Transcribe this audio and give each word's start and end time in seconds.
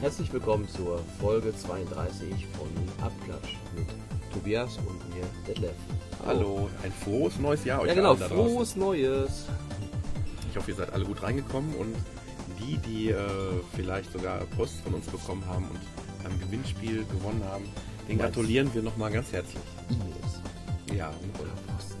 Herzlich 0.00 0.32
willkommen 0.32 0.68
zur 0.68 0.98
Folge 1.20 1.56
32 1.56 2.46
von 2.58 2.68
Abklatsch 3.00 3.56
mit 3.76 3.86
Tobias 4.32 4.76
und 4.78 4.98
mir, 5.14 5.24
Detlef. 5.46 5.76
Hallo, 6.26 6.68
ein 6.82 6.90
frohes 6.90 7.38
neues 7.38 7.64
Jahr 7.64 7.82
euch 7.82 7.88
Ja 7.88 7.94
genau, 7.94 8.16
frohes 8.16 8.74
Neues. 8.74 9.46
Ich 10.52 10.58
hoffe, 10.58 10.70
ihr 10.72 10.76
seid 10.76 10.92
alle 10.92 11.06
gut 11.06 11.22
reingekommen 11.22 11.74
und 11.76 11.94
die, 12.60 12.76
die 12.76 13.08
äh, 13.08 13.16
vielleicht 13.74 14.12
sogar 14.12 14.40
Post 14.54 14.82
von 14.84 14.92
uns 14.92 15.06
bekommen 15.06 15.42
haben 15.46 15.64
und 15.64 15.80
am 16.30 16.38
Gewinnspiel 16.40 17.06
gewonnen 17.06 17.42
haben, 17.50 17.64
den 18.06 18.18
Nice. 18.18 18.26
gratulieren 18.26 18.68
wir 18.74 18.82
nochmal 18.82 19.10
ganz 19.10 19.32
herzlich. 19.32 19.62
E-Mails 19.88 20.98
Ja, 20.98 21.08
oder 21.40 21.48
Post. 21.74 21.96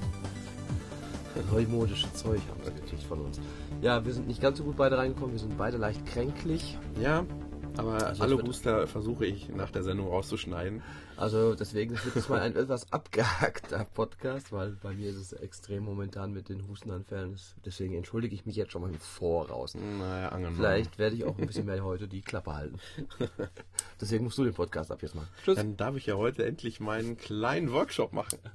Neumodische 1.50 2.12
Zeug 2.12 2.40
haben 2.50 2.60
sie 2.62 2.72
gekriegt 2.74 3.04
von 3.04 3.20
uns. 3.22 3.40
Ja, 3.80 4.04
wir 4.04 4.12
sind 4.12 4.28
nicht 4.28 4.42
ganz 4.42 4.58
so 4.58 4.64
gut 4.64 4.76
beide 4.76 4.98
reingekommen, 4.98 5.32
wir 5.32 5.40
sind 5.40 5.56
beide 5.56 5.78
leicht 5.78 6.04
kränklich. 6.04 6.76
ja, 7.00 7.24
aber 7.78 8.06
Also 8.06 8.22
alle 8.22 8.36
Booster 8.36 8.86
versuche 8.86 9.24
ich 9.24 9.48
nach 9.48 9.70
der 9.70 9.82
Sendung 9.82 10.08
rauszuschneiden. 10.08 10.82
Also 11.16 11.54
deswegen 11.54 11.94
ist 11.94 12.04
jetzt 12.14 12.28
mal 12.28 12.40
ein 12.40 12.56
etwas 12.56 12.92
abgehackter 12.92 13.84
Podcast, 13.84 14.52
weil 14.52 14.72
bei 14.82 14.94
mir 14.94 15.10
ist 15.10 15.16
es 15.16 15.32
extrem 15.32 15.84
momentan 15.84 16.32
mit 16.32 16.48
den 16.48 16.66
Hustenanfällen. 16.68 17.38
Deswegen 17.64 17.94
entschuldige 17.94 18.34
ich 18.34 18.46
mich 18.46 18.56
jetzt 18.56 18.72
schon 18.72 18.82
mal 18.82 18.90
im 18.90 18.98
Voraus. 18.98 19.74
Naja, 19.74 20.30
angenommen. 20.30 20.56
Vielleicht 20.56 20.98
werde 20.98 21.16
ich 21.16 21.24
auch 21.24 21.38
ein 21.38 21.46
bisschen 21.46 21.66
mehr 21.66 21.84
heute 21.84 22.08
die 22.08 22.22
Klappe 22.22 22.54
halten. 22.54 22.78
Deswegen 24.00 24.24
musst 24.24 24.38
du 24.38 24.44
den 24.44 24.54
Podcast 24.54 24.90
ab 24.90 25.02
jetzt 25.02 25.14
mal. 25.14 25.26
Tschüss. 25.44 25.56
Dann 25.56 25.76
darf 25.76 25.96
ich 25.96 26.06
ja 26.06 26.16
heute 26.16 26.44
endlich 26.44 26.80
meinen 26.80 27.16
kleinen 27.16 27.72
Workshop 27.72 28.12
machen. 28.12 28.38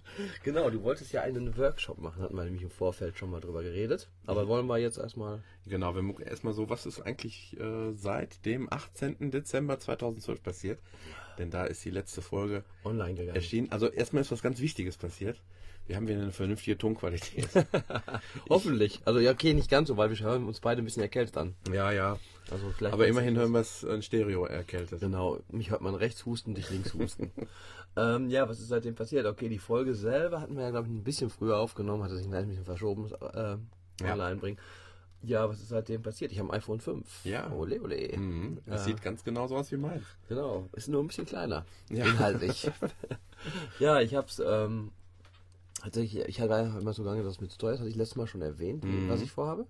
Genau, 0.44 0.70
du 0.70 0.82
wolltest 0.84 1.12
ja 1.12 1.22
einen 1.22 1.58
Workshop 1.58 2.00
machen, 2.00 2.22
hatten 2.22 2.36
wir 2.36 2.44
nämlich 2.44 2.64
im 2.64 2.70
Vorfeld 2.70 3.18
schon 3.18 3.30
mal 3.30 3.40
drüber 3.40 3.64
geredet. 3.64 4.10
Aber 4.26 4.48
wollen 4.48 4.68
wir 4.68 4.78
jetzt 4.78 4.98
erstmal. 4.98 5.42
Genau, 5.66 5.94
wir 5.96 6.02
gucken 6.04 6.26
erstmal 6.26 6.54
so, 6.54 6.70
was 6.70 6.86
ist 6.86 7.02
eigentlich 7.02 7.60
äh, 7.60 7.94
seit 7.94 8.46
dem 8.46 8.72
18. 8.72 9.32
Dezember 9.32 9.80
2012 9.80 10.42
passiert. 10.42 10.80
Denn 11.38 11.50
da 11.52 11.66
ist 11.66 11.84
die 11.86 11.90
letzte 11.92 12.22
Folge 12.22 12.64
Online 12.84 13.14
gegangen. 13.16 13.36
erschienen. 13.36 13.72
Also 13.72 13.88
erstmal 13.88 14.22
ist 14.22 14.32
was 14.32 14.42
ganz 14.42 14.60
Wichtiges 14.60 14.98
passiert. 14.98 15.38
Wir 15.86 15.96
haben 15.96 16.08
wieder 16.08 16.22
eine 16.22 16.32
vernünftige 16.34 16.78
Tonqualität. 16.78 17.48
Hoffentlich. 18.50 19.00
Also 19.06 19.20
ja, 19.20 19.32
okay, 19.32 19.54
nicht 19.54 19.70
ganz 19.70 19.88
so, 19.88 19.96
weil 19.98 20.10
wir 20.10 20.20
hören 20.20 20.46
uns 20.46 20.60
beide 20.60 20.82
ein 20.82 20.86
bisschen 20.86 21.02
erkältet 21.04 21.38
an. 21.38 21.56
ja, 21.72 21.92
ja. 21.92 22.20
Also 22.50 22.72
vielleicht 22.78 22.94
Aber 22.94 23.08
immerhin 23.08 23.36
hören 23.38 23.52
wir 23.52 23.60
es 23.60 23.84
in 23.84 24.02
Stereo 24.02 24.46
erkältet. 24.46 25.02
Genau, 25.02 25.40
mich 25.50 25.70
hört 25.72 25.82
man 25.82 25.96
rechts 25.96 26.26
husten, 26.26 26.56
dich 26.56 26.70
links 26.70 26.94
husten. 26.94 27.32
ähm, 27.98 28.30
ja, 28.30 28.48
was 28.48 28.60
ist 28.60 28.70
seitdem 28.70 28.96
passiert? 28.96 29.26
Okay, 29.26 29.50
die 29.50 29.60
Folge 29.60 29.96
selber 29.96 30.40
hatten 30.42 30.56
wir 30.56 30.64
ja, 30.64 30.70
glaube 30.72 30.88
ich, 30.88 30.94
ein 30.94 31.04
bisschen 31.04 31.30
früher 31.30 31.58
aufgenommen, 31.58 32.04
hatte 32.04 32.16
sich 32.16 32.26
ein 32.26 32.48
bisschen 32.48 32.64
verschoben, 32.66 33.12
äh, 33.34 33.58
Ja. 34.04 34.14
online 34.14 34.38
bringen. 34.38 34.58
Ja, 35.28 35.50
was 35.50 35.60
ist 35.60 35.70
seitdem 35.70 36.02
passiert? 36.02 36.32
Ich 36.32 36.40
habe 36.40 36.50
ein 36.50 36.58
iPhone 36.58 36.80
5. 36.80 37.26
Ja. 37.26 37.52
Ole, 37.52 37.82
ole. 37.82 38.18
Mhm. 38.18 38.60
Das 38.66 38.82
Ja. 38.82 38.86
sieht 38.86 39.02
ganz 39.02 39.24
genauso 39.24 39.56
aus 39.58 39.72
wie 39.72 39.78
meins. 39.78 40.04
Genau, 40.30 40.70
ist 40.74 40.88
nur 40.88 41.04
ein 41.04 41.08
bisschen 41.08 41.26
kleiner. 41.26 41.66
Ja. 41.90 42.06
Inhaltlich. 42.06 42.70
ja, 43.80 44.00
ich 44.00 44.16
hab's, 44.16 44.42
ähm, 44.46 44.92
tatsächlich, 45.82 46.24
ich 46.28 46.40
hatte 46.42 46.78
immer 46.80 46.94
so 46.94 47.04
lange 47.04 47.24
das 47.24 47.42
mit 47.42 47.52
Steuer, 47.52 47.72
das 47.72 47.82
hatte 47.82 47.90
ich 47.90 47.96
letztes 47.96 48.16
Mal 48.16 48.28
schon 48.28 48.42
erwähnt, 48.42 48.84
Mhm. 48.84 49.10
was 49.10 49.22
ich 49.22 49.32
vorhabe. 49.32 49.68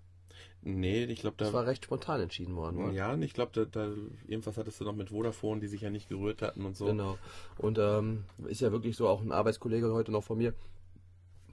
Nee, 0.61 1.05
ich 1.05 1.21
glaube, 1.21 1.35
Das 1.37 1.49
da. 1.49 1.53
war 1.53 1.65
recht 1.67 1.85
spontan 1.85 2.19
entschieden 2.21 2.55
worden, 2.55 2.83
oder? 2.83 2.91
ja, 2.93 3.15
ich 3.17 3.33
glaube, 3.33 3.51
da, 3.53 3.65
da 3.65 3.93
irgendwas 4.27 4.57
hattest 4.57 4.79
du 4.79 4.83
noch 4.85 4.95
mit 4.95 5.09
Vodafone, 5.09 5.61
die 5.61 5.67
sich 5.67 5.81
ja 5.81 5.89
nicht 5.89 6.09
gerührt 6.09 6.41
hatten 6.41 6.65
und 6.65 6.75
so. 6.75 6.85
Genau. 6.87 7.17
Und 7.57 7.77
ähm, 7.79 8.25
ist 8.47 8.61
ja 8.61 8.71
wirklich 8.71 8.95
so, 8.97 9.07
auch 9.07 9.21
ein 9.21 9.31
Arbeitskollege 9.31 9.91
heute 9.93 10.11
noch 10.11 10.23
von 10.23 10.37
mir, 10.37 10.53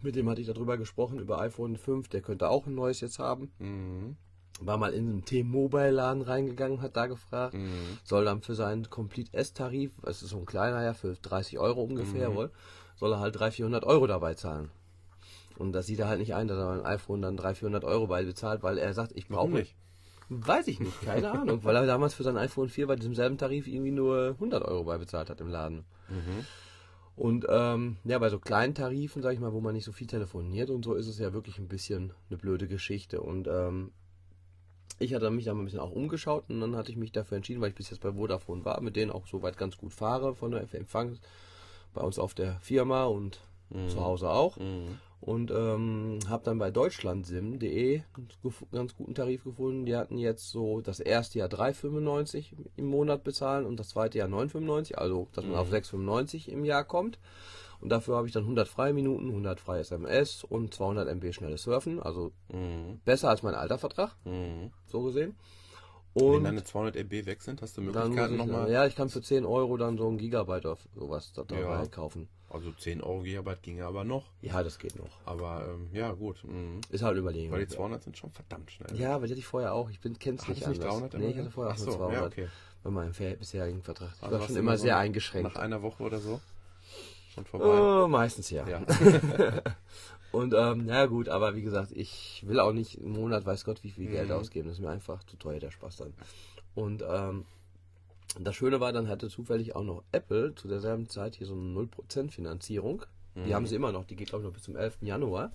mit 0.04 0.14
dem 0.16 0.28
hatte 0.28 0.40
ich 0.40 0.46
darüber 0.46 0.76
gesprochen, 0.76 1.18
über 1.18 1.40
iPhone 1.40 1.76
5, 1.76 2.08
der 2.08 2.20
könnte 2.20 2.48
auch 2.48 2.66
ein 2.66 2.74
neues 2.74 3.00
jetzt 3.00 3.18
haben. 3.18 3.50
Mhm. 3.58 4.16
War 4.60 4.76
mal 4.76 4.92
in 4.94 5.08
einen 5.08 5.24
T-Mobile-Laden 5.24 6.22
reingegangen, 6.22 6.80
hat 6.80 6.96
da 6.96 7.06
gefragt. 7.06 7.54
Mhm. 7.54 7.98
Soll 8.04 8.24
dann 8.24 8.42
für 8.42 8.54
seinen 8.54 8.88
Complete 8.88 9.34
S-Tarif, 9.34 9.90
es 10.04 10.22
ist 10.22 10.30
so 10.30 10.38
ein 10.38 10.46
kleiner 10.46 10.82
ja, 10.84 10.94
für 10.94 11.14
30 11.14 11.58
Euro 11.58 11.82
ungefähr, 11.82 12.30
Mhm. 12.30 12.34
wohl, 12.34 12.50
soll 12.94 13.12
er 13.12 13.18
halt 13.20 13.34
300, 13.34 13.54
400 13.54 13.84
Euro 13.84 14.06
dabei 14.06 14.34
zahlen. 14.34 14.70
Und 15.56 15.72
das 15.72 15.86
sieht 15.86 15.98
er 16.00 16.08
halt 16.08 16.20
nicht 16.20 16.34
ein, 16.34 16.48
dass 16.48 16.58
er 16.58 16.70
ein 16.70 16.84
iPhone 16.84 17.22
dann 17.22 17.36
300, 17.36 17.58
400 17.58 17.84
Euro 17.84 18.06
bei 18.06 18.24
bezahlt, 18.24 18.62
weil 18.62 18.78
er 18.78 18.92
sagt, 18.94 19.12
ich 19.14 19.28
brauche 19.28 19.50
nicht? 19.50 19.74
Weiß 20.28 20.68
ich 20.68 20.80
nicht, 20.80 21.00
keine 21.02 21.30
Ahnung, 21.40 21.64
weil 21.64 21.76
er 21.76 21.86
damals 21.86 22.14
für 22.14 22.22
sein 22.22 22.36
iPhone 22.36 22.68
4 22.68 22.86
bei 22.86 22.96
diesem 22.96 23.14
selben 23.14 23.38
Tarif 23.38 23.66
irgendwie 23.66 23.90
nur 23.90 24.30
100 24.30 24.64
Euro 24.64 24.84
bei 24.84 24.98
bezahlt 24.98 25.30
hat 25.30 25.40
im 25.40 25.48
Laden. 25.48 25.84
Mhm. 26.08 26.44
Und 27.16 27.46
ähm, 27.48 27.96
ja, 28.04 28.18
bei 28.18 28.28
so 28.28 28.38
kleinen 28.38 28.74
Tarifen, 28.74 29.22
sag 29.22 29.34
ich 29.34 29.40
mal, 29.40 29.52
wo 29.52 29.60
man 29.60 29.74
nicht 29.74 29.84
so 29.84 29.92
viel 29.92 30.06
telefoniert 30.06 30.70
und 30.70 30.84
so, 30.84 30.94
ist 30.94 31.06
es 31.06 31.18
ja 31.18 31.32
wirklich 31.32 31.58
ein 31.58 31.68
bisschen 31.68 32.12
eine 32.28 32.38
blöde 32.38 32.66
Geschichte. 32.66 33.20
Und 33.20 33.46
ähm, 33.46 33.92
ich 34.98 35.14
hatte 35.14 35.30
mich 35.30 35.44
da 35.44 35.54
mal 35.54 35.62
ein 35.62 35.64
bisschen 35.64 35.80
auch 35.80 35.92
umgeschaut 35.92 36.44
und 36.48 36.60
dann 36.60 36.76
hatte 36.76 36.90
ich 36.90 36.96
mich 36.96 37.12
dafür 37.12 37.36
entschieden, 37.36 37.60
weil 37.60 37.70
ich 37.70 37.74
bis 37.76 37.90
jetzt 37.90 38.00
bei 38.00 38.12
Vodafone 38.12 38.64
war, 38.64 38.80
mit 38.80 38.96
denen 38.96 39.12
auch 39.12 39.26
soweit 39.26 39.56
ganz 39.56 39.76
gut 39.76 39.92
fahre 39.92 40.34
von 40.34 40.50
der 40.50 40.62
Empfang 40.74 41.18
bei 41.92 42.02
uns 42.02 42.18
auf 42.18 42.34
der 42.34 42.58
Firma 42.60 43.04
und 43.04 43.40
zu 43.88 44.00
Hause 44.00 44.30
auch. 44.30 44.56
Mhm. 44.56 44.98
Und 45.24 45.50
ähm, 45.50 46.18
habe 46.28 46.44
dann 46.44 46.58
bei 46.58 46.70
deutschlandsim.de 46.70 48.02
einen 48.14 48.28
ganz 48.72 48.94
guten 48.94 49.14
Tarif 49.14 49.44
gefunden. 49.44 49.86
Die 49.86 49.96
hatten 49.96 50.18
jetzt 50.18 50.50
so 50.50 50.82
das 50.82 51.00
erste 51.00 51.38
Jahr 51.38 51.48
3,95 51.48 52.52
im 52.76 52.84
Monat 52.84 53.24
bezahlen 53.24 53.64
und 53.64 53.80
das 53.80 53.88
zweite 53.88 54.18
Jahr 54.18 54.28
9,95, 54.28 54.96
also 54.96 55.28
dass 55.32 55.46
man 55.46 55.56
auf 55.56 55.72
6,95 55.72 56.48
im 56.48 56.66
Jahr 56.66 56.84
kommt. 56.84 57.18
Und 57.80 57.88
dafür 57.88 58.16
habe 58.16 58.26
ich 58.26 58.34
dann 58.34 58.42
100 58.42 58.68
freie 58.68 58.92
Minuten, 58.92 59.28
100 59.30 59.60
freie 59.60 59.80
SMS 59.80 60.44
und 60.44 60.74
200 60.74 61.08
MB 61.08 61.32
schnelles 61.32 61.62
Surfen, 61.62 62.02
also 62.02 62.32
Mhm. 62.52 63.00
besser 63.06 63.30
als 63.30 63.42
mein 63.42 63.54
alter 63.54 63.78
Vertrag, 63.78 64.16
Mhm. 64.26 64.72
so 64.84 65.00
gesehen. 65.04 65.36
Wenn 66.14 66.22
Und 66.34 66.44
deine 66.44 66.64
200 66.64 66.96
MB 66.96 67.24
weg 67.24 67.40
sind, 67.40 67.62
hast 67.62 67.78
du 67.78 67.80
Möglichkeiten 67.80 68.34
ich, 68.34 68.38
nochmal. 68.38 68.70
ja, 68.70 68.86
ich 68.86 68.94
kann 68.94 69.08
für 69.08 69.22
10 69.22 69.46
Euro 69.46 69.78
dann 69.78 69.96
so 69.96 70.06
ein 70.06 70.18
Gigabyte 70.18 70.66
auf 70.66 70.80
sowas 70.94 71.32
da 71.32 71.44
dabei 71.44 71.82
Ja. 71.82 71.86
kaufen. 71.86 72.28
Also 72.54 72.70
10 72.72 73.02
Euro 73.02 73.20
Gigabyte 73.22 73.62
ginge 73.62 73.84
aber 73.84 74.04
noch. 74.04 74.24
Ja, 74.40 74.62
das 74.62 74.78
geht 74.78 74.96
noch. 74.96 75.10
Aber 75.26 75.66
ähm, 75.68 75.88
ja, 75.92 76.12
gut. 76.12 76.42
Mhm. 76.44 76.80
Ist 76.90 77.02
halt 77.02 77.18
überlegen. 77.18 77.50
Weil 77.52 77.66
die 77.66 77.74
200 77.74 78.02
sind 78.04 78.16
schon 78.16 78.30
verdammt 78.30 78.70
schnell. 78.70 78.96
Ja, 78.96 79.16
aber 79.16 79.26
die 79.26 79.32
hatte 79.32 79.40
ich 79.40 79.46
vorher 79.46 79.74
auch. 79.74 79.90
Ich 79.90 80.00
bin 80.00 80.18
kenn's 80.18 80.42
Hattest 80.48 80.68
nicht 80.68 80.80
anders. 80.80 81.10
300 81.10 81.14
Nee, 81.20 81.30
ich 81.30 81.38
hatte 81.38 81.50
vorher 81.50 81.72
auch 81.74 81.78
so, 81.78 81.90
200. 81.92 82.12
ja, 82.14 82.26
okay. 82.26 82.48
Bei 82.82 82.90
meinem 82.90 83.12
bisherigen 83.12 83.82
Vertrag. 83.82 84.10
Ich 84.16 84.22
Also 84.22 84.38
war 84.38 84.46
schon 84.46 84.56
immer 84.56 84.76
so 84.78 84.84
sehr 84.84 84.94
nach 84.94 85.00
eingeschränkt. 85.00 85.56
einer 85.56 85.82
Woche 85.82 86.02
oder 86.02 86.18
so 86.20 86.40
schon 87.34 87.44
vorbei. 87.46 87.66
Oh, 88.04 88.06
meistens 88.08 88.50
ja. 88.50 88.64
Ja. 88.68 88.80
Und 90.32 90.52
ähm, 90.54 90.84
na 90.86 91.06
gut, 91.06 91.28
aber 91.28 91.54
wie 91.54 91.62
gesagt, 91.62 91.92
ich 91.92 92.44
will 92.46 92.58
auch 92.60 92.72
nicht 92.72 92.98
im 93.00 93.10
Monat, 93.12 93.44
weiß 93.46 93.64
Gott, 93.64 93.82
wie 93.84 93.90
viel 93.90 94.08
Geld 94.10 94.28
Mhm. 94.28 94.34
ausgeben. 94.36 94.68
Das 94.68 94.78
ist 94.78 94.82
mir 94.84 94.90
einfach 94.90 95.22
zu 95.24 95.36
teuer, 95.36 95.60
der 95.60 95.70
Spaß 95.70 95.96
dann. 95.98 96.14
Und 96.74 97.02
ähm, 97.08 97.44
das 98.40 98.54
Schöne 98.56 98.80
war, 98.80 98.92
dann 98.92 99.08
hatte 99.08 99.28
zufällig 99.28 99.76
auch 99.76 99.84
noch 99.84 100.02
Apple 100.12 100.54
zu 100.54 100.66
derselben 100.68 101.08
Zeit 101.08 101.36
hier 101.36 101.46
so 101.46 101.54
eine 101.54 101.62
0% 101.62 102.30
Finanzierung. 102.32 103.02
Die 103.36 103.40
Mhm. 103.50 103.54
haben 103.54 103.66
sie 103.66 103.76
immer 103.76 103.92
noch, 103.92 104.04
die 104.04 104.16
geht 104.16 104.28
glaube 104.28 104.42
ich 104.42 104.46
noch 104.46 104.54
bis 104.54 104.62
zum 104.64 104.76
11. 104.76 104.98
Januar. 105.06 105.52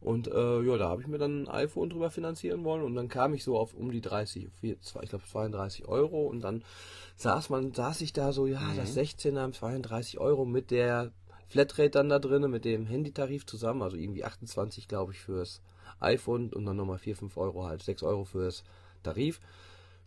Und 0.00 0.28
äh, 0.28 0.60
ja, 0.62 0.76
da 0.76 0.88
habe 0.90 1.02
ich 1.02 1.08
mir 1.08 1.18
dann 1.18 1.42
ein 1.44 1.48
iPhone 1.48 1.90
drüber 1.90 2.10
finanzieren 2.10 2.62
wollen 2.62 2.82
und 2.84 2.94
dann 2.94 3.08
kam 3.08 3.34
ich 3.34 3.42
so 3.42 3.58
auf 3.58 3.74
um 3.74 3.90
die 3.90 4.00
30, 4.00 4.48
vier- 4.60 4.80
zwei- 4.80 5.02
ich 5.02 5.08
glaube 5.10 5.24
32 5.26 5.88
Euro 5.88 6.26
und 6.26 6.40
dann 6.40 6.62
saß 7.16 7.50
man, 7.50 7.74
saß 7.74 8.00
ich 8.02 8.12
da 8.12 8.32
so, 8.32 8.46
ja, 8.46 8.60
Mhm. 8.60 8.76
das 8.76 8.94
16er 8.94 9.50
32 9.52 10.18
Euro 10.20 10.44
mit 10.44 10.70
der 10.70 11.10
Flatrate 11.48 11.90
dann 11.90 12.10
da 12.10 12.20
drin, 12.20 12.48
mit 12.48 12.64
dem 12.64 12.86
Handytarif 12.86 13.44
zusammen, 13.46 13.82
also 13.82 13.96
irgendwie 13.96 14.24
28, 14.24 14.86
glaube 14.86 15.12
ich, 15.12 15.18
fürs 15.18 15.62
iPhone 15.98 16.52
und 16.52 16.64
dann 16.64 16.76
nochmal 16.76 16.98
4, 16.98 17.16
5 17.16 17.36
Euro 17.36 17.64
halt, 17.64 17.82
6 17.82 18.04
Euro 18.04 18.24
fürs 18.24 18.62
Tarif. 19.02 19.40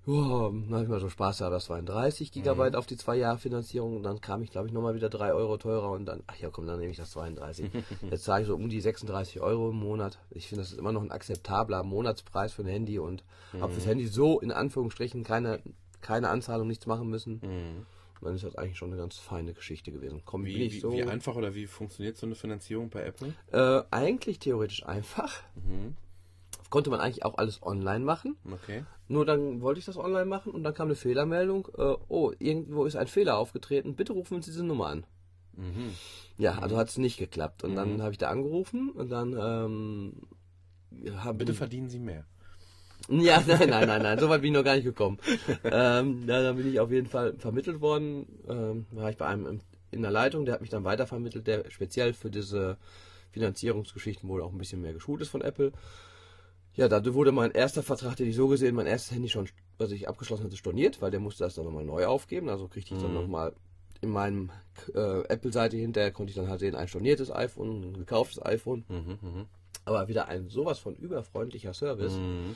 Ja, 0.07 0.50
dann 0.50 0.68
habe 0.71 0.83
ich 0.83 0.89
mal 0.89 1.00
so 1.00 1.09
Spaß 1.09 1.39
gehabt, 1.39 1.53
das 1.53 1.69
waren 1.69 1.86
30 1.86 2.31
Gigabyte 2.31 2.75
auf 2.75 2.88
die 2.88 2.98
zwei 2.98 3.18
Jahre 3.18 3.38
Finanzierung 3.38 3.98
und 3.98 4.03
dann 4.03 4.19
kam 4.19 4.42
ich, 4.42 4.50
glaube 4.50 4.68
ich, 4.68 4.74
nochmal 4.74 4.95
wieder 4.95 5.09
3 5.09 5.33
Euro 5.33 5.57
teurer 5.57 5.92
und 5.92 6.06
dann, 6.06 6.24
ach 6.25 6.38
ja 6.38 6.50
komm, 6.50 6.65
dann 6.65 6.80
nehme 6.80 6.92
ich 6.92 6.98
das 6.98 7.12
32. 7.12 7.69
Jetzt 8.09 8.24
zahle 8.24 8.42
ich 8.42 8.48
so 8.48 8.56
um 8.56 8.68
die 8.68 8.81
36 8.81 9.42
Euro 9.42 9.69
im 9.69 9.77
Monat. 9.77 10.18
Ich 10.31 10.48
finde, 10.48 10.63
das 10.63 10.71
ist 10.71 10.80
immer 10.80 10.92
noch 10.92 11.03
ein 11.03 11.12
akzeptabler 11.12 11.83
Monatspreis 11.83 12.51
für 12.51 12.63
ein 12.63 12.68
Handy 12.68 12.98
und 12.98 13.24
habe 13.59 13.74
fürs 13.74 13.86
Handy 13.86 14.07
so 14.07 14.39
in 14.39 14.51
Anführungsstrichen 14.51 15.24
keine, 15.24 15.62
keine 16.01 16.30
Anzahlung, 16.30 16.68
nichts 16.68 16.88
machen 16.88 17.07
müssen. 17.07 17.33
Mhm. 17.44 17.86
Und 18.21 18.25
dann 18.25 18.36
ist 18.36 18.44
das 18.44 18.56
eigentlich 18.56 18.77
schon 18.77 18.92
eine 18.92 19.01
ganz 19.01 19.18
feine 19.18 19.53
Geschichte 19.53 19.92
gewesen. 19.92 20.21
Komm, 20.25 20.45
Wie, 20.45 20.71
wie, 20.71 20.80
so, 20.80 20.92
wie 20.94 21.03
einfach 21.03 21.36
oder 21.36 21.56
wie 21.56 21.68
funktioniert 21.68 22.18
so 22.18 22.25
eine 22.27 22.36
Finanzierung 22.36 22.89
bei 22.89 23.01
Apple? 23.03 23.33
äh, 23.51 23.83
eigentlich 23.92 24.39
theoretisch 24.39 24.86
einfach. 24.86 25.42
Mhm. 25.56 25.95
Konnte 26.71 26.89
man 26.89 27.00
eigentlich 27.00 27.23
auch 27.23 27.38
alles 27.38 27.62
online 27.62 28.03
machen. 28.03 28.38
Okay. 28.51 28.83
Nur 29.07 29.25
dann 29.25 29.62
wollte 29.62 29.79
ich 29.79 29.85
das 29.85 29.97
online 29.97 30.25
machen 30.25 30.51
und 30.53 30.63
dann 30.63 30.73
kam 30.73 30.88
eine 30.88 30.95
Fehlermeldung. 30.95 31.68
Äh, 31.77 31.95
oh, 32.07 32.31
irgendwo 32.39 32.85
ist 32.85 32.95
ein 32.95 33.06
Fehler 33.06 33.38
aufgetreten. 33.38 33.95
Bitte 33.95 34.13
rufen 34.13 34.41
Sie 34.41 34.50
diese 34.50 34.63
Nummer 34.63 34.88
an. 34.88 35.06
Mhm. 35.56 35.94
Ja, 36.39 36.57
also 36.57 36.77
hat 36.77 36.89
es 36.89 36.97
nicht 36.97 37.18
geklappt. 37.18 37.63
Und 37.63 37.75
dann 37.75 38.01
habe 38.01 38.13
ich 38.13 38.18
da 38.18 38.29
angerufen 38.29 38.89
und 38.89 39.09
dann 39.09 39.33
ähm, 39.38 40.13
haben 41.18 41.38
Bitte 41.38 41.53
verdienen 41.53 41.89
Sie 41.89 42.00
mehr. 42.00 42.25
Ja, 43.09 43.44
nein, 43.47 43.69
nein, 43.69 43.88
nein, 43.88 44.01
nein, 44.01 44.19
so 44.19 44.29
weit 44.29 44.41
bin 44.41 44.51
ich 44.51 44.57
noch 44.57 44.63
gar 44.63 44.75
nicht 44.75 44.85
gekommen. 44.85 45.19
ähm, 45.63 46.24
ja, 46.27 46.41
dann 46.41 46.56
bin 46.56 46.67
ich 46.67 46.79
auf 46.79 46.91
jeden 46.91 47.07
Fall 47.07 47.35
vermittelt 47.38 47.81
worden. 47.81 48.25
Ähm, 48.47 48.85
war 48.91 49.09
ich 49.09 49.17
bei 49.17 49.27
einem 49.27 49.59
in 49.91 50.01
der 50.01 50.12
Leitung, 50.12 50.45
der 50.45 50.53
hat 50.53 50.62
mich 50.62 50.69
dann 50.69 50.85
weitervermittelt, 50.85 51.45
der 51.47 51.69
speziell 51.69 52.13
für 52.13 52.31
diese 52.31 52.77
Finanzierungsgeschichten 53.31 54.29
wohl 54.29 54.41
auch 54.41 54.51
ein 54.51 54.57
bisschen 54.57 54.81
mehr 54.81 54.94
geschult 54.94 55.21
ist 55.21 55.29
von 55.29 55.41
Apple. 55.41 55.74
Ja, 56.75 56.88
da 56.88 57.13
wurde 57.13 57.31
mein 57.31 57.51
erster 57.51 57.83
Vertrag, 57.83 58.15
den 58.15 58.27
ich 58.27 58.35
so 58.35 58.47
gesehen, 58.47 58.75
mein 58.75 58.88
erstes 58.88 59.12
Handy 59.12 59.27
schon, 59.29 59.47
was 59.77 59.91
ich 59.91 60.07
abgeschlossen 60.07 60.45
hatte, 60.45 60.56
storniert, 60.57 61.01
weil 61.01 61.12
der 61.12 61.19
musste 61.19 61.44
das 61.44 61.56
dann 61.56 61.65
nochmal 61.65 61.83
neu 61.83 62.06
aufgeben. 62.06 62.47
Also 62.50 62.68
kriegte 62.68 62.95
ich 62.95 63.01
dann 63.01 63.13
nochmal 63.13 63.53
in 64.01 64.09
meinem 64.09 64.51
äh, 64.95 65.21
Apple-Seite 65.27 65.77
hinterher, 65.77 66.12
konnte 66.12 66.31
ich 66.31 66.35
dann 66.35 66.47
halt 66.50 66.59
sehen, 66.62 66.75
ein 66.75 66.88
storniertes 66.88 67.31
iPhone, 67.31 67.81
ein 67.91 67.94
gekauftes 67.94 68.44
iPhone. 68.44 68.85
Mhm, 68.88 69.18
mhm. 69.21 69.45
Aber 69.85 70.07
wieder 70.07 70.27
ein 70.27 70.47
sowas 70.47 70.79
von 70.79 70.95
überfreundlicher 70.95 71.73
Service. 71.73 72.13
Mhm. 72.18 72.56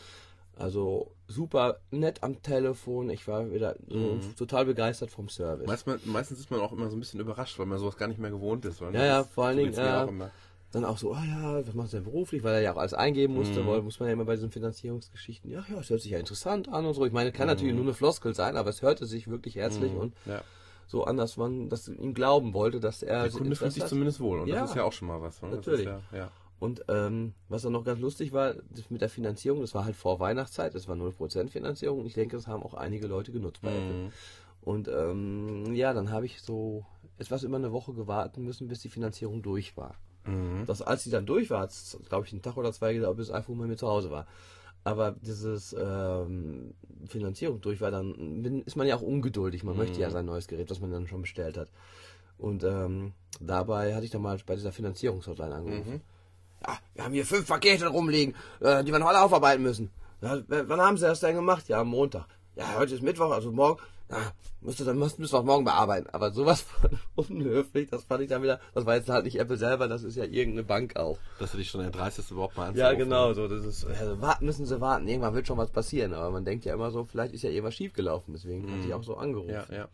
Also 0.57 1.11
super 1.27 1.79
nett 1.91 2.23
am 2.23 2.41
Telefon. 2.41 3.09
Ich 3.09 3.27
war 3.27 3.51
wieder 3.51 3.75
so 3.89 3.97
Mhm. 3.97 4.35
total 4.37 4.65
begeistert 4.65 5.11
vom 5.11 5.27
Service. 5.27 5.67
Meist, 5.67 6.05
meistens 6.05 6.39
ist 6.39 6.49
man 6.49 6.61
auch 6.61 6.71
immer 6.71 6.89
so 6.89 6.95
ein 6.95 6.99
bisschen 6.99 7.19
überrascht, 7.19 7.59
weil 7.59 7.65
man 7.65 7.77
sowas 7.77 7.97
gar 7.97 8.07
nicht 8.07 8.19
mehr 8.19 8.31
gewohnt 8.31 8.63
ist. 8.65 8.79
Ja, 8.79 8.91
ja, 8.91 9.23
vor 9.25 9.45
allen 9.45 9.57
Dingen, 9.57 9.73
äh. 9.73 10.07
Dann 10.75 10.83
auch 10.83 10.97
so, 10.97 11.13
ah 11.13 11.23
ja, 11.23 11.65
was 11.65 11.73
machst 11.73 11.93
du 11.93 11.97
denn 11.97 12.03
beruflich? 12.03 12.43
Weil 12.43 12.55
er 12.55 12.59
ja 12.61 12.73
auch 12.73 12.77
alles 12.77 12.93
eingeben 12.93 13.33
musste, 13.33 13.63
Mhm. 13.63 13.67
weil 13.67 13.81
muss 13.81 13.97
man 14.01 14.09
ja 14.09 14.13
immer 14.13 14.25
bei 14.25 14.35
diesen 14.35 14.51
Finanzierungsgeschichten, 14.51 15.49
ja, 15.49 15.63
ja, 15.71 15.79
es 15.79 15.89
hört 15.89 16.01
sich 16.01 16.11
ja 16.11 16.19
interessant 16.19 16.67
an 16.67 16.85
und 16.85 16.93
so. 16.93 17.05
Ich 17.05 17.13
meine, 17.13 17.31
kann 17.31 17.45
Mhm. 17.47 17.51
natürlich 17.53 17.73
nur 17.75 17.85
eine 17.85 17.93
Floskel 17.93 18.35
sein, 18.35 18.57
aber 18.57 18.71
es 18.71 18.81
hörte 18.81 19.05
sich 19.05 19.29
wirklich 19.29 19.55
herzlich 19.55 19.95
und 19.95 20.13
Ja. 20.25 20.43
so 20.85 21.05
an, 21.05 21.15
dass 21.15 21.37
man 21.37 21.69
das 21.69 21.87
ihm 21.87 22.13
glauben 22.13 22.53
wollte, 22.53 22.81
dass 22.81 23.03
er 23.03 23.23
Der 23.23 23.31
Kunde 23.31 23.55
fühlt 23.55 23.71
sich 23.71 23.85
zumindest 23.85 24.19
wohl. 24.19 24.41
Und 24.41 24.49
Ja. 24.49 24.59
das 24.61 24.71
ist 24.71 24.75
ja 24.75 24.83
auch 24.83 24.91
schon 24.91 25.07
mal 25.07 25.21
was. 25.21 25.41
ne? 25.41 25.47
Natürlich. 25.49 25.85
Ja, 25.85 26.01
ja. 26.11 26.29
Und 26.59 26.83
ähm, 26.89 27.33
was 27.47 27.61
dann 27.61 27.71
noch 27.71 27.85
ganz 27.85 28.01
lustig 28.01 28.33
war, 28.33 28.55
mit 28.89 28.99
der 28.99 29.09
Finanzierung, 29.09 29.61
das 29.61 29.73
war 29.75 29.85
halt 29.85 29.95
vor 29.95 30.19
Weihnachtszeit, 30.19 30.75
das 30.75 30.89
war 30.89 30.97
0% 30.97 31.51
Finanzierung 31.51 31.99
und 32.01 32.05
ich 32.05 32.13
denke, 32.15 32.35
das 32.35 32.47
haben 32.47 32.63
auch 32.63 32.73
einige 32.73 33.07
Leute 33.07 33.31
genutzt 33.31 33.61
bei 33.61 33.71
Apple. 33.71 33.93
Mhm. 33.95 34.09
Und 34.59 34.87
ähm, 34.89 35.73
ja, 35.73 35.93
dann 35.93 36.11
habe 36.11 36.25
ich 36.25 36.41
so 36.41 36.85
etwas 37.17 37.43
über 37.43 37.55
eine 37.55 37.71
Woche 37.71 37.93
gewarten 37.93 38.43
müssen, 38.43 38.67
bis 38.67 38.81
die 38.81 38.89
Finanzierung 38.89 39.41
durch 39.41 39.77
war. 39.77 39.95
Mhm. 40.25 40.65
Das, 40.65 40.81
als 40.81 41.03
sie 41.03 41.11
dann 41.11 41.25
durch 41.25 41.49
war, 41.49 41.67
glaube 42.09 42.25
ich, 42.25 42.33
einen 42.33 42.41
Tag 42.41 42.57
oder 42.57 42.71
zwei 42.71 42.93
gedauert, 42.93 43.17
bis 43.17 43.31
iPhone 43.31 43.59
bei 43.59 43.65
mir 43.65 43.77
zu 43.77 43.87
Hause 43.87 44.11
war. 44.11 44.25
Aber 44.83 45.15
dieses 45.19 45.75
ähm, 45.77 46.75
Finanzierung 47.07 47.59
durch 47.59 47.81
war, 47.81 47.89
dann 47.89 48.63
ist 48.65 48.75
man 48.75 48.85
ja 48.85 48.95
auch 48.95 49.01
ungeduldig. 49.01 49.63
Man 49.63 49.77
möchte 49.77 49.99
ja 49.99 50.11
sein 50.11 50.25
neues 50.25 50.47
Gerät, 50.47 50.69
was 50.69 50.79
man 50.79 50.91
dann 50.91 51.07
schon 51.07 51.21
bestellt 51.21 51.57
hat. 51.57 51.69
Und 52.37 52.63
ähm, 52.63 53.13
dabei 53.39 53.95
hatte 53.95 54.05
ich 54.05 54.11
dann 54.11 54.21
mal 54.21 54.37
bei 54.45 54.55
dieser 54.55 54.71
Finanzierungshotline 54.71 55.55
angerufen. 55.55 56.01
Ja, 56.65 56.77
wir 56.93 57.03
haben 57.03 57.13
hier 57.13 57.25
fünf 57.25 57.47
Pakete 57.47 57.87
rumliegen, 57.87 58.35
äh, 58.59 58.83
die 58.83 58.91
wir 58.91 58.99
noch 58.99 59.07
alle 59.07 59.21
aufarbeiten 59.21 59.63
müssen. 59.63 59.89
Ja, 60.21 60.39
wann 60.47 60.81
haben 60.81 60.97
Sie 60.97 61.05
das 61.05 61.19
denn 61.19 61.35
gemacht? 61.35 61.67
Ja, 61.67 61.81
am 61.81 61.87
Montag. 61.87 62.27
Ja, 62.55 62.75
heute 62.77 62.95
ist 62.95 63.01
Mittwoch, 63.01 63.31
also 63.31 63.51
morgen. 63.51 63.81
Ja, 64.09 64.17
müsste 64.61 64.85
dann 64.85 64.99
müssen 64.99 65.17
wir 65.19 65.25
es 65.25 65.31
morgen 65.31 65.65
bearbeiten. 65.65 66.07
Aber 66.11 66.31
sowas 66.31 66.61
von 66.61 66.99
unhöflich, 67.15 67.89
das 67.89 68.03
fand 68.03 68.21
ich 68.21 68.29
dann 68.29 68.43
wieder. 68.43 68.59
Das 68.73 68.85
war 68.85 68.95
jetzt 68.95 69.09
halt 69.09 69.25
nicht 69.25 69.39
Apple 69.39 69.57
selber, 69.57 69.87
das 69.87 70.03
ist 70.03 70.15
ja 70.15 70.25
irgendeine 70.25 70.63
Bank 70.63 70.95
auch. 70.95 71.17
Dass 71.39 71.51
du 71.51 71.57
dich 71.57 71.69
schon 71.69 71.81
erdreistest, 71.81 72.29
überhaupt 72.31 72.55
mal 72.55 72.65
Ja, 72.75 72.89
anzurufen. 72.89 72.97
genau, 72.99 73.33
so 73.33 73.47
das 73.47 73.65
ist. 73.65 73.85
Also, 73.85 74.21
warten 74.21 74.45
müssen 74.45 74.65
Sie 74.65 74.79
warten. 74.79 75.07
Irgendwann 75.07 75.33
wird 75.33 75.47
schon 75.47 75.57
was 75.57 75.71
passieren. 75.71 76.13
Aber 76.13 76.29
man 76.29 76.45
denkt 76.45 76.65
ja 76.65 76.73
immer 76.73 76.91
so, 76.91 77.05
vielleicht 77.05 77.33
ist 77.33 77.41
ja 77.43 77.49
irgendwas 77.49 77.75
schiefgelaufen. 77.75 78.33
Deswegen 78.33 78.71
hatte 78.71 78.87
ich 78.87 78.93
auch 78.93 79.03
so 79.03 79.17
angerufen. 79.17 79.49
Ja, 79.53 79.65
ja. 79.71 79.87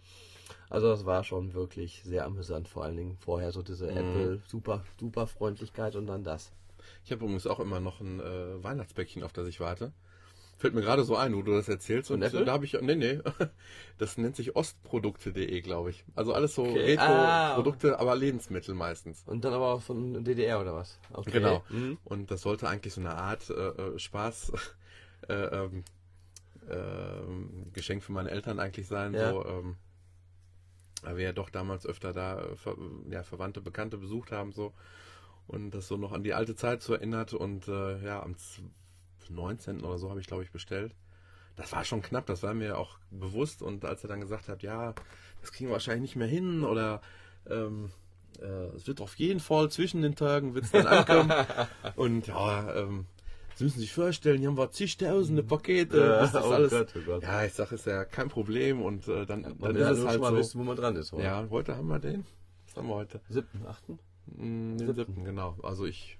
Also 0.69 0.87
das 0.87 1.05
war 1.05 1.23
schon 1.25 1.53
wirklich 1.53 2.01
sehr 2.05 2.25
amüsant. 2.25 2.67
Vor 2.69 2.83
allen 2.85 2.95
Dingen 2.97 3.17
vorher 3.19 3.51
so 3.51 3.61
diese 3.61 3.89
Apple 3.89 4.41
super 4.47 4.83
super 4.99 5.27
Freundlichkeit 5.27 5.95
und 5.97 6.07
dann 6.07 6.23
das. 6.23 6.51
Ich 7.05 7.11
habe 7.11 7.23
übrigens 7.23 7.45
auch 7.45 7.59
immer 7.59 7.79
noch 7.81 7.99
ein 7.99 8.19
äh, 8.19 8.63
Weihnachtsbäckchen, 8.63 9.23
auf 9.23 9.33
das 9.33 9.47
ich 9.47 9.59
warte. 9.59 9.91
Fällt 10.61 10.75
mir 10.75 10.81
gerade 10.81 11.03
so 11.03 11.15
ein, 11.15 11.35
wo 11.35 11.41
du 11.41 11.53
das 11.53 11.67
erzählst. 11.67 12.11
Und 12.11 12.21
Apple? 12.21 12.45
da 12.45 12.51
habe 12.51 12.65
ich, 12.65 12.79
nee, 12.79 12.93
nee, 12.93 13.19
das 13.97 14.19
nennt 14.19 14.35
sich 14.35 14.55
ostprodukte.de, 14.55 15.59
glaube 15.61 15.89
ich. 15.89 16.05
Also 16.13 16.33
alles 16.35 16.53
so 16.53 16.61
Okay. 16.61 16.97
Retro-Produkte, 16.97 17.99
aber 17.99 18.15
Lebensmittel 18.15 18.75
meistens. 18.75 19.23
Und 19.25 19.43
dann 19.43 19.53
aber 19.53 19.73
auch 19.73 19.81
von 19.81 20.23
DDR 20.23 20.61
oder 20.61 20.75
was? 20.75 20.99
Okay. 21.13 21.31
Genau. 21.31 21.63
Mhm. 21.69 21.97
Und 22.03 22.29
das 22.29 22.41
sollte 22.43 22.69
eigentlich 22.69 22.93
so 22.93 23.01
eine 23.01 23.15
Art 23.15 23.49
äh, 23.49 23.53
äh, 23.53 23.97
Spaß, 23.97 24.51
äh, 25.29 25.33
ähm, 25.33 25.83
ähm, 26.69 27.71
Geschenk 27.73 28.03
für 28.03 28.11
meine 28.11 28.29
Eltern 28.29 28.59
eigentlich 28.59 28.87
sein. 28.87 29.15
Ja. 29.15 29.31
So, 29.31 29.43
ähm, 29.43 29.77
weil 31.01 31.17
wir 31.17 31.23
ja 31.23 31.33
doch 31.33 31.49
damals 31.49 31.87
öfter 31.87 32.13
da 32.13 32.39
äh, 32.39 32.55
ver 32.55 32.75
ja, 33.09 33.23
Verwandte, 33.23 33.61
Bekannte 33.61 33.97
besucht 33.97 34.31
haben 34.31 34.51
so 34.51 34.73
und 35.47 35.71
das 35.71 35.87
so 35.87 35.97
noch 35.97 36.11
an 36.11 36.23
die 36.23 36.35
alte 36.35 36.55
Zeit 36.55 36.83
so 36.83 36.93
erinnert 36.93 37.33
und 37.33 37.67
äh, 37.67 38.05
ja 38.05 38.21
am 38.21 38.35
19. 39.29 39.81
oder 39.81 39.97
so 39.97 40.09
habe 40.09 40.19
ich 40.19 40.27
glaube 40.27 40.43
ich 40.43 40.51
bestellt. 40.51 40.93
Das 41.55 41.71
war 41.73 41.83
schon 41.83 42.01
knapp, 42.01 42.25
das 42.25 42.43
war 42.43 42.53
mir 42.53 42.77
auch 42.77 42.97
bewusst 43.11 43.61
und 43.61 43.85
als 43.85 44.03
er 44.03 44.07
dann 44.07 44.21
gesagt 44.21 44.47
hat, 44.47 44.63
ja, 44.63 44.93
das 45.41 45.51
kriegen 45.51 45.69
wir 45.69 45.73
wahrscheinlich 45.73 46.01
nicht 46.01 46.15
mehr 46.15 46.27
hin 46.27 46.63
oder 46.63 47.01
ähm, 47.49 47.91
äh, 48.39 48.75
es 48.75 48.87
wird 48.87 49.01
auf 49.01 49.15
jeden 49.15 49.39
Fall 49.39 49.69
zwischen 49.69 50.01
den 50.01 50.15
Tagen 50.15 50.55
wird's 50.55 50.71
dann 50.71 50.87
ankommen 50.87 51.31
und 51.95 52.27
ja, 52.27 52.73
ähm, 52.75 53.05
Sie 53.55 53.65
müssen 53.65 53.79
sich 53.79 53.93
vorstellen, 53.93 54.39
hier 54.39 54.47
haben 54.47 54.57
wir 54.57 54.71
zigtausende 54.71 55.43
Pakete. 55.43 55.99
Ja, 55.99 56.21
das 56.21 56.33
oh 56.35 56.51
alles, 56.51 56.71
Gott, 56.71 56.93
oh 56.95 57.01
Gott. 57.05 57.21
Ja, 57.23 57.43
ich 57.45 57.53
sage, 57.53 57.75
ist 57.75 57.85
ja 57.85 58.05
kein 58.05 58.27
Problem 58.29 58.81
und 58.81 59.07
äh, 59.07 59.25
dann, 59.27 59.41
Man 59.41 59.59
dann 59.59 59.75
ist 59.75 59.85
halt 59.85 59.97
es 59.99 60.05
halt 60.07 60.21
mal 60.21 60.31
so. 60.31 60.37
wissen, 60.37 60.59
wo 60.59 60.63
man 60.63 60.75
dran 60.75 60.95
ist. 60.95 61.13
Oder? 61.13 61.23
Ja, 61.23 61.47
heute 61.49 61.75
haben 61.75 61.87
wir 61.87 61.99
den. 61.99 62.25
Was 62.65 62.77
haben 62.77 62.87
wir 62.87 62.95
heute? 62.95 63.19
Siebten, 63.29 63.65
achten? 63.67 63.99
Mm, 64.25 64.77
Den 64.77 64.95
siebten, 64.95 65.23
genau. 65.25 65.57
Also 65.61 65.85
ich 65.85 66.17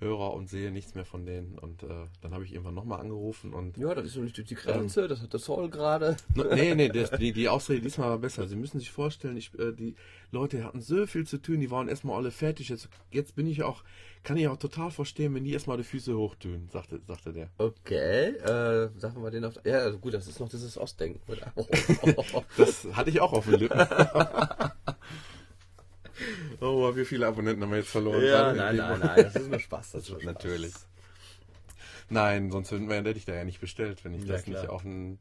höre 0.00 0.32
und 0.32 0.48
sehe 0.48 0.70
nichts 0.70 0.94
mehr 0.94 1.04
von 1.04 1.26
denen 1.26 1.58
und 1.58 1.82
äh, 1.82 2.06
dann 2.22 2.32
habe 2.32 2.44
ich 2.44 2.52
irgendwann 2.52 2.74
nochmal 2.74 3.00
angerufen 3.00 3.52
und 3.52 3.76
Ja, 3.76 3.94
das 3.94 4.06
ist 4.06 4.16
doch 4.16 4.22
nicht 4.22 4.36
durch 4.36 4.48
die 4.48 4.54
Grenze, 4.54 5.06
das 5.08 5.20
hat 5.22 5.32
das 5.34 5.44
Zoll 5.44 5.68
gerade. 5.70 6.16
nee, 6.34 6.74
nee, 6.74 6.88
das, 6.88 7.10
die, 7.12 7.32
die 7.32 7.48
Ausrede 7.48 7.82
diesmal 7.82 8.10
war 8.10 8.18
besser. 8.18 8.48
Sie 8.48 8.56
müssen 8.56 8.78
sich 8.78 8.90
vorstellen, 8.90 9.36
ich, 9.36 9.56
äh, 9.58 9.72
die 9.72 9.94
Leute 10.30 10.64
hatten 10.64 10.80
so 10.80 11.06
viel 11.06 11.26
zu 11.26 11.38
tun, 11.38 11.60
die 11.60 11.70
waren 11.70 11.88
erstmal 11.88 12.16
alle 12.16 12.30
fertig. 12.30 12.68
Jetzt, 12.70 12.88
jetzt 13.10 13.34
bin 13.36 13.46
ich 13.46 13.62
auch, 13.62 13.82
kann 14.22 14.36
ich 14.36 14.48
auch 14.48 14.56
total 14.56 14.90
verstehen, 14.90 15.34
wenn 15.34 15.44
die 15.44 15.52
erstmal 15.52 15.76
die 15.76 15.84
Füße 15.84 16.16
hochtun, 16.16 16.68
sagte, 16.72 17.00
sagte 17.06 17.32
der. 17.32 17.50
Okay, 17.58 18.36
äh, 18.36 18.90
sagen 18.98 19.22
wir 19.22 19.30
den 19.30 19.44
auf. 19.44 19.54
Ja, 19.64 19.78
also 19.78 19.98
gut, 19.98 20.14
das 20.14 20.26
ist 20.26 20.40
noch 20.40 20.48
dieses 20.48 20.78
Ostdenken, 20.78 21.20
oder? 21.30 21.52
Das 22.56 22.86
hatte 22.92 23.10
ich 23.10 23.20
auch 23.20 23.32
auf 23.32 23.44
den 23.46 23.60
Lippen. 23.60 23.78
oh, 26.60 26.94
wie 26.96 27.04
viele 27.04 27.26
Abonnenten 27.26 27.62
haben 27.62 27.70
wir 27.70 27.78
jetzt 27.78 27.90
verloren? 27.90 28.24
ja, 28.24 28.52
nein, 28.52 28.76
nein, 28.76 29.00
nein, 29.00 29.16
das 29.24 29.36
ist 29.36 29.48
nur 29.48 29.58
Spaß. 29.60 29.92
Das 29.92 30.02
ist 30.04 30.10
nur 30.10 30.20
Spaß. 30.20 30.34
Natürlich. 30.34 30.72
Nein, 32.08 32.50
sonst 32.50 32.70
hätte 32.72 33.10
ich 33.10 33.24
da 33.24 33.34
ja 33.34 33.44
nicht 33.44 33.60
bestellt, 33.60 34.04
wenn 34.04 34.14
ich 34.14 34.24
Ja, 34.24 34.32
das 34.34 34.46
nicht 34.46 34.60
klar. 34.60 34.72
auch 34.72 34.84
eine 34.84 35.16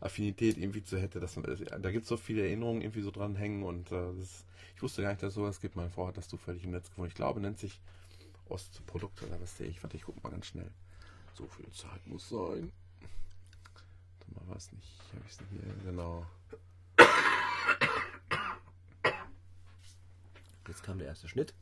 Affinität 0.00 0.56
irgendwie 0.56 0.82
zu 0.82 0.98
hätte. 0.98 1.20
Dass 1.20 1.36
man, 1.36 1.44
da 1.80 1.90
gibt 1.90 2.04
es 2.04 2.08
so 2.08 2.16
viele 2.16 2.42
Erinnerungen 2.42 2.80
irgendwie 2.82 3.02
so 3.02 3.10
dran 3.10 3.36
hängen 3.36 3.62
und 3.62 3.92
äh, 3.92 4.12
das, 4.18 4.44
ich 4.74 4.82
wusste 4.82 5.02
gar 5.02 5.10
nicht, 5.10 5.22
dass 5.22 5.30
es 5.30 5.34
sowas 5.34 5.60
gibt. 5.60 5.76
Mein 5.76 5.90
Vorher 5.90 6.08
hat 6.08 6.16
das 6.16 6.28
zufällig 6.28 6.64
im 6.64 6.70
Netz 6.70 6.88
gefunden. 6.88 7.08
Ich 7.08 7.14
glaube, 7.14 7.40
nennt 7.40 7.58
sich 7.58 7.80
Ostprodukt 8.48 9.22
oder 9.22 9.40
was 9.40 9.56
sehe 9.56 9.68
ich. 9.68 9.82
Warte, 9.82 9.96
ich 9.96 10.02
guck 10.04 10.22
mal 10.24 10.30
ganz 10.30 10.46
schnell. 10.46 10.70
So 11.34 11.46
viel 11.46 11.70
Zeit 11.72 12.06
muss 12.06 12.28
sein. 12.28 12.72
Warte 14.18 14.46
mal, 14.46 14.54
was 14.54 14.72
nicht. 14.72 14.88
Habe 15.14 15.24
ich 15.28 15.36
denn 15.36 15.46
hier? 15.50 15.74
Genau. 15.90 16.26
Jetzt 20.72 20.84
kam 20.84 20.96
der 20.96 21.08
erste 21.08 21.28
Schnitt. 21.28 21.52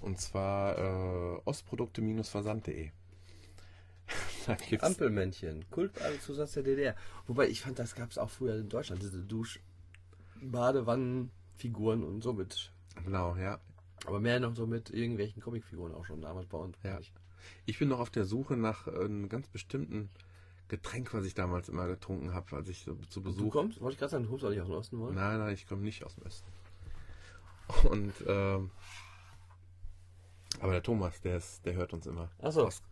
Und 0.00 0.18
zwar 0.18 0.78
äh, 0.78 1.40
ostprodukte-versand.de. 1.44 2.92
Ampelmännchen, 4.80 5.66
Kultzusatz 5.70 6.52
der 6.52 6.62
DDR. 6.62 6.96
Wobei 7.26 7.48
ich 7.48 7.60
fand, 7.60 7.78
das 7.78 7.94
gab 7.94 8.10
es 8.10 8.16
auch 8.16 8.30
früher 8.30 8.56
in 8.56 8.70
Deutschland, 8.70 9.02
diese 9.02 9.22
Dusch, 9.22 9.60
Badewannenfiguren 10.40 12.02
und 12.02 12.22
so 12.22 12.32
mit. 12.32 12.72
Genau, 13.04 13.36
ja. 13.36 13.60
Aber 14.06 14.18
mehr 14.18 14.40
noch 14.40 14.56
so 14.56 14.66
mit 14.66 14.88
irgendwelchen 14.88 15.42
Comicfiguren 15.42 15.94
auch 15.94 16.06
schon 16.06 16.22
damals 16.22 16.46
bei 16.46 16.56
uns. 16.56 16.78
Ja. 16.82 16.98
Ich 17.66 17.78
bin 17.78 17.90
noch 17.90 18.00
auf 18.00 18.08
der 18.08 18.24
Suche 18.24 18.56
nach 18.56 18.86
äh, 18.86 18.92
einem 18.92 19.28
ganz 19.28 19.46
bestimmten 19.48 20.08
Getränk, 20.68 21.12
was 21.12 21.26
ich 21.26 21.34
damals 21.34 21.68
immer 21.68 21.86
getrunken 21.86 22.32
habe, 22.32 22.56
als 22.56 22.66
ich 22.70 22.78
so 22.82 22.94
zu 23.10 23.20
Du 23.20 23.24
Besuch. 23.24 23.52
kommst? 23.52 23.78
Wollte 23.82 23.92
ich 23.92 23.98
gerade 23.98 24.12
sagen, 24.12 24.24
du 24.24 24.30
kommst 24.30 24.46
auch 24.46 24.50
nicht 24.50 24.62
aus 24.62 24.68
dem 24.68 24.74
Osten, 24.76 24.96
oder? 25.02 25.12
Nein, 25.12 25.38
nein, 25.38 25.52
ich 25.52 25.66
komme 25.66 25.82
nicht 25.82 26.02
aus 26.02 26.14
dem 26.14 26.24
Osten. 26.24 26.50
Und 27.84 28.12
ähm, 28.26 28.70
aber 30.60 30.72
der 30.72 30.82
Thomas, 30.82 31.20
der 31.20 31.36
ist, 31.36 31.64
der 31.64 31.74
hört 31.74 31.92
uns 31.92 32.06
immer. 32.06 32.30
Ach 32.42 32.52
so. 32.52 32.66
Aus- 32.66 32.82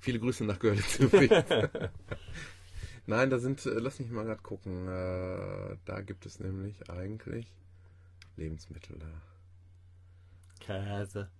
Viele 0.00 0.18
Grüße 0.20 0.44
nach 0.44 0.58
Görlitz. 0.58 0.98
Nein, 3.06 3.30
da 3.30 3.38
sind, 3.38 3.64
äh, 3.64 3.70
lass 3.78 4.00
mich 4.00 4.10
mal 4.10 4.24
gerade 4.24 4.42
gucken. 4.42 4.86
Äh, 4.88 5.76
da 5.84 6.00
gibt 6.02 6.26
es 6.26 6.40
nämlich 6.40 6.90
eigentlich 6.90 7.46
Lebensmittel 8.36 8.98
da. 8.98 9.06
Käse. 10.60 11.30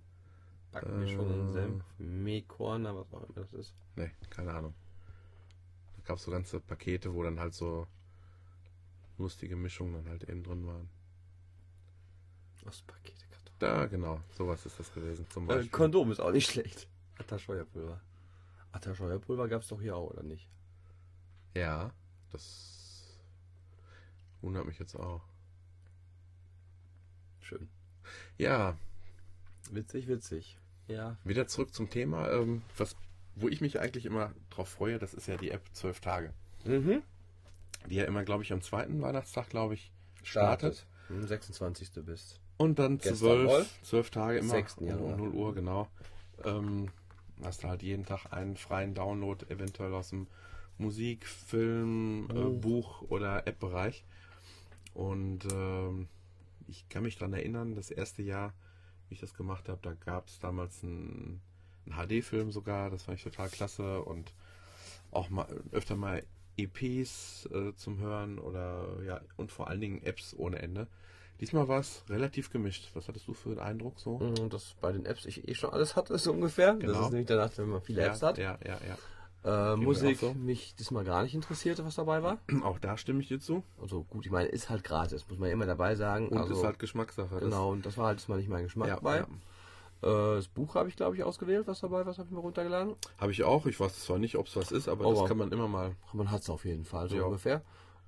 Backmischungen, 0.73 1.51
Äh. 1.51 1.53
Senf, 1.53 1.85
Mehlkorn, 1.99 2.85
was 2.85 3.13
auch 3.13 3.23
immer 3.25 3.35
das 3.35 3.53
ist. 3.53 3.75
Ne, 3.97 4.11
keine 4.31 4.53
Ahnung. 4.55 4.75
Da 5.97 6.03
gab 6.05 6.19
es 6.19 6.25
so 6.25 6.31
ganze 6.31 6.61
Pakete, 6.61 7.15
wo 7.15 7.23
dann 7.23 7.41
halt 7.41 7.55
so 7.55 7.87
lustige 9.19 9.57
Mischungen 9.57 9.95
dann 9.95 10.09
halt 10.09 10.25
eben 10.29 10.43
drin 10.43 10.67
waren. 10.67 10.89
Ostpakete, 12.67 13.25
Kartoffeln. 13.31 13.57
Da, 13.59 13.87
genau, 13.87 14.21
sowas 14.37 14.65
ist 14.67 14.79
das 14.79 14.93
gewesen 14.93 15.27
zum 15.31 15.45
Äh, 15.45 15.55
Beispiel. 15.55 15.71
Kondom 15.71 16.11
ist 16.11 16.21
auch 16.21 16.33
nicht 16.33 16.51
schlecht. 16.51 16.89
Atta 17.19 17.39
Steuerpulver. 17.39 18.01
Attersteuerpulver 18.73 19.47
gab 19.49 19.63
es 19.63 19.69
doch 19.69 19.81
hier 19.81 19.97
auch, 19.97 20.11
oder 20.11 20.23
nicht? 20.25 20.49
Ja, 21.55 21.93
das 22.33 23.17
wundert 24.41 24.67
mich 24.67 24.79
jetzt 24.81 24.97
auch. 24.97 25.23
Schön. 27.41 27.69
Ja, 28.39 28.77
Witzig, 29.71 30.09
witzig. 30.09 30.59
Ja. 30.89 31.17
wieder 31.25 31.47
zurück 31.47 31.73
zum 31.73 31.89
Thema, 31.89 32.31
ähm, 32.31 32.63
was, 32.77 32.97
wo 33.37 33.49
ich 33.49 33.61
mich 33.63 33.81
eigentlich 33.81 34.05
immer 34.05 34.35
drauf 34.51 34.69
freue, 34.69 34.99
das 34.99 35.15
ist 35.15 35.27
ja 35.29 35.37
die 35.39 35.51
App 35.51 35.63
12 35.73 36.01
Tage. 36.01 36.35
Mhm. 36.65 37.03
Die 37.89 37.95
ja 37.95 38.05
immer, 38.05 38.25
glaube 38.25 38.43
ich, 38.43 38.53
am 38.53 38.61
zweiten 38.61 39.01
Weihnachtstag, 39.01 39.49
glaube 39.49 39.75
ich, 39.75 39.93
startet. 40.23 40.87
Hm, 41.09 41.27
26. 41.27 42.05
bist. 42.05 42.41
Und 42.57 42.79
dann 42.79 43.01
zwölf, 43.01 43.81
zwölf 43.83 44.11
Tage 44.11 44.39
immer 44.39 44.55
6. 44.55 44.79
um 44.79 44.87
Januar. 44.87 45.17
0 45.17 45.29
Uhr, 45.31 45.55
genau. 45.55 45.89
Ähm, 46.45 46.89
hast 47.43 47.65
du 47.65 47.69
halt 47.69 47.83
jeden 47.83 48.05
Tag 48.05 48.33
einen 48.33 48.57
freien 48.57 48.95
Download, 48.95 49.45
eventuell 49.49 49.93
aus 49.93 50.11
dem 50.11 50.29
Musik, 50.79 51.27
Film, 51.27 52.29
äh, 52.31 52.35
Buch. 52.35 52.61
Buch 52.61 53.11
oder 53.11 53.47
App-Bereich. 53.47 54.05
Und 54.93 55.41
ähm, 55.53 56.09
ich 56.69 56.89
kann 56.89 57.03
mich 57.03 57.17
daran 57.17 57.35
erinnern, 57.35 57.75
das 57.75 57.91
erste 57.91 58.23
Jahr, 58.23 58.55
wie 59.09 59.15
ich 59.15 59.21
das 59.21 59.35
gemacht 59.35 59.69
habe, 59.69 59.81
da 59.83 59.95
gab 59.95 60.29
es 60.29 60.39
damals 60.39 60.83
einen, 60.83 61.41
einen 61.87 62.23
HD-Film 62.23 62.53
sogar, 62.53 62.91
das 62.91 63.05
fand 63.05 63.19
ich 63.19 63.25
total 63.25 63.49
klasse 63.49 64.03
und 64.03 64.33
auch 65.11 65.29
mal 65.31 65.47
öfter 65.73 65.97
mal 65.97 66.23
EPs 66.57 67.49
äh, 67.53 67.75
zum 67.75 67.99
Hören 67.99 68.39
oder 68.39 69.03
ja, 69.05 69.21
und 69.37 69.51
vor 69.51 69.69
allen 69.69 69.81
Dingen 69.81 70.03
Apps 70.03 70.35
ohne 70.37 70.61
Ende. 70.61 70.87
Diesmal 71.41 71.67
war 71.69 71.81
es 71.81 72.03
relativ 72.09 72.51
gemischt. 72.51 72.91
Was 72.95 73.09
hattest 73.09 73.27
du 73.29 73.35
für 73.35 73.51
einen 73.51 73.59
Eindruck 73.59 73.99
so? 73.99 74.13
Und 74.13 74.53
das 74.53 74.75
bei 74.81 74.93
den 74.93 75.05
Apps 75.05 75.27
ich 75.27 75.47
eh 75.49 75.55
schon 75.55 75.71
alles 75.73 75.97
hatte, 75.97 76.17
so 76.19 76.33
ungefähr. 76.33 76.75
Das 76.75 76.81
Genau. 76.81 77.01
ist 77.03 77.11
nämlich 77.11 77.27
danach, 77.27 77.51
wenn 77.57 77.69
man 77.69 77.83
viele 77.83 78.03
Apps 78.03 78.23
hat. 78.23 78.39
Ja, 78.39 78.59
ja, 78.65 78.79
ja. 78.87 78.97
Äh, 79.45 79.77
Musik 79.77 80.19
so. 80.21 80.33
mich 80.33 80.75
diesmal 80.77 81.05
gar 81.05 81.23
nicht 81.23 81.35
interessierte, 81.35 81.85
was 81.85 81.97
dabei 81.97 82.23
war. 82.23 82.39
Auch 82.63 82.79
da 82.79 82.97
stimme 82.97 83.21
ich 83.21 83.29
dir 83.29 83.41
zu. 83.41 83.63
Also 83.83 84.05
gut, 84.05 84.25
ich 84.25 84.33
meine, 84.33 84.49
ist 84.49 84.71
halt 84.71 84.85
gratis, 84.85 85.27
muss 85.29 85.39
man 85.39 85.51
immer 85.51 85.67
dabei 85.67 85.97
sagen. 85.97 86.29
Und 86.29 86.39
also, 86.39 86.55
ist 86.55 86.65
halt 86.65 86.79
Geschmackssache. 86.79 87.41
genau, 87.41 87.73
und 87.73 87.85
das 87.85 87.99
war 87.99 88.07
halt 88.07 88.21
diesmal 88.21 88.39
nicht 88.39 88.49
mein 88.49 88.65
Geschmack 88.65 88.89
Ja, 88.89 88.95
dabei. 88.95 89.19
ja. 89.19 89.27
Äh, 90.03 90.37
das 90.37 90.49
Buch 90.49 90.75
habe 90.77 90.89
ich, 90.89 90.97
glaube 90.97 91.17
ich, 91.17 91.25
ausgewählt, 91.25 91.67
was 91.67 91.81
dabei 91.81 91.99
war, 91.99 92.07
was 92.07 92.19
habe 92.19 92.29
ich 92.29 92.35
mir 92.35 92.41
runtergeladen. 92.41 92.95
Habe 93.19 93.33
ich 93.33 93.43
auch. 93.45 93.67
Ich 93.67 93.79
weiß 93.79 94.01
zwar 94.05 94.19
nicht, 94.19 94.37
ob 94.37 94.47
es 94.47 94.57
was 94.57 94.73
ist, 94.73 94.89
aber 94.89 95.05
Aber- 95.07 95.21
das 95.21 95.29
kann 95.29 95.37
man 95.37 95.53
immer 95.53 95.69
mal. 95.69 95.95
Man 96.15 96.31
hat 96.31 96.41
es 96.41 96.49
auf 96.49 96.65
jeden 96.65 96.85
Fall, 96.85 97.09
so 97.11 97.17
Ja. 97.17 97.25
ungefähr. 97.25 97.61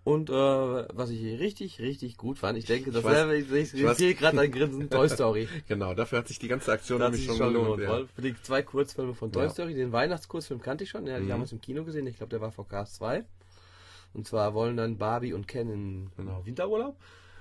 Und 0.07 0.31
äh, 0.31 0.33
was 0.33 1.11
ich 1.11 1.21
richtig, 1.41 1.81
richtig 1.81 2.17
gut 2.17 2.39
fand, 2.39 2.57
ich 2.57 2.65
denke, 2.65 2.93
das 2.93 3.03
selber, 3.03 3.35
ich, 3.35 3.51
ich, 3.51 3.75
ich 3.75 3.91
sehe 3.97 4.15
gerade 4.15 4.39
ein 4.41 4.53
Grinsen, 4.53 4.89
Toy 4.89 5.09
Story. 5.09 5.49
Genau, 5.67 5.95
dafür 5.95 6.19
hat 6.19 6.29
sich 6.29 6.39
die 6.39 6.47
ganze 6.47 6.71
Aktion 6.71 7.01
nämlich 7.01 7.25
schon 7.25 7.37
schon 7.37 7.53
gelohnt. 7.55 7.83
ja. 7.83 8.05
Für 8.15 8.23
die 8.23 8.41
zwei 8.41 8.63
Kurzfilme 8.63 9.15
von 9.15 9.33
Toy 9.33 9.43
Ja. 9.43 9.51
Story, 9.51 9.75
den 9.75 9.91
Weihnachtskurzfilm 9.91 10.61
kannte 10.63 10.85
ich 10.85 10.91
schon, 10.91 11.05
den 11.07 11.15
hatte 11.15 11.23
ich 11.23 11.27
Mhm. 11.27 11.33
damals 11.33 11.51
im 11.51 11.61
Kino 11.61 11.83
gesehen, 11.83 12.07
ich 12.07 12.19
glaube, 12.19 12.31
der 12.31 12.41
war 12.41 12.53
VKS 12.53 12.95
2. 12.95 13.25
Und 14.15 14.29
zwar 14.29 14.55
wollen 14.55 14.77
dann 14.77 14.97
Barbie 14.97 15.33
und 15.33 15.49
Ken 15.49 15.69
in 15.71 16.11
Genau. 16.17 16.41
Winterurlaub. 16.47 16.97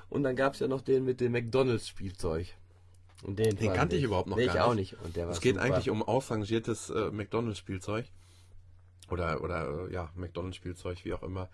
Und 0.09 0.23
dann 0.23 0.35
gab 0.35 0.55
es 0.55 0.59
ja 0.59 0.67
noch 0.67 0.81
den 0.81 1.05
mit 1.05 1.21
dem 1.21 1.33
McDonalds-Spielzeug. 1.33 2.47
Und 3.21 3.37
den, 3.37 3.55
Den 3.57 3.73
kannte 3.73 3.95
ich 3.95 4.03
überhaupt 4.05 4.27
noch 4.27 4.37
nee, 4.37 4.47
gar 4.47 4.55
ich 4.55 4.61
auch 4.61 4.73
nicht. 4.73 4.93
nicht. 4.93 5.03
Und 5.05 5.15
der 5.15 5.27
war 5.27 5.33
Es 5.33 5.39
geht 5.39 5.53
super. 5.53 5.65
eigentlich 5.65 5.91
um 5.91 6.01
ausrangiertes 6.01 6.89
äh, 6.89 7.11
McDonalds-Spielzeug. 7.11 8.05
Oder, 9.11 9.43
oder 9.43 9.87
äh, 9.87 9.93
ja, 9.93 10.09
McDonalds-Spielzeug, 10.15 11.05
wie 11.05 11.13
auch 11.13 11.21
immer. 11.21 11.47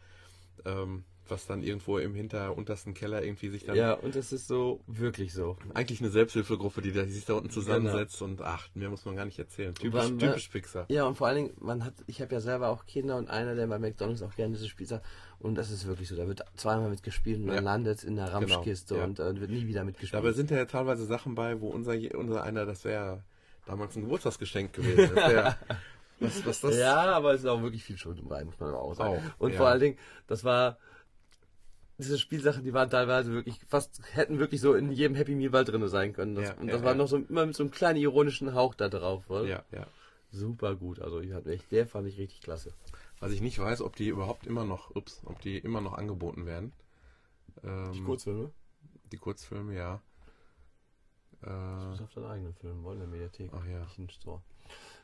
Ähm, 0.66 1.04
was 1.28 1.48
dann 1.48 1.64
irgendwo 1.64 1.98
im 1.98 2.14
hinter 2.14 2.58
untersten 2.58 2.94
Keller 2.94 3.24
irgendwie 3.24 3.48
sich 3.48 3.64
dann. 3.64 3.78
Ja, 3.78 3.94
und 3.94 4.16
das 4.16 4.34
ist 4.34 4.48
so, 4.50 4.82
wirklich 4.88 5.34
so. 5.34 5.56
Eigentlich 5.74 6.02
eine 6.02 6.10
Selbsthilfegruppe, 6.10 6.82
die, 6.82 6.92
da, 6.92 7.04
die 7.04 7.12
sich 7.12 7.24
da 7.24 7.36
unten 7.36 7.50
zusammensetzt 7.50 8.22
und 8.22 8.42
ach, 8.42 8.68
mehr 8.74 8.90
muss 8.90 9.06
man 9.06 9.16
gar 9.16 9.24
nicht 9.24 9.40
erzählen. 9.40 9.74
Typisch, 9.74 9.94
Wann- 10.04 10.20
typisch 10.20 10.50
Pixar. 10.50 10.86
Ja, 10.90 11.06
und 11.06 11.16
vor 11.16 11.28
allen 11.28 11.38
Dingen, 11.38 11.54
man 11.62 11.86
hat, 11.86 11.94
ich 12.08 12.22
habe 12.22 12.34
ja 12.34 12.42
selber 12.42 12.68
auch 12.68 12.86
Kinder 12.86 13.16
und 13.16 13.30
einer, 13.30 13.56
der 13.56 13.66
bei 13.68 13.80
McDonalds 13.80 14.22
auch 14.24 14.36
gerne 14.36 14.56
dieses 14.56 14.68
Spiel 14.68 14.88
sagt. 14.88 15.06
Und 15.40 15.56
das 15.56 15.72
ist 15.72 15.88
wirklich 15.88 16.10
so, 16.10 16.18
da 16.18 16.28
wird 16.28 16.44
zweimal 16.58 16.90
mitgespielt 16.90 17.40
und 17.40 17.48
dann 17.48 17.56
Ja. 17.58 17.62
landet 17.62 18.00
es 18.00 18.04
in 18.04 18.18
der 18.18 18.34
Ramschkiste 18.34 18.98
ja. 18.98 19.04
und 19.06 19.20
äh, 19.20 19.40
wird 19.40 19.52
nie 19.52 19.68
wieder 19.68 19.86
mitgespielt. 19.86 20.22
Dabei 20.22 20.34
sind 20.34 20.52
ja 20.52 20.66
teilweise 20.66 21.06
Sachen 21.06 21.36
bei, 21.36 21.62
wo 21.62 21.70
unser, 21.70 21.94
unser 22.16 22.44
einer, 22.44 22.66
das 22.66 22.84
wäre 22.84 23.24
damals 23.66 23.96
ein 23.96 24.02
Geburtstagsgeschenk 24.02 24.74
gewesen. 24.74 25.16
Das 25.16 25.32
wär, 25.32 25.58
was, 26.22 26.46
was 26.46 26.62
das? 26.62 26.78
Ja, 26.78 27.12
aber 27.12 27.34
es 27.34 27.42
ist 27.42 27.48
auch 27.48 27.62
wirklich 27.62 27.84
viel 27.84 27.98
Schuld 27.98 28.20
dabei, 28.20 28.44
muss 28.46 28.60
man 28.60 28.74
auch 28.74 28.94
sagen. 28.94 29.18
Auch, 29.18 29.40
und 29.40 29.52
ja. 29.52 29.58
vor 29.58 29.68
allen 29.68 29.80
Dingen, 29.80 29.98
das 30.28 30.44
war 30.44 30.78
diese 31.98 32.18
Spielsachen, 32.18 32.64
die 32.64 32.74
waren 32.74 32.90
teilweise 32.90 33.32
wirklich 33.32 33.60
fast 33.68 34.02
hätten 34.14 34.40
wirklich 34.40 34.62
so 34.62 34.74
in 34.74 34.92
jedem 34.92 35.16
Happy 35.16 35.36
Meal 35.36 35.52
Ball 35.52 35.66
drin 35.66 35.88
sein 35.88 36.14
können. 36.14 36.36
Das, 36.36 36.50
Ja, 36.50 36.56
und 36.56 36.68
ja, 36.68 36.74
das 36.74 36.84
war 36.84 36.92
ja. 36.92 36.98
noch 36.98 37.08
so 37.08 37.18
immer 37.18 37.46
mit 37.46 37.56
so 37.56 37.64
einem 37.64 37.72
kleinen 37.72 38.00
ironischen 38.00 38.54
Hauch 38.54 38.74
da 38.74 38.90
drauf. 38.90 39.30
Oder? 39.30 39.46
Ja, 39.46 39.64
ja. 39.72 39.88
Super 40.32 40.76
gut. 40.76 41.00
Also 41.00 41.20
ich 41.20 41.34
hatte 41.34 41.52
echt, 41.52 41.72
der 41.72 41.86
fand 41.88 42.08
ich 42.08 42.18
richtig 42.18 42.42
klasse. 42.42 42.74
Was 43.20 43.32
ich 43.32 43.42
nicht 43.42 43.60
weiß, 43.60 43.82
ob 43.82 43.96
die 43.96 44.08
überhaupt 44.08 44.48
immer 44.48 44.66
noch, 44.66 44.96
ups, 44.96 45.22
ob 45.26 45.40
die 45.42 45.58
immer 45.58 45.82
noch 45.82 45.94
angeboten 45.94 46.46
werden. 46.46 46.74
Ähm, 47.64 47.92
Die 47.94 48.02
Kurzfilme? 48.02 48.52
Die 49.12 49.18
Kurzfilme, 49.18 49.76
ja. 49.76 50.02
Äh, 51.44 51.86
musst 51.90 52.02
auf 52.02 52.14
deinen 52.14 52.26
eigenen 52.26 52.54
Film 52.54 52.84
wollen 52.84 53.02
in 53.02 53.02
der 53.02 53.10
Mediathek. 53.10 53.52
Ach 53.54 53.66
ja. 53.66 53.80
Nicht 53.80 54.00
im 54.00 54.10
Store. 54.10 54.42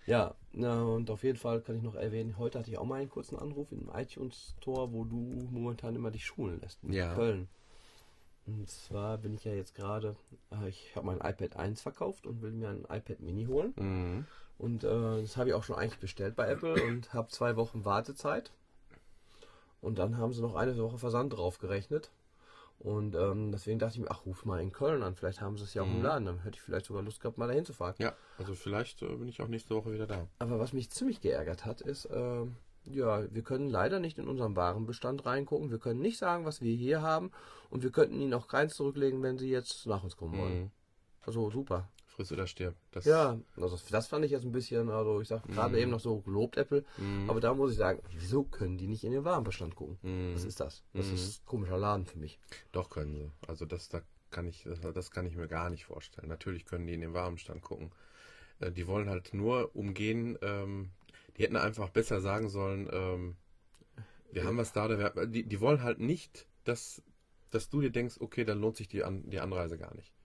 Ja, 0.08 0.36
na, 0.54 0.84
und 0.84 1.12
auf 1.12 1.24
jeden 1.24 1.38
Fall 1.38 1.62
kann 1.62 1.76
ich 1.76 1.84
noch 1.84 1.96
erwähnen, 1.96 2.38
heute 2.38 2.58
hatte 2.58 2.72
ich 2.72 2.78
auch 2.78 2.86
mal 2.86 3.02
einen 3.02 3.10
kurzen 3.10 3.38
Anruf 3.38 3.72
im 3.72 3.92
iTunes 3.94 4.56
Store, 4.58 4.92
wo 4.94 5.04
du 5.04 5.16
momentan 5.52 5.96
immer 5.96 6.12
dich 6.12 6.26
schulen 6.26 6.60
lässt. 6.62 6.82
In 6.84 6.94
Ja. 6.94 7.14
Köln. 7.14 7.50
Und 8.46 8.70
zwar 8.70 9.18
bin 9.18 9.34
ich 9.34 9.44
ja 9.44 9.54
jetzt 9.54 9.76
gerade, 9.76 10.16
äh, 10.52 10.70
ich 10.70 10.96
habe 10.96 11.06
mein 11.06 11.18
iPad 11.18 11.58
1 11.58 11.82
verkauft 11.82 12.26
und 12.26 12.42
will 12.42 12.52
mir 12.52 12.70
ein 12.70 12.86
iPad 12.90 13.20
Mini 13.20 13.46
holen. 13.46 13.74
mhm. 13.76 14.26
Und 14.58 14.84
äh, 14.84 15.22
das 15.22 15.38
habe 15.38 15.50
ich 15.50 15.56
auch 15.56 15.64
schon 15.64 15.76
eigentlich 15.76 16.00
bestellt 16.00 16.36
bei 16.36 16.50
Apple 16.50 16.74
und 16.88 17.14
habe 17.14 17.28
zwei 17.28 17.58
Wochen 17.58 17.84
Wartezeit. 17.86 18.52
Und 19.82 20.00
dann 20.00 20.18
haben 20.18 20.34
sie 20.34 20.42
noch 20.42 20.56
eine 20.56 20.76
Woche 20.78 20.98
Versand 20.98 21.34
drauf 21.34 21.60
gerechnet. 21.60 22.10
Und 22.80 23.16
ähm, 23.16 23.52
deswegen 23.52 23.80
dachte 23.80 23.96
ich 23.96 24.02
mir, 24.02 24.12
ach, 24.12 24.26
ruf 24.26 24.46
mal 24.46 24.62
in 24.62 24.72
Köln 24.72 25.02
an. 25.02 25.16
Vielleicht 25.16 25.42
haben 25.42 25.58
sie 25.58 25.64
es 25.64 25.74
ja 25.74 25.82
auch 25.82 25.88
im 25.88 25.98
Mhm. 25.98 26.04
Laden. 26.04 26.26
Dann 26.26 26.40
hätte 26.44 26.58
ich 26.58 26.62
vielleicht 26.62 26.86
sogar 26.86 27.02
Lust 27.02 27.20
gehabt, 27.20 27.38
mal 27.38 27.48
dahin 27.48 27.66
zu 27.66 27.74
fahren. 27.74 27.96
Ja, 27.98 28.14
also 28.38 28.54
vielleicht 28.54 29.02
äh, 29.02 29.16
bin 29.16 29.28
ich 29.28 29.42
auch 29.42 29.48
nächste 29.48 29.74
Woche 29.76 29.92
wieder 29.94 30.06
da. 30.06 30.28
Aber 30.40 30.60
was 30.60 30.74
mich 30.74 30.92
ziemlich 30.92 31.20
geärgert 31.20 31.66
hat, 31.66 31.82
ist, 31.82 32.08
ähm, 32.12 32.56
ja, 32.86 33.24
wir 33.34 33.42
können 33.42 33.68
leider 33.70 34.00
nicht 34.00 34.20
in 34.20 34.28
unseren 34.28 34.56
Warenbestand 34.56 35.26
reingucken. 35.26 35.72
Wir 35.72 35.80
können 35.80 36.00
nicht 36.02 36.20
sagen, 36.20 36.46
was 36.46 36.62
wir 36.62 36.74
hier 36.76 37.02
haben. 37.02 37.32
Und 37.70 37.84
wir 37.84 37.92
könnten 37.92 38.22
ihnen 38.22 38.34
auch 38.36 38.48
keins 38.48 38.76
zurücklegen, 38.76 39.24
wenn 39.24 39.38
sie 39.40 39.50
jetzt 39.50 39.88
nach 39.88 40.04
uns 40.04 40.16
kommen 40.16 40.38
wollen. 40.38 40.60
Mhm. 40.62 40.72
Also 41.26 41.50
super. 41.50 41.90
Friss 42.18 42.32
oder 42.32 42.48
stirb. 42.48 42.76
Das, 42.92 43.06
Ja, 43.06 43.40
also 43.58 43.78
das, 43.92 44.08
fand 44.08 44.26
ich 44.26 44.32
jetzt 44.32 44.44
ein 44.44 44.52
bisschen, 44.52 44.90
also 44.90 45.22
ich 45.22 45.28
sag 45.28 45.44
gerade 45.48 45.76
Mhm. 45.76 45.82
eben 45.84 45.92
noch 45.92 46.00
so 46.00 46.20
gelobt 46.22 46.58
Apple, 46.58 46.84
Mhm. 46.98 47.30
aber 47.30 47.40
da 47.40 47.54
muss 47.54 47.72
ich 47.72 47.78
sagen, 47.78 48.02
wieso 48.18 48.44
können 48.44 48.78
die 48.80 48.88
nicht 48.88 49.04
in 49.04 49.12
den 49.12 49.24
Warenbestand 49.24 49.76
gucken? 49.76 50.00
Mhm. 50.02 50.34
Was 50.34 50.44
ist 50.44 50.60
das? 50.60 50.84
Das 50.96 51.08
Mhm. 51.08 51.14
ist 51.14 51.42
ein 51.42 51.46
komischer 51.46 51.78
Laden 51.78 52.06
für 52.08 52.18
mich. 52.18 52.40
Doch 52.72 52.90
können 52.90 53.14
sie. 53.14 53.32
Also 53.48 53.66
das, 53.66 53.88
da 53.90 54.02
kann 54.32 54.48
ich, 54.48 54.64
das, 54.64 54.80
das 54.82 55.12
kann 55.12 55.28
ich 55.28 55.36
mir 55.36 55.48
gar 55.48 55.70
nicht 55.70 55.86
vorstellen. 55.86 56.28
Natürlich 56.28 56.66
können 56.66 56.88
die 56.88 56.96
in 56.96 57.02
den 57.02 57.14
Warenstand 57.14 57.62
gucken. 57.62 57.92
Äh, 58.60 58.72
die 58.72 58.88
wollen 58.88 59.10
halt 59.10 59.36
nur 59.36 59.76
umgehen, 59.76 60.40
ähm, 60.42 60.90
die 61.38 61.44
hätten 61.44 61.56
einfach 61.56 61.90
besser 61.90 62.20
sagen 62.20 62.50
sollen, 62.50 62.90
ähm, 62.92 63.38
wir 64.32 64.44
haben 64.44 64.58
was 64.58 64.74
da, 64.74 64.88
die, 65.28 65.44
die 65.44 65.62
wollen 65.62 65.84
halt 65.84 66.00
nicht, 66.00 66.48
dass, 66.64 67.02
dass 67.52 67.70
du 67.70 67.80
dir 67.82 67.92
denkst, 67.92 68.16
okay, 68.20 68.44
dann 68.44 68.60
lohnt 68.60 68.76
sich 68.76 68.88
die, 68.88 69.04
An, 69.04 69.30
die 69.30 69.40
Anreise 69.40 69.78
gar 69.78 69.96
nicht. 69.96 70.17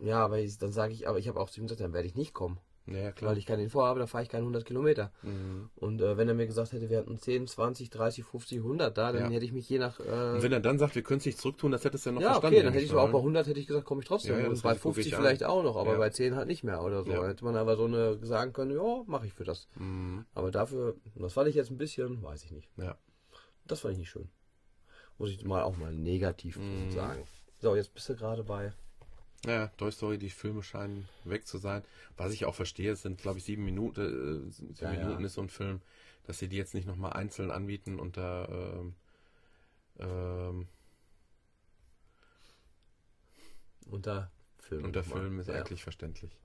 Ja, 0.00 0.24
aber 0.24 0.38
ich, 0.38 0.58
dann 0.58 0.72
sage 0.72 0.92
ich, 0.92 1.08
aber 1.08 1.18
ich 1.18 1.28
habe 1.28 1.40
auch 1.40 1.50
zu 1.50 1.60
ihm 1.60 1.64
gesagt, 1.66 1.80
dann 1.80 1.92
werde 1.92 2.06
ich 2.06 2.14
nicht 2.14 2.34
kommen, 2.34 2.58
Naja, 2.84 3.12
klar. 3.12 3.30
weil 3.30 3.38
ich 3.38 3.46
keinen 3.46 3.70
vorhabe, 3.70 3.98
da 4.00 4.06
fahre 4.06 4.22
ich 4.24 4.28
keine 4.28 4.42
100 4.42 4.64
Kilometer. 4.66 5.10
Mhm. 5.22 5.70
Und 5.76 6.00
äh, 6.02 6.16
wenn 6.16 6.28
er 6.28 6.34
mir 6.34 6.46
gesagt 6.46 6.72
hätte, 6.72 6.90
wir 6.90 6.98
hatten 6.98 7.18
10, 7.18 7.46
20, 7.46 7.88
30, 7.90 8.24
50, 8.24 8.58
100 8.58 8.96
da, 8.96 9.12
dann 9.12 9.22
Ja. 9.24 9.30
hätte 9.30 9.44
ich 9.46 9.52
mich 9.52 9.68
je 9.68 9.78
nach... 9.78 9.98
Äh, 9.98 10.02
Und 10.34 10.42
wenn 10.42 10.52
er 10.52 10.60
dann 10.60 10.78
sagt, 10.78 10.94
wir 10.94 11.02
können 11.02 11.18
es 11.20 11.26
nicht 11.26 11.38
zurücktun, 11.38 11.72
das 11.72 11.84
hättest 11.84 12.04
du 12.06 12.10
ja 12.10 12.14
noch 12.14 12.20
ja, 12.20 12.28
verstanden. 12.32 12.56
okay, 12.56 12.64
dann 12.64 12.72
hätte 12.74 12.84
ich 12.84 12.90
so 12.90 12.98
auch 13.00 13.06
bei 13.06 13.12
mal. 13.12 13.18
100 13.18 13.46
hätte 13.46 13.58
ich 13.60 13.66
gesagt, 13.66 13.86
komme 13.86 14.02
ich 14.02 14.06
trotzdem. 14.08 14.34
Ja, 14.36 14.42
ja, 14.42 14.48
und 14.50 14.62
bei 14.62 14.70
Risiko 14.70 14.92
50 14.92 15.04
gehe 15.04 15.12
ich 15.12 15.16
vielleicht 15.18 15.44
auch 15.44 15.62
noch, 15.62 15.76
aber 15.76 15.92
Ja. 15.92 15.98
bei 15.98 16.10
10 16.10 16.36
halt 16.36 16.46
nicht 16.48 16.62
mehr 16.62 16.82
oder 16.82 17.02
so. 17.02 17.10
Ja. 17.12 17.26
Hätte 17.26 17.44
man 17.44 17.56
aber 17.56 17.76
so 17.76 17.86
eine 17.86 18.18
sagen 18.24 18.52
können, 18.52 18.72
ja, 18.76 19.02
mache 19.06 19.26
ich 19.26 19.32
für 19.32 19.44
das. 19.44 19.66
Mhm. 19.76 20.26
Aber 20.34 20.50
dafür, 20.50 20.94
das 21.14 21.32
fand 21.32 21.48
ich 21.48 21.54
jetzt 21.54 21.70
ein 21.70 21.78
bisschen, 21.78 22.22
weiß 22.22 22.44
ich 22.44 22.52
nicht. 22.52 22.68
Ja. 22.76 22.96
Das 23.66 23.80
fand 23.80 23.92
ich 23.94 23.98
nicht 23.98 24.10
schön. 24.10 24.28
Muss 25.18 25.30
ich 25.30 25.42
mal 25.44 25.62
auch 25.62 25.76
mal 25.78 25.92
negativ 25.92 26.58
Mhm. 26.58 26.90
sagen. 26.90 27.22
So, 27.58 27.74
jetzt 27.74 27.94
bist 27.94 28.08
du 28.10 28.14
gerade 28.16 28.44
bei. 28.44 28.72
Ja, 29.46 29.68
Toy 29.76 29.92
Story, 29.92 30.18
die 30.18 30.30
Filme 30.30 30.62
scheinen 30.62 31.08
weg 31.24 31.46
zu 31.46 31.58
sein. 31.58 31.82
Was 32.16 32.32
ich 32.32 32.44
auch 32.46 32.54
verstehe, 32.54 32.92
es 32.92 33.02
sind, 33.02 33.18
glaube 33.20 33.38
ich, 33.38 33.44
sieben 33.44 33.64
Minuten, 33.64 34.48
äh, 34.48 34.50
sieben 34.50 34.74
Ja, 34.80 34.92
ja. 34.92 35.00
Minuten 35.00 35.24
ist 35.24 35.34
so 35.34 35.40
ein 35.40 35.48
Film, 35.48 35.80
dass 36.24 36.38
sie 36.38 36.48
die 36.48 36.56
jetzt 36.56 36.74
nicht 36.74 36.86
nochmal 36.86 37.12
einzeln 37.12 37.50
anbieten 37.52 37.98
unter, 38.00 38.48
ähm, 38.80 38.94
ähm, 39.98 40.68
Unter 43.88 44.30
Film. 44.58 44.84
unter. 44.84 45.04
Film 45.04 45.38
ist 45.38 45.48
Ja. 45.48 45.54
eigentlich 45.54 45.82
verständlich. 45.82 46.36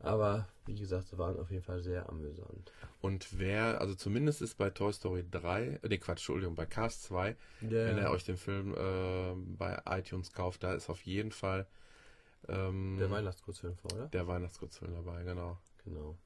Aber 0.00 0.46
wie 0.66 0.74
gesagt, 0.78 1.08
sie 1.08 1.16
waren 1.16 1.38
auf 1.38 1.50
jeden 1.50 1.62
Fall 1.62 1.80
sehr 1.82 2.08
amüsant. 2.10 2.72
Und 3.00 3.38
wer, 3.38 3.80
also 3.80 3.94
zumindest 3.94 4.42
ist 4.42 4.56
bei 4.58 4.68
Toy 4.68 4.92
Story 4.92 5.24
3, 5.30 5.78
äh, 5.82 5.88
nee, 5.88 5.96
Quatsch, 5.98 6.18
Entschuldigung, 6.18 6.54
bei 6.56 6.66
Cast 6.66 7.04
2, 7.04 7.36
wenn 7.60 7.96
ihr 7.96 8.10
euch 8.10 8.24
den 8.24 8.36
Film 8.36 8.74
äh, 8.74 9.34
bei 9.56 9.80
iTunes 9.86 10.32
kauft, 10.32 10.62
da 10.62 10.74
ist 10.74 10.90
auf 10.90 11.00
jeden 11.02 11.30
Fall 11.32 11.66
ähm, 12.48 12.96
der 12.98 13.10
Weihnachtskurzfilm 13.10 13.76
vor, 13.76 13.92
oder? 13.92 14.06
der 14.08 14.26
Weihnachtskurzfilm 14.26 14.94
dabei, 14.94 15.22
genau. 15.24 15.58
Genau. 15.84 16.16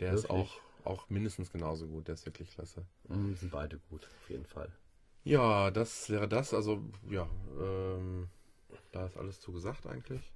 Der 0.00 0.12
ist 0.12 0.24
Wirklich? 0.24 0.40
auch 0.40 0.60
auch 0.86 1.08
mindestens 1.10 1.50
genauso 1.50 1.86
gut. 1.86 2.08
Der 2.08 2.14
ist 2.14 2.26
wirklich 2.26 2.50
klasse. 2.50 2.86
Mhm, 3.08 3.34
sind 3.36 3.50
beide 3.50 3.78
gut, 3.90 4.06
auf 4.22 4.30
jeden 4.30 4.46
Fall. 4.46 4.70
Ja, 5.24 5.70
das 5.70 6.08
wäre 6.08 6.28
das. 6.28 6.54
Also, 6.54 6.82
ja, 7.10 7.28
ähm, 7.60 8.28
da 8.92 9.06
ist 9.06 9.16
alles 9.16 9.40
zu 9.40 9.52
gesagt 9.52 9.86
eigentlich. 9.86 10.32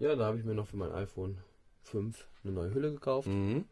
Ja, 0.00 0.16
da 0.16 0.26
habe 0.26 0.38
ich 0.38 0.44
mir 0.44 0.54
noch 0.54 0.66
für 0.66 0.76
mein 0.76 0.92
iPhone 0.92 1.38
5 1.82 2.26
eine 2.42 2.52
neue 2.52 2.74
Hülle 2.74 2.92
gekauft. 2.92 3.28
Mhm. 3.28 3.64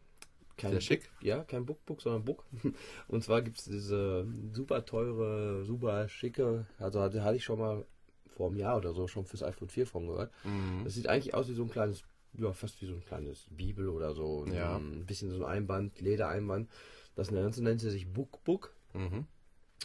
Kein 0.55 0.71
Sehr 0.71 0.81
schick. 0.81 1.09
Ja, 1.21 1.43
kein 1.43 1.65
Bookbook, 1.65 2.01
sondern 2.01 2.23
Book. 2.23 2.45
Und 3.07 3.23
zwar 3.23 3.41
gibt 3.41 3.57
es 3.57 3.65
diese 3.65 4.25
super 4.53 4.85
teure, 4.85 5.65
super 5.65 6.07
schicke, 6.07 6.65
also 6.77 7.01
hatte, 7.01 7.23
hatte 7.23 7.37
ich 7.37 7.43
schon 7.43 7.59
mal 7.59 7.85
vor 8.33 8.47
einem 8.49 8.57
Jahr 8.57 8.77
oder 8.77 8.93
so 8.93 9.07
schon 9.07 9.25
fürs 9.25 9.43
iPhone 9.43 9.69
4 9.69 9.87
von 9.87 10.07
gehört. 10.07 10.31
Mhm. 10.43 10.83
Das 10.83 10.93
sieht 10.95 11.07
eigentlich 11.07 11.33
aus 11.33 11.47
wie 11.47 11.53
so 11.53 11.63
ein 11.63 11.69
kleines, 11.69 12.03
ja, 12.33 12.51
fast 12.51 12.81
wie 12.81 12.87
so 12.87 12.93
ein 12.93 13.03
kleines 13.05 13.45
Bibel 13.49 13.89
oder 13.89 14.13
so. 14.13 14.45
Ja. 14.51 14.77
Ein 14.77 15.05
bisschen 15.05 15.29
so 15.31 15.37
ein 15.43 15.51
Einband, 15.51 16.01
Ledereinband. 16.01 16.69
Das 17.15 17.29
Ganze 17.29 17.63
nennt 17.63 17.81
sich 17.81 18.07
Bookbook. 18.11 18.73
Mhm. 18.93 19.25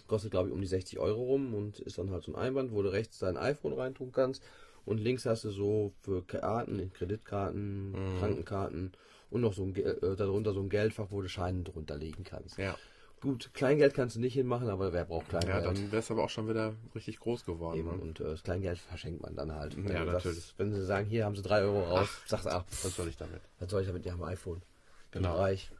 Kostet, 0.07 0.31
glaube 0.31 0.49
ich, 0.49 0.55
um 0.55 0.61
die 0.61 0.67
60 0.67 0.99
Euro 0.99 1.23
rum 1.25 1.55
und 1.55 1.81
ist 1.81 1.99
dann 1.99 2.11
halt 2.11 2.23
so 2.23 2.33
ein 2.33 2.37
Einband, 2.37 2.73
wo 2.73 2.83
du 2.83 2.89
rechts 2.91 3.19
dein 3.19 3.37
iPhone 3.37 3.73
reintun 3.73 4.13
kannst. 4.13 4.43
Und 4.85 4.99
links 4.99 5.27
hast 5.27 5.45
du 5.45 5.51
so 5.51 5.93
für 6.01 6.23
Karten, 6.25 6.91
Kreditkarten, 6.95 7.91
Mhm. 7.91 8.19
Krankenkarten 8.19 8.93
und 9.31 9.41
noch 9.43 9.53
so 9.53 9.65
ein, 9.65 9.77
äh, 9.77 10.17
darunter 10.17 10.55
so 10.55 10.61
ein 10.61 10.71
Geldfach, 10.71 11.09
wo 11.11 11.21
du 11.21 11.29
Scheine 11.29 11.63
drunter 11.63 11.97
legen 11.97 12.25
kannst. 12.25 12.57
Ja. 12.57 12.77
Gut, 13.21 13.51
Kleingeld 13.53 13.95
kannst 13.95 14.15
du 14.17 14.21
nicht 14.21 14.35
hinmachen, 14.35 14.69
aber 14.69 14.93
wer 14.93 15.05
braucht 15.05 15.33
ja, 15.33 15.41
Kleingeld? 15.41 15.67
dann 15.67 15.91
wäre 15.93 15.99
es 16.01 16.11
aber 16.11 16.23
auch 16.25 16.31
schon 16.31 16.49
wieder 16.49 16.75
richtig 16.95 17.19
groß 17.19 17.45
geworden. 17.45 17.79
Eben, 17.79 17.89
Ne? 17.97 18.03
und 18.03 18.21
äh, 18.21 18.25
das 18.25 18.43
Kleingeld 18.45 18.79
verschenkt 18.79 19.23
man 19.23 19.35
dann 19.35 19.53
halt. 19.53 19.77
Wenn 19.77 19.93
Ja, 19.93 20.05
du 20.05 20.13
sagst- 20.13 20.27
natürlich. 20.27 20.55
wenn 20.57 20.73
sie 20.73 20.85
sagen, 20.85 21.07
hier 21.09 21.25
haben 21.25 21.35
sie 21.35 21.43
3 21.43 21.63
Euro 21.63 21.83
raus, 21.83 22.09
sagst 22.27 22.47
du, 22.47 22.51
ach, 22.51 22.65
Was 22.83 22.95
soll 22.95 23.09
ich 23.09 23.17
damit? 23.17 23.41
was 23.59 23.71
soll 23.71 23.81
ich 23.83 23.87
damit? 23.89 24.05
Die 24.05 24.13
haben 24.13 24.23
ein 24.23 24.33
iPhone. 24.33 24.63
Genau. 25.11 25.33
Bin 25.33 25.41
reich. 25.41 25.71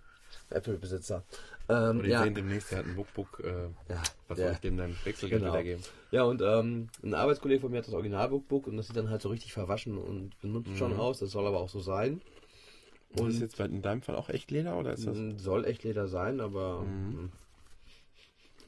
Apple-Besitzer. 0.51 1.25
Ähm, 1.69 1.99
Und 1.99 2.05
ich 2.05 2.11
ja, 2.13 2.23
sehen 2.23 2.35
demnächst, 2.35 2.71
der 2.71 2.79
hat 2.79 2.87
ein 2.87 2.97
Bookbook. 2.97 3.41
Äh, 3.45 3.65
ja, 3.89 4.03
was 4.29 4.39
soll 4.39 4.51
ich 4.53 4.59
dem 4.59 4.77
dann 4.77 4.97
Wechselgeld 5.05 5.43
Genau. 5.43 5.53
wiedergeben? 5.55 5.83
Ja, 6.11 6.23
und 6.25 6.43
ähm, 6.43 6.89
ein 7.03 7.15
Arbeitskollege 7.15 7.61
von 7.61 7.71
mir 7.71 7.79
hat 7.79 7.87
das 7.87 7.95
Original-Bookbook 7.95 8.67
und 8.67 8.77
das 8.77 8.87
sieht 8.89 8.97
dann 8.97 9.11
halt 9.11 9.23
so 9.23 9.29
richtig 9.29 9.53
verwaschen 9.53 9.97
und 9.99 10.39
benutzt 10.41 10.77
schon 10.77 10.95
Mhm. 10.95 11.01
aus. 11.01 11.19
Das 11.21 11.31
soll 11.31 11.47
aber 11.47 11.61
auch 11.61 11.69
so 11.69 11.81
sein. 11.81 12.21
Und 13.17 13.31
ist 13.31 13.41
jetzt 13.41 13.57
bei- 13.59 13.65
in 13.65 13.83
deinem 13.83 14.03
Fall 14.03 14.17
auch 14.17 14.29
echt 14.29 14.51
Leder 14.51 14.79
oder 14.79 14.93
ist 14.93 15.07
das? 15.07 15.17
Mm, 15.17 15.39
Soll 15.39 15.65
echt 15.65 15.83
Leder 15.85 16.09
sein, 16.09 16.41
aber 16.41 16.83
Mhm. 16.83 17.25
mm, 17.25 17.33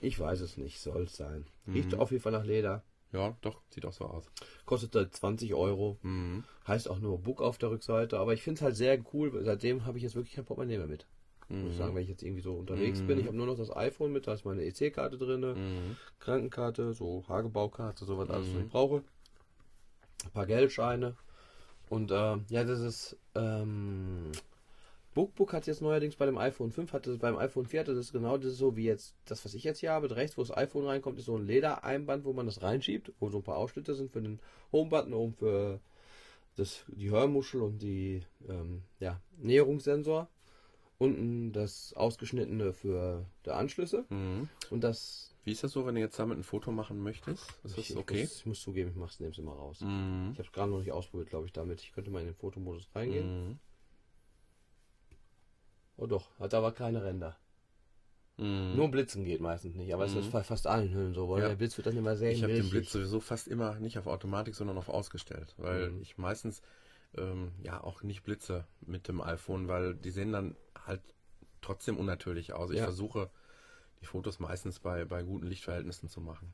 ich 0.00 0.18
weiß 0.18 0.40
es 0.40 0.56
nicht. 0.56 0.80
Soll 0.80 1.02
es 1.02 1.16
sein. 1.16 1.46
Riecht 1.66 1.92
Mhm. 1.92 2.00
auf 2.00 2.10
jeden 2.10 2.22
Fall 2.22 2.32
nach 2.32 2.44
Leder. 2.44 2.82
Ja, 3.12 3.36
doch, 3.42 3.60
sieht 3.70 3.84
auch 3.84 3.92
so 3.92 4.04
aus. 4.06 4.24
Kostet 4.64 4.94
halt 4.94 5.14
20 5.14 5.52
Euro. 5.54 5.98
Mhm. 6.02 6.44
Heißt 6.66 6.88
auch 6.88 7.00
nur 7.00 7.18
Book 7.18 7.42
auf 7.42 7.58
der 7.58 7.70
Rückseite. 7.70 8.18
Aber 8.18 8.32
ich 8.32 8.42
finde 8.42 8.58
es 8.58 8.62
halt 8.62 8.76
sehr 8.76 8.98
cool. 9.12 9.42
Seitdem 9.44 9.84
habe 9.84 9.98
ich 9.98 10.04
jetzt 10.04 10.14
wirklich 10.14 10.34
kein 10.34 10.44
Portemonnaie 10.44 10.78
mehr 10.78 10.86
mit. 10.86 11.06
Muss 11.48 11.72
ich 11.72 11.78
sagen, 11.78 11.96
wenn 11.96 12.04
ich 12.04 12.08
jetzt 12.08 12.22
irgendwie 12.22 12.42
so 12.42 12.54
unterwegs 12.54 13.00
Mhm. 13.00 13.06
bin. 13.08 13.18
Ich 13.18 13.26
habe 13.26 13.36
nur 13.36 13.46
noch 13.46 13.56
das 13.56 13.74
iPhone 13.74 14.12
mit, 14.12 14.28
da 14.28 14.34
ist 14.34 14.44
meine 14.44 14.62
EC-Karte 14.64 15.18
drin, 15.18 15.40
Mhm. 15.40 15.96
Krankenkarte, 16.20 16.92
so 16.94 17.24
Hagebaukarte, 17.28 18.04
sowas 18.04 18.30
alles, 18.30 18.46
was 18.46 18.54
Mhm. 18.54 18.60
ich 18.66 18.68
brauche. 18.68 19.02
Ein 20.24 20.30
paar 20.30 20.46
Geldscheine. 20.46 21.16
Und 21.90 22.12
ähm, 22.12 22.46
ja, 22.48 22.62
das 22.64 22.78
ist 22.78 23.16
ähm, 23.34 24.30
Bookbook 25.12 25.52
hat 25.52 25.66
jetzt 25.66 25.82
neuerdings 25.82 26.14
bei 26.14 26.24
dem 26.24 26.38
iPhone 26.38 26.70
5, 26.70 26.92
hatte 26.92 27.18
beim 27.18 27.36
iPhone 27.36 27.66
4 27.66 27.80
hatte 27.80 27.94
das 27.96 28.12
genau 28.12 28.38
das 28.38 28.52
ist 28.52 28.58
so 28.58 28.76
wie 28.76 28.84
jetzt 28.84 29.16
das, 29.24 29.44
was 29.44 29.54
ich 29.54 29.64
jetzt 29.64 29.80
hier 29.80 29.90
habe. 29.90 30.14
Rechts, 30.14 30.38
wo 30.38 30.42
das 30.42 30.56
iPhone 30.56 30.86
reinkommt, 30.86 31.18
ist 31.18 31.24
so 31.24 31.36
ein 31.36 31.46
Ledereinband, 31.46 32.24
wo 32.24 32.32
man 32.32 32.46
das 32.46 32.62
reinschiebt, 32.62 33.12
wo 33.18 33.28
so 33.28 33.38
ein 33.38 33.42
paar 33.42 33.56
Ausschnitte 33.56 33.94
sind 33.96 34.12
für 34.12 34.22
den 34.22 34.38
Home-Button, 34.70 35.12
oben 35.12 35.34
für 35.34 35.80
das, 36.54 36.84
die 36.86 37.10
Hörmuschel 37.10 37.60
und 37.60 37.82
die 37.82 38.22
ähm, 38.48 38.82
ja, 39.00 39.20
Näherungssensor. 39.38 40.28
Unten 40.98 41.52
das 41.52 41.92
ausgeschnittene 41.94 42.72
für 42.72 43.26
die 43.44 43.50
Anschlüsse. 43.50 44.04
Mhm. 44.10 44.48
Und 44.70 44.84
das. 44.84 45.29
Wie 45.44 45.52
ist 45.52 45.64
das 45.64 45.72
so, 45.72 45.86
wenn 45.86 45.94
du 45.94 46.00
jetzt 46.00 46.18
damit 46.18 46.38
ein 46.38 46.42
Foto 46.44 46.70
machen 46.70 47.02
möchtest? 47.02 47.46
Ist 47.64 47.78
ich, 47.78 47.88
das 47.88 47.96
okay? 47.96 48.16
Ich 48.16 48.28
muss, 48.28 48.36
ich 48.38 48.46
muss 48.46 48.60
zugeben, 48.60 48.90
ich 48.90 48.96
mach's, 48.96 49.20
nehme 49.20 49.32
es 49.32 49.38
immer 49.38 49.52
raus. 49.52 49.80
Mhm. 49.80 50.30
Ich 50.32 50.38
habe 50.38 50.46
es 50.46 50.52
gerade 50.52 50.70
noch 50.70 50.80
nicht 50.80 50.92
ausprobiert, 50.92 51.30
glaube 51.30 51.46
ich, 51.46 51.52
damit. 51.52 51.80
Ich 51.82 51.92
könnte 51.92 52.10
mal 52.10 52.20
in 52.20 52.26
den 52.26 52.34
Fotomodus 52.34 52.88
reingehen. 52.94 53.48
Mhm. 53.48 53.58
Oh 55.96 56.06
doch, 56.06 56.28
hat 56.38 56.54
aber 56.54 56.72
keine 56.72 57.02
Ränder. 57.02 57.36
Mhm. 58.36 58.74
Nur 58.76 58.90
Blitzen 58.90 59.24
geht 59.24 59.40
meistens 59.40 59.74
nicht, 59.76 59.92
aber 59.92 60.04
es 60.04 60.14
Mhm. 60.14 60.20
ist 60.20 60.32
bei 60.32 60.42
fast 60.42 60.66
allen 60.66 60.92
Hüllen 60.94 61.14
so, 61.14 61.28
weil 61.28 61.42
Ja. 61.42 61.48
der 61.48 61.56
Blitz 61.56 61.76
wird 61.76 61.86
dann 61.86 61.96
immer 61.96 62.16
sehr 62.16 62.32
Ich 62.32 62.42
habe 62.42 62.54
den. 62.54 62.70
Blitz 62.70 62.92
sowieso 62.92 63.20
fast 63.20 63.48
immer 63.48 63.78
nicht 63.80 63.98
auf 63.98 64.06
Automatik, 64.06 64.54
sondern 64.54 64.78
auf 64.78 64.88
ausgestellt, 64.88 65.54
weil 65.58 65.90
Mhm. 65.90 66.02
ich 66.02 66.16
meistens 66.18 66.62
ähm, 67.18 67.52
ja 67.64 67.82
auch 67.82 68.02
nicht 68.02 68.22
blitze 68.22 68.66
mit 68.82 69.08
dem 69.08 69.20
iPhone, 69.20 69.66
weil 69.68 69.94
die 69.94 70.10
sehen 70.10 70.32
dann 70.32 70.56
halt 70.86 71.02
trotzdem 71.60 71.96
unnatürlich 71.98 72.52
aus. 72.52 72.70
Ich 72.70 72.78
Ja. 72.78 72.84
versuche 72.84 73.30
die 74.00 74.06
Fotos 74.06 74.38
meistens 74.40 74.78
bei, 74.78 75.04
bei 75.04 75.22
guten 75.22 75.46
Lichtverhältnissen 75.46 76.08
zu 76.08 76.20
machen. 76.20 76.52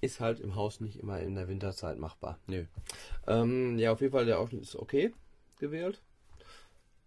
Ist 0.00 0.20
halt 0.20 0.40
im 0.40 0.54
Haus 0.56 0.80
nicht 0.80 0.96
immer 0.98 1.20
in 1.20 1.34
der 1.34 1.48
Winterzeit 1.48 1.98
machbar. 1.98 2.38
Nö. 2.46 2.64
Ähm, 3.26 3.78
ja, 3.78 3.92
auf 3.92 4.00
jeden 4.00 4.12
Fall, 4.12 4.26
der 4.26 4.38
Ausschnitt 4.38 4.62
ist 4.62 4.76
okay 4.76 5.12
gewählt. 5.58 6.02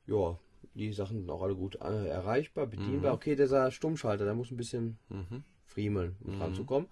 Ja, 0.08 0.38
die 0.76 0.94
Sachen 0.94 1.18
sind 1.20 1.30
auch 1.30 1.42
alle 1.42 1.56
gut 1.56 1.76
äh, 1.82 2.08
erreichbar, 2.08 2.68
bedienbar. 2.68 3.12
Mhm. 3.12 3.16
Okay, 3.16 3.36
dieser 3.36 3.72
Stummschalter, 3.72 4.26
der 4.26 4.34
muss 4.34 4.52
ein 4.52 4.58
bisschen 4.58 4.98
Mhm. 5.10 5.44
friemeln, 5.66 6.16
um 6.24 6.34
Mhm. 6.36 6.40
dran 6.40 6.54
zu 6.54 6.64
kommen. 6.66 6.88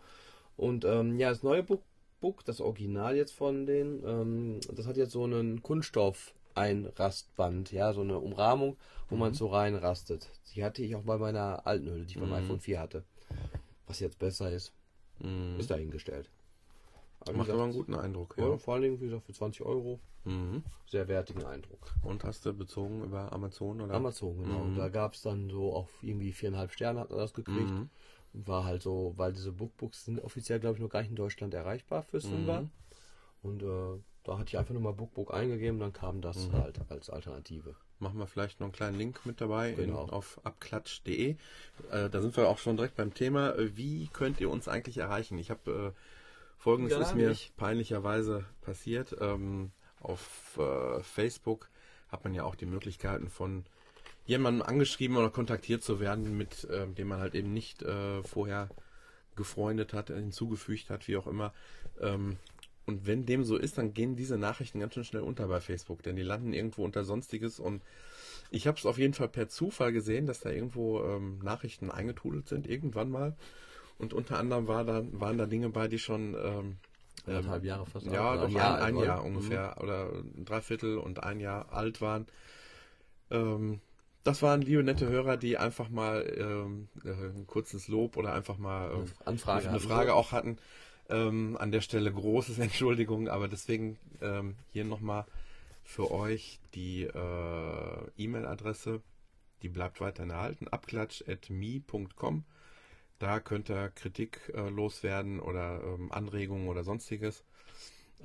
Und 0.57 0.83
ähm, 0.85 1.19
ja, 1.19 1.29
das 1.29 1.43
neue 1.43 1.63
Book, 1.63 1.83
Book, 2.19 2.43
das 2.45 2.61
Original 2.61 3.15
jetzt 3.15 3.33
von 3.33 3.65
denen, 3.65 4.03
ähm, 4.05 4.59
das 4.73 4.87
hat 4.87 4.97
jetzt 4.97 5.11
so 5.11 5.23
einen 5.23 5.61
Kunststoff-Einrastband, 6.53 7.71
ja, 7.71 7.93
so 7.93 8.01
eine 8.01 8.19
Umrahmung, 8.19 8.77
wo 9.09 9.15
man 9.15 9.31
Mhm. 9.31 9.35
so 9.35 9.47
reinrastet. 9.47 10.29
Die 10.53 10.63
hatte 10.63 10.81
ich 10.83 10.95
auch 10.95 11.03
bei 11.03 11.17
meiner 11.17 11.65
alten 11.65 11.87
Hülle, 11.89 12.05
die 12.05 12.13
ich 12.13 12.19
beim 12.19 12.29
Mhm. 12.29 12.35
iPhone 12.35 12.59
4 12.59 12.79
hatte. 12.79 13.03
Was 13.87 13.99
jetzt 13.99 14.19
besser 14.19 14.51
ist, 14.51 14.71
Mhm. 15.19 15.59
ist 15.59 15.69
dahingestellt. 15.71 16.29
wie 17.25 17.31
Macht 17.37 17.45
gesagt, 17.47 17.55
aber 17.55 17.63
einen 17.63 17.73
guten 17.73 17.95
Eindruck. 17.95 18.35
ja, 18.37 18.49
Ja. 18.49 18.57
vor 18.57 18.73
allen 18.73 18.83
Dingen, 18.83 18.99
wie 18.99 19.05
gesagt, 19.05 19.25
für 19.25 19.31
20 19.33 19.65
Euro. 19.65 20.01
Mhm. 20.25 20.61
Sehr 20.87 21.07
wertigen 21.07 21.45
Eindruck. 21.45 21.93
Und 22.03 22.23
hast 22.25 22.45
du 22.45 22.51
bezogen 22.53 23.01
über 23.03 23.31
Amazon 23.31 23.79
oder? 23.79 23.93
Amazon, 23.93 24.37
genau. 24.43 24.65
Mhm. 24.65 24.75
Da 24.75 24.89
gab 24.89 25.13
es 25.13 25.21
dann 25.21 25.49
so 25.49 25.71
auf 25.73 25.89
irgendwie 26.01 26.33
viereinhalb 26.33 26.71
Sterne 26.73 26.99
hat 26.99 27.11
er 27.11 27.17
das 27.17 27.33
gekriegt. 27.33 27.69
Mhm. 27.71 27.89
War 28.33 28.65
halt 28.65 28.81
so, 28.81 29.13
weil 29.15 29.31
diese 29.31 29.53
Bookbooks 29.53 30.03
sind 30.05 30.21
offiziell, 30.21 30.59
glaube 30.59 30.75
ich, 30.75 30.81
noch 30.81 30.89
gar 30.89 30.99
nicht 31.01 31.11
in 31.11 31.15
Deutschland 31.15 31.53
erreichbar 31.53 32.03
fürs 32.03 32.25
Mhm. 32.25 32.69
Und 33.41 33.63
äh, 33.63 33.99
da 34.23 34.37
hatte 34.37 34.49
ich 34.49 34.57
einfach 34.57 34.73
nur 34.73 34.81
mal 34.81 34.93
Bookbook 34.93 35.33
eingegeben, 35.33 35.79
dann 35.79 35.93
kam 35.93 36.21
das 36.21 36.47
Mhm. 36.47 36.53
halt 36.53 36.79
als 36.89 37.09
Alternative. 37.09 37.75
Machen 37.99 38.17
wir 38.19 38.27
vielleicht 38.27 38.59
noch 38.59 38.65
einen 38.65 38.73
kleinen 38.73 38.97
Link 38.97 39.25
mit 39.25 39.39
dabei 39.41 39.71
Genau. 39.73 40.03
in, 40.03 40.09
auf 40.09 40.39
abklatsch.de. 40.43 41.35
Äh, 41.91 42.09
da 42.09 42.21
sind 42.21 42.35
wir 42.37 42.47
auch 42.49 42.57
schon 42.57 42.75
direkt 42.77 42.95
beim 42.95 43.13
Thema. 43.13 43.53
Äh, 43.55 43.75
Wie 43.77 44.07
könnt 44.11 44.39
ihr 44.41 44.49
uns 44.49 44.67
eigentlich 44.67 44.97
erreichen? 44.97 45.37
Ich 45.37 45.49
habe 45.49 45.93
äh, 45.95 45.99
folgendes 46.57 46.93
Gar 46.93 47.01
ist 47.01 47.15
mir 47.15 47.29
nicht. 47.29 47.55
peinlicherweise 47.57 48.45
passiert. 48.61 49.15
Ähm, 49.19 49.71
auf 50.01 50.57
äh, 50.57 51.01
Facebook 51.01 51.69
hat 52.09 52.23
man 52.23 52.33
ja 52.33 52.43
auch 52.43 52.55
die 52.55 52.65
Möglichkeiten 52.65 53.29
von 53.29 53.65
jemandem 54.25 54.61
angeschrieben 54.65 55.17
oder 55.17 55.29
kontaktiert 55.29 55.83
zu 55.83 55.99
werden, 55.99 56.37
mit 56.37 56.63
äh, 56.65 56.87
dem 56.87 57.07
man 57.09 57.19
halt 57.19 57.35
eben 57.35 57.53
nicht 57.53 57.81
äh, 57.83 58.21
vorher 58.23 58.69
gefreundet 59.35 59.93
hat, 59.93 60.07
hinzugefügt 60.09 60.89
hat, 60.89 61.07
wie 61.07 61.17
auch 61.17 61.27
immer. 61.27 61.53
Ähm, 61.99 62.37
und 62.85 63.07
wenn 63.07 63.25
dem 63.25 63.43
so 63.43 63.57
ist, 63.57 63.77
dann 63.77 63.93
gehen 63.93 64.15
diese 64.15 64.37
Nachrichten 64.37 64.79
ganz 64.79 64.93
schön 64.93 65.03
schnell 65.03 65.21
unter 65.23 65.47
bei 65.47 65.61
Facebook, 65.61 66.03
denn 66.03 66.15
die 66.15 66.23
landen 66.23 66.53
irgendwo 66.53 66.83
unter 66.83 67.03
Sonstiges 67.03 67.59
und 67.59 67.81
ich 68.51 68.67
habe 68.67 68.77
es 68.77 68.85
auf 68.85 68.97
jeden 68.97 69.13
Fall 69.13 69.29
per 69.29 69.47
Zufall 69.49 69.91
gesehen, 69.91 70.25
dass 70.25 70.39
da 70.39 70.49
irgendwo 70.49 71.03
ähm, 71.03 71.39
Nachrichten 71.39 71.89
eingetrudelt 71.89 72.47
sind, 72.47 72.67
irgendwann 72.67 73.09
mal. 73.09 73.35
Und 73.97 74.13
unter 74.13 74.37
anderem 74.37 74.67
war 74.67 74.83
da, 74.83 75.03
waren 75.11 75.37
da 75.37 75.45
Dinge 75.45 75.69
bei, 75.69 75.87
die 75.87 75.97
schon 75.97 76.35
ähm, 76.35 76.77
Anderthalb 77.25 77.63
Jahre 77.63 77.85
fast 77.85 78.05
ja, 78.07 78.35
doch 78.35 78.47
ein, 78.47 78.51
Jahr 78.51 78.81
ein 78.81 78.95
oder? 78.95 79.05
Jahr 79.05 79.23
ungefähr 79.23 79.77
oder 79.81 80.09
ein 80.11 80.45
Dreiviertel 80.45 80.97
und 80.97 81.23
ein 81.23 81.39
Jahr 81.39 81.71
alt 81.71 82.01
waren. 82.01 82.27
Ähm, 83.31 83.79
das 84.23 84.41
waren 84.41 84.61
liebe 84.61 84.83
nette 84.83 85.07
Hörer, 85.07 85.37
die 85.37 85.57
einfach 85.57 85.89
mal 85.89 86.25
ähm, 86.37 86.89
äh, 87.03 87.09
ein 87.09 87.47
kurzes 87.47 87.87
Lob 87.87 88.17
oder 88.17 88.33
einfach 88.33 88.57
mal 88.57 88.91
ähm, 88.91 89.05
Anfrage 89.25 89.67
eine 89.67 89.75
hatten. 89.75 89.87
Frage 89.87 90.13
auch 90.13 90.31
hatten. 90.31 90.57
Ähm, 91.13 91.57
an 91.59 91.71
der 91.71 91.81
Stelle 91.81 92.11
großes 92.11 92.57
Entschuldigung, 92.67 93.27
aber 93.29 93.47
deswegen 93.47 93.97
ähm, 94.21 94.55
hier 94.71 94.83
nochmal 94.83 95.25
für 95.83 96.11
euch 96.11 96.59
die 96.73 97.03
äh, 97.03 98.07
E-Mail-Adresse, 98.17 99.01
die 99.61 99.69
bleibt 99.69 100.01
weiterhin 100.01 100.31
erhalten, 100.31 100.67
abklatsch.me.com. 100.67 102.43
Da 103.19 103.39
könnt 103.39 103.69
ihr 103.69 103.89
Kritik 103.89 104.51
äh, 104.55 104.69
loswerden 104.69 105.39
oder 105.39 105.81
ähm, 105.83 106.11
Anregungen 106.11 106.67
oder 106.67 106.83
sonstiges. 106.83 107.43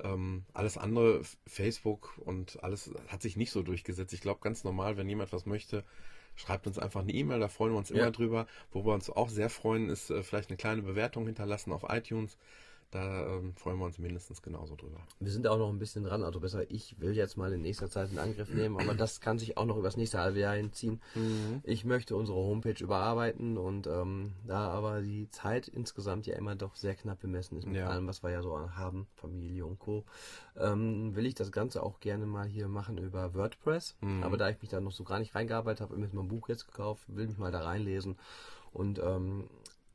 Ähm, 0.01 0.45
alles 0.53 0.77
andere, 0.77 1.21
Facebook 1.45 2.17
und 2.17 2.63
alles 2.63 2.91
hat 3.09 3.21
sich 3.21 3.37
nicht 3.37 3.51
so 3.51 3.61
durchgesetzt. 3.61 4.13
Ich 4.13 4.21
glaube 4.21 4.39
ganz 4.41 4.63
normal, 4.63 4.97
wenn 4.97 5.07
jemand 5.09 5.31
was 5.31 5.45
möchte, 5.45 5.83
schreibt 6.35 6.67
uns 6.67 6.79
einfach 6.79 7.01
eine 7.01 7.11
E-Mail, 7.13 7.39
da 7.39 7.49
freuen 7.49 7.73
wir 7.73 7.77
uns 7.77 7.91
immer 7.91 8.05
Ja. 8.05 8.11
drüber. 8.11 8.47
Wo 8.71 8.85
wir 8.85 8.93
uns 8.93 9.09
auch 9.09 9.29
sehr 9.29 9.49
freuen, 9.49 9.89
ist 9.89 10.09
äh, 10.09 10.23
vielleicht 10.23 10.49
eine 10.49 10.57
kleine 10.57 10.81
Bewertung 10.81 11.25
hinterlassen 11.25 11.71
auf 11.71 11.83
iTunes. 11.89 12.37
Da 12.91 13.27
ähm, 13.27 13.53
freuen 13.55 13.77
wir 13.77 13.85
uns 13.85 13.99
mindestens 13.99 14.41
genauso 14.41 14.75
drüber. 14.75 14.99
Wir 15.19 15.31
sind 15.31 15.47
auch 15.47 15.57
noch 15.57 15.69
ein 15.69 15.77
bisschen 15.77 16.03
dran, 16.03 16.23
also 16.23 16.39
besser, 16.39 16.69
ich 16.71 16.99
will 16.99 17.15
jetzt 17.15 17.37
mal 17.37 17.53
in 17.53 17.61
nächster 17.61 17.89
Zeit 17.89 18.11
in 18.11 18.17
Angriff 18.17 18.49
nehmen, 18.53 18.79
aber 18.79 18.95
das 18.95 19.21
kann 19.21 19.37
sich 19.37 19.57
auch 19.57 19.65
noch 19.65 19.77
über 19.77 19.87
das 19.87 19.97
nächste 19.97 20.19
halbe 20.19 20.39
Jahr 20.39 20.55
hinziehen. 20.55 20.99
Mhm. 21.13 21.61
Ich 21.63 21.85
möchte 21.85 22.15
unsere 22.15 22.37
Homepage 22.37 22.83
überarbeiten 22.83 23.57
und 23.57 23.85
ähm, 23.85 24.33
da 24.47 24.69
aber 24.69 25.01
die 25.01 25.29
Zeit 25.29 25.67
insgesamt 25.67 26.25
ja 26.25 26.35
immer 26.35 26.55
doch 26.55 26.75
sehr 26.75 26.95
knapp 26.95 27.19
bemessen 27.19 27.57
ist 27.59 27.67
mit 27.67 27.77
Ja. 27.77 27.89
allem, 27.89 28.07
was 28.07 28.23
wir 28.23 28.31
ja 28.31 28.41
so 28.41 28.57
haben, 28.71 29.07
Familie 29.15 29.65
und 29.65 29.77
Co., 29.77 30.03
ähm, 30.57 31.15
will 31.15 31.25
ich 31.25 31.35
das 31.35 31.51
Ganze 31.51 31.83
auch 31.83 31.99
gerne 31.99 32.25
mal 32.25 32.47
hier 32.47 32.67
machen 32.67 32.97
über 32.97 33.33
WordPress. 33.35 33.95
Mhm. 34.01 34.23
Aber 34.23 34.37
da 34.37 34.49
ich 34.49 34.59
mich 34.61 34.71
da 34.71 34.81
noch 34.81 34.91
so 34.91 35.03
gar 35.03 35.19
nicht 35.19 35.35
reingearbeitet 35.35 35.81
habe, 35.81 35.93
habe 35.95 36.05
ich 36.05 36.11
mir 36.13 36.19
mein 36.19 36.27
Buch 36.27 36.49
jetzt 36.49 36.65
gekauft, 36.65 37.03
will 37.07 37.27
mich 37.27 37.37
mal 37.37 37.51
da 37.51 37.61
reinlesen 37.61 38.17
und 38.71 38.99
ähm, 38.99 39.45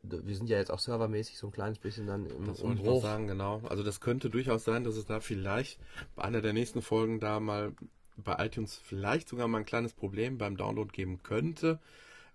wir 0.08 0.36
sind 0.36 0.48
ja 0.48 0.58
jetzt 0.58 0.70
auch 0.70 0.78
servermäßig 0.78 1.38
so 1.38 1.46
ein 1.48 1.52
kleines 1.52 1.78
bisschen 1.78 2.06
dann 2.06 2.26
im 2.26 2.46
Das 2.46 2.62
wollte 2.62 2.80
ich 2.82 2.86
noch 2.86 3.00
sagen, 3.00 3.26
genau. 3.26 3.60
Also 3.68 3.82
das 3.82 4.00
könnte 4.00 4.30
durchaus 4.30 4.64
sein, 4.64 4.84
dass 4.84 4.96
es 4.96 5.06
da 5.06 5.20
vielleicht 5.20 5.78
bei 6.14 6.22
einer 6.24 6.40
der 6.40 6.52
nächsten 6.52 6.82
Folgen 6.82 7.20
da 7.20 7.40
mal 7.40 7.72
bei 8.16 8.44
iTunes 8.44 8.76
vielleicht 8.82 9.28
sogar 9.28 9.48
mal 9.48 9.58
ein 9.58 9.64
kleines 9.64 9.92
Problem 9.92 10.38
beim 10.38 10.56
Download 10.56 10.90
geben 10.92 11.22
könnte. 11.22 11.80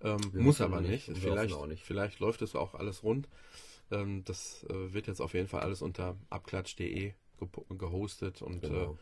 Ähm, 0.02 0.20
muss 0.34 0.62
aber 0.62 0.82
nicht. 0.82 1.10
nicht. 1.10 1.22
Vielleicht, 1.22 1.54
auch 1.54 1.68
nicht. 1.68 1.84
vielleicht 1.84 2.20
läuft 2.20 2.42
es 2.42 2.56
auch 2.56 2.74
alles 2.74 3.04
rund. 3.04 3.28
Ähm, 3.92 4.24
das 4.26 4.66
äh, 4.70 4.94
wird 4.94 5.08
jetzt 5.08 5.22
auf 5.22 5.34
jeden 5.34 5.48
Fall 5.48 5.62
alles 5.62 5.82
unter 5.82 6.16
abklatsch.de 6.30 7.14
gepo- 7.40 7.78
gehostet 7.78 8.42
und 8.42 8.62
Genau. 8.62 8.94
äh, 8.94 8.96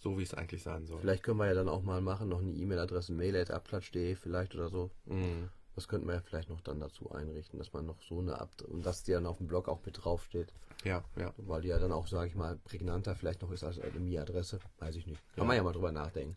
so 0.00 0.18
wie 0.18 0.22
es 0.22 0.34
eigentlich 0.34 0.62
sein 0.62 0.86
soll. 0.86 1.00
Vielleicht 1.00 1.22
können 1.24 1.38
wir 1.38 1.46
ja 1.46 1.54
dann 1.54 1.68
auch 1.68 1.82
mal 1.82 2.00
machen, 2.00 2.28
noch 2.28 2.40
eine 2.40 2.52
E-Mail-Adresse, 2.52 3.12
mail.abklatsch.de 3.12 4.14
vielleicht 4.16 4.54
oder 4.54 4.68
so. 4.68 4.90
Mhm. 5.06 5.48
Das 5.78 5.86
könnten 5.86 6.08
wir 6.08 6.14
ja 6.16 6.20
vielleicht 6.20 6.48
noch 6.50 6.60
dann 6.60 6.80
dazu 6.80 7.12
einrichten, 7.12 7.56
dass 7.60 7.72
man 7.72 7.86
noch 7.86 8.02
so 8.02 8.18
eine 8.18 8.40
Ab 8.40 8.50
und 8.66 8.84
dass 8.84 9.04
die 9.04 9.12
dann 9.12 9.26
auf 9.26 9.38
dem 9.38 9.46
Blog 9.46 9.68
auch 9.68 9.78
mit 9.86 10.04
draufsteht. 10.04 10.52
Ja, 10.84 11.04
ja. 11.16 11.32
Weil 11.36 11.62
die 11.62 11.68
ja 11.68 11.78
dann 11.78 11.92
auch, 11.92 12.08
sage 12.08 12.26
ich 12.28 12.34
mal, 12.34 12.56
prägnanter 12.64 13.14
vielleicht 13.14 13.42
noch 13.42 13.52
ist 13.52 13.62
als 13.62 13.78
eine 13.78 14.00
Mi-Adresse. 14.00 14.58
Weiß 14.80 14.96
ich 14.96 15.06
nicht. 15.06 15.20
Kann 15.36 15.42
Ja. 15.42 15.44
man 15.44 15.56
ja 15.56 15.62
mal 15.62 15.72
drüber 15.72 15.92
nachdenken. 15.92 16.36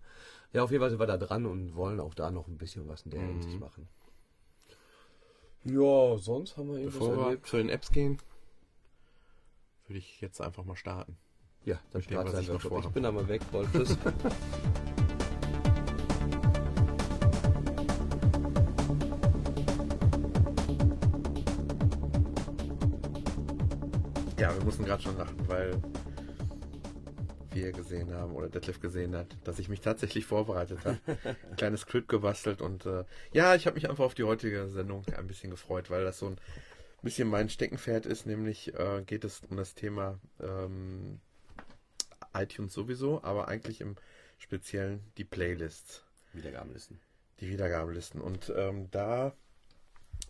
Ja, 0.53 0.63
auf 0.63 0.69
jeden 0.69 0.81
Fall 0.81 0.91
sind 0.91 0.99
wir 0.99 1.07
da 1.07 1.17
dran 1.17 1.47
und 1.47 1.75
wollen 1.75 1.99
auch 1.99 2.13
da 2.13 2.29
noch 2.29 2.47
ein 2.47 2.57
bisschen 2.59 2.87
was 2.87 3.01
in 3.01 3.09
der 3.11 3.21
Mhm. 3.21 3.27
Hinsicht 3.39 3.59
machen. 3.59 3.87
Ja, 5.63 6.17
sonst 6.19 6.55
haben 6.57 6.69
wir 6.69 6.77
irgendwas 6.77 6.99
Bevor 6.99 7.17
wir 7.17 7.23
erlebt. 7.25 7.47
zu 7.47 7.57
den 7.57 7.69
Apps 7.69 7.91
gehen, 7.91 8.19
würde 9.87 9.97
ich 9.97 10.21
jetzt 10.21 10.39
einfach 10.39 10.65
mal 10.65 10.75
starten. 10.75 11.17
Ja, 11.65 11.79
dann 11.93 12.03
Workshop. 12.11 12.61
vorhabe. 12.61 12.87
Ich 12.87 12.93
bin 12.93 13.03
da 13.03 13.11
mal 13.11 13.27
weg, 13.27 13.41
Wolf. 13.51 13.69
gerade 24.91 25.03
schon 25.03 25.17
lachen, 25.17 25.47
weil 25.47 25.81
wir 27.53 27.71
gesehen 27.71 28.13
haben 28.13 28.35
oder 28.35 28.49
Detlef 28.49 28.81
gesehen 28.81 29.15
hat, 29.15 29.37
dass 29.45 29.57
ich 29.57 29.69
mich 29.69 29.79
tatsächlich 29.79 30.25
vorbereitet 30.25 30.79
habe. 30.83 30.99
Ein 31.23 31.55
kleines 31.55 31.81
Skript 31.81 32.09
gebastelt 32.09 32.61
und 32.61 32.85
äh, 32.85 33.05
ja, 33.31 33.55
ich 33.55 33.67
habe 33.67 33.75
mich 33.75 33.89
einfach 33.89 34.03
auf 34.03 34.15
die 34.15 34.25
heutige 34.25 34.67
Sendung 34.67 35.05
ein 35.15 35.27
bisschen 35.27 35.49
gefreut, 35.49 35.89
weil 35.89 36.03
das 36.03 36.19
so 36.19 36.27
ein 36.27 36.37
bisschen 37.03 37.29
mein 37.29 37.47
Steckenpferd 37.47 38.05
ist, 38.05 38.25
nämlich 38.25 38.77
äh, 38.77 39.01
geht 39.05 39.23
es 39.23 39.39
um 39.49 39.55
das 39.55 39.75
Thema 39.75 40.19
ähm, 40.41 41.21
iTunes 42.33 42.73
sowieso, 42.73 43.23
aber 43.23 43.47
eigentlich 43.47 43.79
im 43.79 43.95
Speziellen 44.39 44.99
die 45.15 45.23
Playlists 45.23 46.03
Wiedergabenlisten. 46.33 46.99
die 47.39 47.49
Wiedergabelisten. 47.49 48.19
Und 48.19 48.51
ähm, 48.57 48.91
da 48.91 49.31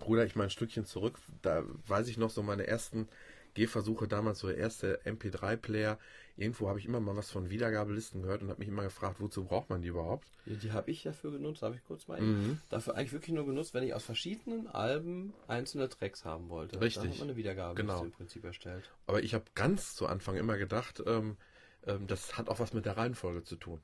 ruder 0.06 0.24
ich 0.24 0.36
mal 0.36 0.44
ein 0.44 0.50
Stückchen 0.52 0.86
zurück. 0.86 1.18
Da 1.42 1.64
weiß 1.88 2.08
ich 2.10 2.18
noch 2.18 2.30
so 2.30 2.44
meine 2.44 2.68
ersten 2.68 3.08
Gehversuche 3.54 4.08
damals, 4.08 4.40
so 4.40 4.48
der 4.48 4.58
erste 4.58 5.02
MP3-Player. 5.06 5.98
Irgendwo 6.38 6.70
habe 6.70 6.80
ich 6.80 6.86
immer 6.86 7.00
mal 7.00 7.16
was 7.16 7.30
von 7.30 7.50
Wiedergabelisten 7.50 8.22
gehört 8.22 8.42
und 8.42 8.50
habe 8.50 8.60
mich 8.60 8.70
immer 8.70 8.84
gefragt, 8.84 9.18
wozu 9.20 9.44
braucht 9.44 9.70
man 9.70 9.82
die 9.82 9.90
überhaupt? 9.90 10.32
Die, 10.46 10.56
die 10.56 10.72
habe 10.72 10.90
ich 10.90 11.04
dafür 11.04 11.32
genutzt, 11.32 11.62
habe 11.62 11.76
ich 11.76 11.84
kurz 11.84 12.08
mal. 12.08 12.20
Mhm. 12.22 12.60
Dafür 12.70 12.96
eigentlich 12.96 13.12
wirklich 13.14 13.36
nur 13.36 13.46
genutzt, 13.46 13.74
wenn 13.74 13.84
ich 13.84 13.94
aus 13.94 14.04
verschiedenen 14.04 14.68
Alben 14.68 15.34
einzelne 15.48 15.90
Tracks 15.90 16.26
haben 16.26 16.50
wollte. 16.50 16.80
Richtig. 16.82 17.04
Dann 17.04 17.12
hat 17.12 17.20
man 17.20 17.28
eine 17.30 17.38
Wiedergabe 17.38 17.76
Genau. 17.76 18.04
im 18.04 18.12
Prinzip 18.12 18.44
erstellt. 18.44 18.90
Aber 19.06 19.22
ich 19.22 19.34
habe 19.34 19.46
ganz 19.56 19.96
zu 19.96 20.08
Anfang 20.08 20.38
immer 20.38 20.58
gedacht, 20.58 21.04
ähm, 21.06 21.38
ähm, 21.86 22.08
das 22.08 22.38
hat 22.38 22.50
auch 22.50 22.60
was 22.60 22.74
mit 22.74 22.86
der 22.86 22.98
Reihenfolge 22.98 23.44
zu 23.44 23.56
tun. 23.56 23.82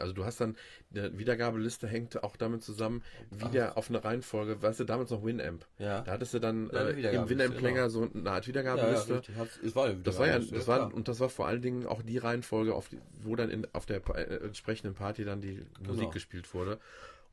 Also 0.00 0.12
du 0.12 0.24
hast 0.24 0.40
dann, 0.40 0.56
eine 0.94 1.18
Wiedergabeliste 1.18 1.86
hängt 1.88 2.22
auch 2.22 2.36
damit 2.36 2.62
zusammen, 2.62 3.02
wieder 3.30 3.76
auf 3.76 3.88
eine 3.88 4.02
Reihenfolge, 4.04 4.60
weißt 4.62 4.80
du, 4.80 4.84
damals 4.84 5.10
noch 5.10 5.24
Winamp. 5.24 5.66
Ja. 5.78 6.00
Da 6.02 6.12
hattest 6.12 6.34
du 6.34 6.38
dann 6.38 6.70
Ja, 6.72 6.88
äh, 6.88 7.14
im 7.16 7.28
Winamp-Länger 7.28 7.90
so 7.90 8.08
eine 8.12 8.30
Art 8.30 8.46
Wiedergabeliste. 8.46 9.16
richtig. 9.18 9.36
Hat's- 9.36 9.58
Es 9.64 9.74
war 9.76 9.86
eine 9.86 9.96
Das 10.02 10.18
war 10.18 10.26
ja, 10.26 10.38
das 10.38 10.66
war, 10.66 10.92
und 10.94 11.08
das 11.08 11.20
war 11.20 11.28
vor 11.28 11.46
allen 11.46 11.62
Dingen 11.62 11.86
auch 11.86 12.02
die 12.02 12.18
Reihenfolge, 12.18 12.74
auf 12.74 12.88
die, 12.88 12.98
wo 13.22 13.36
dann 13.36 13.50
in, 13.50 13.66
auf 13.74 13.86
der 13.86 14.02
äh, 14.14 14.44
entsprechenden 14.44 14.94
Party 14.94 15.24
dann 15.24 15.40
die 15.40 15.64
Musik 15.80 16.00
Genau. 16.00 16.10
gespielt 16.10 16.52
wurde. 16.54 16.78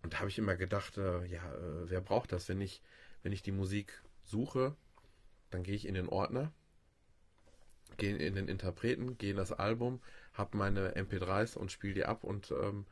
Und 0.02 0.14
da 0.14 0.20
habe 0.20 0.30
ich 0.30 0.38
immer 0.38 0.56
gedacht, 0.56 0.98
äh, 0.98 1.26
ja, 1.28 1.40
äh, 1.54 1.90
wer 1.90 2.02
braucht 2.02 2.32
das, 2.34 2.50
wenn 2.50 2.60
ich, 2.62 2.82
wenn 3.22 3.32
ich 3.32 3.42
die 3.42 3.52
Musik 3.54 4.02
suche, 4.24 4.76
dann 5.50 5.64
gehe 5.64 5.76
ich 5.76 5.88
in 5.88 5.94
den 5.94 6.10
Ordner, 6.10 6.52
gehe 7.98 8.16
in 8.18 8.36
den 8.36 8.48
Interpreten, 8.48 9.18
gehe 9.18 9.32
in 9.32 9.38
das 9.38 9.52
Album, 9.52 10.02
habe 10.34 10.58
meine 10.58 10.96
MP3s 10.96 11.58
und 11.58 11.72
spiele 11.72 11.94
die 11.94 12.06
ab 12.06 12.24
und 12.24 12.52
ähm, 12.52 12.86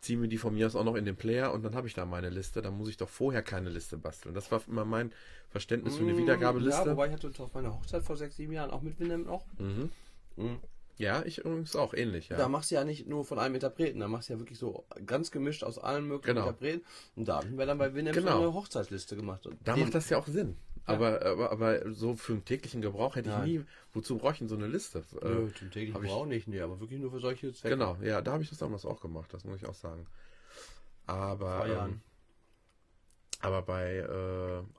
ziehe 0.00 0.18
mir 0.18 0.26
die 0.28 0.38
von 0.38 0.54
mir 0.54 0.66
aus 0.66 0.74
auch 0.74 0.84
noch 0.84 0.96
in 0.96 1.04
den 1.04 1.16
Player 1.16 1.52
und 1.52 1.62
dann 1.62 1.74
habe 1.76 1.86
ich 1.86 1.94
da 1.94 2.04
meine 2.06 2.28
Liste. 2.30 2.60
Dann 2.62 2.76
muss 2.76 2.88
ich 2.88 2.96
doch 2.96 3.08
vorher 3.08 3.42
keine 3.42 3.70
Liste 3.70 3.96
basteln. 3.96 4.34
Das 4.34 4.50
war 4.50 4.60
immer 4.66 4.84
mein 4.84 5.12
Verständnis 5.50 5.96
für 5.96 6.02
eine 6.02 6.14
Mm, 6.14 6.18
Wiedergabeliste. 6.18 6.80
Ja, 6.86 6.90
wobei 6.92 7.06
ich 7.08 7.12
hatte 7.12 7.30
auf 7.42 7.54
meiner 7.54 7.72
Hochzeit 7.74 8.02
vor 8.02 8.16
sechs, 8.16 8.36
sieben 8.36 8.52
Jahren 8.52 8.70
auch 8.70 8.82
mit 8.82 8.98
Winamp 8.98 9.26
noch. 9.26 9.44
mhm. 9.58 9.90
Ja, 10.98 11.22
ich 11.24 11.38
übrigens 11.38 11.74
auch 11.74 11.94
ähnlich, 11.94 12.28
ja. 12.28 12.36
Da 12.36 12.48
machst 12.48 12.70
du 12.70 12.74
ja 12.74 12.84
nicht 12.84 13.08
nur 13.08 13.24
von 13.24 13.38
einem 13.38 13.54
Interpreten, 13.54 13.98
da 14.00 14.08
machst 14.08 14.28
du 14.28 14.34
ja 14.34 14.38
wirklich 14.38 14.58
so 14.58 14.84
ganz 15.06 15.30
gemischt 15.30 15.64
aus 15.64 15.78
allen 15.78 16.06
möglichen 16.06 16.36
Genau. 16.36 16.46
Interpreten. 16.48 16.84
Und 17.16 17.26
da 17.28 17.36
haben 17.38 17.56
wir 17.58 17.64
dann 17.66 17.78
bei 17.78 17.94
Winamp 17.94 18.14
Genau. 18.16 18.32
so 18.32 18.38
eine 18.42 18.52
Hochzeitsliste 18.52 19.16
gemacht. 19.16 19.46
Und 19.46 19.56
Da 19.66 19.74
macht 19.76 19.94
das 19.94 20.10
ja 20.10 20.18
auch 20.18 20.26
Sinn. 20.26 20.56
Aber, 20.84 21.24
aber, 21.24 21.52
aber 21.52 21.92
so 21.92 22.16
für 22.16 22.32
den 22.32 22.44
täglichen 22.44 22.82
Gebrauch 22.82 23.14
hätte 23.16 23.28
ich 23.30 23.36
Nein. 23.36 23.48
nie, 23.48 23.64
wozu 23.92 24.18
brauche 24.18 24.32
ich 24.32 24.38
denn 24.38 24.48
so 24.48 24.56
eine 24.56 24.66
Liste? 24.66 25.04
Nö, 25.22 25.46
Äh, 25.46 25.54
zum 25.54 25.70
täglichen 25.70 26.00
Gebrauch 26.00 26.26
nicht, 26.26 26.48
nee, 26.48 26.60
aber 26.60 26.80
wirklich 26.80 27.00
nur 27.00 27.10
für 27.10 27.20
solche 27.20 27.52
Zwecke. 27.52 27.76
genau, 27.76 27.96
ja, 28.02 28.20
da 28.20 28.32
habe 28.32 28.42
ich 28.42 28.48
das 28.48 28.58
damals 28.58 28.84
auch 28.84 29.00
gemacht, 29.00 29.32
das 29.32 29.44
muss 29.44 29.58
ich 29.58 29.66
auch 29.66 29.74
sagen. 29.74 30.06
Aber, 31.06 31.66
ähm, 31.66 32.00
aber 33.40 33.62
bei 33.62 33.96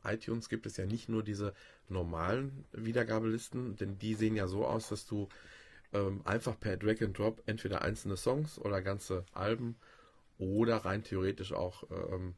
äh, 0.06 0.14
iTunes 0.14 0.50
gibt 0.50 0.66
es 0.66 0.78
ja 0.78 0.86
nicht 0.86 1.10
nur 1.10 1.24
diese 1.24 1.54
normalen 1.90 2.66
Wiedergabelisten, 2.72 3.76
denn 3.76 3.98
die 3.98 4.14
sehen 4.16 4.36
ja 4.36 4.48
so 4.48 4.66
aus, 4.66 4.90
dass 4.90 5.06
du 5.06 5.30
ähm, 5.94 6.22
einfach 6.26 6.60
per 6.60 6.78
Drag 6.78 7.02
and 7.02 7.18
Drop 7.18 7.42
entweder 7.46 7.82
einzelne 7.82 8.18
Songs 8.18 8.58
oder 8.58 8.82
ganze 8.82 9.26
Alben 9.34 9.76
oder 10.38 10.78
rein 10.78 11.04
theoretisch 11.04 11.54
auch 11.54 11.84
ähm, 11.92 12.36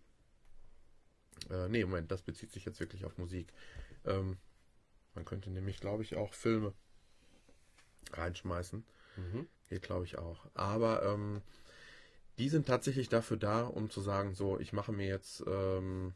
äh, 1.49 1.67
nee, 1.69 1.83
Moment, 1.85 2.11
das 2.11 2.21
bezieht 2.21 2.51
sich 2.51 2.65
jetzt 2.65 2.79
wirklich 2.79 3.05
auf 3.05 3.17
Musik. 3.17 3.53
Ähm, 4.05 4.37
man 5.13 5.25
könnte 5.25 5.49
nämlich, 5.49 5.79
glaube 5.79 6.03
ich, 6.03 6.15
auch 6.15 6.33
Filme 6.33 6.73
reinschmeißen. 8.11 8.85
Mhm. 9.17 9.47
Geht, 9.69 9.83
glaube 9.83 10.05
ich, 10.05 10.17
auch. 10.17 10.45
Aber 10.53 11.03
ähm, 11.03 11.41
die 12.37 12.49
sind 12.49 12.67
tatsächlich 12.67 13.09
dafür 13.09 13.37
da, 13.37 13.63
um 13.63 13.89
zu 13.89 14.01
sagen, 14.01 14.33
so, 14.33 14.59
ich 14.59 14.73
mache 14.73 14.91
mir 14.91 15.07
jetzt 15.07 15.43
ähm, 15.47 16.13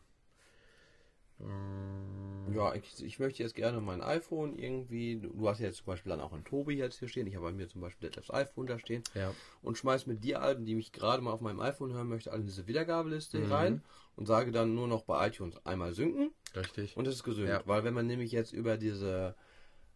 Ja, 2.54 2.73
ich, 2.73 3.04
ich 3.04 3.19
möchte 3.19 3.43
jetzt 3.43 3.56
gerne 3.56 3.80
mein 3.80 4.02
iPhone 4.02 4.58
irgendwie, 4.58 5.17
du 5.21 5.47
hast 5.47 5.60
ja 5.60 5.67
jetzt 5.67 5.78
zum 5.78 5.86
Beispiel 5.86 6.10
dann 6.10 6.19
auch 6.19 6.34
ein 6.34 6.43
Tobi 6.43 6.75
jetzt 6.75 6.99
hier 6.99 7.08
stehen, 7.08 7.28
ich 7.28 7.36
habe 7.36 7.45
bei 7.45 7.52
mir 7.54 7.67
zum 7.67 7.82
Beispiel 7.82 8.10
das 8.10 8.32
iPhone 8.32 8.67
da 8.67 8.80
stehen 8.80 9.04
ja, 9.13 9.34
und 9.62 9.78
schmeiß 9.78 10.08
mit 10.08 10.23
die 10.23 10.36
Alben, 10.36 10.65
die 10.65 10.75
mich 10.75 10.91
gerade 10.91 11.21
mal 11.21 11.32
auf 11.32 11.41
meinem 11.41 11.60
iPhone 11.60 11.93
hören 11.93 12.10
möchte, 12.10 12.32
alle 12.32 12.41
in 12.41 12.47
diese 12.47 12.67
Wiedergabeliste 12.67 13.38
Mhm. 13.39 13.52
rein 13.52 13.82
und 14.15 14.25
sage 14.25 14.52
dann 14.52 14.73
nur 14.75 14.88
noch 14.88 15.04
bei 15.04 15.28
iTunes 15.28 15.63
einmal 15.65 15.93
synken 15.93 16.32
richtig. 16.56 16.97
und 16.97 17.08
es 17.08 17.15
ist 17.15 17.23
gesynkt. 17.23 17.49
Ja. 17.52 17.62
Weil 17.65 17.84
wenn 17.84 17.93
man 17.93 18.08
nämlich 18.08 18.32
jetzt 18.32 18.52
über 18.52 18.78
diese 18.78 19.36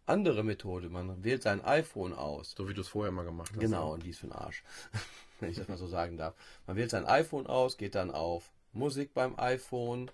andere 0.06 0.44
Methode, 0.44 0.88
man 0.88 1.24
wählt 1.24 1.42
sein 1.42 1.62
iPhone 1.64 2.12
aus, 2.12 2.54
So 2.56 2.68
wie 2.68 2.74
du 2.74 2.82
es 2.82 2.88
vorher 2.88 3.08
immer 3.10 3.24
gemacht 3.24 3.50
hast. 3.52 3.58
Genau, 3.60 3.94
und 3.94 4.02
die 4.04 4.10
ist 4.10 4.20
für 4.20 4.26
den 4.26 4.32
Arsch. 4.32 4.62
Wenn 5.40 5.50
ich 5.50 5.56
das 5.56 5.68
mal 5.68 5.76
so 5.78 5.86
sagen 5.88 6.16
darf. 6.16 6.34
Man 6.66 6.76
wählt 6.76 6.90
sein 6.90 7.04
iPhone 7.06 7.46
aus, 7.46 7.76
geht 7.76 7.94
dann 7.94 8.10
auf 8.10 8.52
Musik 8.72 9.12
beim 9.12 9.38
iPhone 9.38 10.10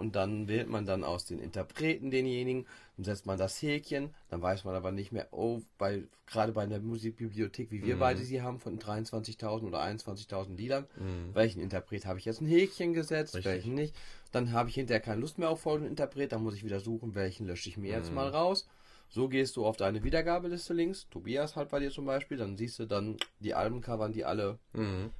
und 0.00 0.16
dann 0.16 0.48
wählt 0.48 0.68
man 0.68 0.86
dann 0.86 1.04
aus 1.04 1.26
den 1.26 1.38
Interpreten 1.38 2.10
denjenigen, 2.10 2.66
dann 2.96 3.04
setzt 3.04 3.26
man 3.26 3.38
das 3.38 3.60
Häkchen, 3.60 4.14
dann 4.30 4.40
weiß 4.40 4.64
man 4.64 4.74
aber 4.74 4.92
nicht 4.92 5.12
mehr, 5.12 5.28
oh, 5.30 5.60
bei, 5.76 6.04
gerade 6.26 6.52
bei 6.52 6.62
einer 6.62 6.78
Musikbibliothek, 6.78 7.70
wie 7.70 7.82
wir 7.84 7.98
beide 7.98 8.22
sie 8.22 8.40
haben, 8.40 8.58
von 8.58 8.78
23.000 8.78 9.62
oder 9.62 9.82
21.000 9.82 10.56
Liedern, 10.56 10.86
welchen 11.34 11.60
Interpret 11.60 12.06
habe 12.06 12.18
ich 12.18 12.24
jetzt 12.24 12.40
ein 12.40 12.46
Häkchen 12.46 12.94
gesetzt, 12.94 13.34
Richtig. 13.34 13.52
welchen 13.52 13.74
nicht. 13.74 13.94
Dann 14.32 14.52
habe 14.52 14.70
ich 14.70 14.74
hinterher 14.74 15.00
keine 15.00 15.20
Lust 15.20 15.38
mehr 15.38 15.50
auf 15.50 15.60
folgenden 15.60 15.90
Interpret, 15.90 16.32
dann 16.32 16.42
muss 16.42 16.54
ich 16.54 16.64
wieder 16.64 16.80
suchen, 16.80 17.14
welchen 17.14 17.46
lösche 17.46 17.68
ich 17.68 17.76
mir 17.76 17.90
jetzt 17.90 18.10
mal 18.10 18.28
raus. 18.28 18.66
So 19.10 19.28
gehst 19.28 19.56
du 19.56 19.66
auf 19.66 19.76
deine 19.76 20.02
Wiedergabeliste 20.02 20.72
links, 20.72 21.08
Tobias 21.10 21.56
halt 21.56 21.68
bei 21.68 21.80
dir 21.80 21.90
zum 21.90 22.06
Beispiel, 22.06 22.38
dann 22.38 22.56
siehst 22.56 22.78
du 22.78 22.86
dann 22.86 23.18
die 23.40 23.54
Albencovern, 23.54 24.12
die 24.12 24.24
alle 24.24 24.58
Mhm. 24.72 25.10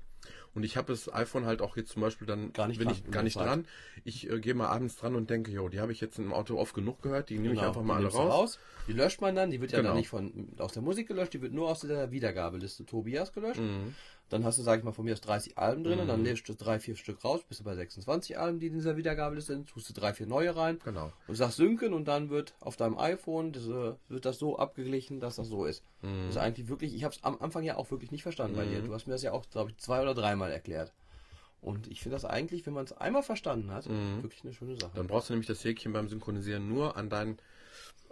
Und 0.55 0.65
ich 0.65 0.77
habe 0.77 0.93
das 0.93 1.13
iPhone 1.13 1.47
halt 1.47 1.63
auch 1.63 1.77
jetzt 1.77 1.93
zum 1.93 2.03
Beispiel 2.03 2.27
dann 2.27 2.53
Gar 2.53 2.67
nicht 2.69 2.79
bin 2.79 2.89
dran 2.89 2.97
ich 3.05 3.11
gar 3.11 3.23
nicht 3.23 3.37
dran. 3.37 3.67
Ich 4.05 4.29
äh, 4.29 4.41
gehe 4.41 4.55
mal 4.55 4.67
abends 4.69 4.97
dran 4.97 5.15
und 5.15 5.31
denke, 5.31 5.53
jo, 5.53 5.69
die 5.69 5.79
habe 5.81 5.93
ich 5.93 6.01
jetzt 6.01 6.19
im 6.19 6.33
Auto 6.33 6.59
oft 6.59 6.75
genug 6.75 7.03
gehört, 7.03 7.29
die 7.31 7.39
nehme 7.39 7.55
ich 7.55 7.61
Genau, 7.61 7.69
einfach 7.69 7.83
mal 7.83 7.97
alle 7.97 8.09
du 8.09 8.17
raus. 8.17 8.59
Die 8.89 8.93
löscht 8.93 9.21
man 9.21 9.37
dann, 9.37 9.51
die 9.51 9.61
wird 9.61 9.71
ja 9.73 9.79
Genau. 9.79 9.91
dann 9.91 9.99
nicht 9.99 10.09
von 10.09 10.49
aus 10.59 10.73
der 10.73 10.83
Musik 10.83 11.07
gelöscht, 11.07 11.35
die 11.35 11.41
wird 11.41 11.53
nur 11.53 11.69
aus 11.69 11.81
der 11.81 12.11
Wiedergabeliste 12.11 12.85
Tobias 12.85 13.33
gelöscht. 13.33 13.61
Mhm. 13.61 13.95
Dann 14.31 14.45
hast 14.45 14.59
du, 14.59 14.62
sag 14.62 14.79
ich 14.79 14.85
mal, 14.85 14.93
von 14.93 15.05
mir 15.05 15.12
aus 15.12 15.21
30 15.21 15.59
Alben 15.59 15.85
drin, 15.85 16.07
dann 16.07 16.25
lässt 16.25 16.49
du 16.49 16.55
drei, 16.55 16.79
vier 16.79 16.97
Stück 16.97 17.23
raus, 17.25 17.40
bist 17.47 17.61
du 17.61 17.64
bei 17.64 17.75
26 17.75 18.38
Alben, 18.38 18.61
die 18.61 18.69
in 18.69 18.75
dieser 18.75 18.97
Wiedergabeliste 18.97 19.53
sind, 19.55 19.69
tust 19.69 19.88
du 19.88 19.93
drei, 19.93 20.14
vier 20.14 20.27
neue 20.27 20.55
rein 20.57 20.79
Genau. 20.85 21.12
und 21.27 21.35
sagst 21.35 21.57
synken 21.57 21.93
und 21.93 22.07
dann 22.07 22.31
wird 22.31 22.55
auf 22.61 22.77
deinem 22.77 22.97
iPhone 22.97 23.53
diese, 23.53 23.99
wird 24.09 24.25
das 24.25 24.38
so 24.38 24.57
abgeglichen, 24.59 25.21
dass 25.21 25.37
das 25.37 25.49
so 25.49 25.64
ist. 25.64 25.83
Mhm. 26.03 26.27
Das 26.27 26.37
ist 26.37 26.40
eigentlich 26.40 26.69
wirklich, 26.69 26.95
ich 26.95 27.05
habe 27.05 27.14
es 27.14 27.23
am 27.25 27.37
Anfang 27.40 27.64
ja 27.64 27.77
auch 27.77 27.90
wirklich 27.90 28.12
nicht 28.12 28.23
verstanden 28.23 28.57
bei 28.57 28.64
dir. 28.66 28.81
Du 28.83 28.95
hast 28.95 29.07
mir 29.07 29.12
das 29.14 29.23
ja 29.23 29.33
auch, 29.33 29.45
glaube 29.51 29.71
ich, 29.71 29.77
zwei 29.79 30.01
oder 30.01 30.14
dreimal 30.14 30.51
erklärt. 30.51 30.93
Und 31.61 31.88
ich 31.88 32.01
finde 32.01 32.14
das 32.16 32.25
eigentlich, 32.25 32.64
wenn 32.64 32.73
man 32.73 32.85
es 32.85 32.93
einmal 32.93 33.23
verstanden 33.23 33.71
hat, 33.71 33.87
wirklich 34.23 34.45
eine 34.45 34.55
schöne 34.55 34.77
Sache. 34.81 34.93
Dann 34.95 35.07
brauchst 35.09 35.29
du 35.29 35.35
nämlich 35.35 35.47
das 35.49 35.62
Häkchen 35.62 35.93
beim 35.93 36.09
Synchronisieren 36.09 36.69
nur 36.69 36.97
an 36.97 37.11
deinen 37.11 37.37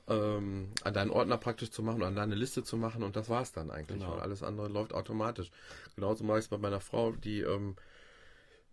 ähm, 0.09 0.71
an 0.85 0.95
deinen 0.95 1.11
Ordner 1.11 1.37
praktisch 1.37 1.71
zu 1.71 1.83
machen, 1.83 2.03
an 2.03 2.17
deine 2.17 2.35
Liste 2.35 2.63
zu 2.65 2.77
machen 2.77 3.03
und 3.03 3.17
das 3.17 3.29
war's 3.29 3.53
dann 3.53 3.71
eigentlich. 3.71 4.01
Genau. 4.01 4.15
Und 4.15 4.21
alles 4.21 4.43
andere 4.43 4.69
läuft 4.69 4.93
automatisch. 4.95 5.51
Genauso 5.95 6.25
mache 6.25 6.39
ich 6.39 6.45
es 6.45 6.49
bei 6.49 6.59
meiner 6.59 6.81
Frau, 6.81 7.13
die 7.13 7.41
ähm, 7.41 7.77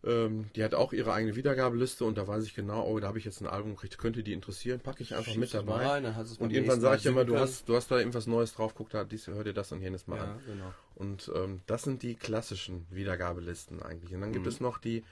ähm, 0.05 0.49
die 0.55 0.63
hat 0.63 0.75
auch 0.75 0.93
ihre 0.93 1.13
eigene 1.13 1.35
Wiedergabeliste 1.35 2.05
und 2.05 2.17
da 2.17 2.27
weiß 2.27 2.43
ich 2.43 2.53
genau, 2.53 2.85
oh, 2.87 2.99
da 2.99 3.07
habe 3.07 3.17
ich 3.17 3.25
jetzt 3.25 3.41
ein 3.41 3.47
Album 3.47 3.71
gekriegt, 3.75 3.97
könnte 3.97 4.21
die 4.21 4.33
interessieren, 4.33 4.79
packe 4.79 5.01
ich 5.01 5.15
einfach 5.15 5.35
mit 5.35 5.49
Schiebst 5.49 5.55
es 5.55 5.65
mal 5.65 5.79
dabei. 5.79 6.07
rein, 6.09 6.25
und 6.39 6.51
irgendwann 6.51 6.79
sage 6.79 6.97
ich 6.97 7.05
immer, 7.07 7.25
du 7.25 7.39
hast, 7.39 7.67
du 7.67 7.75
hast 7.75 7.89
da 7.89 7.97
irgendwas 7.97 8.27
Neues 8.27 8.53
drauf, 8.53 8.75
guck 8.75 8.89
da, 8.89 9.03
dies, 9.03 9.25
hör 9.27 9.43
dir 9.43 9.53
das 9.53 9.71
und 9.71 9.81
jenes 9.81 10.05
mal 10.05 10.17
Ja, 10.17 10.23
an. 10.25 10.39
genau. 10.45 10.73
Und 10.93 11.31
ähm, 11.35 11.61
das 11.65 11.83
sind 11.83 12.03
die 12.03 12.13
klassischen 12.15 12.85
Wiedergabelisten 12.91 13.81
eigentlich. 13.81 14.13
Und 14.13 14.21
dann 14.21 14.31
gibt 14.31 14.45
es 14.45 14.59
noch 14.59 14.77
die 14.77 15.03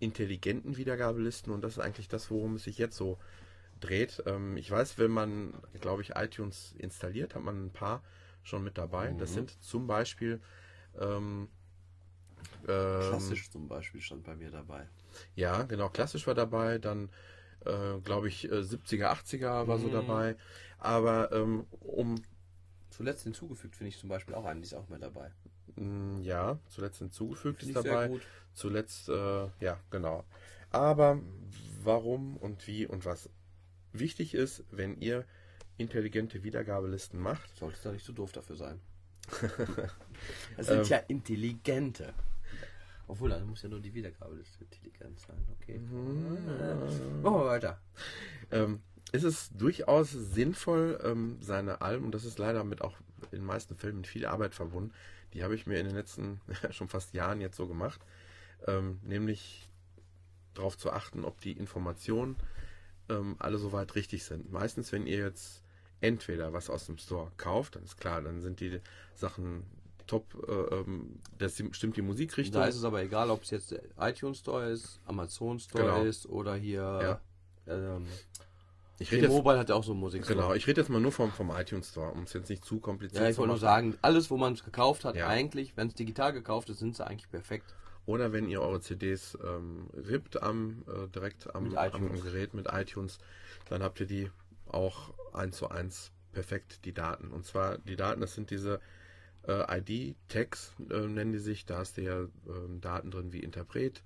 intelligenten 0.00 0.76
Wiedergabelisten 0.76 1.50
und 1.52 1.62
das 1.64 1.72
ist 1.72 1.78
eigentlich 1.78 2.08
das, 2.08 2.30
worum 2.30 2.56
es 2.56 2.64
sich 2.64 2.76
jetzt 2.76 2.96
so 2.98 3.18
dreht. 3.80 4.22
Ähm, 4.26 4.56
ich 4.56 4.70
weiß, 4.70 4.98
wenn 4.98 5.10
man, 5.10 5.54
glaube 5.80 6.02
ich, 6.02 6.16
iTunes 6.16 6.74
installiert, 6.78 7.34
hat 7.34 7.42
man 7.42 7.66
ein 7.66 7.72
paar 7.72 8.02
schon 8.42 8.64
mit 8.64 8.78
dabei. 8.78 9.14
Das 9.14 9.34
sind 9.34 9.62
zum 9.62 9.86
Beispiel 9.86 10.40
ähm, 10.98 11.48
ähm, 12.68 12.98
Klassisch 12.98 13.48
zum 13.50 13.68
Beispiel 13.68 14.02
stand 14.02 14.24
bei 14.24 14.36
mir 14.36 14.50
dabei. 14.50 14.86
ja, 15.34 15.62
genau, 15.64 15.88
klassisch 15.88 16.26
war 16.26 16.34
dabei, 16.34 16.78
dann 16.78 17.10
äh, 17.64 17.98
glaube 18.04 18.28
ich 18.28 18.50
äh, 18.50 18.64
70er, 18.64 19.08
80er 19.10 19.68
war 19.68 19.78
so 19.78 19.90
dabei. 19.90 20.36
Aber 20.78 21.32
ähm, 21.32 21.66
um 21.80 22.16
Zuletzt 22.90 23.24
hinzugefügt 23.24 23.76
finde 23.76 23.90
ich 23.90 23.98
zum 23.98 24.08
Beispiel 24.08 24.34
auch 24.34 24.44
einen, 24.46 24.62
die 24.62 24.66
ist 24.66 24.74
auch 24.74 24.88
mit 24.88 25.02
dabei. 25.02 25.32
mh, 25.76 26.20
ja, 26.22 26.58
zuletzt 26.68 26.98
hinzugefügt 26.98 27.62
ist 27.62 27.74
dabei. 27.76 28.10
Zuletzt, 28.54 29.08
äh, 29.08 29.48
ja, 29.60 29.78
genau. 29.90 30.24
Aber 30.70 31.20
warum 31.82 32.36
und 32.36 32.66
wie 32.66 32.86
und 32.86 33.04
was 33.04 33.30
wichtig 33.98 34.34
ist, 34.34 34.64
wenn 34.70 35.00
ihr 35.00 35.24
intelligente 35.78 36.42
Wiedergabelisten 36.42 37.20
macht, 37.20 37.56
Solltest 37.56 37.84
da 37.84 37.92
nicht 37.92 38.04
so 38.04 38.12
doof 38.12 38.32
dafür 38.32 38.56
sein. 38.56 38.80
Das 40.56 40.66
sind 40.68 40.78
Ähm. 40.78 40.84
ja 40.84 40.96
intelligente. 41.08 42.14
Obwohl, 43.08 43.30
dann 43.30 43.46
muss 43.46 43.62
ja 43.62 43.68
nur 43.68 43.80
die 43.80 43.92
Wiedergabeliste 43.94 44.64
intelligent 44.64 45.20
sein. 45.20 45.36
Okay. 45.60 45.78
Machen 45.78 47.22
wir 47.22 47.44
weiter. 47.46 47.80
ähm, 48.50 48.80
ist 49.12 49.24
es 49.24 49.50
durchaus 49.52 50.10
sinnvoll, 50.10 50.98
ähm, 51.04 51.36
seine 51.40 51.80
Alben, 51.82 52.06
und 52.06 52.12
das 52.14 52.24
ist 52.24 52.38
leider 52.38 52.64
mit 52.64 52.82
auch 52.82 52.96
in 53.30 53.38
den 53.38 53.44
meisten 53.44 53.76
Fällen 53.76 53.96
mit 53.96 54.06
viel 54.06 54.26
Arbeit 54.26 54.54
verbunden, 54.54 54.92
die 55.34 55.44
habe 55.44 55.54
ich 55.54 55.66
mir 55.66 55.78
in 55.78 55.86
den 55.86 55.94
letzten 55.94 56.40
schon 56.70 56.88
fast 56.88 57.12
Jahren 57.14 57.40
jetzt 57.40 57.56
so 57.56 57.66
gemacht, 57.68 58.00
ähm, 58.66 58.98
nämlich 59.02 59.68
darauf 60.54 60.76
zu 60.78 60.90
achten, 60.92 61.24
ob 61.24 61.40
die 61.40 61.52
Informationen 61.52 62.36
ähm, 63.08 63.36
alle 63.38 63.58
soweit 63.58 63.94
richtig 63.94 64.24
sind. 64.24 64.50
Meistens, 64.52 64.92
wenn 64.92 65.06
ihr 65.06 65.18
jetzt 65.18 65.62
entweder 66.00 66.52
was 66.52 66.68
aus 66.70 66.86
dem 66.86 66.98
Store 66.98 67.30
kauft, 67.36 67.76
dann 67.76 67.84
ist 67.84 67.98
klar, 67.98 68.20
dann 68.20 68.40
sind 68.42 68.60
die 68.60 68.80
Sachen 69.14 69.64
top, 70.06 70.24
äh, 70.48 70.52
ähm, 70.76 71.18
das 71.38 71.60
stimmt 71.72 71.96
die 71.96 72.02
Musikrichtung. 72.02 72.60
Da 72.60 72.66
ist 72.68 72.76
es 72.76 72.84
aber 72.84 73.02
egal, 73.02 73.30
ob 73.30 73.42
es 73.42 73.50
jetzt 73.50 73.70
der 73.72 73.82
iTunes 73.98 74.38
Store 74.38 74.70
ist, 74.70 75.00
Amazon 75.06 75.58
Store 75.58 75.84
Genau. 75.84 76.02
ist 76.04 76.26
oder 76.26 76.54
hier. 76.54 77.20
Ähm, 77.66 78.06
ich 78.98 79.10
rede 79.12 79.22
jetzt, 79.22 79.32
T-Mobile 79.32 79.58
hat 79.58 79.68
ja 79.68 79.74
auch 79.74 79.84
so 79.84 79.92
Musikstore. 79.94 80.38
genau, 80.38 80.54
ich 80.54 80.66
rede 80.66 80.80
jetzt 80.80 80.88
mal 80.88 81.00
nur 81.00 81.12
vom, 81.12 81.30
vom 81.32 81.50
iTunes 81.50 81.90
Store, 81.90 82.12
um 82.12 82.22
es 82.22 82.32
jetzt 82.32 82.48
nicht 82.48 82.64
zu 82.64 82.78
kompliziert 82.78 83.22
Ja, 83.22 83.28
ich 83.28 83.34
zu 83.34 83.40
wollte 83.40 83.48
nur 83.48 83.56
machen. 83.56 83.92
sagen, 83.92 83.98
alles, 84.02 84.30
wo 84.30 84.36
man 84.36 84.52
es 84.54 84.64
gekauft 84.64 85.04
hat, 85.04 85.16
Ja. 85.16 85.26
eigentlich, 85.28 85.76
wenn 85.76 85.88
es 85.88 85.94
digital 85.94 86.32
gekauft 86.32 86.70
ist, 86.70 86.78
sind 86.78 86.96
sie 86.96 87.06
eigentlich 87.06 87.30
perfekt. 87.30 87.74
Oder 88.06 88.32
wenn 88.32 88.48
ihr 88.48 88.62
eure 88.62 88.80
CDs 88.80 89.36
ähm, 89.44 89.88
rippt 89.92 90.40
am 90.40 90.84
äh, 90.86 91.08
direkt 91.08 91.54
am, 91.54 91.76
am, 91.76 92.20
Gerät 92.22 92.54
mit 92.54 92.68
iTunes, 92.72 93.18
dann 93.68 93.82
habt 93.82 94.00
ihr 94.00 94.06
die 94.06 94.30
auch 94.66 95.12
eins 95.32 95.56
zu 95.56 95.68
eins 95.68 96.12
perfekt 96.32 96.84
die 96.84 96.92
Daten. 96.92 97.32
Und 97.32 97.44
zwar 97.44 97.78
die 97.78 97.96
Daten, 97.96 98.20
das 98.20 98.34
sind 98.34 98.50
diese 98.50 98.80
äh, 99.48 99.80
ID-Tags, 99.80 100.74
äh, 100.88 101.00
nennen 101.00 101.32
die 101.32 101.38
sich. 101.38 101.66
Da 101.66 101.78
hast 101.78 101.96
du 101.96 102.02
ja 102.02 102.20
ähm, 102.46 102.80
Daten 102.80 103.10
drin 103.10 103.32
wie 103.32 103.40
Interpret. 103.40 104.02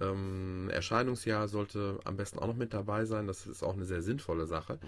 Ähm, 0.00 0.68
Erscheinungsjahr 0.70 1.48
sollte 1.48 2.00
am 2.04 2.16
besten 2.16 2.38
auch 2.38 2.48
noch 2.48 2.56
mit 2.56 2.74
dabei 2.74 3.04
sein. 3.04 3.26
Das 3.26 3.46
ist 3.46 3.62
auch 3.62 3.74
eine 3.74 3.84
sehr 3.84 4.02
sinnvolle 4.02 4.46
Sache, 4.46 4.78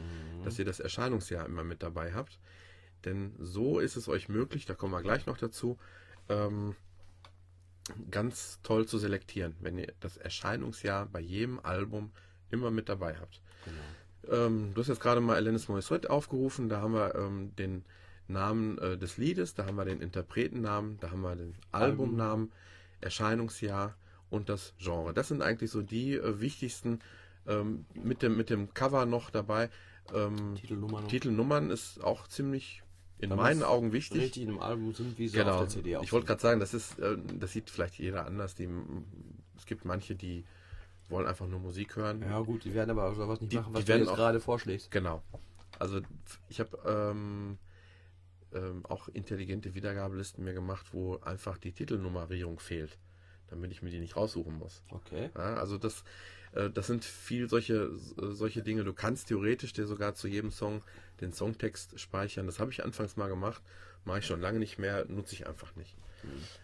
dass 0.45 0.59
ihr 0.59 0.65
das 0.65 0.81
Erscheinungsjahr 0.81 1.47
immer 1.47 1.65
mit 1.65 1.83
dabei 1.83 2.13
habt. 2.13 2.39
Denn 3.05 3.35
so 3.39 3.79
ist 3.79 3.97
es 3.97 4.09
euch 4.09 4.29
möglich, 4.29 4.67
da 4.67 4.75
kommen 4.75 4.93
wir 4.93 5.03
gleich 5.03 5.27
noch 5.27 5.39
dazu, 5.39 5.79
ähm, 6.29 6.75
ganz 8.11 8.61
toll 8.63 8.87
zu 8.87 8.99
selektieren, 8.99 9.55
wenn 9.61 9.79
ihr 9.79 9.93
das 10.01 10.17
Erscheinungsjahr 10.17 11.07
bei 11.07 11.21
jedem 11.21 11.61
Album 11.61 12.11
immer 12.51 12.71
mit 12.71 12.89
dabei 12.89 13.17
habt. 13.19 13.41
Ähm, 14.31 14.73
du 14.75 14.81
hast 14.81 14.89
jetzt 14.89 15.01
gerade 15.01 15.21
mal 15.21 15.37
Alanis 15.37 15.69
Morissette 15.69 16.11
aufgerufen, 16.11 16.69
da 16.69 16.81
haben 16.81 16.95
wir 16.95 17.15
ähm, 17.15 17.55
den 17.57 17.85
Namen 18.27 18.79
äh, 18.79 18.99
des 18.99 19.17
Liedes, 19.17 19.55
da 19.55 19.67
haben 19.67 19.77
wir 19.77 19.85
den 19.85 20.01
Interpretennamen, 20.01 20.99
da 21.01 21.11
haben 21.11 21.23
wir 21.23 21.35
den 21.35 21.55
Albumnamen, 21.73 22.53
Erscheinungsjahr 23.01 23.97
und 24.31 24.49
das 24.49 24.75
Genre. 24.79 25.15
Das 25.15 25.29
sind 25.29 25.43
eigentlich 25.43 25.71
so 25.71 25.83
die 25.83 26.15
äh, 26.15 26.41
wichtigsten 26.41 27.01
ähm, 27.47 27.87
mit, 27.95 28.23
dem, 28.23 28.37
mit 28.37 28.51
dem 28.51 28.75
Cover 28.75 29.07
noch 29.07 29.31
dabei. 29.31 29.71
Ähm, 30.15 30.57
Titelnummer 30.57 31.01
noch. 31.01 31.09
Titelnummern 31.09 31.71
ist 31.71 32.03
auch 32.05 32.29
ziemlich 32.29 32.83
in 33.19 33.31
Damit 33.31 33.43
meinen 33.45 33.63
Augen 33.63 33.93
wichtig. 33.93 34.21
Richtig 34.23 34.43
in 34.45 34.51
einem 34.51 34.61
Album 34.61 34.95
sind, 34.95 35.19
wie 35.19 35.29
sie 35.29 35.39
Genau. 35.39 35.55
auf 35.55 35.61
der 35.61 35.69
CD 35.69 35.97
auch 35.97 36.03
ich 36.03 36.13
wollte 36.13 36.27
gerade 36.29 36.41
sagen, 36.41 36.61
das 36.61 36.73
ist, 36.75 36.99
äh, 36.99 37.17
das 37.39 37.53
sieht 37.53 37.69
vielleicht 37.71 37.99
jeder 37.99 38.27
anders. 38.27 38.55
Die, 38.55 38.69
es 39.57 39.67
gibt 39.67 39.85
manche, 39.85 40.15
die 40.15 40.45
wollen 41.09 41.27
einfach 41.27 41.47
nur 41.47 41.59
Musik 41.61 41.97
hören. 41.97 42.23
Ja 42.23 42.41
gut, 42.41 42.65
die 42.65 42.75
werden 42.75 42.91
aber 42.91 43.13
sowas 43.15 43.41
nicht 43.41 43.53
Die- 43.53 43.57
machen, 43.57 43.75
was 43.75 43.85
die 43.85 43.93
du 43.93 43.99
jetzt 43.99 44.09
auch- 44.09 44.17
gerade 44.17 44.41
vorschlägst. 44.41 44.91
Genau. 44.91 45.23
Also 45.79 46.01
ich 46.49 46.61
habe 46.61 46.79
ähm, 46.87 47.59
ähm, 48.55 48.85
auch 48.87 49.09
intelligente 49.09 49.75
Wiedergabelisten 49.75 50.45
mir 50.45 50.55
gemacht, 50.55 50.87
wo 50.93 51.17
einfach 51.19 51.59
die 51.59 51.73
Titelnummerierung 51.73 52.61
fehlt, 52.61 52.99
damit 53.49 53.73
ich 53.73 53.83
mir 53.83 53.91
die 53.91 54.01
nicht 54.01 54.17
raussuchen 54.17 54.57
muss. 54.59 54.83
Okay. 54.91 55.31
Ja, 55.35 55.55
also 55.55 55.77
das, 55.77 56.05
das 56.53 56.87
sind 56.87 57.05
viel 57.05 57.49
solche, 57.49 57.91
äh, 58.21 58.33
solche 58.33 58.63
Dinge. 58.63 58.85
Du 58.85 58.93
kannst 58.93 59.29
theoretisch 59.29 59.73
dir 59.73 59.87
sogar 59.87 60.15
zu 60.15 60.29
jedem 60.29 60.51
Song 60.51 60.83
den 61.21 61.33
Songtext 61.33 61.99
speichern. 62.01 62.47
Das 62.47 62.59
habe 62.61 62.71
ich 62.71 62.85
anfangs 62.85 63.17
mal 63.17 63.29
gemacht, 63.29 63.63
mache 64.05 64.21
ich 64.21 64.27
schon 64.27 64.41
lange 64.41 64.59
nicht 64.59 64.79
mehr, 64.79 65.05
nutze 65.07 65.35
ich 65.35 65.47
einfach 65.47 65.75
nicht. 65.77 65.95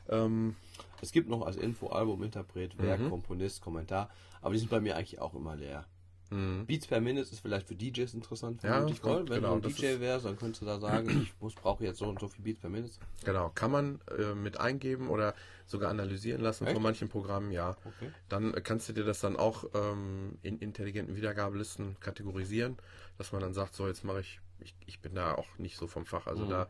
Ähm, 0.09 0.57
Es 1.01 1.13
gibt 1.13 1.29
noch 1.29 1.43
als 1.47 1.57
Info 1.57 1.89
Album, 1.89 2.23
Interpret, 2.23 2.79
Werk, 2.79 3.01
Mhm. 3.01 3.11
Komponist, 3.11 3.61
Kommentar, 3.61 4.11
aber 4.41 4.53
die 4.55 4.59
sind 4.59 4.71
bei 4.71 4.81
mir 4.81 4.97
eigentlich 4.97 5.21
auch 5.21 5.35
immer 5.35 5.55
leer. 5.55 5.87
Mh. 6.31 6.65
Beats 6.65 6.87
per 6.87 7.01
Minute 7.01 7.31
ist 7.31 7.41
vielleicht 7.41 7.69
für 7.69 7.75
DJs 7.75 8.15
interessant, 8.15 8.63
Ja, 8.63 8.87
ich 8.87 9.03
mal. 9.03 9.21
Wenn 9.29 9.43
genau, 9.43 9.59
du 9.59 9.69
ein 9.69 9.75
DJ 9.75 10.01
wärst, 10.01 10.25
dann 10.27 10.37
könntest 10.37 10.63
du 10.63 10.67
da 10.67 10.79
sagen, 10.79 11.09
ich 11.23 11.33
muss, 11.41 11.55
brauche 11.55 11.85
jetzt 11.85 11.99
so 11.99 12.07
und 12.07 12.21
so 12.21 12.29
viel 12.29 12.45
Beats 12.45 12.61
per 12.61 12.71
Minute. 12.71 12.93
Genau, 13.25 13.51
kann 13.55 13.71
man 13.71 14.01
äh, 14.19 14.35
mit 14.35 14.59
eingeben 14.61 15.09
oder 15.09 15.35
sogar 15.67 15.91
analysieren 15.91 16.43
lassen 16.43 16.65
Echt? 16.65 16.75
von 16.75 16.83
manchen 16.83 17.09
Programmen, 17.09 17.51
ja. 17.51 17.71
Okay. 17.85 18.11
Dann 18.29 18.55
äh, 18.55 18.61
kannst 18.61 18.89
du 18.89 18.93
dir 18.93 19.05
das 19.05 19.21
dann 19.21 19.37
auch 19.37 19.65
ähm, 19.75 20.39
in 20.43 20.59
intelligenten 20.59 21.17
Wiedergabelisten 21.17 21.97
kategorisieren, 22.01 22.77
dass 23.19 23.33
man 23.33 23.41
dann 23.41 23.55
sagt, 23.55 23.75
so 23.75 23.87
jetzt 23.87 24.05
mache 24.05 24.21
ich, 24.21 24.41
ich, 24.61 24.75
ich 24.87 25.01
bin 25.01 25.15
da 25.15 25.35
auch 25.35 25.59
nicht 25.59 25.77
so 25.77 25.87
vom 25.87 26.07
Fach, 26.07 26.27
also 26.27 26.45
Mhm. 26.45 26.51
da 26.51 26.69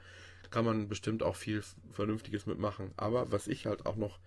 kann 0.50 0.64
man 0.64 0.88
bestimmt 0.88 1.22
auch 1.24 1.34
viel 1.36 1.62
Vernünftiges 1.92 2.46
mitmachen. 2.46 2.92
Aber 2.96 3.32
was 3.32 3.48
ich 3.48 3.66
halt 3.66 3.86
auch 3.86 3.96
noch 3.96 4.18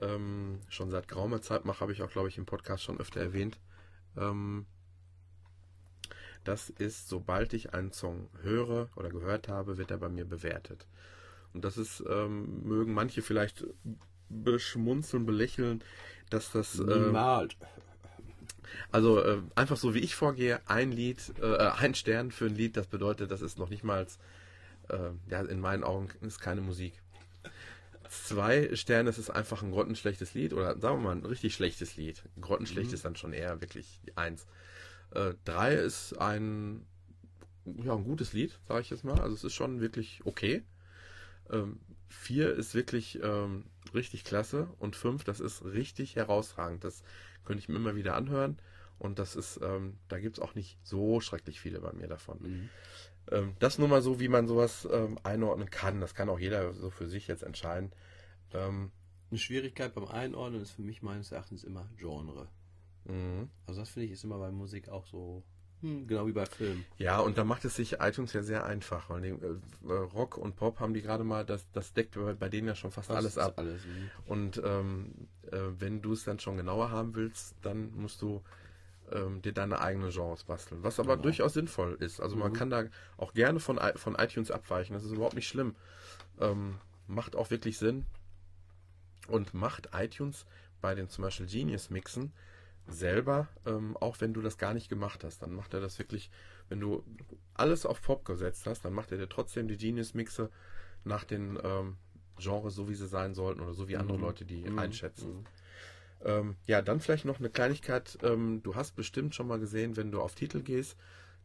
ähm, 0.00 0.60
schon 0.68 0.90
seit 0.90 1.08
geraumer 1.08 1.42
Zeit 1.42 1.64
mache, 1.64 1.80
habe 1.80 1.92
ich 1.92 2.02
auch, 2.02 2.10
glaube 2.10 2.28
ich, 2.28 2.38
im 2.38 2.46
Podcast 2.46 2.84
schon 2.84 2.98
öfter 3.00 3.20
erwähnt. 3.20 3.58
Ähm, 4.16 4.66
das 6.44 6.70
ist, 6.70 7.08
sobald 7.08 7.52
ich 7.52 7.74
einen 7.74 7.92
Song 7.92 8.28
höre 8.42 8.88
oder 8.96 9.10
gehört 9.10 9.48
habe, 9.48 9.76
wird 9.76 9.90
er 9.90 9.98
bei 9.98 10.08
mir 10.08 10.24
bewertet. 10.24 10.86
Und 11.52 11.64
das 11.64 11.76
ist, 11.76 12.02
ähm, 12.08 12.62
mögen 12.62 12.94
manche 12.94 13.22
vielleicht 13.22 13.66
beschmunzeln, 14.28 15.26
belächeln, 15.26 15.82
dass 16.30 16.52
das 16.52 16.78
Niemals. 16.78 17.56
also 18.92 19.20
äh, 19.22 19.42
einfach 19.56 19.76
so 19.76 19.94
wie 19.94 19.98
ich 19.98 20.14
vorgehe, 20.14 20.60
ein 20.66 20.92
Lied, 20.92 21.18
äh, 21.40 21.56
ein 21.56 21.94
Stern 21.94 22.30
für 22.30 22.46
ein 22.46 22.54
Lied, 22.54 22.76
das 22.76 22.86
bedeutet, 22.86 23.30
das 23.30 23.42
ist 23.42 23.58
noch 23.58 23.68
nicht 23.68 23.82
mal, 23.82 24.06
äh, 24.88 25.10
ja, 25.28 25.40
in 25.42 25.60
meinen 25.60 25.84
Augen 25.84 26.08
ist 26.20 26.40
keine 26.40 26.60
Musik. 26.60 26.94
Zwei 28.10 28.74
Sterne, 28.74 29.08
es 29.08 29.18
ist 29.18 29.30
einfach 29.30 29.62
ein 29.62 29.70
grottenschlechtes 29.70 30.34
Lied 30.34 30.52
oder 30.52 30.78
sagen 30.78 30.98
wir 30.98 31.08
mal 31.08 31.16
ein 31.16 31.24
richtig 31.24 31.54
schlechtes 31.54 31.96
Lied. 31.96 32.22
Grottenschlecht 32.40 32.92
ist 32.92 33.04
dann 33.04 33.16
schon 33.16 33.32
eher 33.32 33.60
wirklich 33.60 34.00
eins. 34.16 34.46
Äh, 35.12 35.34
drei 35.44 35.74
ist 35.74 36.14
ein, 36.18 36.86
ja, 37.64 37.94
ein 37.94 38.04
gutes 38.04 38.32
Lied, 38.32 38.58
sage 38.66 38.80
ich 38.80 38.90
jetzt 38.90 39.04
mal. 39.04 39.20
Also 39.20 39.34
es 39.34 39.44
ist 39.44 39.54
schon 39.54 39.80
wirklich 39.80 40.22
okay. 40.24 40.64
Ähm, 41.50 41.80
vier 42.08 42.52
ist 42.52 42.74
wirklich 42.74 43.20
ähm, 43.22 43.64
richtig 43.94 44.24
klasse 44.24 44.68
und 44.78 44.96
fünf, 44.96 45.24
das 45.24 45.40
ist 45.40 45.64
richtig 45.64 46.16
herausragend. 46.16 46.82
Das 46.84 47.02
könnte 47.44 47.60
ich 47.60 47.68
mir 47.68 47.76
immer 47.76 47.94
wieder 47.94 48.16
anhören 48.16 48.58
und 48.98 49.18
das 49.18 49.36
ist, 49.36 49.60
ähm, 49.62 49.98
da 50.08 50.18
gibt 50.18 50.38
es 50.38 50.42
auch 50.42 50.54
nicht 50.54 50.78
so 50.82 51.20
schrecklich 51.20 51.60
viele 51.60 51.80
bei 51.80 51.92
mir 51.92 52.08
davon. 52.08 52.38
Mhm. 52.42 52.68
Ähm, 53.30 53.54
das 53.58 53.78
nur 53.78 53.88
mal 53.88 54.02
so, 54.02 54.20
wie 54.20 54.28
man 54.28 54.48
sowas 54.48 54.88
ähm, 54.90 55.18
einordnen 55.22 55.70
kann. 55.70 56.00
Das 56.00 56.14
kann 56.14 56.28
auch 56.28 56.38
jeder 56.38 56.72
so 56.74 56.90
für 56.90 57.08
sich 57.08 57.28
jetzt 57.28 57.42
entscheiden. 57.42 57.92
Ähm, 58.52 58.90
Eine 59.30 59.38
Schwierigkeit 59.38 59.94
beim 59.94 60.06
Einordnen 60.06 60.60
ist 60.60 60.72
für 60.72 60.82
mich 60.82 61.02
meines 61.02 61.32
Erachtens 61.32 61.64
immer 61.64 61.88
Genre. 61.96 62.48
mhm. 63.04 63.48
Also 63.66 63.80
das 63.80 63.90
finde 63.90 64.06
ich 64.06 64.12
ist 64.12 64.24
immer 64.24 64.38
bei 64.38 64.50
Musik 64.50 64.88
auch 64.88 65.06
so, 65.06 65.44
hm, 65.82 66.06
genau 66.06 66.26
wie 66.26 66.32
bei 66.32 66.44
Film. 66.46 66.84
Ja, 66.98 67.20
und 67.20 67.38
da 67.38 67.44
macht 67.44 67.64
es 67.64 67.76
sich 67.76 68.00
iTunes 68.00 68.32
ja 68.32 68.42
sehr 68.42 68.66
einfach, 68.66 69.08
weil 69.08 69.22
die, 69.22 69.28
äh, 69.28 69.92
Rock 69.92 70.36
und 70.36 70.56
Pop 70.56 70.80
haben 70.80 70.92
die 70.92 71.00
gerade 71.00 71.24
mal, 71.24 71.44
das, 71.44 71.70
das 71.72 71.92
deckt 71.92 72.16
bei, 72.16 72.34
bei 72.34 72.48
denen 72.48 72.68
ja 72.68 72.74
schon 72.74 72.90
fast 72.90 73.08
Das 73.08 73.16
alles 73.16 73.38
ab. 73.38 73.54
Alles, 73.56 73.84
mhm. 73.86 74.10
Und 74.26 74.60
ähm, 74.64 75.28
äh, 75.50 75.58
wenn 75.78 76.02
du 76.02 76.12
es 76.12 76.24
dann 76.24 76.38
schon 76.38 76.56
genauer 76.56 76.90
haben 76.90 77.14
willst, 77.14 77.54
dann 77.62 77.92
musst 77.94 78.20
du 78.20 78.42
ähm, 79.12 79.42
dir 79.42 79.52
deine 79.52 79.80
eigenen 79.80 80.10
Genres 80.10 80.44
basteln. 80.44 80.82
Was 80.82 81.00
aber 81.00 81.14
Genau. 81.16 81.22
durchaus 81.24 81.54
sinnvoll 81.54 81.96
ist. 82.00 82.20
Also 82.20 82.36
man 82.36 82.52
Mhm. 82.52 82.56
kann 82.56 82.70
da 82.70 82.84
auch 83.16 83.32
gerne 83.32 83.60
von, 83.60 83.78
von 83.96 84.14
iTunes 84.16 84.50
abweichen. 84.50 84.94
Das 84.94 85.04
ist 85.04 85.12
überhaupt 85.12 85.34
nicht 85.34 85.48
schlimm. 85.48 85.74
Ähm, 86.40 86.78
macht 87.06 87.36
auch 87.36 87.50
wirklich 87.50 87.78
Sinn. 87.78 88.06
Und 89.28 89.54
macht 89.54 89.90
iTunes 89.94 90.46
bei 90.80 90.94
den 90.94 91.08
zum 91.08 91.22
Beispiel 91.22 91.46
Genius 91.46 91.90
Mixen 91.90 92.32
selber, 92.88 93.48
ähm, 93.66 93.96
auch 93.98 94.20
wenn 94.20 94.32
du 94.34 94.40
das 94.40 94.58
gar 94.58 94.74
nicht 94.74 94.88
gemacht 94.88 95.22
hast, 95.22 95.42
dann 95.42 95.52
macht 95.54 95.74
er 95.74 95.80
das 95.80 95.98
wirklich, 95.98 96.30
wenn 96.68 96.80
du 96.80 97.04
alles 97.54 97.86
auf 97.86 98.02
Pop 98.02 98.24
gesetzt 98.24 98.66
hast, 98.66 98.84
dann 98.84 98.94
macht 98.94 99.12
er 99.12 99.18
dir 99.18 99.28
trotzdem 99.28 99.68
die 99.68 99.76
Genius 99.76 100.14
Mixe 100.14 100.50
nach 101.04 101.22
den 101.24 101.58
ähm, 101.62 101.98
Genres, 102.38 102.74
so 102.74 102.88
wie 102.88 102.94
sie 102.94 103.06
sein 103.06 103.34
sollten 103.34 103.60
oder 103.60 103.74
so 103.74 103.86
wie 103.88 103.96
andere 103.96 104.16
Mhm. 104.16 104.22
Leute 104.24 104.44
die 104.44 104.64
Mhm. 104.64 104.78
einschätzen. 104.78 105.46
Mhm. 106.22 106.26
Ähm, 106.26 106.56
ja, 106.66 106.82
dann 106.82 107.00
vielleicht 107.00 107.24
noch 107.24 107.38
eine 107.38 107.50
Kleinigkeit. 107.50 108.18
Ähm, 108.22 108.62
du 108.62 108.74
hast 108.74 108.94
bestimmt 108.96 109.34
schon 109.34 109.46
mal 109.48 109.58
gesehen, 109.58 109.96
wenn 109.96 110.10
du 110.12 110.20
auf 110.20 110.34
Titel 110.34 110.62
gehst, 110.62 110.96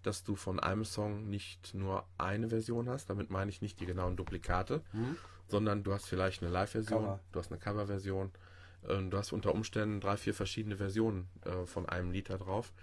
dass 0.04 0.24
du 0.24 0.36
von 0.36 0.60
einem 0.60 0.86
Song 0.86 1.30
nicht 1.30 1.74
nur 1.74 2.06
eine 2.18 2.50
Version 2.50 2.90
hast. 2.90 3.10
Damit 3.10 3.30
meine 3.30 3.50
ich 3.50 3.62
nicht 3.62 3.80
die 3.80 3.86
genauen 3.86 4.16
Duplikate, 4.18 4.84
Mhm. 4.94 5.18
sondern 5.48 5.84
du 5.84 5.94
hast 5.94 6.06
vielleicht 6.06 6.42
eine 6.42 6.52
Live-Version, 6.52 7.20
du 7.32 7.40
hast 7.40 7.52
eine 7.52 7.60
Cover-Version. 7.60 8.32
ähm, 8.88 9.10
Du 9.10 9.18
hast 9.18 9.32
unter 9.32 9.54
Umständen 9.54 10.00
drei, 10.02 10.18
vier 10.18 10.34
verschiedene 10.34 10.78
Versionen 10.78 11.28
äh, 11.44 11.66
von 11.66 11.88
einem 11.88 12.12
Lied 12.12 12.30
da 12.30 12.38
drauf. 12.38 12.74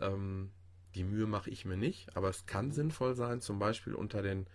Ähm, 0.00 0.50
die 0.94 1.04
Mühe 1.04 1.26
mache 1.26 1.50
ich 1.50 1.64
mir 1.64 1.76
nicht, 1.76 2.16
aber 2.16 2.28
es 2.28 2.46
kann 2.46 2.70
sinnvoll 2.70 3.14
sein, 3.14 3.40
zum 3.40 3.58
Beispiel 3.58 3.94
unter 3.94 4.22
den 4.22 4.46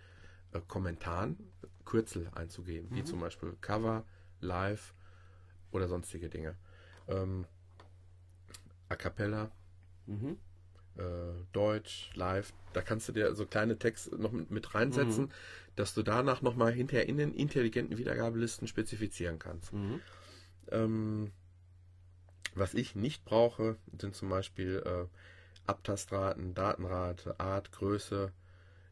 äh, 0.52 0.60
Kommentaren 0.66 1.36
Kürzel 1.84 2.30
einzugeben, 2.34 2.88
wie 2.94 3.00
Mhm. 3.00 3.06
zum 3.06 3.20
Beispiel 3.20 3.56
Cover, 3.60 4.04
Live 4.40 4.94
oder 5.72 5.88
sonstige 5.88 6.28
Dinge. 6.28 6.56
Ähm, 7.08 7.46
A 8.88 8.96
cappella, 8.96 9.50
Mhm. 10.06 10.36
äh, 10.96 11.02
Deutsch, 11.52 12.10
Live, 12.14 12.52
da 12.72 12.82
kannst 12.82 13.08
du 13.08 13.12
dir 13.12 13.34
so 13.34 13.46
kleine 13.46 13.78
Texte 13.78 14.16
noch 14.16 14.32
mit, 14.32 14.74
reinsetzen, 14.74 15.24
Mhm. 15.24 15.30
dass 15.76 15.94
du 15.94 16.02
danach 16.02 16.42
nochmal 16.42 16.72
hinterher 16.72 17.08
in 17.08 17.16
den 17.16 17.32
intelligenten 17.32 17.98
Wiedergabelisten 17.98 18.66
spezifizieren 18.66 19.38
kannst. 19.38 19.72
Mhm. 19.72 20.00
Ähm, 20.70 21.32
was 22.54 22.74
ich 22.74 22.96
nicht 22.96 23.24
brauche, 23.24 23.76
sind 23.98 24.14
zum 24.16 24.28
Beispiel 24.28 24.82
äh, 24.84 25.06
Abtastraten, 25.66 26.54
Datenrate, 26.54 27.38
Art, 27.38 27.70
Größe, 27.70 28.32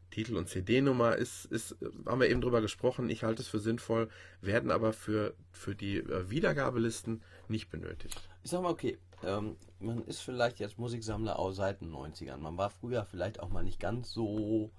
Titel 0.09 0.35
und 0.35 0.49
CD-Nummer. 0.49 1.15
Ist, 1.15 1.45
ist, 1.45 1.75
haben 2.05 2.21
wir 2.21 2.29
eben 2.29 2.41
drüber 2.41 2.61
gesprochen. 2.61 3.09
Ich 3.09 3.23
halte 3.23 3.41
es 3.41 3.47
für 3.47 3.59
sinnvoll, 3.59 4.09
werden 4.41 4.71
aber 4.71 4.93
für, 4.93 5.33
für 5.51 5.75
die 5.75 5.97
äh, 5.97 6.29
Wiedergabelisten 6.29 7.21
nicht 7.47 7.69
benötigt. 7.69 8.21
Ich 8.43 8.51
sag 8.51 8.61
mal, 8.61 8.69
okay, 8.69 8.97
ähm, 9.23 9.55
man 9.79 10.03
ist 10.05 10.21
vielleicht 10.21 10.59
jetzt 10.59 10.77
Musiksammler 10.77 11.39
aus 11.39 11.57
seit 11.57 11.81
den 11.81 11.91
90ern. 11.91 12.37
Man 12.37 12.57
war 12.57 12.69
früher 12.69 13.05
vielleicht 13.05 13.39
auch 13.39 13.49
mal 13.49 13.63
nicht 13.63 13.79
ganz 13.79 14.11
so 14.11 14.71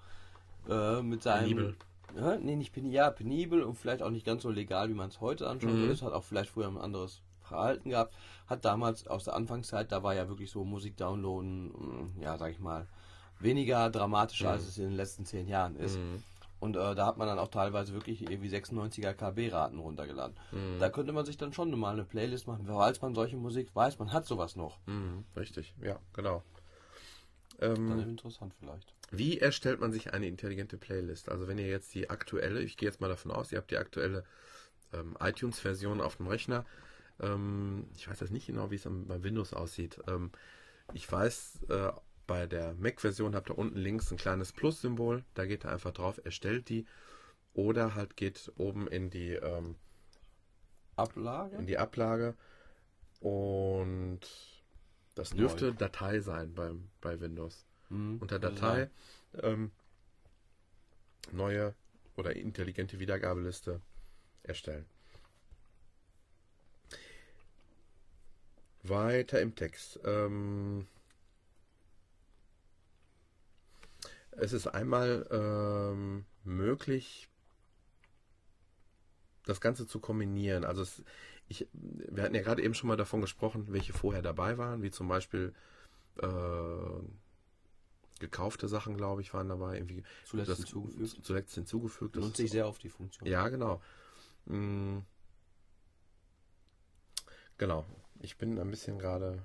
äh, 0.68 1.02
mit 1.02 1.22
seinem. 1.22 1.48
Penibel. 1.48 1.76
Ja, 2.16 2.36
nee, 2.38 2.56
nicht 2.56 2.72
penibel, 2.72 2.94
ja, 2.94 3.10
penibel 3.10 3.62
und 3.62 3.76
vielleicht 3.76 4.02
auch 4.02 4.10
nicht 4.10 4.26
ganz 4.26 4.42
so 4.42 4.50
legal, 4.50 4.88
wie 4.88 4.94
man 4.94 5.10
es 5.10 5.20
heute 5.20 5.48
anschaut. 5.48 5.74
Mhm. 5.74 5.90
ist. 5.90 6.02
Hat 6.02 6.12
auch 6.12 6.24
vielleicht 6.24 6.50
früher 6.50 6.66
ein 6.66 6.76
anderes 6.76 7.22
Verhalten 7.42 7.90
gehabt. 7.90 8.14
Hat 8.46 8.64
damals 8.64 9.06
aus 9.06 9.24
der 9.24 9.34
Anfangszeit, 9.34 9.92
da 9.92 10.02
war 10.02 10.14
ja 10.14 10.28
wirklich 10.28 10.50
so 10.50 10.64
Musik 10.64 10.96
downloaden, 10.96 11.68
mh, 11.68 12.22
ja, 12.22 12.36
sag 12.36 12.50
ich 12.50 12.58
mal, 12.58 12.88
weniger 13.40 13.90
dramatischer, 13.90 14.46
Mhm. 14.48 14.52
als 14.52 14.66
es 14.66 14.78
in 14.78 14.84
den 14.84 14.96
letzten 14.96 15.24
zehn 15.26 15.48
Jahren 15.48 15.76
ist. 15.76 15.96
Mhm. 15.98 16.22
Und 16.60 16.76
äh, 16.76 16.94
da 16.94 17.06
hat 17.06 17.16
man 17.16 17.26
dann 17.26 17.38
auch 17.38 17.48
teilweise 17.48 17.94
wirklich 17.94 18.20
irgendwie 18.30 18.50
96er 18.50 19.14
KB-Raten 19.14 19.78
runtergeladen. 19.78 20.36
Mhm. 20.52 20.78
Da 20.78 20.90
könnte 20.90 21.12
man 21.12 21.24
sich 21.24 21.38
dann 21.38 21.52
schon 21.54 21.70
mal 21.78 21.92
eine 21.94 22.04
Playlist 22.04 22.46
machen, 22.46 22.66
falls 22.66 23.00
man 23.00 23.14
solche 23.14 23.36
Musik 23.38 23.74
weiß, 23.74 23.98
man 23.98 24.12
hat 24.12 24.26
sowas 24.26 24.56
noch. 24.56 24.78
Mhm. 24.86 25.24
Richtig, 25.36 25.74
ja, 25.82 25.98
genau. 26.12 26.42
Dann 27.58 27.76
Ähm, 27.76 27.98
interessant 28.10 28.54
vielleicht. 28.58 28.94
Wie 29.10 29.38
erstellt 29.38 29.80
man 29.80 29.92
sich 29.92 30.12
eine 30.14 30.26
intelligente 30.26 30.78
Playlist? 30.78 31.28
Also 31.30 31.48
wenn 31.48 31.58
ihr 31.58 31.66
jetzt 31.66 31.94
die 31.94 32.08
aktuelle, 32.08 32.60
ich 32.62 32.76
gehe 32.76 32.88
jetzt 32.88 33.00
mal 33.00 33.08
davon 33.08 33.30
aus, 33.32 33.52
ihr 33.52 33.58
habt 33.58 33.70
die 33.70 33.76
aktuelle 33.78 34.24
ähm, 34.92 35.16
iTunes-Version 35.20 36.00
auf 36.00 36.16
dem 36.16 36.26
Rechner. 36.26 36.64
Ähm, 37.20 37.86
ich 37.96 38.08
weiß 38.08 38.20
jetzt 38.20 38.32
nicht 38.32 38.46
genau, 38.46 38.70
wie 38.70 38.76
es 38.76 38.84
bei 38.86 39.22
Windows 39.22 39.52
aussieht. 39.52 39.98
Ähm, 40.08 40.30
ich 40.94 41.10
weiß, 41.10 41.60
äh, 41.68 41.90
bei 42.30 42.46
der 42.46 42.74
Mac-Version 42.74 43.34
habt 43.34 43.50
ihr 43.50 43.58
unten 43.58 43.76
links 43.76 44.12
ein 44.12 44.16
kleines 44.16 44.52
Plus-Symbol. 44.52 45.24
Da 45.34 45.46
geht 45.46 45.64
ihr 45.64 45.72
einfach 45.72 45.90
drauf, 45.90 46.20
erstellt 46.24 46.68
die. 46.68 46.86
Oder 47.54 47.96
halt 47.96 48.16
geht 48.16 48.52
oben 48.56 48.86
in 48.86 49.10
die, 49.10 49.32
ähm, 49.32 49.74
Ablage? 50.94 51.56
in 51.56 51.66
die 51.66 51.76
Ablage. 51.76 52.36
Und 53.18 54.20
das 55.16 55.32
Neu. 55.34 55.38
dürfte 55.38 55.74
Datei 55.74 56.20
sein 56.20 56.54
beim, 56.54 56.88
bei 57.00 57.20
Windows 57.20 57.66
Mhm, 57.88 58.18
unter 58.20 58.38
Datei 58.38 58.88
ähm, 59.42 59.72
neue 61.32 61.74
oder 62.16 62.36
intelligente 62.36 63.00
Wiedergabeliste 63.00 63.80
erstellen. 64.44 64.86
Weiter 68.84 69.40
im 69.40 69.56
Text. 69.56 69.98
Ähm, 70.04 70.86
es 74.32 74.52
ist 74.52 74.66
einmal 74.66 75.26
ähm, 75.30 76.24
möglich, 76.44 77.28
das 79.44 79.60
Ganze 79.60 79.86
zu 79.86 80.00
kombinieren. 80.00 80.64
Also 80.64 80.82
es, 80.82 81.02
ich, 81.48 81.66
wir 81.72 82.22
hatten 82.22 82.34
ja 82.34 82.42
gerade 82.42 82.62
eben 82.62 82.74
schon 82.74 82.88
mal 82.88 82.96
davon 82.96 83.20
gesprochen, 83.20 83.66
welche 83.72 83.92
vorher 83.92 84.22
dabei 84.22 84.58
waren, 84.58 84.82
wie 84.82 84.90
zum 84.90 85.08
Beispiel 85.08 85.54
äh, 86.22 86.26
gekaufte 88.20 88.68
Sachen, 88.68 88.96
glaube 88.96 89.22
ich, 89.22 89.32
waren 89.34 89.48
dabei. 89.48 89.76
Irgendwie 89.76 90.04
Zuletzt 90.24 90.50
das- 90.50 90.58
hinzugefügt. 90.58 91.24
Zuletzt 91.24 91.54
hinzugefügt. 91.54 92.16
Das 92.16 92.24
Nutze 92.24 92.42
ich 92.44 92.50
sehr 92.50 92.68
oft 92.68 92.82
die 92.82 92.90
Funktion. 92.90 93.28
ja, 93.28 93.48
genau. 93.48 93.80
Mm. 94.46 94.98
Genau. 97.58 97.84
Ich 98.20 98.36
bin 98.38 98.58
ein 98.58 98.70
bisschen 98.70 98.98
gerade 98.98 99.42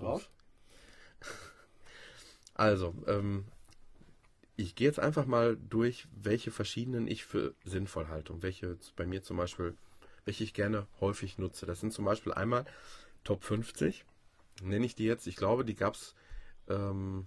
raus? 0.00 0.28
Also, 2.56 2.94
ähm, 3.08 3.46
ich 4.56 4.74
gehe 4.74 4.86
jetzt 4.86 5.00
einfach 5.00 5.26
mal 5.26 5.56
durch, 5.56 6.06
welche 6.14 6.50
verschiedenen 6.50 7.08
ich 7.08 7.24
für 7.24 7.54
sinnvoll 7.64 8.08
halte 8.08 8.32
und 8.32 8.42
welche 8.42 8.78
bei 8.96 9.06
mir 9.06 9.22
zum 9.22 9.36
Beispiel, 9.36 9.76
welche 10.24 10.44
ich 10.44 10.54
gerne 10.54 10.86
häufig 11.00 11.38
nutze. 11.38 11.66
Das 11.66 11.80
sind 11.80 11.92
zum 11.92 12.04
Beispiel 12.04 12.32
einmal 12.32 12.64
Top 13.24 13.42
50, 13.42 14.04
nenne 14.62 14.86
ich 14.86 14.94
die 14.94 15.04
jetzt. 15.04 15.26
Ich 15.26 15.36
glaube, 15.36 15.64
die 15.64 15.74
gab 15.74 15.94
es, 15.94 16.14
ähm, 16.68 17.26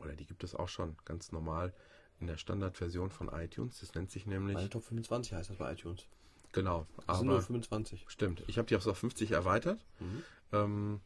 oder 0.00 0.14
die 0.14 0.26
gibt 0.26 0.44
es 0.44 0.54
auch 0.54 0.68
schon 0.68 0.96
ganz 1.04 1.32
normal 1.32 1.74
in 2.20 2.26
der 2.26 2.36
Standardversion 2.36 3.10
von 3.10 3.28
iTunes. 3.28 3.80
Das 3.80 3.94
nennt 3.94 4.10
sich 4.10 4.26
nämlich, 4.26 4.54
Meine 4.54 4.70
Top 4.70 4.84
25 4.84 5.32
heißt 5.32 5.50
das 5.50 5.56
bei 5.56 5.72
iTunes. 5.72 6.06
genau, 6.52 6.86
Das 7.06 7.18
sind 7.18 7.26
nur 7.26 7.36
aber 7.36 7.44
25. 7.44 8.04
stimmt. 8.08 8.44
Ich 8.46 8.58
habe 8.58 8.66
die 8.68 8.76
auf 8.76 8.84
50 8.84 9.32
erweitert. 9.32 9.84
Mhm. 9.98 10.22
Ähm, 10.52 11.00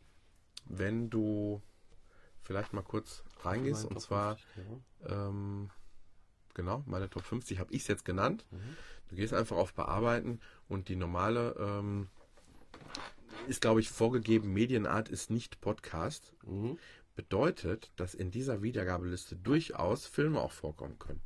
wenn 0.67 1.11
du 1.11 1.63
vielleicht 2.45 2.73
mal 2.73 2.83
kurz 2.83 3.25
reingehst, 3.41 3.85
und 3.85 4.01
zwar, 4.01 4.37
50, 4.37 4.57
ja. 5.09 5.29
ähm, 5.29 5.71
genau, 6.53 6.83
meine 6.87 7.11
Top 7.11 7.25
50 7.25 7.59
habe 7.59 7.73
ich 7.73 7.83
es 7.83 7.89
jetzt 7.89 8.05
genannt. 8.05 8.47
Mhm. 8.51 8.77
Du 9.09 9.17
gehst 9.17 9.35
einfach 9.35 9.57
auf 9.57 9.75
Bearbeiten 9.75 10.41
und 10.69 10.89
die 10.89 10.97
normale 10.97 11.57
ähm, 11.59 12.09
ist, 13.49 13.61
glaube 13.61 13.81
ich, 13.81 13.91
vorgegeben, 13.91 14.53
Medienart 14.53 15.09
ist 15.09 15.31
nicht 15.31 15.61
Podcast. 15.61 16.35
Mhm. 16.45 16.79
Bedeutet, 17.17 17.93
dass 17.97 18.15
in 18.15 18.31
dieser 18.31 18.63
Wiedergabeliste 18.63 19.37
durchaus 19.37 20.07
Filme 20.07 20.41
auch 20.41 20.53
vorkommen 20.53 20.99
können. 20.99 21.21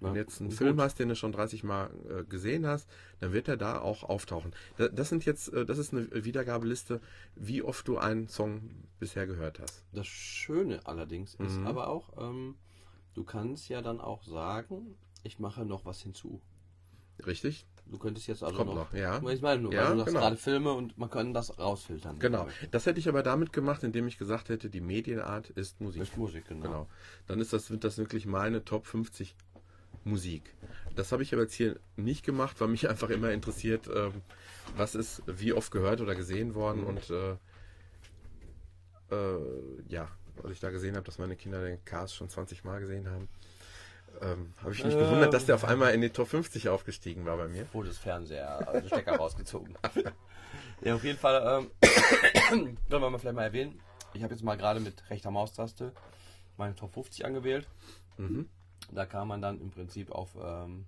Wenn 0.00 0.14
du 0.14 0.20
jetzt 0.20 0.40
einen 0.40 0.50
gut. 0.50 0.58
Film 0.58 0.80
hast, 0.80 0.98
den 0.98 1.08
du 1.08 1.16
schon 1.16 1.32
30 1.32 1.64
Mal 1.64 1.90
äh, 2.08 2.24
gesehen 2.24 2.66
hast, 2.66 2.88
dann 3.20 3.32
wird 3.32 3.48
er 3.48 3.56
da 3.56 3.80
auch 3.80 4.04
auftauchen. 4.04 4.52
Da, 4.76 4.88
das 4.88 5.08
sind 5.08 5.24
jetzt, 5.24 5.52
äh, 5.52 5.66
das 5.66 5.78
ist 5.78 5.92
eine 5.92 6.08
Wiedergabeliste, 6.24 7.00
wie 7.34 7.62
oft 7.62 7.86
du 7.88 7.98
einen 7.98 8.28
Song 8.28 8.70
bisher 9.00 9.26
gehört 9.26 9.58
hast. 9.60 9.84
Das 9.92 10.06
Schöne 10.06 10.80
allerdings 10.86 11.34
ist 11.34 11.58
Mhm. 11.58 11.66
aber 11.66 11.88
auch, 11.88 12.12
ähm, 12.18 12.54
du 13.14 13.24
kannst 13.24 13.68
ja 13.68 13.82
dann 13.82 14.00
auch 14.00 14.22
sagen, 14.24 14.94
ich 15.24 15.38
mache 15.40 15.64
noch 15.64 15.84
was 15.84 16.00
hinzu. 16.02 16.40
Richtig? 17.26 17.66
Du 17.90 17.96
könntest 17.98 18.26
jetzt 18.26 18.42
also 18.42 18.54
Kommt 18.54 18.68
noch, 18.74 18.92
noch, 18.92 18.92
ja. 18.92 19.16
Ich 19.30 19.40
meine 19.40 19.62
nur, 19.62 19.72
Ja, 19.72 19.88
weil 19.88 19.96
du 19.96 20.04
genau. 20.04 20.20
gerade 20.20 20.36
Filme 20.36 20.72
und 20.72 20.98
man 20.98 21.08
kann 21.08 21.32
das 21.32 21.58
rausfiltern. 21.58 22.18
Genau. 22.18 22.46
Das 22.70 22.84
hätte 22.84 23.00
ich 23.00 23.08
aber 23.08 23.22
damit 23.22 23.52
gemacht, 23.52 23.82
indem 23.82 24.06
ich 24.06 24.18
gesagt 24.18 24.50
hätte, 24.50 24.68
die 24.68 24.82
Medienart 24.82 25.48
ist 25.50 25.80
Musik. 25.80 26.02
Ist 26.02 26.16
Musik, 26.18 26.46
genau. 26.46 26.62
Genau. 26.66 26.88
Dann 27.26 27.40
ist 27.40 27.54
das, 27.54 27.66
sind 27.66 27.84
das 27.84 27.96
wirklich 27.96 28.26
meine 28.26 28.62
Top 28.64 28.86
50 28.86 29.34
Musik. 30.04 30.54
Das 30.96 31.12
habe 31.12 31.22
ich 31.22 31.32
aber 31.32 31.42
jetzt 31.42 31.54
hier 31.54 31.78
nicht 31.96 32.24
gemacht, 32.24 32.60
weil 32.60 32.68
mich 32.68 32.88
einfach 32.90 33.10
immer 33.10 33.30
interessiert, 33.32 33.88
ähm, 33.94 34.22
was 34.76 34.94
ist 34.94 35.22
wie 35.26 35.52
oft 35.52 35.70
gehört 35.70 36.00
oder 36.00 36.14
gesehen 36.14 36.54
worden 36.54 36.84
und 36.84 37.10
äh, 37.10 37.36
äh, 39.10 39.38
ja, 39.88 40.08
als 40.42 40.52
ich 40.52 40.60
da 40.60 40.70
gesehen 40.70 40.94
habe, 40.96 41.04
dass 41.04 41.18
meine 41.18 41.36
Kinder 41.36 41.62
den 41.64 41.84
Cast 41.84 42.14
schon 42.14 42.28
20 42.28 42.64
Mal 42.64 42.80
gesehen 42.80 43.08
haben, 43.10 43.28
ähm, 44.20 44.52
habe 44.62 44.72
ich 44.72 44.84
mich 44.84 44.94
Ähm. 44.94 45.00
gewundert, 45.00 45.32
dass 45.34 45.46
der 45.46 45.54
auf 45.54 45.64
einmal 45.64 45.94
in 45.94 46.00
die 46.00 46.10
Top 46.10 46.28
50 46.28 46.68
aufgestiegen 46.68 47.24
war 47.24 47.36
bei 47.36 47.48
mir. 47.48 47.66
Wurde 47.72 47.88
das 47.88 47.98
Fernseher, 47.98 48.66
also 48.66 48.80
den 48.80 48.88
Stecker 48.88 49.16
rausgezogen. 49.16 49.76
Ja, 50.80 50.94
auf 50.94 51.02
jeden 51.02 51.18
Fall, 51.18 51.60
ähm, 51.60 51.70
können 52.48 52.78
wir 52.88 53.10
mal 53.10 53.18
vielleicht 53.18 53.34
mal 53.34 53.42
erwähnen. 53.42 53.80
Ich 54.14 54.22
habe 54.22 54.32
jetzt 54.32 54.44
mal 54.44 54.56
gerade 54.56 54.78
mit 54.78 55.10
rechter 55.10 55.30
Maustaste 55.32 55.92
meine 56.56 56.76
Top 56.76 56.94
50 56.94 57.24
angewählt. 57.26 57.66
Mhm. 58.16 58.48
Da 58.90 59.06
kam 59.06 59.28
man 59.28 59.42
dann 59.42 59.60
im 59.60 59.70
Prinzip 59.70 60.10
auf, 60.10 60.36
ähm, 60.40 60.86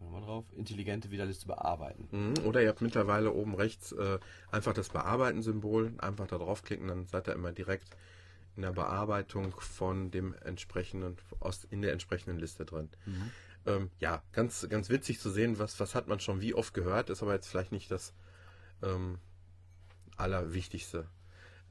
mal 0.00 0.20
drauf, 0.20 0.44
intelligente 0.56 1.10
Wiederliste 1.10 1.46
bearbeiten. 1.46 2.08
Mhm. 2.10 2.46
Oder 2.46 2.62
ihr 2.62 2.68
habt 2.68 2.80
mittlerweile 2.80 3.32
oben 3.32 3.54
rechts 3.54 3.92
äh, 3.92 4.18
einfach 4.50 4.74
das 4.74 4.88
Bearbeiten-Symbol, 4.88 5.92
einfach 5.98 6.26
da 6.26 6.38
draufklicken, 6.38 6.88
dann 6.88 7.06
seid 7.06 7.28
ihr 7.28 7.34
immer 7.34 7.52
direkt 7.52 7.96
in 8.56 8.62
der 8.62 8.72
Bearbeitung 8.72 9.54
von 9.58 10.10
dem 10.10 10.34
entsprechenden, 10.44 11.16
aus, 11.40 11.64
in 11.64 11.82
der 11.82 11.92
entsprechenden 11.92 12.38
Liste 12.38 12.64
drin. 12.64 12.90
Ähm, 13.64 13.90
ja, 13.98 14.22
ganz, 14.32 14.66
ganz 14.68 14.90
witzig 14.90 15.20
zu 15.20 15.30
sehen, 15.30 15.58
was, 15.58 15.78
was 15.80 15.94
hat 15.94 16.08
man 16.08 16.20
schon 16.20 16.40
wie 16.40 16.54
oft 16.54 16.74
gehört, 16.74 17.10
ist 17.10 17.22
aber 17.22 17.34
jetzt 17.34 17.48
vielleicht 17.48 17.72
nicht 17.72 17.90
das 17.90 18.12
ähm, 18.82 19.18
Allerwichtigste. 20.16 21.06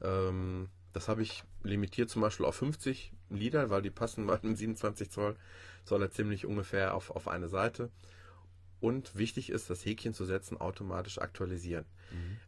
Ähm, 0.00 0.68
das 0.92 1.08
habe 1.08 1.22
ich 1.22 1.44
limitiert 1.62 2.10
zum 2.10 2.22
Beispiel 2.22 2.46
auf 2.46 2.56
50 2.56 3.12
Lieder, 3.30 3.70
weil 3.70 3.82
die 3.82 3.90
passen 3.90 4.26
bei 4.26 4.40
einem 4.40 4.54
27 4.56 5.10
Zoll, 5.10 5.36
soll 5.84 6.02
er 6.02 6.10
ziemlich 6.10 6.46
ungefähr 6.46 6.94
auf, 6.94 7.10
auf 7.10 7.28
eine 7.28 7.48
Seite. 7.48 7.90
Und 8.80 9.16
wichtig 9.16 9.50
ist, 9.50 9.70
das 9.70 9.84
Häkchen 9.84 10.12
zu 10.12 10.24
setzen, 10.24 10.60
automatisch 10.60 11.18
aktualisieren. 11.18 11.84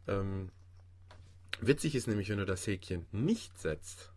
Ähm, 0.07 0.49
witzig 1.61 1.95
ist 1.95 2.07
nämlich, 2.07 2.29
wenn 2.29 2.37
du 2.37 2.45
das 2.45 2.67
Häkchen 2.67 3.05
nicht 3.11 3.57
setzt, 3.57 4.11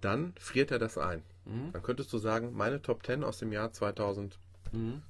dann 0.00 0.34
friert 0.38 0.70
er 0.70 0.78
das 0.78 0.98
ein. 0.98 1.22
Mhm. 1.46 1.72
Dann 1.72 1.82
könntest 1.82 2.12
du 2.12 2.18
sagen, 2.18 2.52
meine 2.54 2.82
Top 2.82 3.04
10 3.04 3.24
aus 3.24 3.38
dem 3.38 3.52
Jahr 3.52 3.72
2012. 3.72 4.38
Mhm. 4.72 5.02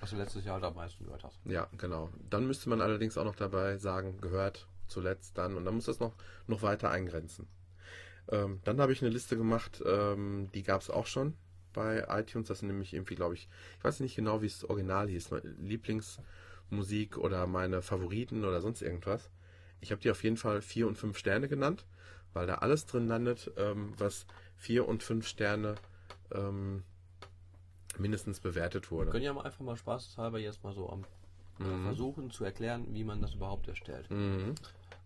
Was 0.00 0.10
du 0.10 0.16
letztes 0.16 0.44
Jahr 0.44 0.54
halt 0.54 0.64
am 0.64 0.74
meisten 0.74 1.04
gehört 1.04 1.24
hast. 1.24 1.38
Ja, 1.44 1.68
genau. 1.76 2.10
Dann 2.28 2.46
müsste 2.46 2.68
man 2.68 2.80
allerdings 2.80 3.18
auch 3.18 3.24
noch 3.24 3.36
dabei 3.36 3.76
sagen, 3.78 4.20
gehört 4.20 4.66
zuletzt 4.90 5.38
dann. 5.38 5.56
Und 5.56 5.64
dann 5.64 5.74
muss 5.74 5.86
das 5.86 6.00
noch, 6.00 6.14
noch 6.46 6.62
weiter 6.62 6.90
eingrenzen. 6.90 7.46
Ähm, 8.28 8.60
dann 8.64 8.80
habe 8.80 8.92
ich 8.92 9.02
eine 9.02 9.10
Liste 9.10 9.36
gemacht, 9.36 9.82
ähm, 9.84 10.50
die 10.54 10.62
gab 10.62 10.80
es 10.80 10.90
auch 10.90 11.06
schon 11.06 11.34
bei 11.72 12.06
iTunes. 12.08 12.48
Das 12.48 12.60
sind 12.60 12.68
nämlich 12.68 12.94
irgendwie, 12.94 13.14
glaube 13.14 13.34
ich, 13.34 13.48
ich 13.78 13.84
weiß 13.84 14.00
nicht 14.00 14.16
genau, 14.16 14.42
wie 14.42 14.46
es 14.46 14.64
original 14.64 15.08
hieß. 15.08 15.30
Lieblingsmusik 15.58 17.18
oder 17.18 17.46
meine 17.46 17.82
Favoriten 17.82 18.44
oder 18.44 18.60
sonst 18.60 18.82
irgendwas. 18.82 19.30
Ich 19.80 19.92
habe 19.92 20.00
die 20.00 20.10
auf 20.10 20.22
jeden 20.22 20.36
Fall 20.36 20.60
vier 20.62 20.86
und 20.86 20.96
fünf 20.96 21.18
Sterne 21.18 21.48
genannt, 21.48 21.86
weil 22.32 22.46
da 22.46 22.56
alles 22.56 22.86
drin 22.86 23.08
landet, 23.08 23.50
ähm, 23.56 23.94
was 23.96 24.26
vier 24.56 24.86
und 24.86 25.02
fünf 25.02 25.26
Sterne 25.26 25.74
ähm, 26.32 26.82
mindestens 27.98 28.40
bewertet 28.40 28.90
wurde. 28.90 29.06
Wir 29.06 29.12
können 29.12 29.24
ja 29.24 29.32
mal 29.32 29.44
einfach 29.44 29.60
mal 29.60 29.76
spaßhalber 29.76 30.38
jetzt 30.38 30.62
mal 30.62 30.74
so 30.74 30.88
am 30.88 31.04
äh, 31.60 31.64
Mhm. 31.64 31.84
versuchen 31.84 32.30
zu 32.30 32.44
erklären, 32.44 32.86
wie 32.94 33.04
man 33.04 33.20
das 33.22 33.34
überhaupt 33.34 33.68
erstellt. 33.68 34.10
Mhm. 34.10 34.54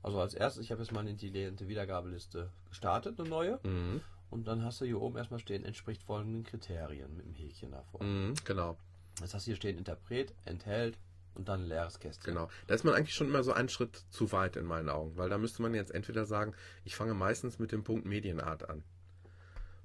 Also 0.02 0.20
als 0.20 0.34
erstes, 0.34 0.62
ich 0.64 0.70
habe 0.70 0.82
jetzt 0.82 0.92
mal 0.92 1.00
eine 1.00 1.10
intelligente 1.10 1.66
Wiedergabeliste 1.68 2.50
gestartet, 2.68 3.18
eine 3.18 3.28
neue. 3.28 3.58
Mhm. 3.64 4.00
Und 4.30 4.46
dann 4.48 4.64
hast 4.64 4.80
du 4.80 4.84
hier 4.84 5.00
oben 5.00 5.16
erstmal 5.16 5.40
stehen, 5.40 5.64
entspricht 5.64 6.02
folgenden 6.02 6.44
Kriterien 6.44 7.16
mit 7.16 7.24
dem 7.26 7.34
Häkchen 7.34 7.70
davor. 7.70 8.02
Mhm, 8.02 8.34
genau, 8.44 8.76
Jetzt 9.20 9.32
hast 9.32 9.46
du 9.46 9.50
hier 9.50 9.56
stehen, 9.56 9.78
Interpret, 9.78 10.34
enthält 10.44 10.98
und 11.36 11.48
dann 11.48 11.62
ein 11.62 11.66
leeres 11.68 12.00
Kästchen. 12.00 12.34
genau. 12.34 12.48
Da 12.66 12.74
ist 12.74 12.84
man 12.84 12.94
eigentlich 12.94 13.14
schon 13.14 13.28
immer 13.28 13.44
so 13.44 13.52
einen 13.52 13.68
Schritt 13.68 13.96
zu 14.10 14.32
weit 14.32 14.56
in 14.56 14.64
meinen 14.64 14.88
Augen, 14.88 15.16
weil 15.16 15.28
da 15.30 15.38
müsste 15.38 15.62
man 15.62 15.72
jetzt 15.74 15.92
entweder 15.92 16.24
sagen, 16.24 16.52
ich 16.84 16.96
fange 16.96 17.14
meistens 17.14 17.58
mit 17.60 17.70
dem 17.70 17.84
Punkt 17.84 18.06
Medienart 18.06 18.68
an. 18.68 18.82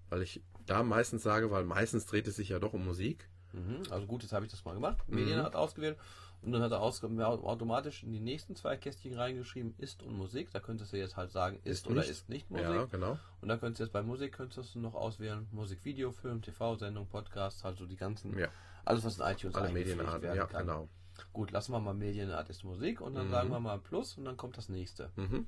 Weil 0.09 0.23
ich 0.23 0.41
da 0.65 0.81
meistens 0.83 1.21
sage, 1.23 1.51
weil 1.51 1.63
meistens 1.65 2.05
dreht 2.07 2.27
es 2.27 2.35
sich 2.37 2.49
ja 2.49 2.57
doch 2.59 2.73
um 2.73 2.83
Musik. 2.85 3.29
Mhm, 3.53 3.83
also 3.91 4.07
gut, 4.07 4.23
jetzt 4.23 4.33
habe 4.33 4.45
ich 4.45 4.51
das 4.51 4.65
mal 4.65 4.73
gemacht. 4.73 4.97
Mhm. 5.07 5.15
Medienart 5.15 5.55
ausgewählt 5.55 5.97
und 6.41 6.51
dann 6.51 6.61
hat 6.61 6.71
er 6.71 6.81
automatisch 6.81 8.03
in 8.03 8.11
die 8.13 8.19
nächsten 8.19 8.55
zwei 8.55 8.77
Kästchen 8.77 9.13
reingeschrieben, 9.13 9.73
ist 9.77 10.03
und 10.03 10.15
Musik. 10.17 10.49
Da 10.51 10.59
könntest 10.59 10.93
du 10.93 10.97
jetzt 10.97 11.17
halt 11.17 11.31
sagen, 11.31 11.57
ist, 11.63 11.79
Ist 11.81 11.87
oder 11.87 11.95
nicht. 12.01 12.09
ist 12.09 12.29
nicht 12.29 12.49
Musik. 12.49 12.65
Ja, 12.67 12.85
genau. 12.85 13.17
Und 13.41 13.49
dann 13.49 13.59
könntest 13.59 13.79
du 13.79 13.83
jetzt 13.83 13.93
bei 13.93 14.01
Musik 14.03 14.33
könntest 14.33 14.73
du 14.75 14.79
noch 14.79 14.95
auswählen, 14.95 15.47
Musik, 15.51 15.83
Video, 15.83 16.11
Film, 16.11 16.41
TV-Sendung, 16.41 17.07
Podcast, 17.07 17.65
also 17.65 17.85
die 17.85 17.97
ganzen, 17.97 18.37
Ja, 18.37 18.47
alles 18.85 19.03
was 19.03 19.17
in 19.19 19.25
iTunes 19.25 19.55
alle 19.55 19.71
Medienarten. 19.73 20.21
werden 20.21 20.37
Ja, 20.37 20.45
kann. 20.45 20.61
genau. 20.67 20.89
Gut, 21.33 21.51
lassen 21.51 21.73
wir 21.73 21.79
mal 21.79 21.93
Medienart 21.93 22.49
ist 22.49 22.63
Musik 22.63 23.01
und 23.01 23.15
dann 23.15 23.27
Mhm. 23.27 23.31
sagen 23.31 23.49
wir 23.49 23.59
mal 23.59 23.77
Plus 23.79 24.17
und 24.17 24.23
dann 24.25 24.37
kommt 24.37 24.57
das 24.57 24.69
nächste. 24.69 25.11
Mhm. 25.17 25.47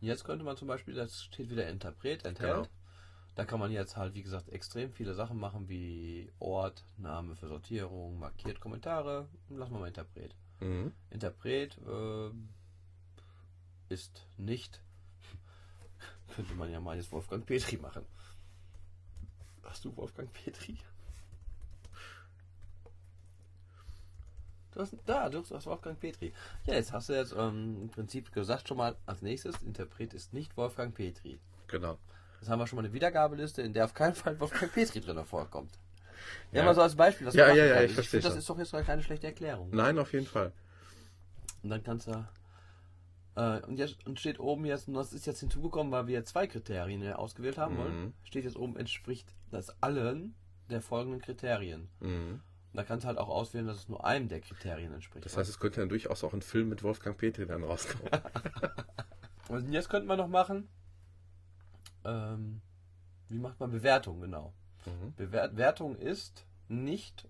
Jetzt 0.00 0.24
könnte 0.24 0.44
man 0.44 0.56
zum 0.58 0.68
Beispiel, 0.68 0.92
das 0.94 1.22
steht 1.22 1.48
wieder 1.50 1.66
Interpret, 1.68 2.24
enthält. 2.26 2.54
Genau. 2.54 2.68
Da 3.36 3.44
kann 3.44 3.60
man 3.60 3.70
jetzt 3.70 3.98
halt, 3.98 4.14
wie 4.14 4.22
gesagt, 4.22 4.48
extrem 4.48 4.90
viele 4.90 5.12
Sachen 5.12 5.38
machen, 5.38 5.68
wie 5.68 6.32
Ort, 6.38 6.82
Name 6.96 7.36
für 7.36 7.48
Sortierung, 7.48 8.18
markiert 8.18 8.60
Kommentare. 8.60 9.28
Lassen 9.50 9.74
wir 9.74 9.80
mal 9.80 9.88
Interpret. 9.88 10.34
Mhm. 10.60 10.92
Interpret 11.10 11.76
äh, 11.86 12.30
ist 13.90 14.26
nicht, 14.38 14.80
könnte 16.34 16.54
man 16.54 16.72
ja 16.72 16.80
mal 16.80 16.96
jetzt 16.96 17.12
Wolfgang 17.12 17.44
Petri 17.44 17.76
machen. 17.76 18.06
Hast 19.64 19.84
du 19.84 19.94
Wolfgang 19.98 20.32
Petri? 20.32 20.78
Du 24.70 24.80
hast, 24.80 24.96
da, 25.04 25.28
du 25.28 25.42
hast 25.42 25.66
Wolfgang 25.66 26.00
Petri. 26.00 26.32
Ja, 26.64 26.74
jetzt 26.74 26.92
hast 26.92 27.10
du 27.10 27.12
jetzt 27.12 27.34
ähm, 27.36 27.82
im 27.82 27.88
Prinzip 27.90 28.32
gesagt 28.32 28.68
schon 28.68 28.78
mal 28.78 28.96
als 29.04 29.20
nächstes, 29.20 29.60
Interpret 29.62 30.14
ist 30.14 30.32
nicht 30.32 30.56
Wolfgang 30.56 30.94
Petri. 30.94 31.38
Genau. 31.66 31.98
Jetzt 32.46 32.52
haben 32.52 32.60
wir 32.60 32.68
schon 32.68 32.76
mal 32.76 32.84
eine 32.84 32.92
Wiedergabeliste, 32.92 33.60
in 33.62 33.72
der 33.72 33.86
auf 33.86 33.92
keinen 33.92 34.14
Fall 34.14 34.38
Wolfgang 34.38 34.72
Petri 34.72 35.00
drin 35.00 35.24
vorkommt. 35.24 35.80
Ja, 36.52 36.60
Ja. 36.60 36.64
mal 36.64 36.76
so 36.76 36.80
als 36.82 36.94
Beispiel. 36.94 37.28
Ja, 37.32 37.52
ja, 37.52 37.64
ja, 37.64 37.74
kann. 37.74 37.84
ich 37.86 37.92
verstehe 37.92 38.20
das 38.20 38.36
ist 38.36 38.48
doch 38.48 38.56
jetzt 38.56 38.70
keine 38.70 39.02
schlechte 39.02 39.26
Erklärung. 39.26 39.70
Nein, 39.72 39.98
auf 39.98 40.12
jeden 40.12 40.26
Fall. 40.26 40.52
Und 41.64 41.70
dann 41.70 41.82
kannst 41.82 42.06
du. 42.06 42.24
Äh, 43.34 43.62
und 43.66 43.80
jetzt 43.80 44.06
und 44.06 44.20
steht 44.20 44.38
oben 44.38 44.64
jetzt, 44.64 44.86
und 44.86 44.94
das 44.94 45.12
ist 45.12 45.26
jetzt 45.26 45.40
hinzugekommen, 45.40 45.92
weil 45.92 46.06
wir 46.06 46.24
zwei 46.24 46.46
Kriterien 46.46 47.12
ausgewählt 47.14 47.58
haben 47.58 47.78
wollen. 47.78 48.04
Mhm. 48.04 48.12
Steht 48.22 48.44
jetzt 48.44 48.56
oben, 48.56 48.76
entspricht 48.76 49.26
das 49.50 49.82
allen 49.82 50.36
der 50.70 50.82
folgenden 50.82 51.20
Kriterien. 51.20 51.88
Mhm. 51.98 52.42
Und 52.70 52.74
da 52.74 52.84
kannst 52.84 53.02
du 53.02 53.08
halt 53.08 53.18
auch 53.18 53.28
auswählen, 53.28 53.66
dass 53.66 53.78
es 53.78 53.88
nur 53.88 54.04
einem 54.04 54.28
der 54.28 54.40
Kriterien 54.40 54.92
entspricht. 54.94 55.24
Das 55.24 55.36
heißt, 55.36 55.50
es 55.50 55.58
könnte 55.58 55.80
dann 55.80 55.88
durchaus 55.88 56.22
auch 56.22 56.32
ein 56.32 56.42
Film 56.42 56.68
mit 56.68 56.84
Wolfgang 56.84 57.18
Petri 57.18 57.44
dann 57.44 57.64
rauskommen. 57.64 58.08
und 59.48 59.72
jetzt 59.72 59.88
könnte 59.88 60.06
man 60.06 60.18
noch 60.18 60.28
machen. 60.28 60.68
Ähm, 62.06 62.60
wie 63.28 63.38
macht 63.38 63.58
man 63.60 63.70
Bewertung, 63.70 64.20
genau. 64.20 64.52
Mhm. 64.86 65.14
Bewertung 65.16 65.96
ist 65.96 66.46
nicht 66.68 67.28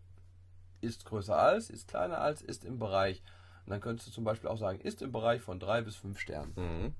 ist 0.80 1.04
größer 1.04 1.36
als, 1.36 1.70
ist 1.70 1.88
kleiner 1.88 2.20
als, 2.20 2.42
ist 2.42 2.64
im 2.64 2.78
Bereich. 2.78 3.22
Und 3.64 3.70
dann 3.70 3.80
könntest 3.80 4.08
du 4.08 4.12
zum 4.12 4.24
Beispiel 4.24 4.48
auch 4.48 4.58
sagen, 4.58 4.80
ist 4.80 5.02
im 5.02 5.12
Bereich 5.12 5.42
von 5.42 5.58
drei 5.58 5.82
bis 5.82 5.96
fünf 5.96 6.20
Sternen. 6.20 6.52
Mhm. 6.56 6.94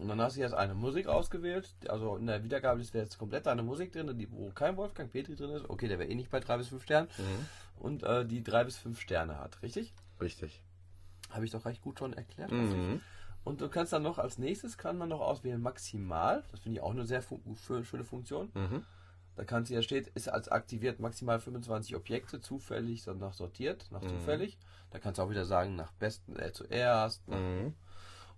Und 0.00 0.08
dann 0.08 0.20
hast 0.20 0.36
du 0.36 0.40
jetzt 0.40 0.54
eine 0.54 0.74
Musik 0.74 1.06
ausgewählt. 1.06 1.72
Also 1.88 2.16
in 2.16 2.26
der 2.26 2.42
Wiedergabe 2.42 2.80
ist 2.80 2.94
jetzt 2.94 3.16
komplett 3.16 3.46
eine 3.46 3.62
Musik 3.62 3.92
drin, 3.92 4.18
die, 4.18 4.30
wo 4.30 4.50
kein 4.50 4.76
Wolfgang 4.76 5.10
Petri 5.10 5.36
drin 5.36 5.50
ist. 5.50 5.70
Okay, 5.70 5.86
der 5.86 5.98
wäre 5.98 6.10
eh 6.10 6.14
nicht 6.14 6.30
bei 6.30 6.40
drei 6.40 6.58
bis 6.58 6.68
fünf 6.68 6.82
Sternen. 6.82 7.08
Mhm. 7.16 7.82
Und 7.82 8.02
äh, 8.02 8.26
die 8.26 8.42
drei 8.42 8.64
bis 8.64 8.76
fünf 8.76 9.00
Sterne 9.00 9.38
hat, 9.38 9.62
richtig? 9.62 9.94
Richtig. 10.20 10.62
Habe 11.30 11.44
ich 11.44 11.52
doch 11.52 11.64
recht 11.64 11.80
gut 11.80 11.98
schon 11.98 12.12
erklärt. 12.12 12.50
Mhm. 12.50 13.00
Und 13.44 13.60
du 13.60 13.68
kannst 13.68 13.92
dann 13.92 14.02
noch 14.02 14.18
als 14.18 14.38
nächstes 14.38 14.78
kann 14.78 14.96
man 14.96 15.10
noch 15.10 15.20
auswählen 15.20 15.60
maximal. 15.60 16.42
Das 16.50 16.60
finde 16.60 16.78
ich 16.78 16.82
auch 16.82 16.90
eine 16.92 17.04
sehr 17.06 17.22
fu 17.22 17.40
fu- 17.54 17.82
schöne 17.84 18.04
Funktion. 18.04 18.50
Mhm. 18.54 18.84
Da 19.36 19.44
kannst 19.44 19.70
du 19.70 19.74
ja 19.74 19.82
steht, 19.82 20.06
ist 20.08 20.28
als 20.28 20.48
aktiviert 20.48 21.00
maximal 21.00 21.40
25 21.40 21.94
Objekte 21.96 22.40
zufällig, 22.40 23.02
danach 23.04 23.34
sortiert, 23.34 23.86
nach 23.90 24.00
Mhm. 24.02 24.08
zufällig. 24.08 24.58
Da 24.90 24.98
kannst 24.98 25.18
du 25.18 25.22
auch 25.22 25.30
wieder 25.30 25.44
sagen, 25.44 25.76
nach 25.76 25.92
besten 25.92 26.36
äh, 26.36 26.52
zuerst. 26.52 27.26
Mhm. 27.28 27.74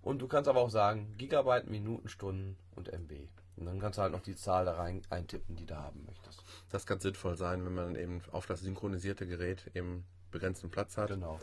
Und 0.01 0.19
du 0.19 0.27
kannst 0.27 0.49
aber 0.49 0.59
auch 0.61 0.69
sagen, 0.69 1.13
Gigabyte, 1.17 1.69
Minuten, 1.69 2.09
Stunden 2.09 2.57
und 2.75 2.89
MB. 2.91 3.27
Und 3.57 3.65
dann 3.65 3.79
kannst 3.79 3.97
du 3.97 4.01
halt 4.03 4.11
noch 4.11 4.21
die 4.21 4.35
Zahl 4.35 4.65
da 4.65 4.73
rein 4.75 5.01
eintippen, 5.09 5.55
die 5.55 5.65
du 5.65 5.75
haben 5.75 6.03
möchtest. 6.05 6.43
Das 6.69 6.85
kann 6.85 6.99
sinnvoll 6.99 7.35
sein, 7.37 7.63
wenn 7.65 7.73
man 7.73 7.95
eben 7.95 8.21
auf 8.31 8.45
das 8.45 8.59
synchronisierte 8.61 9.25
Gerät 9.27 9.69
eben 9.73 10.05
begrenzten 10.31 10.69
Platz 10.69 10.97
hat. 10.97 11.09
Genau. 11.09 11.39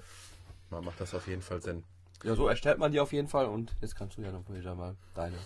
Man 0.71 0.85
macht 0.85 1.01
das 1.01 1.15
auf 1.15 1.27
jeden 1.29 1.43
Fall 1.43 1.61
Sinn. 1.63 1.85
Ja, 2.23 2.35
so 2.35 2.47
erstellt 2.47 2.79
man 2.79 2.93
die 2.93 3.01
auf 3.01 3.13
jeden 3.13 3.29
Fall 3.29 3.47
und 3.47 3.75
jetzt 3.81 3.97
kannst 3.97 4.17
du 4.17 4.23
ja 4.23 4.33
noch 4.33 4.49
wieder 4.49 4.75
mal 4.75 4.97
deine. 5.15 5.37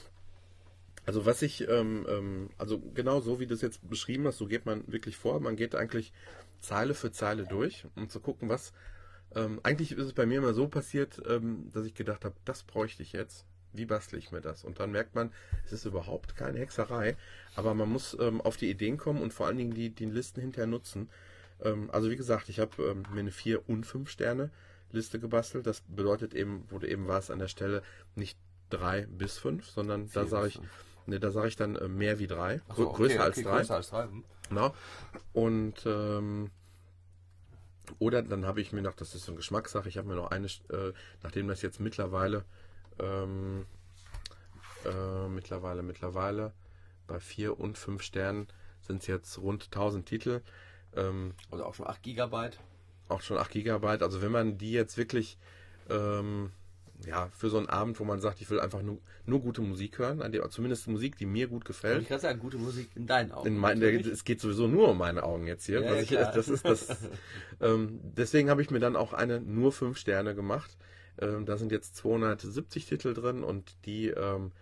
Also 1.06 1.24
was 1.24 1.40
ich, 1.40 1.66
ähm, 1.68 2.06
ähm, 2.08 2.50
also 2.58 2.78
genau 2.94 3.20
so 3.20 3.40
wie 3.40 3.46
du 3.46 3.54
es 3.54 3.62
jetzt 3.62 3.88
beschrieben 3.88 4.26
hast, 4.26 4.36
so 4.36 4.46
geht 4.46 4.66
man 4.66 4.84
wirklich 4.86 5.16
vor. 5.16 5.40
Man 5.40 5.56
geht 5.56 5.74
eigentlich 5.74 6.12
Zeile 6.60 6.94
für 6.94 7.10
Zeile 7.10 7.46
durch, 7.46 7.86
um 7.96 8.08
zu 8.10 8.20
gucken, 8.20 8.48
was. 8.48 8.72
Ähm, 9.34 9.60
eigentlich 9.62 9.92
ist 9.92 10.04
es 10.04 10.12
bei 10.12 10.26
mir 10.26 10.38
immer 10.38 10.54
so 10.54 10.68
passiert, 10.68 11.22
ähm, 11.26 11.70
dass 11.72 11.86
ich 11.86 11.94
gedacht 11.94 12.24
habe, 12.24 12.34
das 12.44 12.62
bräuchte 12.62 13.02
ich 13.02 13.12
jetzt. 13.12 13.46
Wie 13.72 13.84
bastle 13.84 14.18
ich 14.18 14.32
mir 14.32 14.40
das? 14.40 14.64
Und 14.64 14.80
dann 14.80 14.92
merkt 14.92 15.14
man, 15.14 15.32
es 15.64 15.72
ist 15.72 15.84
überhaupt 15.84 16.36
keine 16.36 16.58
Hexerei, 16.58 17.16
aber 17.54 17.74
man 17.74 17.90
muss 17.90 18.16
ähm, 18.18 18.40
auf 18.40 18.56
die 18.56 18.70
Ideen 18.70 18.96
kommen 18.96 19.20
und 19.20 19.32
vor 19.32 19.46
allen 19.46 19.58
Dingen 19.58 19.74
die, 19.74 19.90
die 19.90 20.06
Listen 20.06 20.40
hinterher 20.40 20.66
nutzen. 20.66 21.10
Ähm, 21.62 21.90
also 21.90 22.10
wie 22.10 22.16
gesagt, 22.16 22.48
ich 22.48 22.60
habe 22.60 22.94
mir 23.12 23.20
eine 23.20 23.30
4 23.30 23.68
und 23.68 23.84
5 23.84 24.08
Sterne 24.08 24.50
Liste 24.92 25.18
gebastelt. 25.20 25.66
Das 25.66 25.82
bedeutet 25.82 26.34
eben, 26.34 26.64
wo 26.70 26.78
du 26.78 26.88
eben 26.88 27.08
warst 27.08 27.30
an 27.30 27.38
der 27.38 27.48
Stelle, 27.48 27.82
nicht 28.14 28.38
3 28.70 29.06
bis 29.06 29.38
5, 29.38 29.68
sondern 29.68 30.10
da 30.12 30.22
Vier 30.22 30.28
sage 30.28 30.44
bis 30.44 30.54
ich, 30.54 30.60
fünf. 30.60 30.84
ne, 31.06 31.20
da 31.20 31.30
sage 31.30 31.48
ich 31.48 31.56
dann 31.56 31.76
äh, 31.76 31.88
mehr 31.88 32.18
wie 32.18 32.26
3, 32.26 32.60
Ach 32.68 32.76
so, 32.76 32.88
okay, 32.88 32.96
größer 32.96 33.14
okay, 33.14 33.22
als 33.22 33.42
3. 33.42 33.42
Größer 33.58 33.74
als 33.76 33.90
drei. 33.90 34.02
hm. 34.04 34.24
Genau. 34.48 34.74
Und 35.32 35.74
ähm, 35.86 36.50
oder 37.98 38.22
dann 38.22 38.46
habe 38.46 38.60
ich 38.60 38.72
mir 38.72 38.82
noch, 38.82 38.94
das 38.94 39.14
ist 39.14 39.24
so 39.24 39.32
eine 39.32 39.36
Geschmackssache, 39.38 39.88
ich 39.88 39.96
habe 39.98 40.08
mir 40.08 40.14
noch 40.16 40.30
eine, 40.30 40.46
äh, 40.46 40.92
nachdem 41.22 41.48
das 41.48 41.62
jetzt 41.62 41.80
mittlerweile 41.80 42.44
ähm, 42.98 43.66
äh, 44.84 45.28
mittlerweile, 45.28 45.82
mittlerweile 45.82 46.52
bei 47.06 47.20
vier 47.20 47.58
und 47.58 47.78
fünf 47.78 48.02
Sternen 48.02 48.46
sind 48.80 49.00
es 49.02 49.06
jetzt 49.06 49.38
rund 49.38 49.64
1000 49.64 50.06
Titel, 50.06 50.42
ähm, 50.94 51.34
Also 51.50 51.64
auch 51.64 51.74
schon 51.74 51.86
8 51.86 52.02
Gigabyte. 52.02 52.58
Auch 53.08 53.22
schon 53.22 53.38
8 53.38 53.50
Gigabyte. 53.50 54.02
Also 54.02 54.22
wenn 54.22 54.32
man 54.32 54.58
die 54.58 54.72
jetzt 54.72 54.96
wirklich 54.96 55.38
ähm, 55.88 56.50
ja, 57.06 57.28
für 57.36 57.48
so 57.48 57.58
einen 57.58 57.68
Abend, 57.68 58.00
wo 58.00 58.04
man 58.04 58.20
sagt, 58.20 58.40
ich 58.40 58.50
will 58.50 58.60
einfach 58.60 58.82
nur, 58.82 58.98
nur 59.24 59.40
gute 59.40 59.60
Musik 59.60 59.98
hören, 59.98 60.20
an 60.20 60.32
der, 60.32 60.48
zumindest 60.50 60.88
Musik, 60.88 61.16
die 61.16 61.26
mir 61.26 61.46
gut 61.46 61.64
gefällt, 61.64 62.02
ich 62.02 62.08
kann 62.08 62.20
sagen, 62.20 62.40
gute 62.40 62.58
Musik 62.58 62.90
in 62.96 63.06
deinen 63.06 63.30
Augen. 63.32 63.46
In 63.46 63.56
mein, 63.56 63.80
der, 63.80 63.94
es 63.94 64.24
geht 64.24 64.40
sowieso 64.40 64.66
nur 64.66 64.88
um 64.88 64.98
meine 64.98 65.22
Augen 65.22 65.46
jetzt 65.46 65.66
hier. 65.66 65.82
Ja, 65.82 65.94
ich, 65.94 66.08
das 66.10 66.48
ist 66.48 66.64
das. 66.64 66.96
ähm, 67.60 68.00
deswegen 68.02 68.50
habe 68.50 68.62
ich 68.62 68.70
mir 68.70 68.80
dann 68.80 68.96
auch 68.96 69.12
eine 69.12 69.40
nur 69.40 69.72
fünf 69.72 69.98
Sterne 69.98 70.34
gemacht. 70.34 70.76
Ähm, 71.20 71.46
da 71.46 71.56
sind 71.56 71.72
jetzt 71.72 71.96
270 71.96 72.86
Titel 72.86 73.14
drin 73.14 73.44
und 73.44 73.74
die, 73.86 74.08
ähm, 74.08 74.52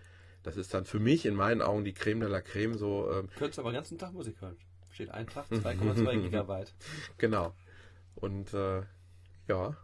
das 0.42 0.56
ist 0.56 0.74
dann 0.74 0.84
für 0.84 1.00
mich 1.00 1.26
in 1.26 1.34
meinen 1.34 1.62
Augen 1.62 1.84
die 1.84 1.94
Creme 1.94 2.20
de 2.20 2.28
la 2.28 2.40
Creme. 2.40 2.76
So 2.76 3.10
ähm, 3.10 3.28
Könntest 3.36 3.58
du 3.58 3.62
aber 3.62 3.70
den 3.70 3.76
ganzen 3.76 3.98
Tag 3.98 4.12
Musik 4.12 4.40
hören. 4.40 4.56
Steht 4.90 5.10
ein 5.10 5.26
Tag, 5.26 5.46
2,2 5.50 6.20
Gigabyte. 6.22 6.74
genau. 7.18 7.54
Und 8.16 8.52
äh, 8.54 8.82
ja. 9.48 9.76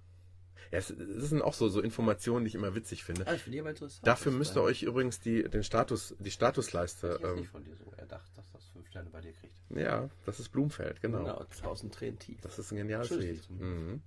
Ja, 0.71 0.79
es, 0.79 0.89
es 0.91 1.29
sind 1.29 1.43
auch 1.43 1.53
so, 1.55 1.69
so 1.69 1.81
Informationen, 1.81 2.45
die 2.45 2.49
ich 2.49 2.55
immer 2.55 2.75
witzig 2.75 3.05
finde. 3.05 3.27
Ah, 3.27 3.35
ich 3.35 3.43
finde 3.43 3.57
die 3.57 3.61
aber 3.61 3.71
interessant. 3.71 4.07
Dafür 4.07 4.33
müsst 4.33 4.57
ihr 4.57 4.63
euch 4.63 4.83
übrigens 4.83 5.21
die, 5.21 5.43
den 5.45 5.63
Status, 5.63 6.15
die 6.19 6.31
Statusleiste. 6.31 7.19
Ich 7.21 7.25
Ähm, 7.29 7.37
nicht 7.37 7.51
von 7.51 7.63
dir 7.65 7.77
so 7.77 7.93
erdacht, 7.97 8.31
dass 8.37 8.51
das 8.53 8.65
5 8.69 8.89
Sterne 8.89 9.11
bei 9.11 9.21
dir 9.21 9.33
kriegt. 9.33 9.53
ja, 9.71 10.09
das 10.25 10.41
ist 10.41 10.49
Blumfeld, 10.49 11.03
genau. 11.03 11.19
Genau, 11.19 11.39
1000 11.41 11.93
Tränen 11.95 12.19
tief. 12.19 12.41
Das 12.41 12.59
ist 12.59 12.73
ein 12.73 12.77
geniales 12.77 13.11
Lied. 13.11 13.51
Mhm. 13.51 14.01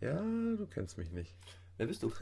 Ja, 0.00 0.14
du 0.16 0.66
kennst 0.70 0.96
mich 0.98 1.10
nicht. 1.10 1.34
Wer 1.76 1.86
bist 1.88 2.02
du? 2.02 2.10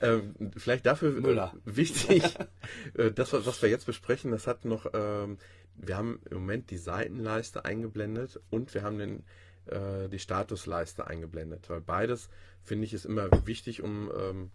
Ähm, 0.00 0.34
vielleicht 0.56 0.84
dafür 0.86 1.16
äh, 1.16 1.20
Müller. 1.20 1.54
wichtig, 1.64 2.22
äh, 2.94 3.10
das, 3.10 3.32
was 3.32 3.46
was 3.46 3.62
wir 3.62 3.70
jetzt 3.70 3.86
besprechen, 3.86 4.30
das 4.30 4.46
hat 4.46 4.64
noch, 4.64 4.86
ähm, 4.92 5.38
wir 5.76 5.96
haben 5.96 6.20
im 6.30 6.38
Moment 6.38 6.70
die 6.70 6.76
Seitenleiste 6.76 7.64
eingeblendet 7.64 8.40
und 8.50 8.74
wir 8.74 8.82
haben 8.82 8.98
den, 8.98 9.24
äh, 9.66 10.08
die 10.08 10.18
Statusleiste 10.18 11.06
eingeblendet, 11.06 11.68
weil 11.70 11.80
beides, 11.80 12.28
finde 12.62 12.84
ich, 12.84 12.92
ist 12.94 13.04
immer 13.04 13.28
wichtig, 13.46 13.82
um 13.82 14.10
ähm, 14.18 14.50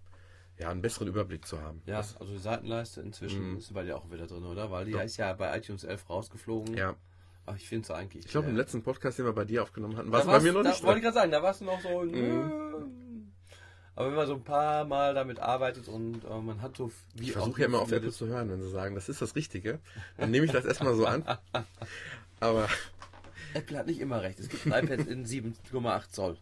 ja, 0.57 0.69
einen 0.69 0.81
besseren 0.81 1.07
Überblick 1.07 1.45
zu 1.47 1.61
haben. 1.61 1.81
Ja, 1.85 1.97
also 1.99 2.25
die 2.25 2.37
Seitenleiste 2.37 3.01
inzwischen 3.01 3.51
Mhm. 3.53 3.57
ist 3.57 3.73
bei 3.73 3.83
dir 3.83 3.95
auch 3.97 4.11
wieder 4.11 4.27
drin, 4.27 4.43
oder? 4.45 4.69
Weil 4.71 4.85
die 4.85 4.91
Doch. 4.91 5.01
ist 5.03 5.17
ja 5.17 5.31
bei 5.33 5.57
iTunes 5.57 5.83
11 5.85 6.09
rausgeflogen. 6.09 6.75
Ja, 6.75 6.95
Aber 7.45 7.55
ich 7.55 7.67
finde 7.67 7.85
es 7.85 7.91
eigentlich. 7.91 8.25
ich 8.25 8.31
glaube, 8.31 8.47
äh, 8.47 8.49
im 8.51 8.57
letzten 8.57 8.83
Podcast, 8.83 9.17
den 9.19 9.25
wir 9.25 9.33
bei 9.33 9.45
dir 9.45 9.63
aufgenommen 9.63 9.95
hatten, 9.97 10.11
da 10.11 10.13
war 10.13 10.19
es 10.21 10.25
bei 10.27 10.39
mir 10.41 10.51
noch 10.53 10.63
da 10.63 10.69
nicht 10.69 10.83
Wollte 10.83 10.99
ich 10.99 11.03
gerade 11.03 11.15
sagen, 11.15 11.31
da 11.31 11.41
warst 11.41 11.61
du 11.61 11.65
noch 11.65 11.79
so. 11.81 12.01
Mhm. 12.01 13.31
Aber 13.95 14.07
wenn 14.09 14.15
man 14.15 14.27
so 14.27 14.33
ein 14.35 14.43
paar 14.43 14.85
Mal 14.85 15.13
damit 15.13 15.39
arbeitet 15.39 15.89
und 15.89 16.23
äh, 16.23 16.37
man 16.41 16.61
hat 16.61 16.77
so. 16.77 16.89
Wie 17.15 17.23
Ich 17.25 17.31
versuche 17.33 17.61
ja 17.61 17.67
immer 17.67 17.79
auf 17.79 17.91
Apple 17.91 18.11
zu 18.11 18.27
hören, 18.27 18.49
wenn 18.49 18.61
sie 18.61 18.69
sagen, 18.69 18.95
das 18.95 19.09
ist 19.09 19.21
das 19.21 19.35
Richtige, 19.35 19.79
dann 20.17 20.31
nehme 20.31 20.45
ich 20.45 20.51
das 20.53 20.63
erstmal 20.65 20.95
so 20.95 21.05
an. 21.05 21.23
Aber 22.39 22.67
Apple 23.53 23.77
hat 23.77 23.87
nicht 23.87 23.99
immer 23.99 24.21
recht. 24.21 24.39
Es 24.39 24.49
gibt 24.49 24.71
ein 24.71 24.85
iPad 24.85 25.07
in 25.07 25.25
7,8 25.25 26.09
Zoll. 26.09 26.37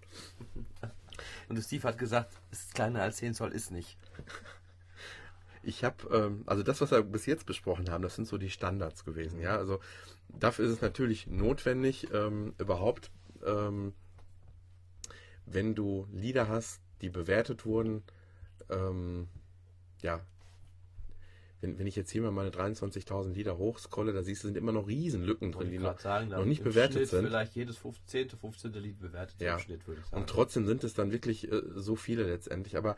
Und 1.50 1.62
Steve 1.62 1.88
hat 1.88 1.98
gesagt, 1.98 2.34
es 2.52 2.66
ist 2.66 2.76
kleiner 2.76 3.02
als 3.02 3.18
10 3.18 3.34
Zoll, 3.34 3.52
ist 3.52 3.72
nicht. 3.72 3.98
Ich 5.64 5.84
habe, 5.84 6.08
ähm, 6.16 6.44
also 6.46 6.64
das, 6.64 6.80
was 6.80 6.92
wir 6.92 7.04
bis 7.04 7.26
jetzt 7.26 7.46
besprochen 7.46 7.90
haben, 7.90 8.02
das 8.02 8.16
sind 8.16 8.28
so 8.28 8.38
die 8.38 8.50
Standards 8.50 9.04
gewesen, 9.04 9.40
ja. 9.42 9.58
Also 9.58 9.80
dafür 10.30 10.66
ist 10.66 10.72
es 10.72 10.82
natürlich 10.82 11.28
notwendig, 11.28 12.08
ähm, 12.14 12.54
überhaupt, 12.58 13.12
ähm, 13.46 13.94
wenn 15.46 15.76
du 15.76 16.08
Lieder 16.12 16.48
hast, 16.48 16.82
die 17.02 17.10
bewertet 17.10 17.66
wurden, 17.66 18.04
ähm, 18.70 19.28
ja, 20.02 20.22
wenn, 21.62 21.80
wenn 21.80 21.88
ich 21.88 21.96
jetzt 21.96 22.12
hier 22.12 22.22
mal 22.22 22.32
meine 22.32 22.50
23.000 22.52 23.34
Lieder 23.34 23.58
hochscrolle, 23.58 24.14
da 24.14 24.22
siehst 24.24 24.44
du, 24.44 24.48
sind 24.48 24.58
immer 24.58 24.72
noch 24.72 24.88
Riesenlücken 24.88 25.52
drin, 25.52 25.72
die 25.72 25.80
noch, 25.80 26.00
sagen, 26.00 26.30
noch 26.30 26.46
nicht 26.46 26.64
bewertet 26.64 26.98
Schnitt 26.98 27.10
sind. 27.10 27.26
Vielleicht 27.28 27.56
jedes 27.56 27.78
15., 27.78 28.30
15. 28.30 28.74
Lied 28.74 29.00
bewertet 29.00 29.42
Ja. 29.42 29.54
im 29.56 29.60
Schnitt, 29.60 29.88
würde 29.88 30.02
ich 30.02 30.08
sagen. 30.08 30.22
Und 30.22 30.30
trotzdem 30.30 30.66
sind 30.68 30.84
es 30.84 30.94
dann 30.94 31.12
wirklich 31.12 31.52
äh, 31.52 31.62
so 31.76 31.96
viele 31.96 32.24
letztendlich. 32.24 32.78
Aber 32.78 32.96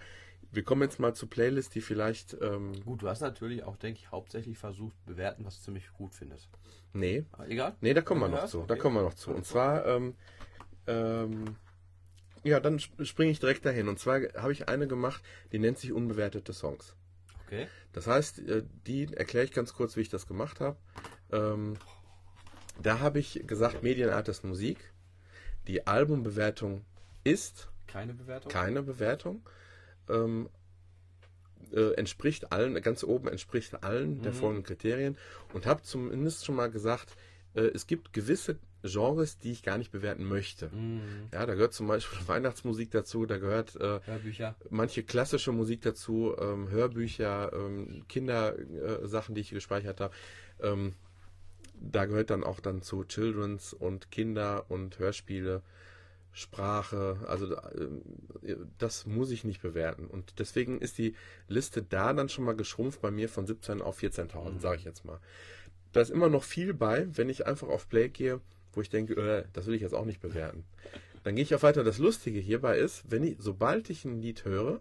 wir 0.51 0.63
kommen 0.63 0.81
jetzt 0.81 0.99
mal 0.99 1.13
zu 1.13 1.27
Playlists, 1.27 1.71
die 1.71 1.81
vielleicht, 1.81 2.35
ähm, 2.41 2.73
Gut, 2.83 3.01
du 3.03 3.07
hast 3.07 3.21
natürlich 3.21 3.63
auch, 3.63 3.77
denke 3.77 3.99
ich, 3.99 4.11
hauptsächlich 4.11 4.57
versucht, 4.57 4.95
bewerten, 5.05 5.45
was 5.45 5.57
du 5.59 5.63
ziemlich 5.65 5.91
gut 5.93 6.13
findest. 6.15 6.49
nee, 6.93 7.23
Aber 7.31 7.47
egal. 7.47 7.75
Nee, 7.81 7.93
da 7.93 8.01
kommen 8.01 8.21
wir 8.21 8.29
noch 8.29 8.45
zu. 8.47 8.59
okay. 8.59 8.67
Da 8.67 8.75
kommen 8.75 8.95
wir 8.95 9.03
noch 9.03 9.13
zu. 9.13 9.31
Und 9.31 9.45
zwar, 9.45 9.85
ähm, 9.85 10.15
ähm, 10.87 11.55
ja, 12.43 12.59
dann 12.59 12.75
sp- 12.81 13.03
springe 13.05 13.31
ich 13.31 13.39
direkt 13.39 13.65
dahin. 13.65 13.87
Und 13.87 13.99
zwar 13.99 14.21
habe 14.35 14.51
ich 14.51 14.67
eine 14.67 14.87
gemacht, 14.87 15.23
die 15.51 15.59
nennt 15.59 15.77
sich 15.77 15.93
unbewertete 15.93 16.51
Songs. 16.53 16.95
Okay. 17.49 17.67
Das 17.93 18.05
heißt, 18.05 18.39
äh, 18.47 18.63
die 18.85 19.11
erkläre 19.13 19.43
ich 19.45 19.51
ganz 19.51 19.73
kurz, 19.73 19.95
wie 19.97 20.01
ich 20.01 20.09
das 20.09 20.27
gemacht 20.27 20.59
habe. 20.59 20.77
Ähm, 21.31 21.77
da 22.81 22.99
habe 22.99 23.17
ich 23.19 23.41
gesagt, 23.47 23.81
Medienart 23.81 24.27
ist 24.27 24.43
Musik. 24.43 24.77
Die 25.67 25.87
Albumbewertung 25.87 26.85
ist 27.23 27.69
Keine 27.87 28.13
Bewertung? 28.13 28.51
keine 28.51 28.83
Bewertung. 28.83 29.41
Ähm, 30.07 30.49
äh, 31.73 31.93
entspricht 31.95 32.51
allen, 32.51 32.79
ganz 32.81 33.03
oben 33.03 33.27
entspricht 33.27 33.83
allen 33.83 34.21
der 34.21 34.31
Mhm. 34.31 34.37
folgenden 34.37 34.63
Kriterien 34.63 35.17
und 35.53 35.65
habe 35.65 35.81
zumindest 35.81 36.45
schon 36.45 36.55
mal 36.55 36.69
gesagt, 36.71 37.15
äh, 37.55 37.61
es 37.73 37.87
gibt 37.87 38.13
gewisse 38.13 38.57
Genres, 38.83 39.37
die 39.37 39.51
ich 39.51 39.63
gar 39.63 39.77
nicht 39.77 39.91
bewerten 39.91 40.23
möchte. 40.23 40.69
Mhm. 40.69 41.01
Ja, 41.33 41.45
da 41.45 41.53
gehört 41.53 41.73
zum 41.73 41.87
Beispiel 41.87 42.19
Weihnachtsmusik 42.27 42.91
dazu, 42.91 43.25
da 43.25 43.37
gehört 43.37 43.75
äh, 43.75 43.99
manche 44.69 45.03
klassische 45.03 45.51
Musik 45.51 45.81
dazu, 45.81 46.35
ähm, 46.39 46.69
Hörbücher, 46.69 47.51
ähm, 47.53 48.03
Kindersachen, 48.07 49.33
äh, 49.33 49.35
die 49.35 49.41
ich 49.41 49.49
gespeichert 49.49 49.99
habe. 49.99 50.13
Ähm, 50.61 50.93
da 51.81 52.05
gehört 52.05 52.29
dann 52.29 52.43
auch 52.43 52.59
dann 52.59 52.81
zu 52.81 53.03
Children's 53.05 53.73
und 53.73 54.11
Kinder 54.11 54.65
und 54.69 54.99
Hörspiele, 54.99 55.61
Sprache. 56.31 57.17
Also 57.27 57.53
äh, 57.55 58.55
das 58.77 59.05
muss 59.05 59.31
ich 59.31 59.43
nicht 59.43 59.61
bewerten. 59.61 60.07
Und 60.07 60.39
deswegen 60.39 60.79
ist 60.79 60.97
die 60.97 61.15
Liste 61.47 61.81
da 61.81 62.13
dann 62.13 62.29
schon 62.29 62.45
mal 62.45 62.55
geschrumpft 62.55 63.01
bei 63.01 63.11
mir 63.11 63.29
von 63.29 63.45
17 63.47 63.81
auf 63.81 63.99
14.000, 64.01 64.51
Mhm. 64.53 64.59
sage 64.59 64.77
ich 64.77 64.83
jetzt 64.85 65.05
mal. 65.05 65.19
Da 65.91 66.01
ist 66.01 66.11
immer 66.11 66.29
noch 66.29 66.43
viel 66.43 66.73
bei, 66.73 67.07
wenn 67.15 67.29
ich 67.29 67.47
einfach 67.47 67.67
auf 67.67 67.89
Play 67.89 68.09
gehe, 68.09 68.41
wo 68.73 68.81
ich 68.81 68.89
denke, 68.89 69.13
äh, 69.13 69.45
das 69.53 69.65
will 69.65 69.75
ich 69.75 69.81
jetzt 69.81 69.95
auch 69.95 70.05
nicht 70.05 70.21
bewerten. 70.21 70.63
Dann 71.23 71.35
gehe 71.35 71.43
ich 71.43 71.53
auf 71.55 71.63
weiter. 71.63 71.83
Das 71.83 71.97
Lustige 71.97 72.39
hierbei 72.39 72.77
ist, 72.77 73.03
wenn 73.09 73.23
ich, 73.23 73.37
sobald 73.39 73.89
ich 73.89 74.05
ein 74.05 74.21
Lied 74.21 74.45
höre, 74.45 74.79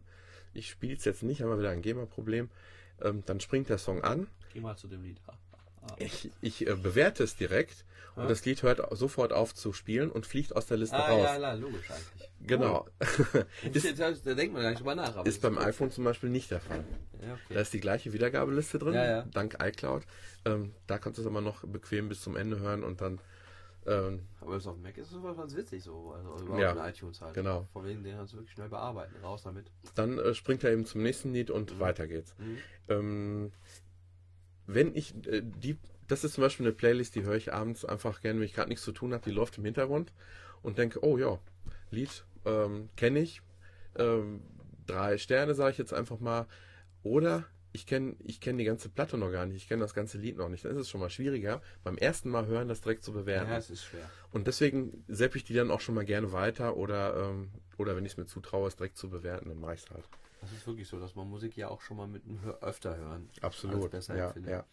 ich 0.54 0.68
spiele 0.68 0.94
es 0.94 1.04
jetzt 1.04 1.22
nicht, 1.22 1.42
haben 1.42 1.50
wir 1.50 1.58
wieder 1.58 1.70
ein 1.70 1.82
GEMA-Problem, 1.82 2.50
ähm, 3.02 3.22
dann 3.26 3.40
springt 3.40 3.68
der 3.68 3.78
Song 3.78 4.02
an, 4.02 4.28
Geh 4.52 4.60
mal 4.60 4.76
zu 4.76 4.88
dem 4.88 5.02
Lied. 5.02 5.20
Ah. 5.26 5.34
Ich, 5.98 6.30
ich 6.40 6.66
äh, 6.66 6.74
bewerte 6.74 7.24
es 7.24 7.36
direkt 7.36 7.84
und 8.16 8.22
Ja. 8.24 8.28
das 8.28 8.44
Lied 8.44 8.62
hört 8.62 8.80
sofort 8.96 9.32
auf 9.32 9.54
zu 9.54 9.72
spielen 9.72 10.10
und 10.10 10.26
fliegt 10.26 10.54
aus 10.56 10.66
der 10.66 10.76
Liste 10.76 10.96
Ah, 10.96 11.08
raus. 11.08 11.22
ja, 11.24 11.38
ja, 11.38 11.52
logisch 11.54 11.90
eigentlich. 11.90 12.28
Genau. 12.40 12.86
Ist, 13.72 13.84
ist, 13.84 14.26
da 14.26 14.34
denkt 14.34 14.52
man 14.54 14.62
gar 14.62 14.70
nicht 14.70 14.78
drüber 14.80 14.94
nach. 14.94 15.16
aber 15.16 15.26
ist 15.26 15.42
beim 15.42 15.58
iPhone 15.58 15.90
zum 15.90 16.04
Beispiel 16.04 16.30
nicht 16.30 16.50
der 16.52 16.60
Fall. 16.60 16.84
Ja, 17.20 17.28
Da 17.28 17.34
okay. 17.50 17.60
ist 17.62 17.72
die 17.72 17.80
gleiche 17.80 18.12
Wiedergabeliste 18.12 18.78
drin, 18.78 18.94
Ja, 18.94 19.22
dank 19.22 19.56
iCloud. 19.60 20.04
Ähm, 20.44 20.72
da 20.86 20.98
kannst 20.98 21.18
du 21.18 21.22
es 21.22 21.26
aber 21.26 21.40
noch 21.40 21.64
bequem 21.64 22.08
bis 22.08 22.20
zum 22.22 22.36
Ende 22.36 22.60
hören 22.60 22.84
und 22.84 23.00
dann 23.00 23.20
ähm, 23.86 24.20
Aber 24.40 24.54
das 24.54 24.66
auf 24.66 24.74
dem 24.74 24.82
Mac 24.82 24.96
ist 24.98 25.10
es 25.12 25.22
ganz 25.36 25.56
witzig 25.56 25.82
so. 25.82 26.12
Also 26.12 26.44
überhaupt 26.44 26.60
Ja, 26.60 26.72
in 26.72 26.90
iTunes 26.92 27.20
halt. 27.20 27.34
genau. 27.34 27.66
Vor 27.72 27.84
wegen, 27.84 28.04
den 28.04 28.16
kannst 28.16 28.34
du 28.34 28.36
wirklich 28.36 28.52
schnell 28.52 28.68
bearbeiten. 28.68 29.14
Raus 29.22 29.42
damit. 29.42 29.70
dann 29.94 30.18
äh, 30.18 30.34
springt 30.34 30.62
er 30.62 30.72
eben 30.72 30.84
zum 30.84 31.02
nächsten 31.02 31.32
Lied 31.32 31.50
und 31.50 31.80
weiter 31.80 32.06
geht's. 32.06 32.34
Mhm. 32.38 32.58
Ähm, 32.88 33.52
wenn 34.68 34.94
ich 34.94 35.14
äh, 35.26 35.42
die, 35.42 35.76
das 36.06 36.22
ist 36.22 36.34
zum 36.34 36.42
Beispiel 36.42 36.66
eine 36.66 36.74
Playlist, 36.74 37.16
die 37.16 37.24
höre 37.24 37.34
ich 37.34 37.52
abends 37.52 37.84
einfach 37.84 38.20
gerne, 38.20 38.38
wenn 38.38 38.46
ich 38.46 38.54
gerade 38.54 38.68
nichts 38.68 38.84
zu 38.84 38.92
tun 38.92 39.12
habe, 39.12 39.24
die 39.24 39.34
läuft 39.34 39.58
im 39.58 39.64
Hintergrund 39.64 40.12
und 40.62 40.78
denke, 40.78 41.02
oh 41.02 41.18
ja, 41.18 41.38
Lied 41.90 42.24
ähm, 42.44 42.90
kenne 42.96 43.20
ich, 43.20 43.42
ähm, 43.96 44.42
drei 44.86 45.18
Sterne 45.18 45.54
sage 45.54 45.72
ich 45.72 45.78
jetzt 45.78 45.92
einfach 45.92 46.20
mal, 46.20 46.46
oder 47.02 47.46
ich 47.72 47.86
kenne 47.86 48.16
ich 48.24 48.40
kenn 48.40 48.58
die 48.58 48.64
ganze 48.64 48.88
Platte 48.88 49.18
noch 49.18 49.30
gar 49.30 49.46
nicht, 49.46 49.56
ich 49.56 49.68
kenne 49.68 49.82
das 49.82 49.94
ganze 49.94 50.18
Lied 50.18 50.36
noch 50.36 50.48
nicht. 50.48 50.64
Dann 50.64 50.72
ist 50.72 50.82
es 50.82 50.90
schon 50.90 51.00
mal 51.00 51.10
schwieriger, 51.10 51.62
beim 51.84 51.96
ersten 51.96 52.28
Mal 52.28 52.46
hören 52.46 52.68
das 52.68 52.80
direkt 52.80 53.04
zu 53.04 53.12
bewerten. 53.12 53.50
Ja, 53.50 53.56
es 53.56 53.70
ist 53.70 53.84
schwer. 53.84 54.08
Und 54.32 54.46
deswegen 54.46 55.04
seppe 55.08 55.38
ich 55.38 55.44
die 55.44 55.54
dann 55.54 55.70
auch 55.70 55.80
schon 55.80 55.94
mal 55.94 56.04
gerne 56.04 56.32
weiter 56.32 56.76
oder, 56.76 57.30
ähm, 57.30 57.50
oder 57.76 57.96
wenn 57.96 58.04
ich 58.04 58.12
es 58.12 58.18
mir 58.18 58.26
zutraue, 58.26 58.68
es 58.68 58.76
direkt 58.76 58.96
zu 58.96 59.08
bewerten, 59.08 59.48
dann 59.48 59.60
mache 59.60 59.74
ich 59.74 59.84
es 59.84 59.90
halt. 59.90 60.04
Das 60.40 60.52
ist 60.52 60.66
wirklich 60.66 60.88
so, 60.88 61.00
dass 61.00 61.14
man 61.14 61.28
Musik 61.28 61.56
ja 61.56 61.68
auch 61.68 61.80
schon 61.80 61.96
mal 61.96 62.06
mit 62.06 62.24
einem 62.24 62.40
Hör 62.42 62.62
öfter 62.62 62.96
hören. 62.96 63.28
Absolut. 63.40 63.90
besser 63.90 64.16
ja, 64.16 64.28
empfindet. 64.28 64.52
ja. 64.52 64.64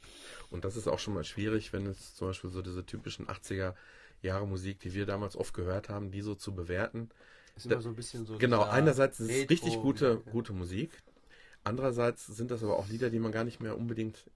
Und 0.52 0.64
das 0.64 0.76
ist 0.76 0.88
auch 0.88 1.00
schon 1.00 1.14
mal 1.14 1.24
schwierig, 1.24 1.74
wenn 1.74 1.88
es 1.88 2.16
zum 2.16 2.28
Beispiel 2.28 2.50
so 2.52 2.62
diese 2.62 2.86
typischen 2.86 3.28
80er 3.28 3.74
Jahre 4.22 4.48
Musik, 4.48 4.80
die 4.80 4.94
wir 4.94 5.06
damals 5.06 5.36
oft 5.36 5.54
gehört 5.54 5.90
haben, 5.90 6.12
die 6.12 6.22
so 6.22 6.36
zu 6.36 6.54
bewerten. 6.54 7.10
Ist 7.56 7.66
immer 7.66 7.82
so 7.82 7.90
ein 7.90 7.96
bisschen 7.96 8.26
so. 8.26 8.38
Genau, 8.38 8.64
einerseits 8.64 9.20
ist 9.20 9.32
es 9.32 9.50
richtig 9.50 9.76
gute, 9.82 10.18
gute 10.32 10.54
Musik. 10.54 10.92
Andererseits 11.64 12.28
sind 12.28 12.52
das 12.52 12.64
aber 12.64 12.78
auch 12.78 12.88
Lieder, 12.88 13.10
die 13.10 13.20
man 13.20 13.32
gar 13.32 13.44
nicht 13.44 13.60
mehr 13.60 13.78
unbedingt 13.78 14.30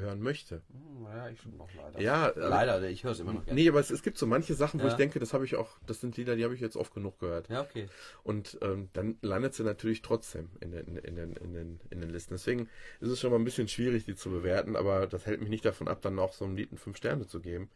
hören 0.00 0.20
möchte. 0.20 0.62
Hm, 0.72 1.02
Naja, 1.04 1.28
ich 1.30 1.40
schon 1.40 1.56
noch 1.56 1.68
leider. 1.74 2.00
Ja, 2.00 2.28
äh, 2.28 2.38
leider, 2.38 2.88
ich 2.88 3.04
höre 3.04 3.12
es 3.12 3.20
immer 3.20 3.32
noch 3.32 3.44
gerne. 3.44 3.60
Nee, 3.60 3.68
aber 3.68 3.80
es, 3.80 3.90
es 3.90 4.02
gibt 4.02 4.18
so 4.18 4.26
manche 4.26 4.54
Sachen, 4.54 4.80
wo 4.80 4.84
Ja. 4.84 4.90
ich 4.90 4.96
denke, 4.96 5.18
das 5.18 5.32
habe 5.34 5.44
ich 5.44 5.56
auch, 5.56 5.78
das 5.86 6.00
sind 6.00 6.16
Lieder, 6.16 6.36
die 6.36 6.44
habe 6.44 6.54
ich 6.54 6.60
jetzt 6.60 6.76
oft 6.76 6.94
genug 6.94 7.18
gehört. 7.18 7.48
Ja, 7.48 7.62
okay. 7.62 7.88
Und 8.22 8.58
ähm, 8.62 8.88
dann 8.92 9.16
landet 9.22 9.54
sie 9.54 9.64
natürlich 9.64 10.02
trotzdem 10.02 10.50
in 10.60 10.70
den, 10.72 10.96
in, 10.96 11.16
den, 11.16 11.32
in, 11.36 11.54
den, 11.54 11.80
in 11.90 12.00
den 12.00 12.10
Listen. 12.10 12.34
Deswegen 12.34 12.68
ist 13.00 13.10
es 13.10 13.20
schon 13.20 13.30
mal 13.30 13.38
ein 13.38 13.44
bisschen 13.44 13.68
schwierig, 13.68 14.04
die 14.04 14.14
zu 14.14 14.30
bewerten, 14.30 14.76
aber 14.76 15.06
das 15.06 15.26
hält 15.26 15.40
mich 15.40 15.50
nicht 15.50 15.64
davon 15.64 15.88
ab, 15.88 16.00
dann 16.02 16.18
auch 16.18 16.32
so 16.32 16.44
einem 16.44 16.56
Lied 16.56 16.70
5 16.78 16.96
Sterne 16.96 17.26
zu 17.26 17.40
geben. 17.40 17.70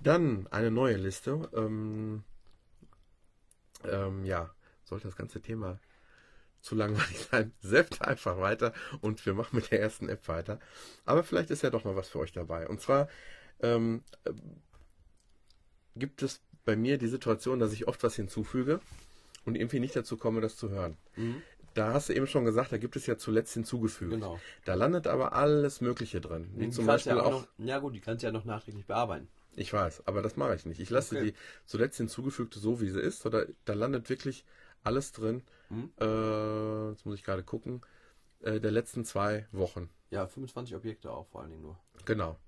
Dann 0.00 0.46
eine 0.48 0.70
neue 0.70 0.96
Liste. 0.96 1.48
Ähm, 1.54 2.22
ähm, 3.84 4.24
ja, 4.24 4.50
sollte 4.84 5.06
das 5.08 5.16
ganze 5.16 5.40
Thema 5.40 5.78
zu 6.66 6.74
langweilig 6.74 7.18
sein, 7.30 7.52
seppt 7.60 8.02
einfach 8.02 8.38
weiter 8.38 8.72
und 9.00 9.24
wir 9.26 9.34
machen 9.34 9.56
mit 9.56 9.70
der 9.70 9.80
ersten 9.80 10.08
App 10.08 10.28
weiter. 10.28 10.58
Aber 11.04 11.22
vielleicht 11.24 11.50
ist 11.50 11.62
ja 11.62 11.70
doch 11.70 11.84
mal 11.84 11.96
was 11.96 12.08
für 12.08 12.18
euch 12.18 12.32
dabei. 12.32 12.68
Und 12.68 12.80
zwar 12.80 13.08
ähm, 13.60 14.02
äh, 14.24 14.32
gibt 15.94 16.22
es 16.22 16.40
bei 16.64 16.76
mir 16.76 16.98
die 16.98 17.08
Situation, 17.08 17.58
dass 17.58 17.72
ich 17.72 17.88
oft 17.88 18.02
was 18.02 18.16
hinzufüge 18.16 18.80
und 19.44 19.54
irgendwie 19.54 19.80
nicht 19.80 19.96
dazu 19.96 20.16
komme, 20.16 20.40
das 20.40 20.56
zu 20.56 20.70
hören. 20.70 20.96
Mhm. 21.16 21.42
Da 21.74 21.92
hast 21.92 22.08
du 22.08 22.14
eben 22.14 22.26
schon 22.26 22.44
gesagt, 22.44 22.72
da 22.72 22.78
gibt 22.78 22.96
es 22.96 23.06
ja 23.06 23.18
zuletzt 23.18 23.52
hinzugefügt. 23.54 24.12
Genau. 24.12 24.40
Da 24.64 24.74
landet 24.74 25.06
aber 25.06 25.34
alles 25.34 25.80
Mögliche 25.80 26.20
drin. 26.20 26.50
Wie 26.56 26.64
Die 26.66 26.70
zum 26.70 26.86
Beispiel 26.86 27.16
ja 27.16 27.22
auch, 27.22 27.30
noch, 27.30 27.48
ja 27.58 27.78
gut, 27.78 27.94
die 27.94 28.00
kannst 28.00 28.22
du 28.22 28.26
ja 28.26 28.32
noch 28.32 28.44
nachträglich 28.46 28.86
bearbeiten. 28.86 29.28
ich 29.54 29.72
weiß, 29.72 30.06
aber 30.06 30.22
das 30.22 30.36
mache 30.36 30.54
ich 30.54 30.66
nicht. 30.66 30.80
Ich 30.80 30.90
lasse 30.90 31.16
Okay. 31.16 31.30
die 31.32 31.34
zuletzt 31.66 31.98
hinzugefügte 31.98 32.58
so, 32.58 32.80
wie 32.80 32.88
sie 32.88 33.00
ist. 33.00 33.24
Oder 33.26 33.46
da 33.66 33.74
landet 33.74 34.08
wirklich 34.08 34.44
alles 34.84 35.12
drin. 35.12 35.42
Mhm. 35.70 35.92
Äh, 36.00 36.90
jetzt 36.90 37.06
muss 37.06 37.14
ich 37.14 37.24
gerade 37.24 37.42
gucken. 37.42 37.82
Äh, 38.40 38.60
der 38.60 38.70
letzten 38.70 39.04
zwei 39.04 39.46
Wochen. 39.52 39.90
Ja, 40.10 40.26
25 40.26 40.76
Objekte 40.76 41.10
auch 41.10 41.26
vor 41.26 41.40
allen 41.40 41.50
Dingen 41.50 41.62
nur. 41.62 41.78
Genau. 42.04 42.38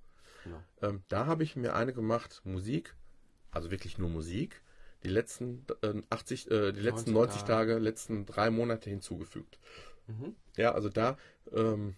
Genau. 0.45 0.63
Ähm, 0.83 1.03
da 1.09 1.27
habe 1.27 1.43
ich 1.43 1.57
mir 1.57 1.75
eine 1.75 1.93
gemacht, 1.93 2.41
Musik, 2.45 2.95
also 3.51 3.71
wirklich 3.71 3.99
nur 3.99 4.09
Musik, 4.09 4.63
die 5.03 5.09
letzten 5.09 5.65
äh, 5.83 6.03
80, 6.11 6.51
äh, 6.51 6.73
die 6.73 6.81
letzten 6.81 7.13
90 7.13 7.15
90 7.15 7.43
Tage. 7.43 7.73
Tage, 7.73 7.79
letzten 7.79 8.27
drei 8.27 8.51
Monate 8.51 8.91
hinzugefügt. 8.91 9.59
Mhm. 10.07 10.35
Ja, 10.57 10.73
also 10.73 10.89
da, 10.89 11.17
ähm, 11.53 11.97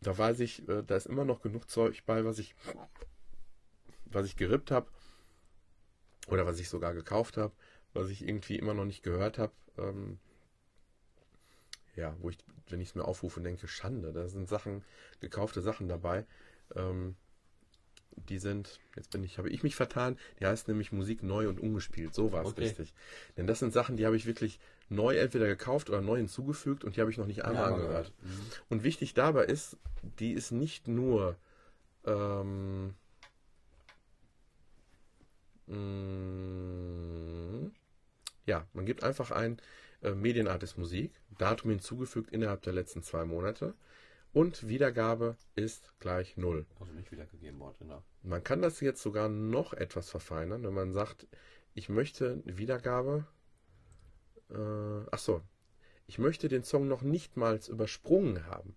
da 0.00 0.16
weiß 0.16 0.40
ich, 0.40 0.68
äh, 0.68 0.82
da 0.82 0.96
ist 0.96 1.06
immer 1.06 1.24
noch 1.24 1.40
genug 1.40 1.70
Zeug 1.70 2.04
bei, 2.06 2.24
was 2.24 2.38
ich, 2.38 2.54
was 4.06 4.26
ich 4.26 4.36
gerippt 4.36 4.70
habe 4.70 4.90
oder 6.28 6.46
was 6.46 6.60
ich 6.60 6.68
sogar 6.68 6.94
gekauft 6.94 7.36
habe, 7.36 7.52
was 7.92 8.08
ich 8.10 8.26
irgendwie 8.26 8.56
immer 8.56 8.74
noch 8.74 8.84
nicht 8.84 9.02
gehört 9.02 9.38
habe. 9.38 9.52
Ähm, 9.78 10.18
ja, 11.96 12.16
wo 12.20 12.30
ich, 12.30 12.38
wenn 12.68 12.80
ich 12.80 12.90
es 12.90 12.94
mir 12.94 13.04
aufrufe, 13.04 13.40
denke, 13.40 13.68
Schande, 13.68 14.12
da 14.12 14.28
sind 14.28 14.48
Sachen, 14.48 14.84
gekaufte 15.20 15.62
Sachen 15.62 15.88
dabei. 15.88 16.26
Ähm, 16.74 17.16
die 18.28 18.38
sind, 18.38 18.80
jetzt 18.96 19.10
bin 19.10 19.22
ich, 19.24 19.38
habe 19.38 19.50
ich 19.50 19.62
mich 19.62 19.76
vertan, 19.76 20.18
die 20.40 20.46
heißt 20.46 20.68
nämlich 20.68 20.90
Musik 20.90 21.22
neu 21.22 21.48
und 21.48 21.60
ungespielt. 21.60 22.14
So 22.14 22.32
war 22.32 22.42
es 22.42 22.48
Okay. 22.48 22.62
richtig. 22.62 22.94
Denn 23.36 23.46
das 23.46 23.58
sind 23.58 23.72
Sachen, 23.72 23.96
die 23.96 24.06
habe 24.06 24.16
ich 24.16 24.26
wirklich 24.26 24.58
neu 24.88 25.16
entweder 25.16 25.46
gekauft 25.46 25.90
oder 25.90 26.00
neu 26.00 26.16
hinzugefügt 26.16 26.84
und 26.84 26.96
die 26.96 27.00
habe 27.00 27.10
ich 27.10 27.18
noch 27.18 27.26
nicht 27.26 27.44
einmal 27.44 27.66
Ja, 27.66 27.74
angehört. 27.74 28.12
Mhm. 28.22 28.46
Und 28.70 28.84
wichtig 28.84 29.14
dabei 29.14 29.44
ist, 29.44 29.76
die 30.18 30.32
ist 30.32 30.50
nicht 30.50 30.88
nur 30.88 31.36
ähm, 32.04 32.94
mh, 35.66 37.70
ja, 38.46 38.66
man 38.72 38.86
gibt 38.86 39.02
einfach 39.02 39.30
ein 39.30 39.58
äh, 40.06 40.14
Medienart 40.14 40.62
ist 40.62 40.78
Musik, 40.78 41.12
Datum 41.38 41.70
hinzugefügt 41.70 42.30
innerhalb 42.30 42.62
der 42.62 42.72
letzten 42.72 43.02
zwei 43.02 43.24
Monate 43.24 43.74
und 44.32 44.68
Wiedergabe 44.68 45.36
ist 45.54 45.92
gleich 46.00 46.36
null. 46.36 46.66
Also 46.80 46.92
nicht 46.92 47.10
wiedergegeben 47.12 47.58
worden, 47.60 47.76
genau. 47.80 48.02
Man 48.22 48.44
kann 48.44 48.62
das 48.62 48.80
jetzt 48.80 49.02
sogar 49.02 49.28
noch 49.28 49.72
etwas 49.72 50.10
verfeinern, 50.10 50.62
wenn 50.62 50.74
man 50.74 50.92
sagt, 50.92 51.26
ich 51.74 51.88
möchte 51.88 52.42
eine 52.44 52.58
Wiedergabe. 52.58 53.26
Äh, 54.50 55.06
ach 55.10 55.18
so, 55.18 55.42
ich 56.06 56.18
möchte 56.18 56.48
den 56.48 56.64
Song 56.64 56.88
noch 56.88 57.02
nicht 57.02 57.36
mal 57.36 57.58
übersprungen 57.68 58.46
haben. 58.46 58.76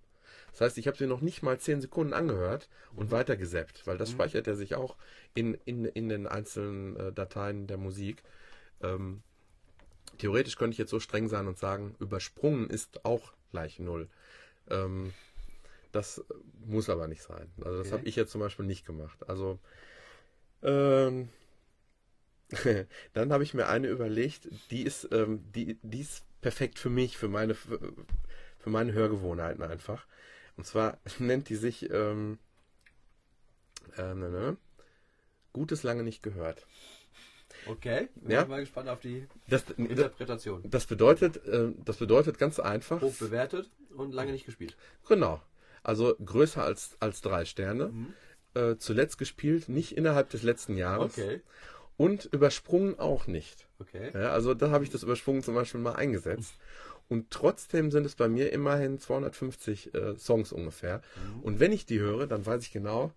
Das 0.51 0.61
heißt, 0.61 0.77
ich 0.77 0.87
habe 0.87 0.97
den 0.97 1.09
noch 1.09 1.21
nicht 1.21 1.43
mal 1.43 1.59
10 1.59 1.81
Sekunden 1.81 2.13
angehört 2.13 2.69
und 2.95 3.11
weiter 3.11 3.35
gesappt, 3.37 3.85
weil 3.87 3.97
das 3.97 4.09
Mhm. 4.09 4.13
speichert 4.13 4.47
er 4.47 4.55
sich 4.55 4.75
auch 4.75 4.97
in, 5.35 5.53
in, 5.65 5.85
in 5.85 6.09
den 6.09 6.27
einzelnen 6.27 6.95
äh, 6.95 7.13
Dateien 7.13 7.67
der 7.67 7.77
Musik. 7.77 8.23
Ähm, 8.81 9.21
theoretisch 10.17 10.55
könnte 10.55 10.73
ich 10.73 10.77
jetzt 10.77 10.91
so 10.91 10.99
streng 10.99 11.29
sein 11.29 11.47
und 11.47 11.57
sagen, 11.57 11.95
übersprungen 11.99 12.69
ist 12.69 13.05
auch 13.05 13.33
gleich 13.51 13.79
null. 13.79 14.09
Ähm, 14.69 15.13
das 15.91 16.23
muss 16.65 16.89
aber 16.89 17.07
nicht 17.07 17.21
sein. 17.23 17.51
Also 17.63 17.77
das 17.77 17.87
Okay. 17.87 17.97
habe 17.97 18.07
ich 18.07 18.15
jetzt 18.15 18.31
zum 18.31 18.41
Beispiel 18.41 18.65
nicht 18.65 18.85
gemacht. 18.85 19.27
Also 19.27 19.59
ähm, 20.61 21.29
dann 23.13 23.31
habe 23.31 23.43
ich 23.43 23.53
mir 23.53 23.67
eine 23.67 23.87
überlegt, 23.87 24.49
die 24.71 24.83
ist, 24.83 25.09
ähm, 25.11 25.43
die, 25.53 25.77
die 25.81 26.01
ist 26.01 26.23
perfekt 26.41 26.79
für 26.79 26.89
mich, 26.89 27.17
für 27.17 27.27
meine, 27.27 27.53
für, 27.55 27.79
meine 28.65 28.93
Hörgewohnheiten 28.93 29.63
einfach. 29.63 30.05
Und 30.57 30.65
zwar 30.65 30.97
nennt 31.19 31.49
die 31.49 31.55
sich 31.55 31.89
ähm, 31.91 32.39
ähm, 33.97 34.19
ne, 34.19 34.29
ne, 34.29 34.57
Gutes 35.53 35.83
lange 35.83 36.03
nicht 36.03 36.21
gehört. 36.21 36.67
Okay, 37.65 38.07
bin 38.15 38.31
Ja. 38.31 38.45
mal 38.45 38.59
gespannt 38.61 38.89
auf 38.89 38.99
die 38.99 39.27
Das, 39.47 39.63
Interpretation. 39.77 40.63
das 40.65 40.85
bedeutet, 40.85 41.45
äh, 41.45 41.71
das 41.85 41.97
bedeutet 41.97 42.37
ganz 42.37 42.59
einfach. 42.59 43.01
Hoch 43.01 43.15
bewertet 43.15 43.69
und 43.95 44.13
lange 44.13 44.31
nicht 44.31 44.45
gespielt. 44.45 44.75
Genau. 45.07 45.41
Also 45.83 46.15
größer 46.23 46.63
als, 46.63 46.97
als 46.99 47.21
drei 47.21 47.45
Sterne. 47.45 47.87
Mhm. 47.89 48.13
Äh, 48.55 48.77
zuletzt 48.77 49.17
gespielt, 49.17 49.69
nicht 49.69 49.95
innerhalb 49.95 50.29
des 50.31 50.41
letzten 50.43 50.75
Jahres. 50.75 51.17
Okay, 51.17 51.41
Und 51.97 52.25
übersprungen 52.25 52.97
auch 52.99 53.27
nicht. 53.27 53.67
okay. 53.79 54.09
Ja, 54.13 54.31
also 54.31 54.53
da 54.53 54.71
habe 54.71 54.83
ich 54.83 54.89
das 54.89 55.03
Übersprungen 55.03 55.43
zum 55.43 55.53
Beispiel 55.53 55.79
mal 55.81 55.93
eingesetzt. 55.93 56.53
Und 57.09 57.29
trotzdem 57.31 57.91
sind 57.91 58.05
es 58.05 58.15
bei 58.15 58.27
mir 58.27 58.51
immerhin 58.53 58.99
250 58.99 59.93
äh, 59.93 60.15
Songs 60.17 60.51
ungefähr. 60.51 61.01
Mhm. 61.37 61.43
Und 61.43 61.59
wenn 61.59 61.71
ich 61.71 61.85
die 61.85 61.99
höre, 61.99 62.27
dann 62.27 62.45
weiß 62.45 62.63
ich 62.63 62.71
genau, 62.71 63.11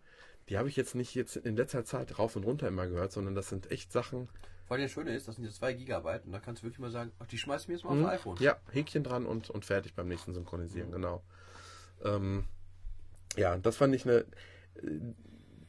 die 0.53 0.59
habe 0.59 0.69
ich 0.69 0.77
jetzt 0.77 0.95
nicht 0.95 1.15
jetzt 1.15 1.37
in 1.37 1.57
letzter 1.57 1.83
Zeit 1.87 2.19
rauf 2.19 2.37
und 2.37 2.45
runter 2.45 2.69
immer 2.69 2.87
gehört, 2.87 3.11
sondern 3.11 3.35
das 3.35 3.49
sind 3.49 3.71
echt 3.71 3.91
Sachen. 3.91 4.29
Vor 4.67 4.75
allem 4.77 4.85
das 4.85 4.93
Schöne 4.93 5.15
ist, 5.17 5.27
das 5.27 5.37
sind 5.37 5.47
jetzt 5.47 5.57
2 5.57 5.73
Gigabyte 5.73 6.27
und 6.27 6.33
da 6.33 6.41
kannst 6.41 6.61
du 6.61 6.67
wirklich 6.67 6.79
mal 6.79 6.91
sagen, 6.91 7.11
ach, 7.21 7.27
die 7.27 7.39
schmeiß 7.39 7.63
ich 7.63 7.69
mir 7.69 7.75
jetzt 7.77 7.85
mal 7.85 7.95
Mhm. 7.95 8.05
aufs 8.05 8.13
iPhone. 8.13 8.37
Ja, 8.39 8.59
Häkchen 8.71 9.03
dran 9.03 9.25
und, 9.25 9.49
und 9.49 9.65
fertig 9.65 9.95
beim 9.95 10.09
nächsten 10.09 10.35
Synchronisieren, 10.35 10.93
genau. 10.93 11.23
Ähm, 12.05 12.45
ja, 13.39 13.57
das 13.57 13.77
fand 13.79 13.95
ich 13.95 14.05
eine. 14.05 14.27
Äh, 14.83 14.91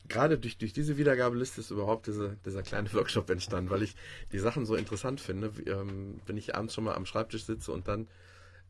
Gerade 0.10 0.38
durch, 0.38 0.58
durch 0.58 0.74
diese 0.74 0.98
Wiedergabeliste 0.98 1.62
ist 1.62 1.72
überhaupt 1.72 2.08
diese, 2.08 2.36
dieser 2.46 2.62
kleine 2.62 2.92
Workshop 2.94 3.30
entstanden, 3.30 3.70
weil 3.70 3.84
ich 3.84 3.96
die 4.34 4.40
Sachen 4.40 4.66
so 4.66 4.76
interessant 4.76 5.22
finde, 5.22 5.58
wie, 5.58 5.64
ähm, 5.64 6.20
wenn 6.26 6.36
ich 6.36 6.56
abends 6.56 6.74
schon 6.74 6.84
mal 6.84 6.96
am 6.96 7.06
Schreibtisch 7.06 7.46
sitze 7.46 7.72
und 7.72 7.88
dann 7.88 8.10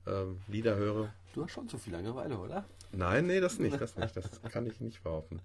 ähm, 0.05 0.41
Lieder 0.47 0.75
höre. 0.75 1.11
Du 1.33 1.43
hast 1.43 1.53
schon 1.53 1.67
zu 1.67 1.79
viel 1.79 1.93
Langeweile, 1.93 2.37
oder? 2.37 2.65
Nein, 2.91 3.25
nee, 3.25 3.39
das 3.39 3.57
nicht, 3.57 3.81
das 3.81 3.95
nicht, 3.97 4.15
das 4.15 4.41
kann 4.51 4.67
ich 4.67 4.79
nicht 4.79 5.01
behaupten. 5.01 5.41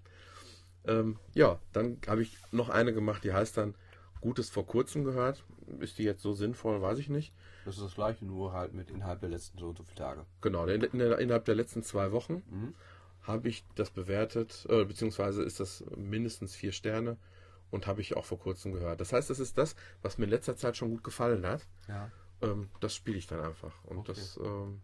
Ähm, 0.85 1.19
ja, 1.33 1.59
dann 1.73 1.97
habe 2.07 2.21
ich 2.21 2.37
noch 2.51 2.69
eine 2.69 2.93
gemacht, 2.93 3.23
die 3.23 3.33
heißt 3.33 3.57
dann 3.57 3.75
Gutes 4.21 4.49
vor 4.49 4.65
kurzem 4.65 5.03
gehört. 5.03 5.43
Ist 5.79 5.97
die 5.97 6.03
jetzt 6.03 6.21
so 6.21 6.33
sinnvoll, 6.33 6.81
weiß 6.81 6.97
ich 6.99 7.09
nicht. 7.09 7.33
Das 7.65 7.75
ist 7.75 7.83
das 7.83 7.95
gleiche, 7.95 8.25
nur 8.25 8.53
halt 8.53 8.73
mit 8.73 8.89
innerhalb 8.89 9.19
der 9.19 9.29
letzten 9.29 9.57
so 9.57 9.69
und 9.69 9.77
so 9.77 9.83
viele 9.83 9.97
Tage. 9.97 10.25
Genau, 10.41 10.65
in, 10.65 10.81
in, 10.81 10.99
innerhalb 10.99 11.45
der 11.45 11.55
letzten 11.55 11.83
zwei 11.83 12.11
Wochen 12.11 12.43
Mhm. 12.49 12.73
habe 13.23 13.47
ich 13.49 13.63
das 13.75 13.91
bewertet, 13.91 14.65
äh, 14.69 14.85
beziehungsweise 14.85 15.43
ist 15.43 15.59
das 15.59 15.83
mindestens 15.95 16.55
vier 16.55 16.71
Sterne 16.71 17.17
und 17.69 17.85
habe 17.85 18.01
ich 18.01 18.15
auch 18.17 18.25
vor 18.25 18.39
kurzem 18.39 18.71
gehört. 18.73 18.99
Das 19.01 19.13
heißt, 19.13 19.29
das 19.29 19.39
ist 19.39 19.57
das, 19.57 19.75
was 20.01 20.17
mir 20.17 20.25
in 20.25 20.31
letzter 20.31 20.55
Zeit 20.55 20.75
schon 20.77 20.89
gut 20.89 21.03
gefallen 21.03 21.45
hat. 21.45 21.67
Ja. 21.87 22.09
Ähm, 22.41 22.69
das 22.79 22.95
spiele 22.95 23.17
ich 23.17 23.27
dann 23.27 23.41
einfach. 23.41 23.83
Und 23.83 23.99
Okay. 23.99 24.11
das 24.11 24.37
ähm, 24.43 24.81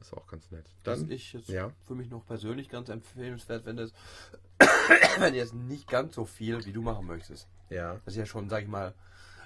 ist 0.00 0.12
auch 0.14 0.26
ganz 0.26 0.50
nett. 0.50 0.66
Das 0.84 1.00
Dann, 1.00 1.10
ist 1.10 1.32
jetzt 1.32 1.48
ja. 1.48 1.70
für 1.86 1.94
mich 1.94 2.08
noch 2.10 2.24
persönlich 2.26 2.68
ganz 2.68 2.88
empfehlenswert, 2.88 3.64
wenn 3.66 3.76
das 3.76 3.92
wenn 5.18 5.34
jetzt 5.34 5.54
nicht 5.54 5.88
ganz 5.88 6.14
so 6.14 6.24
viel, 6.24 6.64
wie 6.64 6.72
du 6.72 6.82
machen 6.82 7.06
möchtest. 7.06 7.48
ja, 7.70 7.94
Das 8.04 8.14
ist 8.14 8.16
ja 8.16 8.26
schon, 8.26 8.48
sag 8.48 8.62
ich 8.62 8.68
mal, 8.68 8.94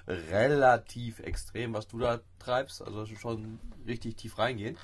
relativ 0.07 1.19
extrem, 1.19 1.73
was 1.73 1.87
du 1.87 1.99
da 1.99 2.19
treibst. 2.39 2.81
Also 2.81 3.05
das 3.05 3.19
schon 3.19 3.59
richtig 3.87 4.15
tief 4.17 4.37
reingehen. 4.37 4.77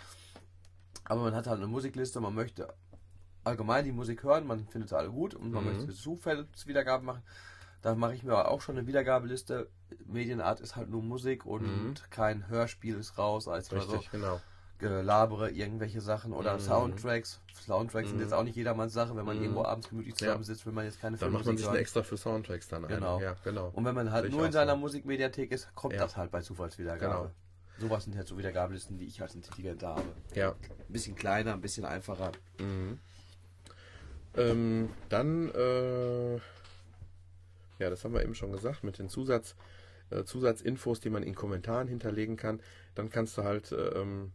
Aber 1.04 1.22
man 1.22 1.36
hat 1.36 1.48
halt 1.48 1.58
eine 1.58 1.68
Musikliste, 1.68 2.22
man 2.22 2.34
möchte 2.36 2.74
allgemein 3.44 3.86
die 3.86 3.92
Musik 3.92 4.24
hören, 4.24 4.46
man 4.46 4.68
findet 4.68 4.90
sie 4.90 4.98
alle 4.98 5.10
gut 5.10 5.34
und 5.34 5.52
man 5.52 5.64
Mhm. 5.66 5.72
möchte 5.72 5.94
Zufallswiedergaben 5.94 7.06
machen. 7.06 7.24
Da 7.82 7.96
mache 7.96 8.14
ich 8.14 8.24
mir 8.24 8.48
auch 8.48 8.62
schon 8.62 8.78
eine 8.78 8.86
Wiedergabeliste. 8.88 9.70
Medienart 10.06 10.60
ist 10.60 10.76
halt 10.76 10.90
nur 10.90 11.02
Musik 11.02 11.46
und 11.46 11.64
Mhm. 11.86 11.94
kein 12.12 12.48
Hörspiel 12.48 12.96
ist 12.96 13.18
raus, 13.18 13.48
als 13.48 13.72
oder 13.72 13.82
so. 13.82 13.92
richtig, 13.94 14.12
genau. 14.12 14.40
Gelabere, 14.82 15.50
irgendwelche 15.52 16.02
Sachen 16.02 16.34
oder 16.34 16.56
Mhm. 16.56 16.60
Soundtracks. 16.60 17.40
Soundtracks 17.66 18.08
sind 18.10 18.18
Mhm. 18.18 18.24
jetzt 18.24 18.34
auch 18.34 18.44
nicht 18.44 18.56
jedermanns 18.56 18.92
Sache. 18.92 19.16
Wenn 19.16 19.24
man 19.26 19.38
Mhm. 19.38 19.44
irgendwo 19.44 19.64
abends 19.64 19.88
gemütlich 19.88 20.16
zusammensitzt, 20.16 20.66
will 20.66 20.74
man 20.74 20.84
jetzt 20.86 21.00
keine 21.00 21.16
Dann 21.18 21.32
macht 21.32 21.46
man 21.46 21.56
sich 21.56 21.66
hören. 21.68 21.78
extra 21.78 22.04
für 22.04 22.18
Soundtracks 22.18 22.68
dann 22.68 22.88
Genau. 22.88 23.18
ein. 23.18 23.24
Ja, 23.24 23.36
genau. 23.44 23.70
Und 23.74 23.86
wenn 23.86 23.96
man 23.96 24.12
halt 24.12 24.26
ich 24.26 24.32
nur 24.32 24.46
in 24.46 24.52
seiner 24.52 24.74
so. 24.74 24.80
Musikmediathek 24.80 25.52
ist, 25.52 25.74
kommt 25.76 25.94
Ja. 25.94 26.02
das 26.02 26.18
halt 26.18 26.32
bei 26.32 26.42
Zufallswiedergabe. 26.42 27.14
Genau. 27.30 27.32
Sowas 27.80 28.04
sind 28.04 28.16
halt 28.18 28.28
so 28.28 28.38
Wiedergabelisten, 28.38 28.98
die 28.98 29.06
ich 29.06 29.22
als 29.22 29.34
intelligenter 29.34 29.90
habe. 29.90 30.04
Ja. 30.36 30.50
Ein 30.52 30.58
bisschen 30.94 31.16
kleiner, 31.16 31.54
ein 31.54 31.62
bisschen 31.62 31.86
einfacher. 31.86 32.32
Mhm. 32.60 33.00
Ähm, 34.36 34.90
dann, 35.10 35.50
äh, 35.52 36.36
ja, 36.36 37.90
das 37.90 38.04
haben 38.04 38.14
wir 38.14 38.24
eben 38.24 38.36
schon 38.36 38.52
gesagt, 38.52 38.84
mit 38.84 38.98
den 39.00 39.10
Zusatz, 39.10 39.56
äh, 40.10 40.24
Zusatzinfos, 40.24 41.00
die 41.00 41.10
man 41.10 41.24
in 41.24 41.36
Kommentaren 41.36 41.88
hinterlegen 41.88 42.38
kann. 42.38 42.62
Dann 42.96 43.10
kannst 43.10 43.38
du 43.38 43.44
halt 43.44 43.72
äh, 43.72 43.76
ähm, 44.00 44.32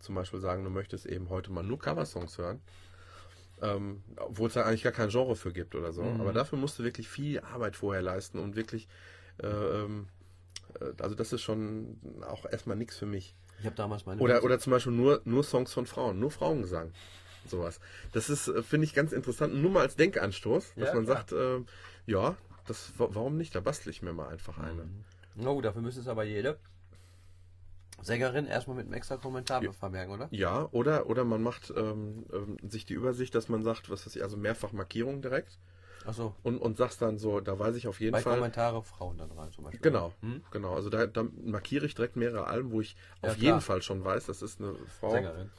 zum 0.00 0.14
Beispiel 0.14 0.40
sagen, 0.40 0.64
du 0.64 0.70
möchtest 0.70 1.06
eben 1.06 1.28
heute 1.30 1.52
mal 1.52 1.62
nur 1.62 1.78
Coversongs 1.78 2.38
hören. 2.38 2.60
Ähm, 3.62 4.02
obwohl 4.16 4.48
es 4.48 4.54
da 4.54 4.62
eigentlich 4.62 4.82
gar 4.82 4.92
kein 4.92 5.10
Genre 5.10 5.36
für 5.36 5.52
gibt 5.52 5.74
oder 5.74 5.92
so. 5.92 6.02
Mhm. 6.02 6.20
Aber 6.20 6.32
dafür 6.32 6.58
musst 6.58 6.78
du 6.78 6.82
wirklich 6.84 7.08
viel 7.08 7.40
Arbeit 7.40 7.76
vorher 7.76 8.02
leisten 8.02 8.38
und 8.38 8.56
wirklich, 8.56 8.88
äh, 9.42 9.46
ähm, 9.46 10.08
äh, 10.80 11.02
also 11.02 11.14
das 11.14 11.32
ist 11.34 11.42
schon 11.42 11.98
auch 12.26 12.46
erstmal 12.46 12.76
nichts 12.76 12.96
für 12.96 13.06
mich. 13.06 13.34
Ich 13.58 13.66
habe 13.66 13.76
damals 13.76 14.06
meine 14.06 14.20
Oder, 14.22 14.42
oder 14.44 14.58
zum 14.58 14.70
Beispiel 14.70 14.92
nur, 14.92 15.20
nur 15.24 15.44
Songs 15.44 15.74
von 15.74 15.84
Frauen, 15.86 16.18
nur 16.18 16.30
Frauengesang. 16.30 16.90
Sowas. 17.46 17.80
Das 18.12 18.30
ist, 18.30 18.48
äh, 18.48 18.62
finde 18.62 18.84
ich, 18.86 18.94
ganz 18.94 19.12
interessant. 19.12 19.54
Nur 19.54 19.70
mal 19.70 19.80
als 19.82 19.96
Denkanstoß, 19.96 20.74
dass 20.76 20.88
Ja, 20.88 20.94
man 20.94 21.04
klar. 21.04 21.16
sagt, 21.18 21.32
äh, 21.32 21.60
ja, 22.06 22.36
das, 22.66 22.92
wa- 22.98 23.08
warum 23.12 23.36
nicht? 23.36 23.54
Da 23.54 23.60
bastle 23.60 23.90
ich 23.90 24.00
mir 24.00 24.14
mal 24.14 24.28
einfach 24.28 24.56
eine. 24.58 24.88
Na 25.34 25.52
gut, 25.52 25.64
dafür 25.66 25.82
müsste 25.82 26.00
es 26.00 26.08
aber 26.08 26.24
jede 26.24 26.58
Sängerin 28.02 28.46
erstmal 28.46 28.76
mit 28.76 28.86
einem 28.86 28.94
extra 28.94 29.16
Kommentar 29.16 29.62
Ja. 29.62 29.72
vermerken, 29.72 30.12
oder? 30.12 30.28
Ja, 30.30 30.68
oder, 30.72 31.06
oder 31.06 31.24
man 31.24 31.42
macht 31.42 31.72
ähm, 31.76 32.24
ähm, 32.32 32.56
sich 32.68 32.84
die 32.84 32.94
Übersicht, 32.94 33.34
dass 33.34 33.48
man 33.48 33.62
sagt, 33.62 33.90
was 33.90 34.06
weiß 34.06 34.16
ich, 34.16 34.22
also 34.22 34.36
mehrfach 34.36 34.72
Markierung 34.72 35.22
direkt 35.22 35.58
Achso, 36.06 36.34
und, 36.42 36.58
und 36.58 36.76
sagst 36.76 37.02
dann 37.02 37.18
so, 37.18 37.40
da 37.40 37.58
weiß 37.58 37.76
ich 37.76 37.86
auf 37.88 38.00
jeden 38.00 38.14
bei 38.14 38.22
Fall. 38.22 38.36
Kommentare 38.36 38.82
Frauen 38.82 39.18
dann 39.18 39.30
rein 39.32 39.50
zum 39.52 39.64
Beispiel. 39.64 39.82
Genau, 39.82 40.12
Hm? 40.22 40.42
genau. 40.50 40.74
Also 40.74 40.88
da, 40.88 41.06
da 41.06 41.24
markiere 41.44 41.86
ich 41.86 41.94
direkt 41.94 42.16
mehrere 42.16 42.46
Alben, 42.46 42.72
wo 42.72 42.80
ich 42.80 42.96
Ja, 43.22 43.28
auf 43.28 43.34
klar. 43.34 43.44
jeden 43.44 43.60
Fall 43.60 43.82
schon 43.82 44.04
weiß, 44.04 44.26
das 44.26 44.42
ist 44.42 44.60
eine 44.60 44.74
Frau. 44.98 45.10
Sängerin. 45.12 45.50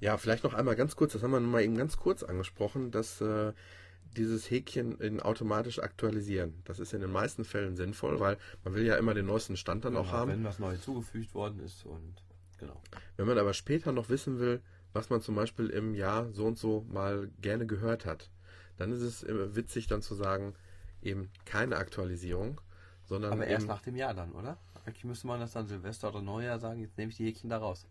Ja, 0.00 0.16
vielleicht 0.16 0.44
noch 0.44 0.54
einmal 0.54 0.74
ganz 0.76 0.96
kurz, 0.96 1.12
das 1.12 1.22
haben 1.22 1.30
wir 1.30 1.40
mal 1.40 1.62
eben 1.62 1.76
ganz 1.76 1.96
kurz 1.96 2.22
angesprochen, 2.22 2.90
dass 2.90 3.20
äh, 3.20 3.52
dieses 4.16 4.50
Häkchen 4.50 4.98
in 5.00 5.20
automatisch 5.20 5.78
aktualisieren. 5.80 6.60
Das 6.64 6.78
ist 6.78 6.92
in 6.92 7.00
den 7.00 7.10
meisten 7.10 7.44
Fällen 7.44 7.76
sinnvoll, 7.76 8.20
weil 8.20 8.38
man 8.64 8.74
will 8.74 8.84
ja 8.84 8.96
immer 8.96 9.14
den 9.14 9.26
neuesten 9.26 9.56
Stand 9.56 9.84
dann 9.84 9.96
auch 9.96 10.04
Genau, 10.06 10.12
haben. 10.12 10.30
Wenn 10.32 10.44
was 10.44 10.58
neu 10.58 10.76
zugefügt 10.76 11.34
worden 11.34 11.60
ist 11.60 11.84
und 11.86 12.14
genau. 12.58 12.80
Wenn 13.16 13.26
man 13.26 13.38
aber 13.38 13.54
später 13.54 13.92
noch 13.92 14.08
wissen 14.08 14.38
will, 14.38 14.60
was 14.92 15.08
man 15.10 15.20
zum 15.22 15.34
Beispiel 15.34 15.68
im 15.70 15.94
Jahr 15.94 16.30
so 16.32 16.44
und 16.46 16.58
so 16.58 16.86
mal 16.90 17.30
gerne 17.40 17.66
gehört 17.66 18.04
hat, 18.04 18.30
dann 18.76 18.92
ist 18.92 19.00
es 19.02 19.24
witzig 19.26 19.86
dann 19.86 20.02
zu 20.02 20.14
sagen, 20.14 20.54
eben 21.00 21.30
keine 21.44 21.76
Aktualisierung, 21.76 22.60
sondern 23.04 23.32
Aber 23.32 23.46
erst 23.46 23.66
nach 23.66 23.82
dem 23.82 23.96
Jahr 23.96 24.14
dann, 24.14 24.32
oder? 24.32 24.58
Eigentlich 24.84 25.04
müsste 25.04 25.26
man 25.26 25.40
das 25.40 25.52
dann 25.52 25.66
Silvester 25.66 26.08
oder 26.08 26.20
Neujahr 26.22 26.58
sagen, 26.58 26.80
jetzt 26.80 26.98
nehme 26.98 27.10
ich 27.10 27.16
die 27.16 27.24
Häkchen 27.26 27.48
da 27.50 27.58
raus. 27.58 27.86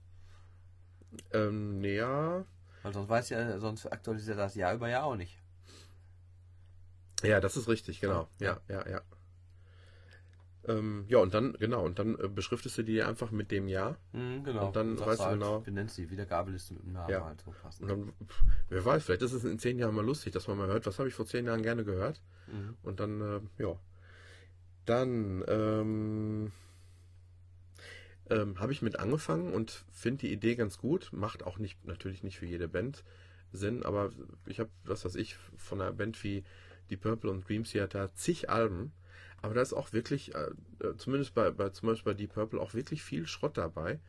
ähm, 1.32 1.80
näher, 1.80 2.46
Weil 2.84 2.94
sonst 2.94 3.10
weiß 3.10 3.30
ja, 3.30 3.60
sonst 3.60 3.86
aktualisiert 3.88 4.38
er 4.38 4.44
das 4.44 4.56
Jahr 4.56 4.74
über 4.74 4.90
Jahr 4.90 5.06
auch 5.06 5.16
nicht. 5.16 5.41
Ja, 7.24 7.40
das 7.40 7.58
ist 7.58 7.68
richtig, 7.68 8.02
genau. 8.02 8.30
Ja, 8.40 8.60
ja, 8.68 8.88
ja. 8.90 9.02
Ähm, 10.68 11.06
ja, 11.08 11.18
und 11.18 11.34
dann, 11.34 11.54
genau, 11.54 11.84
und 11.84 11.98
dann 11.98 12.20
äh, 12.20 12.28
beschriftest 12.28 12.78
du 12.78 12.84
die 12.84 13.02
einfach 13.02 13.32
mit 13.32 13.50
dem 13.50 13.68
Jahr. 13.68 13.98
Mhm, 14.14 14.44
genau. 14.44 14.68
Und 14.68 14.76
dann 14.76 14.96
sagst 14.96 15.10
weißt 15.10 15.20
du 15.22 15.26
halt, 15.26 15.34
genau- 15.40 15.60
Benennst 15.62 15.98
die 15.98 16.10
Wiedergabeliste 16.12 16.76
mit 16.76 16.84
dem 16.84 16.94
Namen 16.94 17.10
Ja. 17.10 17.26
halt 17.26 17.42
so 17.42 17.52
passend. 17.52 17.90
Und 17.90 17.90
dann, 17.90 18.14
wer 18.70 18.86
weiß, 18.86 19.04
vielleicht 19.04 19.24
ist 19.24 19.34
es 19.34 19.44
in 19.44 19.58
zehn 19.58 19.80
Jahren 19.80 19.96
mal 19.96 20.06
lustig, 20.06 20.34
dass 20.34 20.48
man 20.48 20.58
mal 20.58 20.68
hört, 20.68 20.86
was 20.86 21.00
habe 21.00 21.10
ich 21.10 21.16
vor 21.16 21.26
zehn 21.26 21.46
Jahren 21.48 21.64
gerne 21.64 21.84
gehört. 21.84 22.22
Mhm. 22.48 22.78
Und 22.84 23.00
dann, 23.00 23.22
äh, 23.22 23.64
ja. 23.64 23.76
Dann 24.86 25.44
ähm, 25.48 26.52
ähm, 28.30 28.60
habe 28.60 28.72
ich 28.72 28.82
mit 28.84 29.00
angefangen 29.00 29.54
und 29.54 29.84
finde 29.92 30.20
die 30.28 30.32
Idee 30.34 30.56
ganz 30.56 30.78
gut. 30.78 31.10
Macht 31.12 31.44
auch 31.44 31.58
nicht, 31.58 31.84
natürlich 31.86 32.24
nicht 32.24 32.38
für 32.38 32.46
jede 32.46 32.68
Band 32.68 33.04
Sinn, 33.52 33.84
aber 33.84 34.12
ich 34.46 34.60
habe, 34.60 34.70
was 34.86 35.04
weiß 35.06 35.16
ich, 35.16 35.36
von 35.58 35.82
einer 35.82 35.92
Band 35.92 36.24
wie 36.24 36.44
die 36.92 36.98
Purple 36.98 37.32
und 37.32 37.48
Dream 37.48 37.64
Theater 37.64 38.14
zig 38.14 38.50
Alben. 38.50 38.92
Aber 39.42 39.56
da 39.56 39.62
ist 39.62 39.74
auch 39.74 39.92
wirklich, 39.92 40.36
äh, 40.36 40.52
äh, 40.86 40.96
zumindest 40.98 41.34
bei, 41.34 41.50
bei 41.50 41.70
zum 41.70 41.90
Beispiel 41.90 42.14
bei 42.14 42.18
Deep 42.18 42.34
Purple, 42.34 42.60
auch 42.60 42.76
wirklich 42.76 43.02
viel 43.02 43.26
Schrott 43.26 43.58
dabei. 43.58 44.00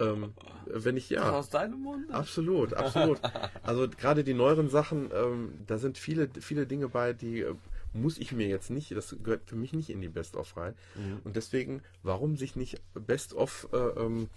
Ähm, 0.00 0.32
wenn 0.64 0.96
ich 0.96 1.10
ja. 1.10 1.30
Aus 1.30 1.50
deinem 1.50 1.82
Mund? 1.82 2.10
Absolut, 2.10 2.74
absolut. 2.74 3.20
Also 3.62 3.88
gerade 3.88 4.24
die 4.24 4.34
neueren 4.34 4.70
Sachen, 4.70 5.10
ähm, 5.14 5.52
da 5.66 5.78
sind 5.78 5.98
viele, 5.98 6.30
viele 6.40 6.66
Dinge 6.66 6.88
bei, 6.88 7.12
die 7.12 7.40
äh, 7.40 7.54
muss 7.92 8.18
ich 8.18 8.32
mir 8.32 8.48
jetzt 8.48 8.70
nicht, 8.70 8.90
das 8.92 9.16
gehört 9.22 9.42
für 9.46 9.56
mich 9.56 9.72
nicht 9.72 9.90
in 9.90 10.00
die 10.00 10.08
Best-of 10.08 10.56
rein. 10.56 10.74
Mhm. 10.94 11.20
Und 11.24 11.36
deswegen, 11.36 11.82
warum 12.02 12.36
sich 12.36 12.56
nicht 12.56 12.80
Best-of 12.94 13.68
äh, 13.72 13.76
ähm, 13.76 14.28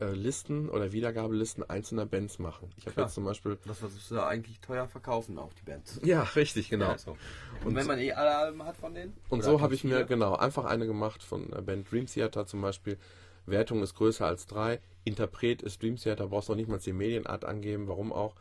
äh, 0.00 0.12
Listen 0.12 0.68
oder 0.68 0.92
Wiedergabelisten 0.92 1.68
einzelner 1.68 2.06
Bands 2.06 2.38
machen? 2.38 2.70
Ich 2.76 2.86
habe 2.86 3.02
jetzt 3.02 3.14
zum 3.14 3.24
Beispiel, 3.24 3.58
Das 3.66 3.82
was 3.82 4.08
sie 4.08 4.24
eigentlich 4.24 4.60
teuer 4.60 4.88
verkaufen, 4.88 5.38
auch 5.38 5.52
die 5.54 5.62
Bands. 5.62 6.00
ja, 6.04 6.22
richtig, 6.22 6.68
genau. 6.68 6.90
Ja, 6.90 6.98
so. 6.98 7.16
Und, 7.64 7.74
wenn 7.74 7.86
man 7.86 7.98
eh 7.98 8.12
alle 8.12 8.36
Alben 8.36 8.62
hat 8.64 8.76
von 8.76 8.94
denen? 8.94 9.14
Und 9.28 9.44
so 9.44 9.60
habe 9.60 9.74
ich 9.74 9.84
mir 9.84 10.04
genau 10.04 10.36
einfach 10.36 10.64
eine 10.64 10.86
gemacht 10.86 11.22
von 11.22 11.50
der 11.50 11.62
Band 11.62 11.90
Dream 11.90 12.06
Theater 12.06 12.46
zum 12.46 12.60
Beispiel. 12.62 12.98
Wertung 13.46 13.82
ist 13.82 13.94
größer 13.94 14.26
als 14.26 14.46
drei. 14.46 14.80
Interpret 15.04 15.62
ist 15.62 15.82
Dream 15.82 15.96
Theater, 15.96 16.28
brauchst 16.28 16.48
noch 16.48 16.56
nicht 16.56 16.68
mal 16.68 16.78
die 16.78 16.92
Medienart 16.92 17.44
angeben, 17.44 17.88
warum 17.88 18.12
auch. 18.12 18.34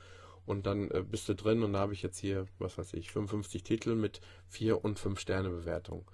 Und 0.46 0.66
dann 0.66 0.92
äh, 0.92 1.04
bist 1.04 1.28
du 1.30 1.36
drin 1.36 1.64
und 1.64 1.74
da 1.74 1.80
habe 1.80 1.94
ich 1.94 2.02
jetzt 2.02 2.20
hier, 2.20 2.46
was 2.60 2.78
weiß 2.78 2.94
ich, 2.94 3.12
55 3.12 3.64
Titel 3.64 3.96
mit 3.96 4.22
4 4.50 4.84
und 4.84 5.00
5 5.00 5.20
Sterne 5.20 5.50
Bewertung. 5.50 6.06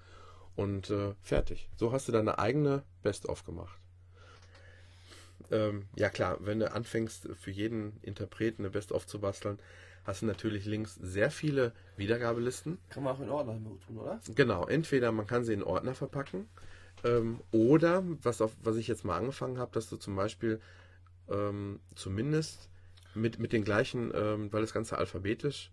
Und 0.55 0.89
äh, 0.89 1.13
fertig. 1.21 1.69
So 1.75 1.91
hast 1.91 2.07
du 2.07 2.11
deine 2.11 2.39
eigene 2.39 2.83
Best-of 3.03 3.43
gemacht. 3.45 3.77
Ähm, 5.51 5.87
ja 5.95 6.09
klar, 6.09 6.37
wenn 6.41 6.59
du 6.59 6.71
anfängst, 6.71 7.29
für 7.39 7.51
jeden 7.51 7.97
Interpreten 8.01 8.63
eine 8.63 8.69
Best-of 8.69 9.07
zu 9.07 9.19
basteln, 9.19 9.59
hast 10.03 10.21
du 10.21 10.25
natürlich 10.25 10.65
links 10.65 10.95
sehr 10.95 11.31
viele 11.31 11.73
Wiedergabelisten. 11.97 12.77
Kann 12.89 13.03
man 13.03 13.15
auch 13.15 13.21
in 13.21 13.29
Ordnung 13.29 13.79
tun, 13.85 13.97
oder? 13.97 14.19
Genau, 14.35 14.65
entweder 14.65 15.11
man 15.11 15.27
kann 15.27 15.43
sie 15.43 15.53
in 15.53 15.63
Ordner 15.63 15.93
verpacken 15.93 16.47
ähm, 17.03 17.39
oder, 17.51 18.03
was, 18.23 18.41
auf, 18.41 18.55
was 18.63 18.75
ich 18.77 18.87
jetzt 18.87 19.05
mal 19.05 19.17
angefangen 19.17 19.57
habe, 19.57 19.71
dass 19.73 19.89
du 19.89 19.97
zum 19.97 20.15
Beispiel 20.15 20.59
ähm, 21.29 21.79
zumindest 21.95 22.69
mit, 23.15 23.39
mit 23.39 23.53
den 23.53 23.63
gleichen, 23.63 24.11
ähm, 24.13 24.51
weil 24.51 24.61
das 24.61 24.73
Ganze 24.73 24.97
alphabetisch 24.97 25.71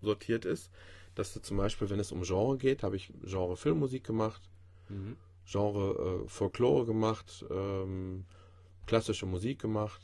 sortiert 0.00 0.44
ist, 0.44 0.70
dass 1.14 1.32
du 1.34 1.40
zum 1.40 1.56
Beispiel, 1.56 1.90
wenn 1.90 2.00
es 2.00 2.12
um 2.12 2.22
Genre 2.22 2.56
geht, 2.56 2.82
habe 2.82 2.96
ich 2.96 3.12
Genre 3.24 3.56
Filmmusik 3.56 4.04
gemacht, 4.04 4.42
Mhm. 4.88 5.16
Genre 5.46 6.24
äh, 6.24 6.28
Folklore 6.28 6.84
gemacht, 6.84 7.44
ähm, 7.50 8.24
klassische 8.90 9.24
Musik 9.24 9.60
gemacht 9.60 10.02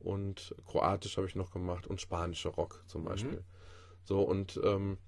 und 0.00 0.56
Kroatisch 0.66 1.16
habe 1.18 1.28
ich 1.28 1.36
noch 1.36 1.52
gemacht 1.52 1.86
und 1.86 2.00
spanische 2.00 2.48
Rock 2.48 2.82
zum 2.88 3.04
Beispiel. 3.04 3.44
So 4.02 4.22
und 4.22 4.60
ähm, 4.64 4.98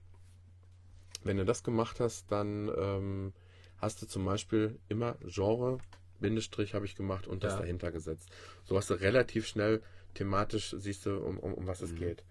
wenn 1.24 1.36
du 1.36 1.45
das 1.45 1.64
gemacht 1.64 1.99
hast, 1.99 2.30
dann 2.30 2.70
ähm, 2.78 3.32
hast 3.78 4.01
du 4.01 4.07
zum 4.07 4.24
Beispiel 4.24 4.78
immer 4.88 5.16
Genre, 5.26 5.78
Bindestrich 6.20 6.74
habe 6.74 6.84
ich 6.86 6.95
gemacht 6.95 7.26
und 7.26 7.42
das 7.42 7.55
Ja. 7.55 7.62
dahinter 7.62 7.90
gesetzt. 7.90 8.28
So 8.62 8.76
hast 8.76 8.90
du 8.90 8.95
relativ 8.95 9.49
schnell 9.49 9.82
thematisch, 10.14 10.72
siehst 10.78 11.05
du, 11.07 11.18
um, 11.18 11.40
um, 11.40 11.53
um 11.53 11.66
was 11.66 11.82
es 11.82 11.90
Mhm. 11.90 11.97
geht. 11.97 12.24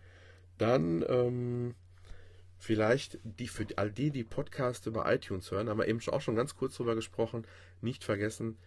Dann 0.57 1.03
ähm, 1.09 1.75
vielleicht 2.57 3.19
die 3.25 3.49
für 3.49 3.67
all 3.75 3.91
die, 3.91 4.11
die 4.11 4.23
Podcast 4.23 4.87
über 4.87 5.13
iTunes 5.13 5.51
hören, 5.51 5.67
haben 5.67 5.79
wir 5.79 5.89
eben 5.89 5.99
auch 6.07 6.21
schon 6.21 6.37
ganz 6.37 6.55
kurz 6.55 6.77
drüber 6.77 6.95
gesprochen, 6.95 7.45
nicht 7.81 8.05
vergessen, 8.05 8.57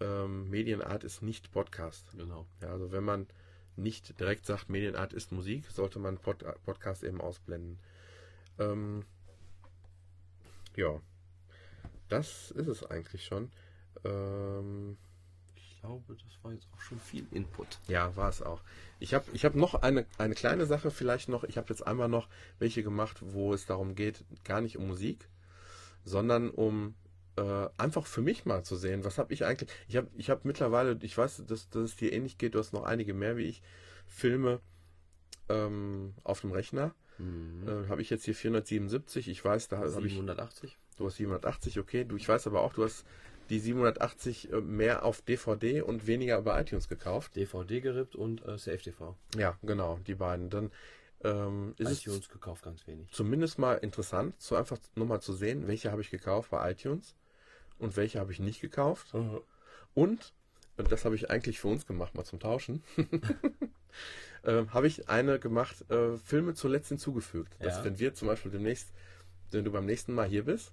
ähm, 0.00 0.50
Medienart 0.50 1.04
ist 1.04 1.22
nicht 1.22 1.52
Podcast. 1.52 2.04
Genau. 2.16 2.46
Ja, 2.60 2.68
also 2.70 2.92
wenn 2.92 3.04
man 3.04 3.26
nicht 3.76 4.18
direkt 4.20 4.46
sagt, 4.46 4.68
Medienart 4.70 5.12
ist 5.12 5.32
Musik, 5.32 5.66
sollte 5.70 5.98
man 5.98 6.18
Pod 6.18 6.44
Podcast 6.64 7.02
eben 7.04 7.20
ausblenden. 7.20 7.78
Ähm, 8.58 9.04
ja, 10.76 11.00
das 12.08 12.50
ist 12.52 12.68
es 12.68 12.84
eigentlich 12.84 13.24
schon. 13.24 13.50
Ähm, 14.04 14.96
Ich 15.56 15.80
glaube, 15.80 16.14
das 16.14 16.42
war 16.42 16.52
jetzt 16.52 16.66
auch 16.74 16.80
schon 16.80 16.98
viel 16.98 17.26
Input. 17.30 17.78
Ja, 17.88 18.14
war 18.16 18.28
es 18.30 18.40
auch. 18.42 18.62
Ich 19.00 19.12
habe 19.12 19.26
ich 19.34 19.44
hab 19.44 19.54
noch 19.54 19.74
eine, 19.74 20.06
eine 20.18 20.34
kleine 20.34 20.64
Sache 20.66 20.90
vielleicht 20.90 21.28
noch. 21.28 21.44
Ich 21.44 21.58
habe 21.58 21.68
jetzt 21.68 21.86
einmal 21.86 22.08
noch 22.08 22.28
welche 22.58 22.82
gemacht, 22.82 23.18
wo 23.20 23.52
es 23.52 23.66
darum 23.66 23.94
geht, 23.94 24.24
gar 24.44 24.60
nicht 24.62 24.78
um 24.78 24.86
Musik, 24.86 25.28
sondern 26.04 26.50
um 26.50 26.94
äh, 27.36 27.68
einfach 27.76 28.06
für 28.06 28.22
mich 28.22 28.44
mal 28.44 28.64
zu 28.64 28.76
sehen, 28.76 29.04
was 29.04 29.18
habe 29.18 29.32
ich 29.32 29.44
eigentlich. 29.44 29.70
Ich 29.88 29.96
habe 29.96 30.08
ich 30.16 30.30
hab 30.30 30.44
mittlerweile, 30.44 30.98
ich 31.02 31.16
weiß, 31.16 31.44
dass, 31.46 31.68
dass 31.68 31.82
es 31.82 31.96
dir 31.96 32.12
ähnlich 32.12 32.38
geht, 32.38 32.54
du 32.54 32.58
hast 32.58 32.72
noch 32.72 32.84
einige 32.84 33.14
mehr 33.14 33.36
wie 33.36 33.44
ich, 33.44 33.62
Filme 34.06 34.60
ähm, 35.48 36.14
auf 36.22 36.40
dem 36.42 36.52
Rechner. 36.52 36.94
Mhm. 37.18 37.68
Äh, 37.68 37.88
habe 37.88 38.02
ich 38.02 38.10
jetzt 38.10 38.24
hier 38.24 38.34
477. 38.34 39.28
Ich 39.28 39.44
weiß, 39.44 39.68
da 39.68 39.78
habe 39.78 40.06
ich. 40.06 40.14
780? 40.14 40.78
Du 40.96 41.06
hast 41.06 41.16
780, 41.16 41.78
okay. 41.78 42.04
Du, 42.04 42.16
ich 42.16 42.28
weiß 42.28 42.46
aber 42.46 42.60
auch, 42.60 42.72
du 42.72 42.84
hast 42.84 43.04
die 43.50 43.58
780 43.58 44.52
äh, 44.52 44.60
mehr 44.60 45.04
auf 45.04 45.22
DVD 45.22 45.82
und 45.82 46.06
weniger 46.06 46.38
über 46.38 46.60
iTunes 46.60 46.88
gekauft. 46.88 47.36
DVD 47.36 47.80
gerippt 47.80 48.16
und 48.16 48.46
äh, 48.46 48.58
Safe 48.58 48.78
TV. 48.78 49.16
Ja, 49.36 49.58
genau, 49.62 49.98
die 50.06 50.14
beiden. 50.14 50.50
Dann 50.50 50.70
ähm, 51.22 51.74
ist 51.78 52.02
iTunes 52.02 52.24
es 52.24 52.28
gekauft, 52.28 52.64
ganz 52.64 52.86
wenig. 52.86 53.10
zumindest 53.10 53.58
mal 53.58 53.74
interessant, 53.74 54.34
so 54.38 54.56
einfach 54.56 54.78
nur 54.94 55.06
mal 55.06 55.20
zu 55.20 55.32
sehen, 55.32 55.66
welche 55.66 55.90
habe 55.90 56.02
ich 56.02 56.10
gekauft 56.10 56.50
bei 56.50 56.70
iTunes 56.70 57.14
und 57.78 57.96
welche 57.96 58.20
habe 58.20 58.32
ich 58.32 58.40
nicht 58.40 58.60
gekauft. 58.60 59.14
Und, 59.94 60.32
und 60.76 60.92
das 60.92 61.04
habe 61.04 61.14
ich 61.14 61.30
eigentlich 61.30 61.60
für 61.60 61.68
uns 61.68 61.86
gemacht, 61.86 62.14
mal 62.14 62.24
zum 62.24 62.40
Tauschen, 62.40 62.82
äh, 64.42 64.66
habe 64.68 64.86
ich 64.86 65.08
eine 65.08 65.38
gemacht, 65.38 65.88
äh, 65.90 66.16
Filme 66.18 66.54
zuletzt 66.54 66.88
hinzugefügt. 66.88 67.54
Dass 67.60 67.78
Ja. 67.78 67.84
wenn 67.84 67.98
wir 67.98 68.14
zum 68.14 68.28
Beispiel 68.28 68.50
demnächst, 68.50 68.92
wenn 69.50 69.64
du 69.64 69.70
beim 69.70 69.86
nächsten 69.86 70.14
Mal 70.14 70.26
hier 70.28 70.44
bist, 70.44 70.72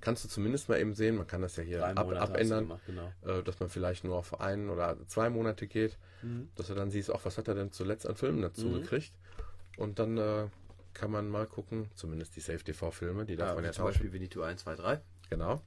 kannst 0.00 0.24
du 0.24 0.28
zumindest 0.28 0.68
mal 0.68 0.78
eben 0.80 0.94
sehen, 0.94 1.16
man 1.16 1.26
kann 1.26 1.42
das 1.42 1.56
ja 1.56 1.62
hier 1.62 1.84
ab, 1.86 2.10
abändern, 2.12 2.64
gemacht, 2.64 2.82
genau. 2.86 3.12
äh, 3.22 3.42
dass 3.42 3.58
man 3.60 3.68
vielleicht 3.68 4.04
nur 4.04 4.16
auf 4.16 4.40
ein 4.40 4.68
oder 4.70 4.96
zwei 5.06 5.30
Monate 5.30 5.66
geht, 5.66 5.98
Mhm. 6.22 6.48
dass 6.56 6.66
du 6.66 6.74
dann 6.74 6.90
siehst, 6.90 7.10
auch 7.12 7.24
was 7.24 7.38
hat 7.38 7.46
er 7.48 7.54
denn 7.54 7.70
zuletzt 7.72 8.06
an 8.06 8.16
Filmen 8.16 8.42
dazu 8.42 8.66
Mhm. 8.68 8.82
gekriegt. 8.82 9.12
Und 9.76 10.00
dann 10.00 10.18
äh, 10.18 10.46
kann 10.98 11.10
man 11.10 11.28
mal 11.28 11.46
gucken, 11.46 11.90
zumindest 11.94 12.36
die 12.36 12.40
Safe-TV-Filme, 12.40 13.24
die 13.24 13.36
darf 13.36 13.50
Ja, 13.50 13.54
man 13.54 13.64
ja 13.64 13.72
zum 13.72 13.84
tauschen. 13.84 13.94
Beispiel 13.94 14.12
Winnetou 14.12 14.42
1, 14.42 14.62
2, 14.62 14.74
3. 14.76 15.00
Genau. 15.30 15.62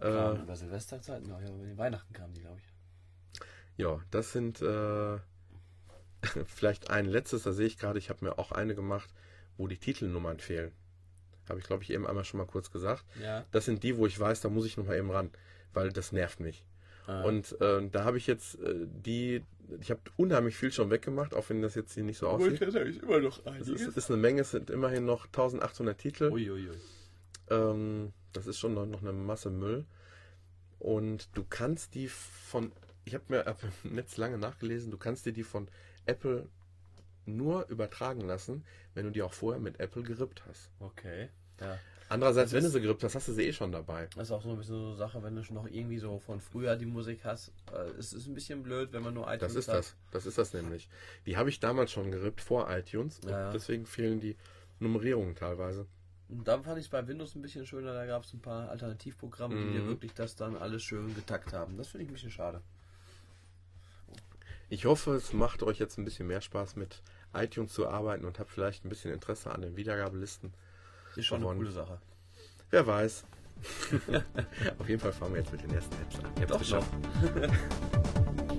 Äh, 0.00 0.40
über 0.40 0.56
Silvesterzeiten, 0.56 1.28
ja, 1.28 1.38
über 1.40 1.64
die 1.66 1.78
Weihnachten 1.78 2.12
kamen 2.12 2.34
die, 2.34 2.40
glaube 2.40 2.58
ich. 2.58 2.72
ja, 3.76 4.00
das 4.10 4.32
sind 4.32 4.60
äh, 4.62 5.18
vielleicht 6.46 6.90
ein 6.90 7.06
letztes, 7.06 7.42
da 7.44 7.52
sehe 7.52 7.66
ich 7.66 7.78
gerade, 7.78 7.98
ich 7.98 8.10
habe 8.10 8.24
mir 8.24 8.38
auch 8.38 8.52
eine 8.52 8.74
gemacht, 8.74 9.10
wo 9.56 9.66
die 9.68 9.78
Titelnummern 9.78 10.40
fehlen. 10.40 10.72
Habe 11.48 11.60
ich, 11.60 11.66
glaube 11.66 11.82
ich, 11.82 11.90
eben 11.90 12.06
einmal 12.06 12.24
schon 12.24 12.38
mal 12.38 12.46
kurz 12.46 12.70
gesagt. 12.70 13.04
Ja. 13.20 13.44
Das 13.50 13.64
sind 13.64 13.82
die, 13.82 13.96
wo 13.96 14.06
ich 14.06 14.18
weiß, 14.18 14.40
da 14.40 14.48
muss 14.48 14.64
ich 14.66 14.76
noch 14.76 14.86
mal 14.86 14.96
eben 14.96 15.10
ran, 15.10 15.30
weil 15.72 15.92
das 15.92 16.12
nervt 16.12 16.40
mich. 16.40 16.64
Ah. 17.06 17.22
Und 17.22 17.60
äh, 17.60 17.88
da 17.90 18.04
habe 18.04 18.18
ich 18.18 18.26
jetzt 18.26 18.60
äh, 18.60 18.86
die, 18.86 19.42
ich 19.80 19.90
habe 19.90 20.00
unheimlich 20.16 20.56
viel 20.56 20.72
schon 20.72 20.90
weggemacht, 20.90 21.34
auch 21.34 21.48
wenn 21.50 21.62
das 21.62 21.74
jetzt 21.74 21.94
hier 21.94 22.04
nicht 22.04 22.18
so 22.18 22.28
aussieht. 22.28 22.60
ist 22.60 22.76
eigentlich 22.76 23.02
immer 23.02 23.20
noch 23.20 23.40
Es 23.60 23.68
ist, 23.68 23.96
ist 23.96 24.10
eine 24.10 24.20
Menge, 24.20 24.42
es 24.42 24.52
sind 24.52 24.70
immerhin 24.70 25.04
noch 25.04 25.26
1800 25.26 25.98
Titel. 25.98 26.30
Uiuiui. 26.30 26.70
Ähm, 27.50 28.12
das 28.32 28.46
ist 28.46 28.58
schon 28.58 28.74
noch, 28.74 28.86
noch 28.86 29.02
eine 29.02 29.12
Masse 29.12 29.50
Müll. 29.50 29.84
Und 30.78 31.28
du 31.36 31.44
kannst 31.48 31.94
die 31.94 32.08
von, 32.08 32.72
ich 33.04 33.14
habe 33.14 33.24
mir 33.28 33.56
im 33.84 33.94
Netz 33.94 34.16
lange 34.16 34.38
nachgelesen, 34.38 34.90
du 34.90 34.98
kannst 34.98 35.26
dir 35.26 35.32
die 35.32 35.44
von 35.44 35.68
Apple 36.06 36.48
nur 37.24 37.68
übertragen 37.68 38.22
lassen, 38.22 38.64
wenn 38.94 39.04
du 39.04 39.10
die 39.10 39.22
auch 39.22 39.32
vorher 39.32 39.60
mit 39.60 39.80
Apple 39.80 40.02
gerippt 40.02 40.42
hast. 40.46 40.70
Okay. 40.80 41.28
Ja. 41.60 41.78
Andererseits, 42.12 42.52
wenn 42.52 42.62
du 42.62 42.68
sie 42.68 42.80
gerippt 42.80 43.02
hast, 43.04 43.14
hast 43.14 43.28
du 43.28 43.32
sie 43.32 43.44
eh 43.46 43.52
schon 43.52 43.72
dabei. 43.72 44.06
Das 44.16 44.28
ist 44.28 44.32
auch 44.32 44.42
so 44.42 44.50
ein 44.50 44.58
bisschen 44.58 44.74
so 44.76 44.86
eine 44.88 44.96
Sache, 44.96 45.22
wenn 45.22 45.34
du 45.34 45.42
schon 45.42 45.54
noch 45.56 45.66
irgendwie 45.66 45.98
so 45.98 46.18
von 46.18 46.40
früher 46.40 46.76
die 46.76 46.84
Musik 46.84 47.20
hast. 47.24 47.52
Äh, 47.72 47.78
es 47.98 48.12
ist 48.12 48.26
ein 48.26 48.34
bisschen 48.34 48.62
blöd, 48.62 48.92
wenn 48.92 49.02
man 49.02 49.14
nur 49.14 49.24
iTunes 49.32 49.40
Das 49.40 49.54
ist 49.56 49.68
hat. 49.68 49.76
das. 49.78 49.96
Das 50.10 50.26
ist 50.26 50.36
das 50.36 50.52
nämlich. 50.52 50.90
Die 51.24 51.36
habe 51.38 51.48
ich 51.48 51.58
damals 51.60 51.90
schon 51.90 52.10
gerippt 52.10 52.40
vor 52.42 52.68
iTunes. 52.70 53.20
und 53.20 53.30
Ja. 53.30 53.50
Deswegen 53.52 53.86
fehlen 53.86 54.20
die 54.20 54.36
Nummerierungen 54.78 55.34
teilweise. 55.34 55.86
Und 56.28 56.46
da 56.48 56.60
fand 56.62 56.78
ich 56.78 56.84
es 56.86 56.90
bei 56.90 57.06
Windows 57.06 57.34
ein 57.34 57.42
bisschen 57.42 57.64
schöner. 57.66 57.94
Da 57.94 58.04
gab 58.06 58.24
es 58.24 58.32
ein 58.34 58.40
paar 58.40 58.68
Alternativprogramme, 58.70 59.54
die 59.54 59.72
dir 59.72 59.80
Mhm. 59.82 59.88
wirklich 59.88 60.12
das 60.14 60.36
dann 60.36 60.56
alles 60.56 60.82
schön 60.82 61.14
getackt 61.14 61.52
haben. 61.54 61.76
Das 61.78 61.88
finde 61.88 62.04
ich 62.04 62.10
ein 62.10 62.14
bisschen 62.14 62.30
schade. 62.30 62.60
Ich 64.68 64.86
hoffe, 64.86 65.14
es 65.14 65.32
macht 65.32 65.62
euch 65.62 65.78
jetzt 65.78 65.98
ein 65.98 66.04
bisschen 66.04 66.26
mehr 66.26 66.40
Spaß 66.40 66.76
mit 66.76 67.02
iTunes 67.34 67.72
zu 67.72 67.86
arbeiten 67.88 68.24
und 68.24 68.38
habt 68.38 68.50
vielleicht 68.50 68.84
ein 68.84 68.88
bisschen 68.88 69.12
Interesse 69.12 69.50
an 69.50 69.60
den 69.62 69.76
Wiedergabelisten. 69.76 70.52
Ist 71.16 71.26
schon 71.26 71.38
eine 71.38 71.46
Und- 71.48 71.56
coole 71.58 71.70
Sache. 71.70 71.98
Wer 72.70 72.86
weiß. 72.86 73.24
Auf 74.78 74.88
jeden 74.88 75.00
Fall 75.00 75.12
fangen 75.12 75.34
wir 75.34 75.40
jetzt 75.40 75.52
mit 75.52 75.62
den 75.62 75.70
ersten 75.74 75.94
Apps 76.02 76.18
an. 76.18 76.24
Ihr 76.36 76.42
habt's 76.42 76.52
Doch 76.52 76.58
geschafft. 76.58 76.90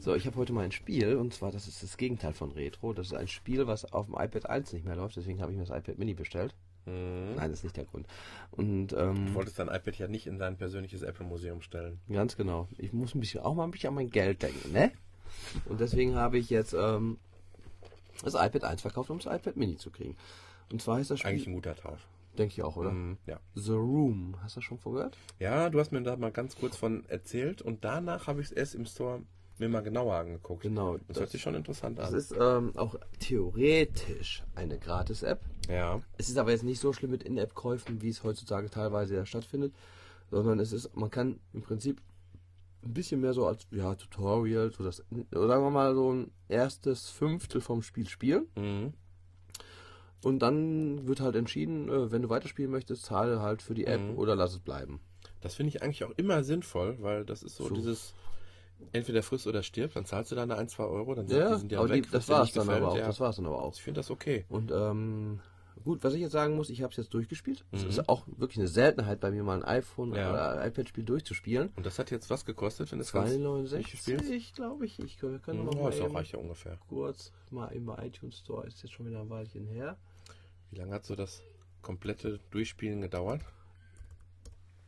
So, 0.00 0.14
ich 0.14 0.26
habe 0.26 0.36
heute 0.36 0.52
mal 0.52 0.64
ein 0.64 0.72
Spiel 0.72 1.16
und 1.16 1.34
zwar 1.34 1.50
das 1.52 1.66
ist 1.68 1.82
das 1.82 1.96
Gegenteil 1.96 2.32
von 2.32 2.52
Retro. 2.52 2.92
Das 2.92 3.08
ist 3.08 3.14
ein 3.14 3.28
Spiel, 3.28 3.66
was 3.66 3.92
auf 3.92 4.06
dem 4.06 4.14
iPad 4.14 4.48
1 4.48 4.72
nicht 4.72 4.84
mehr 4.86 4.96
läuft. 4.96 5.16
Deswegen 5.16 5.42
habe 5.42 5.52
ich 5.52 5.58
mir 5.58 5.64
das 5.64 5.76
iPad 5.76 5.98
Mini 5.98 6.14
bestellt. 6.14 6.54
Mhm. 6.88 7.34
Nein, 7.36 7.50
das 7.50 7.60
ist 7.60 7.64
nicht 7.64 7.76
der 7.76 7.84
Grund. 7.84 8.06
Und 8.50 8.92
ähm, 8.92 9.26
Du 9.26 9.34
wolltest 9.34 9.58
dein 9.58 9.68
iPad 9.68 9.96
ja 9.98 10.08
nicht 10.08 10.26
in 10.26 10.38
dein 10.38 10.56
persönliches 10.56 11.02
Apple-Museum 11.02 11.60
stellen. 11.62 12.00
Ganz 12.12 12.36
genau. 12.36 12.68
Ich 12.78 12.92
muss 12.92 13.14
ein 13.14 13.20
bisschen, 13.20 13.40
auch 13.40 13.54
mal 13.54 13.64
ein 13.64 13.70
bisschen 13.70 13.88
an 13.88 13.94
mein 13.94 14.10
Geld 14.10 14.42
denken, 14.42 14.72
ne? 14.72 14.92
Und 15.66 15.80
deswegen 15.80 16.14
habe 16.16 16.38
ich 16.38 16.48
jetzt 16.50 16.72
ähm, 16.72 17.18
das 18.24 18.34
iPad 18.34 18.64
1 18.64 18.82
verkauft, 18.82 19.10
um 19.10 19.18
das 19.18 19.26
iPad 19.32 19.56
Mini 19.56 19.76
zu 19.76 19.90
kriegen. 19.90 20.16
Und 20.72 20.82
zwar 20.82 20.96
heißt 20.98 21.10
das 21.10 21.20
Spiel, 21.20 21.30
Eigentlich 21.30 21.46
ein 21.46 21.54
guter 21.54 21.76
Tausch. 21.76 22.00
denke 22.36 22.52
ich 22.54 22.62
auch, 22.62 22.76
oder? 22.76 22.90
Mhm, 22.90 23.18
ja. 23.26 23.38
The 23.54 23.72
Room. 23.72 24.36
Hast 24.42 24.56
du 24.56 24.60
das 24.60 24.64
schon 24.64 24.78
vorgehört? 24.78 25.16
ja, 25.38 25.70
du 25.70 25.78
hast 25.80 25.92
mir 25.92 26.02
da 26.02 26.16
mal 26.16 26.32
ganz 26.32 26.56
kurz 26.56 26.76
von 26.76 27.04
erzählt 27.08 27.62
und 27.62 27.84
danach 27.84 28.26
habe 28.26 28.40
ich 28.40 28.46
es 28.48 28.52
erst 28.52 28.74
im 28.74 28.86
Store 28.86 29.22
mir 29.58 29.68
mal 29.68 29.80
genauer 29.82 30.14
angeguckt. 30.14 30.62
Genau. 30.62 30.98
Das, 31.08 31.18
hört 31.18 31.30
sich 31.30 31.42
schon 31.42 31.54
interessant 31.56 31.98
Das 31.98 32.10
an. 32.12 32.18
ist 32.18 32.32
ähm, 32.38 32.72
auch 32.76 32.94
theoretisch 33.18 34.44
eine 34.54 34.78
Gratis-App. 34.78 35.40
Ja. 35.68 36.00
Es 36.16 36.28
ist 36.28 36.38
aber 36.38 36.50
jetzt 36.50 36.64
nicht 36.64 36.80
so 36.80 36.92
schlimm 36.92 37.10
mit 37.10 37.22
In-App-Käufen, 37.22 38.02
wie 38.02 38.08
es 38.08 38.24
heutzutage 38.24 38.70
teilweise 38.70 39.14
ja 39.14 39.24
stattfindet, 39.26 39.74
sondern 40.30 40.58
es 40.60 40.72
ist, 40.72 40.94
man 40.96 41.10
kann 41.10 41.38
im 41.52 41.62
Prinzip 41.62 42.00
ein 42.84 42.94
bisschen 42.94 43.20
mehr 43.20 43.32
so 43.34 43.46
als 43.46 43.66
ja, 43.70 43.94
Tutorial, 43.94 44.70
so 44.72 44.84
das, 44.84 45.04
oder 45.32 45.48
sagen 45.48 45.64
wir 45.64 45.70
mal 45.70 45.94
so 45.94 46.12
ein 46.12 46.30
erstes 46.48 47.08
Fünftel 47.10 47.60
vom 47.60 47.82
Spiel 47.82 48.08
spielen. 48.08 48.46
Mhm. 48.56 48.92
Und 50.24 50.40
dann 50.40 51.06
wird 51.06 51.20
halt 51.20 51.36
entschieden, 51.36 51.88
äh, 51.88 52.10
wenn 52.10 52.22
du 52.22 52.28
weiterspielen 52.28 52.70
möchtest, 52.70 53.04
zahle 53.04 53.40
halt 53.40 53.62
für 53.62 53.74
die 53.74 53.86
App 53.86 54.00
Mhm. 54.00 54.18
oder 54.18 54.34
lass 54.34 54.52
es 54.52 54.58
bleiben. 54.58 55.00
Das 55.40 55.54
finde 55.54 55.68
ich 55.68 55.82
eigentlich 55.82 56.02
auch 56.04 56.10
immer 56.16 56.42
sinnvoll, 56.42 56.96
weil 57.00 57.24
das 57.24 57.42
ist 57.44 57.56
so, 57.56 57.68
So. 57.68 57.74
dieses 57.74 58.14
entweder 58.92 59.22
frisst 59.22 59.46
oder 59.46 59.62
stirbt, 59.62 59.94
dann 59.96 60.04
zahlst 60.04 60.30
du 60.32 60.36
deine 60.36 60.56
1, 60.56 60.72
2 60.72 60.84
Euro, 60.84 61.14
dann 61.14 61.28
sind, 61.28 61.38
Ja, 61.38 61.52
die 61.54 61.58
sind 61.60 61.72
ja 61.72 61.78
aber 61.80 61.90
weg. 61.90 62.04
die, 62.04 62.10
das 62.10 62.28
war 62.28 62.42
es 62.42 62.52
dann 62.52 62.66
gefällt, 62.66 62.82
aber 62.82 62.92
auch. 62.92 62.96
ja. 62.96 63.06
Das 63.06 63.20
war 63.20 63.30
es 63.30 63.36
dann 63.36 63.46
aber 63.46 63.62
auch. 63.62 63.74
Ich 63.74 63.82
finde 63.82 63.98
das 64.00 64.10
okay. 64.10 64.44
Und 64.48 64.70
ähm, 64.72 65.40
gut, 65.84 66.02
was 66.04 66.14
ich 66.14 66.20
jetzt 66.20 66.32
sagen 66.32 66.54
muss, 66.56 66.70
ich 66.70 66.82
habe 66.82 66.90
es 66.90 66.96
jetzt 66.96 67.12
durchgespielt. 67.14 67.64
Es 67.72 67.82
Mhm. 67.84 67.88
ist 67.90 68.08
auch 68.08 68.24
wirklich 68.36 68.58
eine 68.58 68.68
Seltenheit 68.68 69.20
bei 69.20 69.30
mir 69.30 69.42
mal 69.42 69.56
ein 69.62 69.64
iPhone 69.64 70.14
Ja. 70.14 70.30
oder 70.30 70.66
iPad-Spiel 70.66 71.04
durchzuspielen. 71.04 71.70
Und 71.76 71.86
das 71.86 71.98
hat 71.98 72.10
jetzt 72.10 72.30
was 72.30 72.44
gekostet, 72.44 72.90
wenn 72.92 73.00
es 73.00 73.12
ganz 73.12 73.30
269, 73.30 74.02
durchgespielst? 74.04 74.54
glaube 74.54 74.86
ich. 74.86 74.98
Ich 75.00 75.22
wir 75.22 75.38
können 75.38 75.64
noch 75.64 75.74
mal 75.74 75.88
ist 75.92 76.00
auch 76.00 76.22
ja 76.22 76.38
ungefähr. 76.38 76.78
kurz 76.88 77.32
mal 77.50 77.66
im 77.68 77.88
iTunes 77.88 78.38
Store. 78.38 78.66
Ist 78.66 78.82
jetzt 78.82 78.92
schon 78.92 79.06
wieder 79.06 79.20
ein 79.20 79.30
Weilchen 79.30 79.66
her. 79.66 79.96
Wie 80.70 80.76
lange 80.78 80.92
hat 80.94 81.04
so 81.06 81.14
das 81.16 81.42
komplette 81.82 82.40
Durchspielen 82.50 83.00
gedauert? 83.00 83.40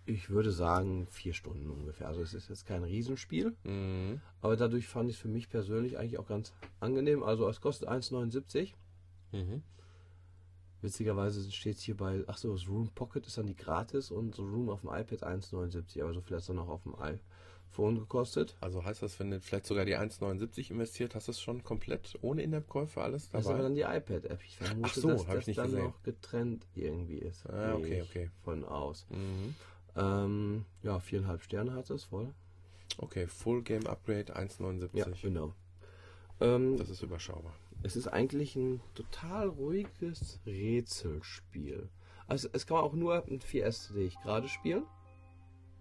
Ich 0.06 0.28
würde 0.30 0.50
sagen 0.50 1.06
vier 1.10 1.34
Stunden 1.34 1.70
ungefähr. 1.70 2.08
Also 2.08 2.22
es 2.22 2.34
ist 2.34 2.48
jetzt 2.48 2.66
kein 2.66 2.82
Riesenspiel. 2.82 3.54
Mhm. 3.64 4.20
Aber 4.40 4.56
dadurch 4.56 4.88
fand 4.88 5.08
ich 5.08 5.16
es 5.16 5.22
für 5.22 5.28
mich 5.28 5.48
persönlich 5.48 5.98
eigentlich 5.98 6.18
auch 6.18 6.26
ganz 6.26 6.52
angenehm. 6.80 7.22
Also 7.22 7.48
es 7.48 7.60
kostet 7.60 7.88
1,79. 7.88 8.74
Mhm. 9.32 9.62
Witzigerweise 10.82 11.50
steht 11.52 11.76
es 11.76 11.82
hier 11.82 11.96
bei, 11.96 12.24
ach 12.26 12.38
so, 12.38 12.52
das 12.52 12.66
Room 12.68 12.88
Pocket 12.94 13.26
ist 13.26 13.36
dann 13.38 13.46
die 13.46 13.56
gratis 13.56 14.10
und 14.10 14.34
so 14.34 14.42
Room 14.44 14.70
auf 14.70 14.80
dem 14.80 14.90
iPad 14.90 15.22
1,79. 15.24 16.02
Aber 16.02 16.14
so 16.14 16.20
viel 16.20 16.36
hat 16.36 16.40
es 16.42 16.46
dann 16.46 16.58
auch 16.58 16.68
auf 16.68 16.82
dem 16.84 16.94
iPhone 16.98 17.98
gekostet. 17.98 18.56
Also 18.60 18.82
heißt 18.84 19.02
das, 19.02 19.18
wenn 19.20 19.30
du 19.30 19.40
vielleicht 19.40 19.66
sogar 19.66 19.84
die 19.84 19.96
1,79 19.96 20.70
investiert, 20.70 21.14
hast 21.14 21.28
du 21.28 21.32
es 21.32 21.40
schon 21.40 21.62
komplett 21.62 22.18
ohne 22.22 22.42
In-App-Käufe 22.42 23.00
alles 23.02 23.28
Das 23.30 23.42
ist 23.42 23.46
aber 23.46 23.58
dabei? 23.58 23.62
dann 23.64 23.74
die 23.74 23.82
iPad-App. 23.82 24.40
Ich 24.44 24.56
vermute, 24.56 24.80
Ach 24.88 24.94
so, 24.94 25.10
dass 25.10 25.26
das 25.26 25.46
nicht 25.46 25.58
dann 25.58 25.66
gesehen. 25.70 25.84
noch 25.84 26.02
getrennt 26.02 26.66
irgendwie 26.74 27.18
ist. 27.18 27.46
Ah, 27.50 27.74
okay, 27.74 28.02
okay. 28.02 28.30
Von 28.42 28.64
aus. 28.64 29.06
Mhm. 29.10 29.54
Ähm, 29.96 30.64
ja, 30.82 30.98
viereinhalb 31.00 31.42
Sterne 31.42 31.72
hat 31.74 31.90
es 31.90 32.04
voll. 32.04 32.32
Okay, 32.98 33.26
Full 33.26 33.62
Game 33.62 33.86
Upgrade 33.86 34.34
1,79. 34.36 34.88
Ja, 34.96 35.06
genau. 35.20 35.52
Ähm, 36.40 36.76
Das 36.78 36.88
ist 36.90 37.02
überschaubar. 37.02 37.52
Es 37.82 37.96
ist 37.96 38.08
eigentlich 38.08 38.56
ein 38.56 38.80
total 38.94 39.48
ruhiges 39.48 40.40
Rätselspiel. 40.46 41.88
Also 42.26 42.48
es 42.52 42.66
kann 42.66 42.76
man 42.76 42.84
auch 42.84 42.92
nur 42.92 43.24
mit 43.26 43.44
4S, 43.44 43.92
sehe 43.92 44.06
ich 44.06 44.20
gerade, 44.20 44.48
spielen. 44.48 44.84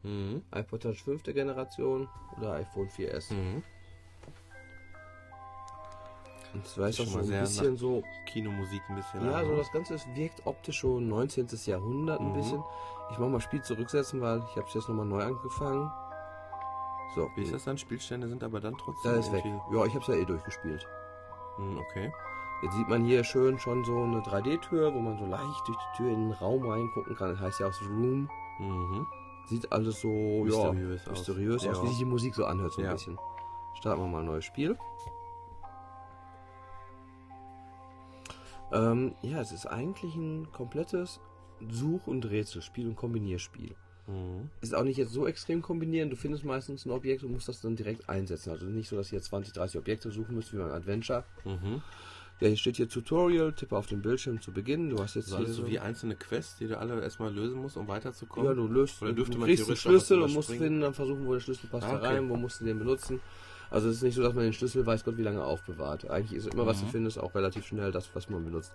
Mhm. 0.04 0.44
iPod 0.56 0.84
Touch 0.84 1.04
5. 1.04 1.24
Generation 1.24 2.08
oder 2.38 2.54
iPhone 2.54 2.88
4S. 2.90 3.34
Mhm. 3.34 3.64
Und 6.54 6.78
das 6.78 6.96
schon 6.96 7.06
so 7.06 7.18
mal 7.18 7.24
ein 7.32 7.42
bisschen 7.42 7.78
so, 7.78 8.02
Kinomusik 8.26 8.82
ein 8.90 8.96
bisschen. 8.96 9.24
ja, 9.24 9.44
so 9.44 9.52
ne? 9.52 9.58
das 9.58 9.72
Ganze 9.72 10.00
wirkt 10.16 10.46
optisch 10.48 10.78
schon 10.80 11.08
19. 11.08 11.48
Jahrhundert 11.66 12.20
ein 12.20 12.30
Mhm. 12.30 12.34
bisschen. 12.34 12.64
Ich 13.12 13.20
mach 13.20 13.28
mal 13.28 13.40
Spiel 13.42 13.62
zurücksetzen, 13.62 14.22
weil 14.22 14.40
ich 14.50 14.56
habe 14.56 14.68
es 14.68 14.74
jetzt 14.74 14.88
nochmal 14.88 15.06
neu 15.06 15.22
angefangen. 15.22 15.92
So, 17.16 17.30
Wie 17.36 17.44
ist 17.44 17.54
das 17.54 17.66
dann? 17.66 17.78
Spielstände 17.78 18.28
sind 18.28 18.44
aber 18.44 18.60
dann 18.60 18.76
trotzdem. 18.78 19.12
da 19.12 19.18
ist 19.20 19.32
weg. 19.32 19.44
Ja, 19.46 19.86
ich 19.86 19.94
habe 19.94 20.00
es 20.02 20.08
ja 20.08 20.14
eh 20.16 20.26
durchgespielt. 20.26 20.88
Hm, 21.60 21.78
okay. 21.78 22.12
Jetzt 22.62 22.76
sieht 22.76 22.88
man 22.90 23.06
hier 23.06 23.24
schön 23.24 23.58
schon 23.60 23.84
so 23.86 24.04
eine 24.04 24.20
3D-Tür, 24.20 24.94
wo 24.94 25.00
man 25.00 25.18
so 25.18 25.26
leicht 25.26 25.68
durch 25.68 25.78
die 25.78 25.98
Tür 25.98 26.12
in 26.12 26.30
den 26.30 26.32
Raum 26.34 26.66
reingucken 26.66 27.16
kann. 27.16 27.30
Das 27.32 27.40
heißt 27.40 27.60
ja 27.60 27.68
auch 27.68 27.82
Room. 27.82 28.30
Mhm. 28.60 29.06
Sieht 29.48 29.72
alles 29.72 30.02
so 30.02 30.10
Mysteriös 30.44 31.06
ja, 31.06 31.12
aus. 31.12 31.18
mysteriös 31.18 31.68
aus, 31.68 31.78
Ja. 31.78 31.84
wie 31.84 31.88
sich 31.88 31.98
die 32.00 32.06
Musik 32.06 32.36
so 32.36 32.46
anhört 32.46 32.74
so 32.74 32.82
ein 32.82 32.86
Ja. 32.86 32.94
bisschen. 32.94 33.18
Starten 33.76 34.02
wir 34.02 34.08
mal 34.08 34.20
ein 34.20 34.26
neues 34.26 34.46
Spiel. 34.46 34.78
Ähm, 38.72 39.16
ja, 39.22 39.40
es 39.40 39.52
ist 39.52 39.66
eigentlich 39.66 40.16
ein 40.16 40.52
komplettes 40.52 41.20
Such- 41.70 42.08
und 42.08 42.26
Rätselspiel 42.30 42.88
und 42.88 42.96
Kombinierspiel. 42.96 43.76
Mhm. 44.10 44.50
Ist 44.62 44.74
auch 44.74 44.84
nicht 44.84 44.98
jetzt 44.98 45.14
so 45.14 45.28
extrem 45.28 45.62
kombinieren. 45.62 46.10
Du 46.10 46.16
findest 46.16 46.44
meistens 46.44 46.86
ein 46.86 46.92
Objekt 46.92 47.24
und 47.24 47.32
musst 47.32 47.48
das 47.48 47.62
dann 47.62 47.76
direkt 47.76 48.10
einsetzen. 48.10 48.50
Also 48.52 48.66
nicht 48.66 48.90
so, 48.90 48.96
dass 48.96 49.12
ihr 49.12 49.22
20, 49.22 49.54
30 49.54 49.80
Objekte 49.80 50.12
suchen 50.12 50.36
müsst 50.36 50.52
wie 50.54 50.58
beim 50.58 50.72
Adventure. 50.72 51.24
Mhm. 51.46 51.82
Ja, 52.42 52.48
hier 52.48 52.56
steht 52.58 52.78
hier 52.78 52.88
Tutorial, 52.88 53.52
tippe 53.52 53.76
auf 53.78 53.88
den 53.88 54.02
Bildschirm 54.02 54.40
zu 54.42 54.54
Beginn. 54.54 54.90
Du 54.90 55.00
hast 55.00 55.16
jetzt 55.16 55.28
ist 55.28 55.36
hier 55.38 55.48
so 55.48 55.68
wie 55.68 55.78
einzelne 55.78 56.16
Quests, 56.16 56.58
die 56.58 56.68
du 56.68 56.78
alle 56.78 57.02
erstmal 57.02 57.34
lösen 57.34 57.62
musst, 57.62 57.76
um 57.76 57.88
weiterzukommen. 57.90 58.48
Ja, 58.50 58.56
du 58.56 58.66
löst, 58.68 59.02
Oder 59.02 59.12
du 59.12 59.18
dürfte 59.18 59.38
man 59.38 59.48
kriegst 59.48 59.70
was 59.70 59.78
Schlüssel 59.80 60.22
und 60.22 60.34
musst 60.34 60.50
finden, 60.50 60.80
dann 60.80 60.94
versuchen, 60.94 61.28
wo 61.28 61.34
der 61.34 61.42
Schlüssel 61.42 61.68
passt 61.70 61.88
Ah, 61.88 61.92
da 61.92 61.98
okay. 61.98 62.08
rein, 62.08 62.30
wo 62.30 62.38
musst 62.38 62.62
du 62.62 62.66
den 62.66 62.80
benutzen. 62.80 63.20
Also 63.70 63.90
es 63.90 63.98
ist 63.98 64.04
nicht 64.04 64.16
so, 64.16 64.24
dass 64.24 64.34
man 64.34 64.46
den 64.46 64.54
Schlüssel 64.54 64.86
weiß 64.86 65.04
Gott 65.04 65.18
wie 65.18 65.24
lange 65.24 65.44
aufbewahrt. 65.44 66.10
Eigentlich 66.10 66.38
ist 66.38 66.52
immer, 66.54 66.66
was 66.66 66.80
du 66.80 66.86
Mhm. 66.86 66.92
findest, 66.92 67.20
auch 67.20 67.36
relativ 67.36 67.66
schnell 67.68 67.92
das, 67.92 68.10
was 68.16 68.30
man 68.30 68.44
benutzt. 68.46 68.72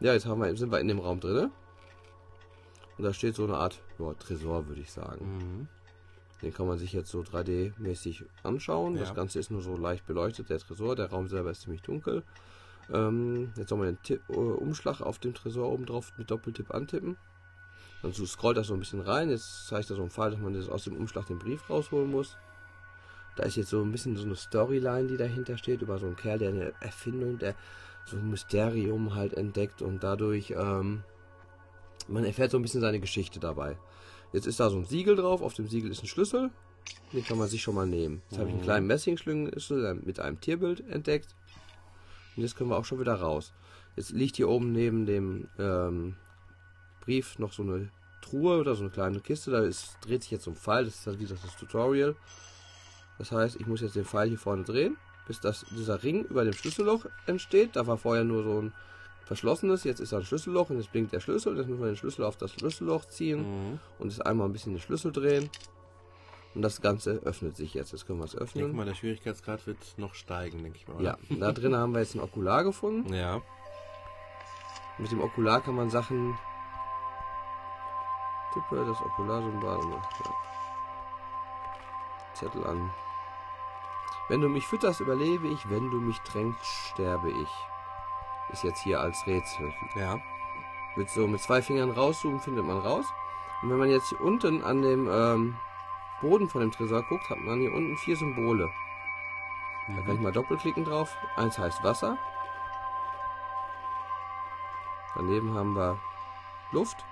Ja, 0.00 0.12
jetzt 0.12 0.26
haben 0.26 0.40
wir, 0.40 0.54
sind 0.54 0.70
wir 0.70 0.78
in 0.78 0.88
dem 0.88 0.98
Raum 0.98 1.20
drinne. 1.20 1.50
Und 3.00 3.06
da 3.06 3.14
steht 3.14 3.34
so 3.34 3.44
eine 3.44 3.56
Art 3.56 3.80
ja, 3.98 4.12
Tresor, 4.12 4.68
würde 4.68 4.82
ich 4.82 4.92
sagen. 4.92 5.38
Mhm. 5.38 5.68
Den 6.42 6.52
kann 6.52 6.66
man 6.66 6.76
sich 6.76 6.92
jetzt 6.92 7.10
so 7.10 7.20
3D-mäßig 7.22 8.26
anschauen. 8.42 8.96
Das 8.96 9.08
Ja. 9.08 9.14
Ganze 9.14 9.38
ist 9.38 9.50
nur 9.50 9.62
so 9.62 9.74
leicht 9.74 10.06
beleuchtet, 10.06 10.50
der 10.50 10.58
Tresor. 10.58 10.96
Der 10.96 11.08
Raum 11.08 11.26
selber 11.26 11.50
ist 11.50 11.62
ziemlich 11.62 11.80
dunkel. 11.80 12.22
Ähm, 12.92 13.54
jetzt 13.56 13.70
soll 13.70 13.78
man 13.78 13.86
den 13.86 14.02
Tipp, 14.02 14.20
äh, 14.28 14.34
Umschlag 14.34 15.00
auf 15.00 15.18
dem 15.18 15.32
Tresor 15.32 15.72
oben 15.72 15.86
drauf 15.86 16.12
mit 16.18 16.30
Doppeltipp 16.30 16.74
antippen. 16.74 17.16
Dann 18.02 18.12
so 18.12 18.26
scrollt 18.26 18.58
das 18.58 18.66
so 18.66 18.74
ein 18.74 18.80
bisschen 18.80 19.00
rein. 19.00 19.30
Jetzt 19.30 19.68
zeigt 19.68 19.88
er 19.88 19.96
so 19.96 20.02
einen 20.02 20.10
Fall, 20.10 20.32
dass 20.32 20.40
man 20.40 20.52
das 20.52 20.68
aus 20.68 20.84
dem 20.84 20.94
Umschlag 20.98 21.24
den 21.24 21.38
Brief 21.38 21.70
rausholen 21.70 22.10
muss. 22.10 22.36
Da 23.36 23.44
ist 23.44 23.56
jetzt 23.56 23.70
so 23.70 23.80
ein 23.80 23.92
bisschen 23.92 24.14
so 24.14 24.26
eine 24.26 24.36
Storyline, 24.36 25.08
die 25.08 25.16
dahinter 25.16 25.56
steht, 25.56 25.80
über 25.80 25.96
so 25.98 26.04
einen 26.04 26.16
Kerl, 26.16 26.38
der 26.38 26.50
eine 26.50 26.74
Erfindung, 26.80 27.38
der 27.38 27.54
so 28.04 28.18
ein 28.18 28.28
Mysterium 28.28 29.14
halt 29.14 29.32
entdeckt 29.32 29.80
und 29.80 30.04
dadurch, 30.04 30.50
ähm, 30.54 31.02
man 32.10 32.24
erfährt 32.24 32.50
so 32.50 32.58
ein 32.58 32.62
bisschen 32.62 32.80
seine 32.80 33.00
Geschichte 33.00 33.40
dabei. 33.40 33.76
Jetzt 34.32 34.46
ist 34.46 34.60
da 34.60 34.70
so 34.70 34.76
ein 34.78 34.84
Siegel 34.84 35.16
drauf, 35.16 35.42
auf 35.42 35.54
dem 35.54 35.68
Siegel 35.68 35.90
ist 35.90 36.02
ein 36.02 36.06
Schlüssel, 36.06 36.50
den 37.12 37.24
kann 37.24 37.38
man 37.38 37.48
sich 37.48 37.62
schon 37.62 37.74
mal 37.74 37.86
nehmen. 37.86 38.22
Jetzt 38.30 38.38
habe 38.38 38.48
ich 38.48 38.52
einen 38.54 38.60
Mhm. 38.60 38.64
kleinen 38.64 38.86
Messingschlüssel 38.86 39.94
mit 40.04 40.20
einem 40.20 40.40
Tierbild 40.40 40.80
entdeckt. 40.88 41.34
Und 42.36 42.42
jetzt 42.42 42.56
können 42.56 42.70
wir 42.70 42.76
auch 42.78 42.84
schon 42.84 43.00
wieder 43.00 43.14
raus. 43.14 43.52
Jetzt 43.96 44.10
liegt 44.12 44.36
hier 44.36 44.48
oben 44.48 44.72
neben 44.72 45.04
dem 45.06 45.48
ähm, 45.58 46.16
Brief 47.04 47.38
noch 47.38 47.52
so 47.52 47.62
eine 47.62 47.90
Truhe 48.22 48.60
oder 48.60 48.74
so 48.74 48.82
eine 48.82 48.90
kleine 48.90 49.20
Kiste. 49.20 49.50
Da 49.50 49.60
ist, 49.60 49.96
dreht 50.02 50.22
sich 50.22 50.30
jetzt 50.30 50.44
so 50.44 50.50
ein 50.52 50.56
Pfeil. 50.56 50.84
Das 50.84 50.94
ist 50.94 51.06
halt 51.06 51.18
wie 51.18 51.24
gesagt 51.24 51.44
das 51.44 51.56
Tutorial. 51.56 52.14
Das 53.18 53.32
heißt, 53.32 53.56
ich 53.56 53.66
muss 53.66 53.80
jetzt 53.80 53.96
den 53.96 54.04
Pfeil 54.04 54.28
hier 54.28 54.38
vorne 54.38 54.62
drehen, 54.64 54.96
bis 55.26 55.40
das, 55.40 55.66
dieser 55.70 56.02
Ring 56.02 56.24
über 56.24 56.44
dem 56.44 56.52
Schlüsselloch 56.54 57.06
entsteht. 57.26 57.74
Da 57.76 57.86
war 57.86 57.98
vorher 57.98 58.24
nur 58.24 58.44
so 58.44 58.62
ein 58.62 58.72
verschlossenes. 59.30 59.84
Jetzt 59.84 60.00
ist 60.00 60.12
da 60.12 60.16
ein 60.18 60.24
Schlüsselloch 60.24 60.70
und 60.70 60.78
jetzt 60.78 60.90
blinkt 60.90 61.12
der 61.12 61.20
Schlüssel. 61.20 61.56
Jetzt 61.56 61.68
müssen 61.68 61.80
wir 61.80 61.86
den 61.86 61.96
Schlüssel 61.96 62.24
auf 62.24 62.36
das 62.36 62.50
Schlüsselloch 62.52 63.04
ziehen 63.04 63.42
Mhm. 63.72 63.78
und 64.00 64.08
jetzt 64.10 64.26
einmal 64.26 64.48
ein 64.48 64.52
bisschen 64.52 64.72
den 64.74 64.80
Schlüssel 64.80 65.12
drehen. 65.12 65.48
Und 66.56 66.62
das 66.62 66.80
Ganze 66.80 67.12
öffnet 67.24 67.56
sich 67.56 67.74
jetzt. 67.74 67.92
Jetzt 67.92 68.06
können 68.08 68.18
wir 68.18 68.24
es 68.24 68.32
Ich 68.34 68.38
denke 68.40 68.58
öffnen. 68.58 68.76
mal, 68.76 68.84
der 68.86 68.94
Schwierigkeitsgrad 68.94 69.68
wird 69.68 69.78
noch 69.98 70.14
steigen, 70.14 70.64
denke 70.64 70.78
ich 70.78 70.88
mal. 70.88 71.00
Ja, 71.00 71.16
da 71.28 71.52
drin 71.52 71.76
haben 71.76 71.92
wir 71.92 72.00
jetzt 72.00 72.16
ein 72.16 72.20
Okular 72.20 72.64
gefunden. 72.64 73.14
Ja. 73.14 73.40
Mit 74.98 75.12
dem 75.12 75.20
Okular 75.20 75.60
kann 75.60 75.76
man 75.76 75.90
Sachen. 75.90 76.36
Tippe 78.52 78.84
das 78.84 79.00
Okularsymbol. 79.00 79.78
Ja. 79.92 80.02
Zettel 82.34 82.66
an. 82.66 82.90
Wenn 84.28 84.40
du 84.40 84.48
mich 84.48 84.66
fütterst, 84.66 84.98
überlebe 85.00 85.46
ich. 85.48 85.70
Wenn 85.70 85.88
du 85.92 86.00
mich 86.00 86.18
tränkst, 86.20 86.64
sterbe 86.92 87.30
ich. 87.30 87.48
Ist 88.52 88.64
jetzt 88.64 88.82
hier 88.82 89.00
als 89.00 89.26
Rätsel. 89.26 89.72
Ja. 89.94 90.18
Mit 90.96 91.08
so 91.08 91.26
mit 91.26 91.40
zwei 91.40 91.62
Fingern 91.62 91.90
rauszoomen 91.90 92.40
findet 92.40 92.64
man 92.64 92.78
raus. 92.78 93.06
Und 93.62 93.70
wenn 93.70 93.78
man 93.78 93.90
jetzt 93.90 94.08
hier 94.08 94.20
unten 94.20 94.64
an 94.64 94.82
dem 94.82 95.08
ähm, 95.10 95.56
Boden 96.20 96.48
von 96.48 96.60
dem 96.60 96.72
Tresor 96.72 97.02
guckt, 97.04 97.30
hat 97.30 97.38
man 97.38 97.60
hier 97.60 97.72
unten 97.72 97.96
vier 97.96 98.16
Symbole. 98.16 98.70
Da 99.88 100.02
kann 100.02 100.16
ich 100.16 100.20
mal 100.20 100.32
doppelklicken 100.32 100.84
drauf. 100.84 101.16
Eins 101.36 101.58
heißt 101.58 101.82
Wasser. 101.82 102.18
Daneben 105.14 105.54
haben 105.56 105.74
wir 105.74 105.98
Luft. 106.72 107.04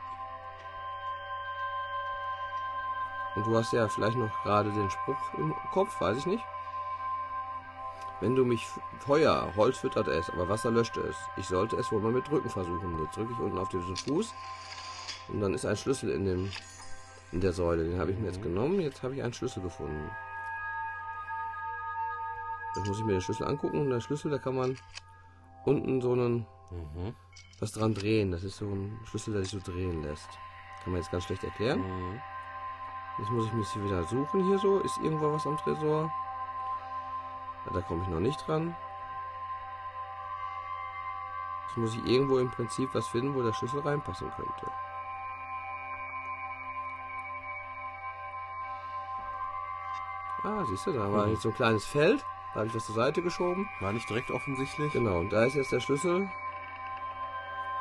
Und 3.34 3.46
du 3.46 3.56
hast 3.56 3.72
ja 3.72 3.88
vielleicht 3.88 4.16
noch 4.16 4.30
gerade 4.42 4.72
den 4.72 4.90
Spruch 4.90 5.16
im 5.36 5.54
Kopf, 5.72 6.00
weiß 6.00 6.16
ich 6.16 6.26
nicht. 6.26 6.44
Wenn 8.20 8.34
du 8.34 8.44
mich 8.44 8.66
Feuer, 9.00 9.52
Holz 9.56 9.78
füttert 9.78 10.08
es, 10.08 10.28
aber 10.30 10.48
Wasser 10.48 10.70
löscht 10.70 10.96
es. 10.96 11.16
Ich 11.36 11.46
sollte 11.46 11.76
es 11.76 11.92
wohl 11.92 12.00
mal 12.00 12.12
mit 12.12 12.28
Drücken 12.28 12.50
versuchen. 12.50 12.98
Jetzt 13.04 13.16
drücke 13.16 13.32
ich 13.32 13.38
unten 13.38 13.58
auf 13.58 13.68
diesen 13.68 13.96
Fuß 13.96 14.34
und 15.28 15.40
dann 15.40 15.54
ist 15.54 15.64
ein 15.64 15.76
Schlüssel 15.76 16.10
in 16.10 16.24
dem 16.24 16.50
in 17.30 17.40
der 17.40 17.52
Säule. 17.52 17.84
Den 17.84 18.00
habe 18.00 18.10
ich 18.10 18.18
mir 18.18 18.26
jetzt 18.26 18.42
genommen. 18.42 18.80
Jetzt 18.80 19.02
habe 19.02 19.14
ich 19.14 19.22
einen 19.22 19.32
Schlüssel 19.34 19.62
gefunden. 19.62 20.10
Jetzt 22.74 22.86
muss 22.86 22.98
ich 22.98 23.04
mir 23.04 23.12
den 23.12 23.20
Schlüssel 23.20 23.46
angucken 23.46 23.80
und 23.80 23.90
der 23.90 24.00
Schlüssel, 24.00 24.30
da 24.30 24.38
kann 24.38 24.56
man 24.56 24.76
unten 25.64 26.00
so 26.00 26.12
einen 26.12 26.46
Mhm. 26.70 27.14
was 27.60 27.72
dran 27.72 27.94
drehen. 27.94 28.30
Das 28.30 28.44
ist 28.44 28.58
so 28.58 28.66
ein 28.66 28.98
Schlüssel, 29.04 29.32
der 29.32 29.42
sich 29.42 29.52
so 29.52 29.60
drehen 29.60 30.02
lässt. 30.02 30.28
Kann 30.82 30.92
man 30.92 31.00
jetzt 31.00 31.10
ganz 31.10 31.24
schlecht 31.24 31.44
erklären. 31.44 31.80
Mhm. 31.80 32.20
Jetzt 33.18 33.30
muss 33.30 33.46
ich 33.46 33.52
mich 33.52 33.68
hier 33.70 33.84
wieder 33.84 34.04
suchen 34.04 34.44
hier 34.44 34.58
so. 34.58 34.80
Ist 34.80 34.98
irgendwo 35.02 35.32
was 35.32 35.46
am 35.46 35.56
Tresor? 35.56 36.12
Da 37.72 37.80
komme 37.82 38.02
ich 38.02 38.08
noch 38.08 38.20
nicht 38.20 38.46
dran. 38.46 38.74
Jetzt 41.66 41.76
muss 41.76 41.94
ich 41.94 42.06
irgendwo 42.06 42.38
im 42.38 42.50
Prinzip 42.50 42.88
was 42.94 43.06
finden, 43.08 43.34
wo 43.34 43.42
der 43.42 43.52
Schlüssel 43.52 43.80
reinpassen 43.80 44.30
könnte. 44.36 44.70
Ah, 50.44 50.64
siehst 50.68 50.86
du, 50.86 50.92
da 50.92 51.12
war 51.12 51.26
Mhm. 51.26 51.32
jetzt 51.32 51.42
so 51.42 51.48
ein 51.48 51.54
kleines 51.54 51.84
Feld. 51.84 52.24
Da 52.54 52.60
habe 52.60 52.66
ich 52.68 52.72
das 52.72 52.86
zur 52.86 52.94
Seite 52.94 53.22
geschoben. 53.22 53.68
War 53.80 53.92
nicht 53.92 54.08
direkt 54.08 54.30
offensichtlich. 54.30 54.92
Genau, 54.92 55.18
und 55.18 55.30
da 55.32 55.44
ist 55.44 55.54
jetzt 55.54 55.72
der 55.72 55.80
Schlüssel. 55.80 56.30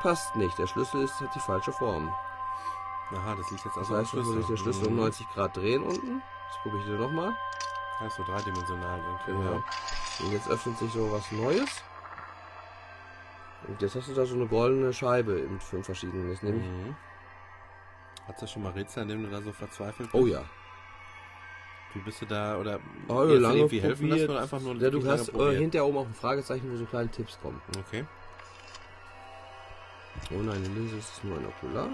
Passt 0.02 0.36
nicht. 0.36 0.58
Der 0.58 0.66
Schlüssel 0.66 1.02
ist, 1.02 1.20
hat 1.20 1.34
die 1.34 1.40
falsche 1.40 1.72
Form. 1.72 2.12
Aha, 3.16 3.34
das 3.36 3.50
liegt 3.50 3.64
jetzt 3.64 3.76
Das 3.76 3.84
also 3.84 3.94
am 3.94 4.00
heißt, 4.00 4.12
jetzt 4.14 4.26
muss 4.26 4.36
ich 4.36 4.46
den 4.46 4.56
Schlüssel 4.58 4.86
um 4.88 4.92
Mhm. 4.92 4.98
90 5.00 5.30
Grad 5.32 5.56
drehen 5.56 5.82
unten. 5.82 6.22
Das 6.48 6.58
probiere 6.62 6.80
ich 6.82 6.86
dir 6.86 6.98
nochmal. 6.98 7.34
Ja, 8.00 8.10
so 8.10 8.22
dreidimensional 8.24 9.00
irgendwie. 9.00 9.32
Genau. 9.32 9.52
Ja. 9.54 9.64
Und 10.24 10.32
jetzt 10.32 10.48
öffnet 10.48 10.78
sich 10.78 10.92
so 10.92 11.10
was 11.12 11.30
Neues. 11.32 11.82
Und 13.66 13.82
jetzt 13.82 13.94
hast 13.96 14.08
du 14.08 14.14
da 14.14 14.24
so 14.24 14.34
eine 14.34 14.46
goldene 14.46 14.92
Scheibe 14.92 15.32
mit 15.32 15.62
fünf 15.62 15.86
verschiedenen. 15.86 16.30
Jetzt 16.30 16.42
nehme 16.42 16.58
ich. 16.58 16.64
Mhm. 16.64 16.96
Hast 18.26 18.42
du 18.42 18.46
schon 18.46 18.62
mal 18.62 18.72
Rätsel, 18.72 19.02
an 19.02 19.08
dem 19.08 19.22
du 19.24 19.30
da 19.30 19.40
so 19.40 19.52
verzweifelt 19.52 20.12
bist? 20.12 20.22
Oh 20.22 20.26
ja. 20.26 20.44
Wie 21.94 22.00
bist 22.00 22.20
du 22.20 22.26
da, 22.26 22.58
oder 22.58 22.78
Oh, 23.08 23.24
jetzt 23.24 23.40
lange 23.40 23.56
irgendwie 23.56 23.80
helfen 23.80 24.08
lassen 24.08 24.28
oder 24.28 24.42
einfach 24.42 24.60
nur 24.60 24.74
Ja, 24.76 24.90
du 24.90 25.06
hast 25.06 25.30
äh, 25.30 25.56
hinterher 25.56 25.86
oben 25.86 25.98
auch 25.98 26.06
ein 26.06 26.14
Fragezeichen, 26.14 26.70
wo 26.70 26.76
so 26.76 26.84
kleine 26.84 27.10
Tipps 27.10 27.38
kommen. 27.40 27.60
Okay. 27.78 28.04
Oh 30.30 30.42
nein, 30.42 30.62
die 30.62 30.70
Linse 30.70 30.96
ist 30.96 31.24
nur 31.24 31.38
ein 31.38 31.46
Okular. 31.46 31.88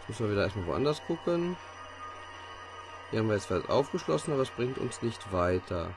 Jetzt 0.00 0.08
müssen 0.08 0.26
wir 0.26 0.32
wieder 0.32 0.44
erstmal 0.44 0.66
woanders 0.66 1.00
gucken. 1.06 1.56
Hier 3.10 3.20
haben 3.20 3.28
wir 3.28 3.34
jetzt 3.34 3.46
Feld 3.46 3.70
aufgeschlossen, 3.70 4.32
aber 4.32 4.42
es 4.42 4.50
bringt 4.50 4.78
uns 4.78 5.02
nicht 5.02 5.32
weiter. 5.32 5.94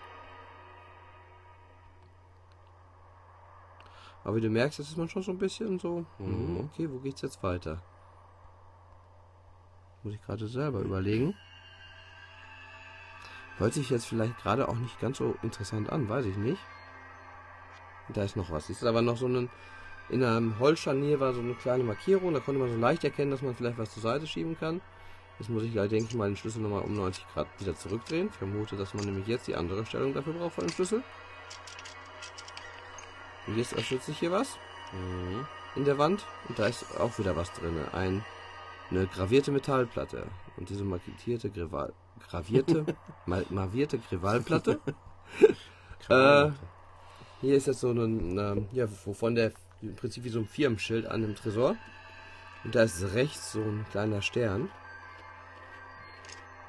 Aber 4.23 4.35
wie 4.35 4.41
du 4.41 4.49
merkst, 4.49 4.79
das 4.79 4.89
ist 4.89 4.97
man 4.97 5.09
schon 5.09 5.23
so 5.23 5.31
ein 5.31 5.37
bisschen 5.37 5.79
so. 5.79 6.05
Mhm. 6.19 6.53
Mhm. 6.53 6.69
Okay, 6.71 6.89
wo 6.89 6.99
geht's 6.99 7.21
jetzt 7.21 7.41
weiter? 7.43 7.81
Muss 10.03 10.13
ich 10.13 10.21
gerade 10.21 10.47
selber 10.47 10.79
überlegen. 10.79 11.35
Hört 13.57 13.73
sich 13.73 13.89
jetzt 13.89 14.05
vielleicht 14.05 14.37
gerade 14.39 14.67
auch 14.67 14.75
nicht 14.75 14.99
ganz 14.99 15.17
so 15.17 15.35
interessant 15.43 15.91
an, 15.91 16.09
weiß 16.09 16.25
ich 16.25 16.37
nicht. 16.37 16.61
Da 18.09 18.23
ist 18.23 18.35
noch 18.35 18.49
was. 18.51 18.69
Ist 18.69 18.83
aber 18.83 19.01
noch 19.01 19.17
so 19.17 19.27
ein. 19.27 19.49
In 20.09 20.23
einem 20.23 20.59
Holzscharnier 20.59 21.19
war 21.19 21.33
so 21.33 21.39
eine 21.39 21.53
kleine 21.53 21.83
Markierung, 21.83 22.33
da 22.33 22.39
konnte 22.39 22.59
man 22.59 22.69
so 22.69 22.77
leicht 22.77 23.03
erkennen, 23.03 23.31
dass 23.31 23.41
man 23.41 23.55
vielleicht 23.55 23.77
was 23.77 23.93
zur 23.93 24.01
Seite 24.01 24.27
schieben 24.27 24.57
kann. 24.59 24.81
Jetzt 25.41 25.49
muss 25.49 25.63
ich, 25.63 25.73
denke 25.73 25.97
ich 25.97 26.13
mal, 26.13 26.29
den 26.29 26.37
Schlüssel 26.37 26.61
nochmal 26.61 26.83
um 26.83 26.93
90 26.93 27.25
Grad 27.33 27.47
wieder 27.59 27.75
zurückdrehen. 27.75 28.27
Ich 28.27 28.35
vermute, 28.35 28.75
dass 28.75 28.93
man 28.93 29.05
nämlich 29.05 29.25
jetzt 29.25 29.47
die 29.47 29.55
andere 29.55 29.83
Stellung 29.87 30.13
dafür 30.13 30.33
braucht 30.33 30.53
von 30.53 30.67
dem 30.67 30.71
Schlüssel. 30.71 31.01
Und 33.47 33.57
jetzt 33.57 33.73
öffnet 33.73 34.03
sich 34.03 34.19
hier 34.19 34.31
was 34.31 34.59
Mhm. 34.93 35.47
in 35.75 35.85
der 35.85 35.97
Wand 35.97 36.23
und 36.47 36.59
da 36.59 36.67
ist 36.67 36.85
auch 36.99 37.17
wieder 37.17 37.35
was 37.35 37.51
drin. 37.53 37.73
Ein, 37.91 38.23
eine 38.91 39.07
gravierte 39.07 39.51
Metallplatte. 39.51 40.27
Und 40.57 40.69
diese 40.69 40.83
markierte 40.83 41.49
Grival, 41.49 41.91
gravierte, 42.29 42.85
mal, 43.25 43.43
marvierte 43.49 43.97
Grivalplatte. 43.97 44.79
Äh, 46.09 46.49
hier 47.41 47.55
ist 47.55 47.67
jetzt 47.67 47.79
so 47.79 47.91
ein, 47.91 48.37
ähm, 48.37 48.67
ja, 48.73 48.85
wovon 49.05 49.35
der 49.35 49.53
im 49.81 49.95
Prinzip 49.95 50.23
wie 50.23 50.29
so 50.29 50.39
ein 50.39 50.47
Firmenschild 50.47 51.05
an 51.05 51.21
dem 51.21 51.35
Tresor. 51.35 51.75
Und 52.63 52.75
da 52.75 52.83
ist 52.83 53.13
rechts 53.13 53.53
so 53.53 53.61
ein 53.61 53.85
kleiner 53.91 54.21
Stern. 54.21 54.69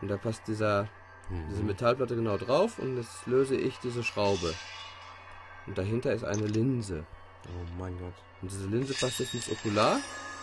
Und 0.02 0.08
da 0.08 0.16
passt 0.16 0.46
dieser, 0.48 0.88
diese 1.48 1.62
Metallplatte 1.62 2.14
genau 2.16 2.36
drauf 2.36 2.78
und 2.78 2.96
jetzt 2.98 3.26
löse 3.26 3.56
ich 3.56 3.78
diese 3.78 4.02
Schraube. 4.02 4.52
Und 5.66 5.78
dahinter 5.78 6.12
ist 6.12 6.24
eine 6.24 6.46
Linse. 6.46 7.04
oh 7.46 7.78
mein 7.80 7.96
Gott. 7.98 8.14
Und 8.42 8.50
diese 8.50 8.66
Linse 8.68 8.92
passt 8.94 9.20
jetzt 9.20 9.32
ins 9.34 9.48
Okular. 9.50 9.96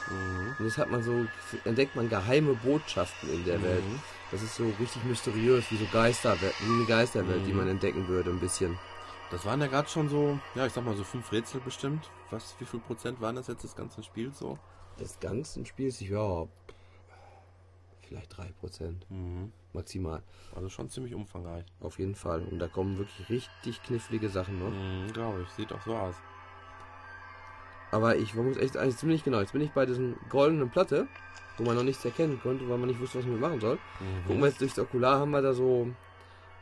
Mhm. 0.09 0.55
Und 0.57 0.65
jetzt 0.65 0.77
hat 0.77 0.89
man 0.89 1.03
so, 1.03 1.25
entdeckt 1.65 1.95
man 1.95 2.07
geheime 2.09 2.53
Botschaften 2.55 3.31
in 3.33 3.45
der 3.45 3.61
Welt. 3.61 3.83
Mhm. 3.83 3.99
Das 4.31 4.41
ist 4.41 4.55
so 4.55 4.63
richtig 4.79 5.03
mysteriös, 5.03 5.69
wie 5.71 5.77
so 5.77 5.85
Geisterwelt, 5.91 6.53
wie 6.61 6.73
eine 6.73 6.85
Geisterwelt, 6.85 7.45
die 7.45 7.51
Mhm. 7.51 7.57
man 7.57 7.67
entdecken 7.67 8.07
würde, 8.07 8.29
ein 8.29 8.39
bisschen. 8.39 8.79
Das 9.31 9.45
waren 9.45 9.59
ja 9.61 9.67
gerade 9.67 9.89
schon 9.89 10.09
so, 10.09 10.39
ja, 10.55 10.65
ich 10.65 10.73
sag 10.73 10.85
mal 10.85 10.95
so 10.95 11.03
fünf 11.03 11.31
Rätsel 11.31 11.61
bestimmt. 11.61 12.09
Was, 12.31 12.55
wie 12.59 12.65
viel 12.65 12.79
Prozent 12.79 13.19
waren 13.21 13.35
das 13.35 13.47
jetzt 13.47 13.63
des 13.63 13.75
ganzen 13.75 14.03
Spiels 14.03 14.39
so? 14.39 14.57
Das 14.97 15.19
ganze 15.19 15.65
Spiel 15.65 15.87
ist, 15.87 16.01
ja, 16.01 16.47
vielleicht 18.09 18.33
3% 18.37 19.05
Mhm. 19.09 19.51
maximal. 19.73 20.21
Also 20.55 20.67
schon 20.69 20.89
ziemlich 20.89 21.13
umfangreich. 21.15 21.63
Auf 21.79 21.99
jeden 21.99 22.15
Fall. 22.15 22.41
Und 22.41 22.59
da 22.59 22.67
kommen 22.67 22.97
wirklich 22.97 23.29
richtig 23.29 23.81
knifflige 23.83 24.29
Sachen 24.29 24.59
noch. 24.59 24.71
Mhm, 24.71 25.13
Glaube 25.13 25.43
ich. 25.43 25.49
Sieht 25.51 25.71
auch 25.71 25.81
so 25.85 25.95
aus. 25.95 26.15
Aber 27.91 28.15
ich 28.17 28.33
muss 28.35 28.57
echt 28.57 28.77
eigentlich 28.77 28.97
ziemlich 28.97 29.23
genau. 29.23 29.39
Jetzt 29.39 29.53
bin 29.53 29.61
ich 29.61 29.71
bei 29.71 29.85
diesem 29.85 30.15
goldenen 30.29 30.69
Platte, 30.69 31.07
wo 31.57 31.63
man 31.63 31.75
noch 31.75 31.83
nichts 31.83 32.03
erkennen 32.05 32.39
konnte, 32.41 32.67
weil 32.69 32.77
man 32.77 32.89
nicht 32.89 32.99
wusste, 32.99 33.19
was 33.19 33.25
man 33.25 33.39
machen 33.39 33.59
soll. 33.59 33.77
Mhm. 33.99 34.25
Gucken 34.27 34.41
wir 34.41 34.47
jetzt 34.49 34.61
durchs 34.61 34.77
Okular, 34.79 35.19
haben 35.19 35.31
wir 35.31 35.41
da 35.41 35.53
so 35.53 35.87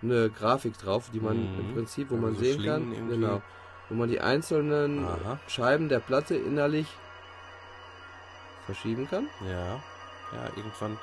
eine 0.01 0.29
Grafik 0.29 0.77
drauf, 0.77 1.09
die 1.11 1.19
man 1.19 1.37
Mhm. 1.53 1.59
im 1.59 1.73
Prinzip, 1.73 2.09
wo 2.11 2.15
Also 2.15 2.25
man 2.27 2.35
so 2.35 2.41
sehen 2.41 2.63
kann, 2.63 2.91
irgendwie. 2.93 3.15
genau, 3.15 3.41
wo 3.89 3.95
man 3.95 4.09
die 4.09 4.19
einzelnen 4.21 5.05
Aha. 5.05 5.39
Scheiben 5.47 5.89
der 5.89 5.99
Platte 5.99 6.35
innerlich 6.35 6.87
verschieben 8.65 9.07
kann. 9.09 9.27
Ja. 9.47 9.81
Ja, 10.33 10.45
irgendwann 10.57 10.97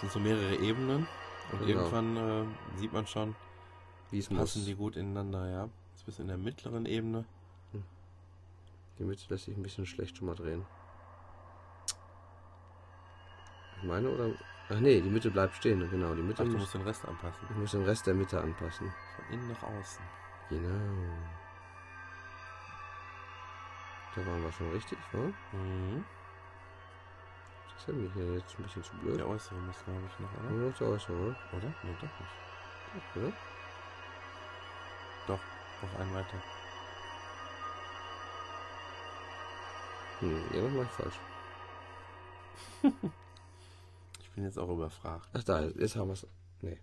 sind 0.00 0.12
so 0.12 0.18
mehrere 0.20 0.56
Ebenen. 0.56 1.06
Und 1.52 1.58
Genau. 1.66 1.82
irgendwann 1.82 2.16
äh, 2.16 2.78
sieht 2.78 2.92
man 2.92 3.06
schon, 3.06 3.34
Wie 4.10 4.18
es 4.18 4.28
passen 4.28 4.58
muss. 4.60 4.64
die 4.66 4.74
gut 4.74 4.96
ineinander, 4.96 5.48
ja. 5.48 5.68
Jetzt 5.92 6.06
bist 6.06 6.18
du 6.18 6.22
in 6.22 6.28
der 6.28 6.38
mittleren 6.38 6.86
Ebene. 6.86 7.24
Die 8.98 9.02
Mitte 9.04 9.24
lässt 9.28 9.46
sich 9.46 9.56
ein 9.56 9.62
bisschen 9.62 9.86
schlecht 9.86 10.16
schon 10.16 10.28
mal 10.28 10.36
drehen. 10.36 10.64
Ich 13.78 13.82
meine, 13.82 14.08
oder? 14.08 14.30
Ach 14.70 14.80
nee, 14.80 15.00
die 15.00 15.10
Mitte 15.10 15.30
bleibt 15.30 15.54
stehen, 15.56 15.80
genau. 15.90 16.14
Die 16.14 16.22
Mitte 16.22 16.42
Ach, 16.42 16.46
du 16.46 16.52
muss, 16.52 16.60
musst 16.62 16.74
den 16.74 16.82
Rest 16.82 17.04
anpassen. 17.06 17.46
ich 17.50 17.56
muss 17.56 17.72
den 17.72 17.82
Rest 17.84 18.06
der 18.06 18.14
Mitte 18.14 18.40
anpassen. 18.40 18.92
Von 19.16 19.24
innen 19.34 19.48
nach 19.48 19.62
außen. 19.62 20.04
Genau. 20.48 21.12
Da 24.14 24.24
waren 24.26 24.42
wir 24.42 24.52
schon 24.52 24.70
richtig, 24.70 24.98
wa? 25.12 25.18
Mhm. 25.52 26.04
Das 27.74 27.82
ist 27.82 27.88
ja 27.88 27.94
mir 27.94 28.10
hier 28.14 28.34
jetzt 28.34 28.58
ein 28.58 28.62
bisschen 28.62 28.82
zu 28.84 28.92
blöd. 28.96 29.18
Der 29.18 29.28
äußere 29.28 29.54
muss, 29.56 29.76
glaube 29.84 30.00
ich, 30.08 30.18
noch, 30.20 30.32
oder? 30.40 30.50
Noch 30.50 30.78
der 30.78 30.86
äußere, 30.88 31.36
Oder? 31.52 31.74
Nee, 31.82 31.96
doch 32.00 32.20
nicht. 32.20 33.16
oder? 33.16 33.32
Doch, 35.26 35.40
noch 35.82 36.00
einen 36.00 36.14
weiter. 36.14 36.42
Hm, 40.20 40.42
irgendwas 40.52 40.72
mach 40.76 40.84
ich 40.84 40.90
falsch. 41.04 41.20
Ich 44.20 44.30
bin 44.36 44.44
jetzt 44.46 44.58
auch 44.58 44.68
überfragt. 44.68 45.28
Ach 45.32 45.44
da, 45.44 45.60
jetzt 45.62 45.94
haben 45.94 46.08
wir 46.08 46.14
es. 46.14 46.26
Nee. 46.60 46.80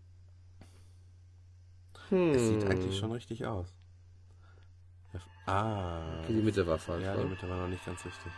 Hm. 2.07 2.31
Es 2.31 2.47
sieht 2.47 2.63
eigentlich 2.65 2.97
schon 2.97 3.11
richtig 3.11 3.45
aus. 3.45 3.67
Ja, 5.11 5.19
Ah. 5.53 6.19
Okay, 6.23 6.33
die 6.35 6.41
Mitte 6.41 6.65
war 6.65 6.77
falsch. 6.77 7.03
Ja, 7.03 7.13
die 7.17 7.25
Mitte 7.25 7.49
war 7.49 7.57
noch 7.57 7.67
nicht 7.67 7.85
ganz 7.85 8.05
richtig. 8.05 8.31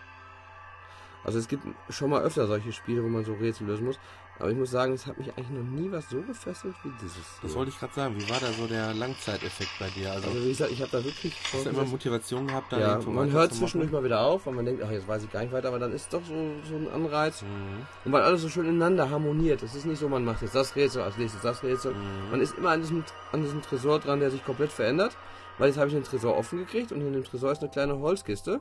Also 1.24 1.40
es 1.40 1.48
gibt 1.48 1.64
schon 1.90 2.10
mal 2.10 2.22
öfter 2.22 2.48
solche 2.48 2.72
Spiele, 2.72 3.04
wo 3.04 3.08
man 3.08 3.24
so 3.24 3.34
Rätsel 3.34 3.68
lösen 3.68 3.86
muss. 3.86 4.00
Aber 4.40 4.50
ich 4.50 4.58
muss 4.58 4.72
sagen, 4.72 4.94
es 4.94 5.06
hat 5.06 5.18
mich 5.20 5.30
eigentlich 5.30 5.52
noch 5.52 5.64
nie 5.64 5.92
was 5.92 6.10
so 6.10 6.20
gefesselt 6.22 6.74
wie 6.84 6.92
dieses. 7.02 7.40
Das 7.44 7.54
wollte 7.54 7.70
ich 7.70 7.80
gerade 7.80 7.94
sagen. 7.94 8.16
Wie 8.18 8.28
war 8.30 8.40
da 8.40 8.52
so 8.52 8.66
der 8.66 8.94
Langzeiteffekt 8.94 9.70
bei 9.80 9.88
dir? 9.90 10.12
Also, 10.12 10.28
Also 10.28 10.44
wie 10.44 10.50
gesagt, 10.50 10.72
ich 10.72 10.82
habe 10.82 10.92
da 10.92 11.04
wirklich 11.04 11.36
hast 11.54 11.66
du 11.66 11.70
immer. 11.70 11.86
Motivation 11.86 12.48
gehabt, 12.48 12.74
da 12.74 12.80
Ja, 12.80 13.00
man 13.06 13.32
hört 13.32 13.54
zwischendurch 13.54 13.92
mal 13.92 14.04
wieder 14.04 14.22
auf, 14.22 14.48
weil 14.48 14.54
man 14.56 14.66
denkt, 14.66 14.82
ach 14.84 14.90
jetzt 14.90 15.08
weiß 15.08 15.24
ich 15.24 15.32
gar 15.32 15.42
nicht 15.42 15.54
weiter, 15.54 15.68
aber 15.68 15.78
dann 15.78 15.94
ist 15.94 16.12
doch 16.12 16.24
so, 16.26 16.34
so 16.68 16.76
ein 16.76 16.90
Anreiz. 16.92 17.44
Mhm. 17.44 17.86
Und 18.06 18.12
weil 18.12 18.24
alles 18.24 18.42
so 18.42 18.50
schön 18.50 18.66
ineinander 18.66 19.10
harmoniert. 19.12 19.62
Es 19.62 19.76
ist 19.76 19.86
nicht 19.86 20.00
so, 20.00 20.10
man 20.10 20.26
macht 20.26 20.42
jetzt 20.42 20.56
das 20.56 20.76
Rätsel, 20.76 21.04
als 21.04 21.18
nächstes 21.18 21.44
das 21.44 21.62
Rätsel. 21.62 21.94
Mhm. 21.94 22.32
Man 22.32 22.42
ist 22.42 22.58
immer 22.58 22.72
an 22.72 22.82
diesem, 22.82 23.04
an 23.32 23.44
diesem 23.44 23.62
Tresor 23.62 24.00
dran, 24.00 24.20
der 24.20 24.32
sich 24.32 24.44
komplett 24.44 24.72
verändert. 24.72 25.16
Weil 25.60 25.68
jetzt 25.68 25.78
habe 25.78 25.88
ich 25.88 25.94
den 25.94 26.04
Tresor 26.04 26.36
offen 26.36 26.58
gekriegt 26.58 26.92
und 26.92 27.02
in 27.02 27.14
dem 27.14 27.24
Tresor 27.24 27.52
ist 27.52 27.62
eine 27.62 27.70
kleine 27.70 28.00
Holzkiste. 28.00 28.60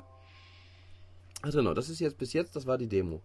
Ach 1.42 1.50
genau, 1.50 1.74
das 1.74 1.88
ist 1.88 1.98
jetzt 2.00 2.18
bis 2.18 2.32
jetzt, 2.32 2.54
das 2.56 2.66
war 2.66 2.78
die 2.78 2.86
Demo. 2.88 3.20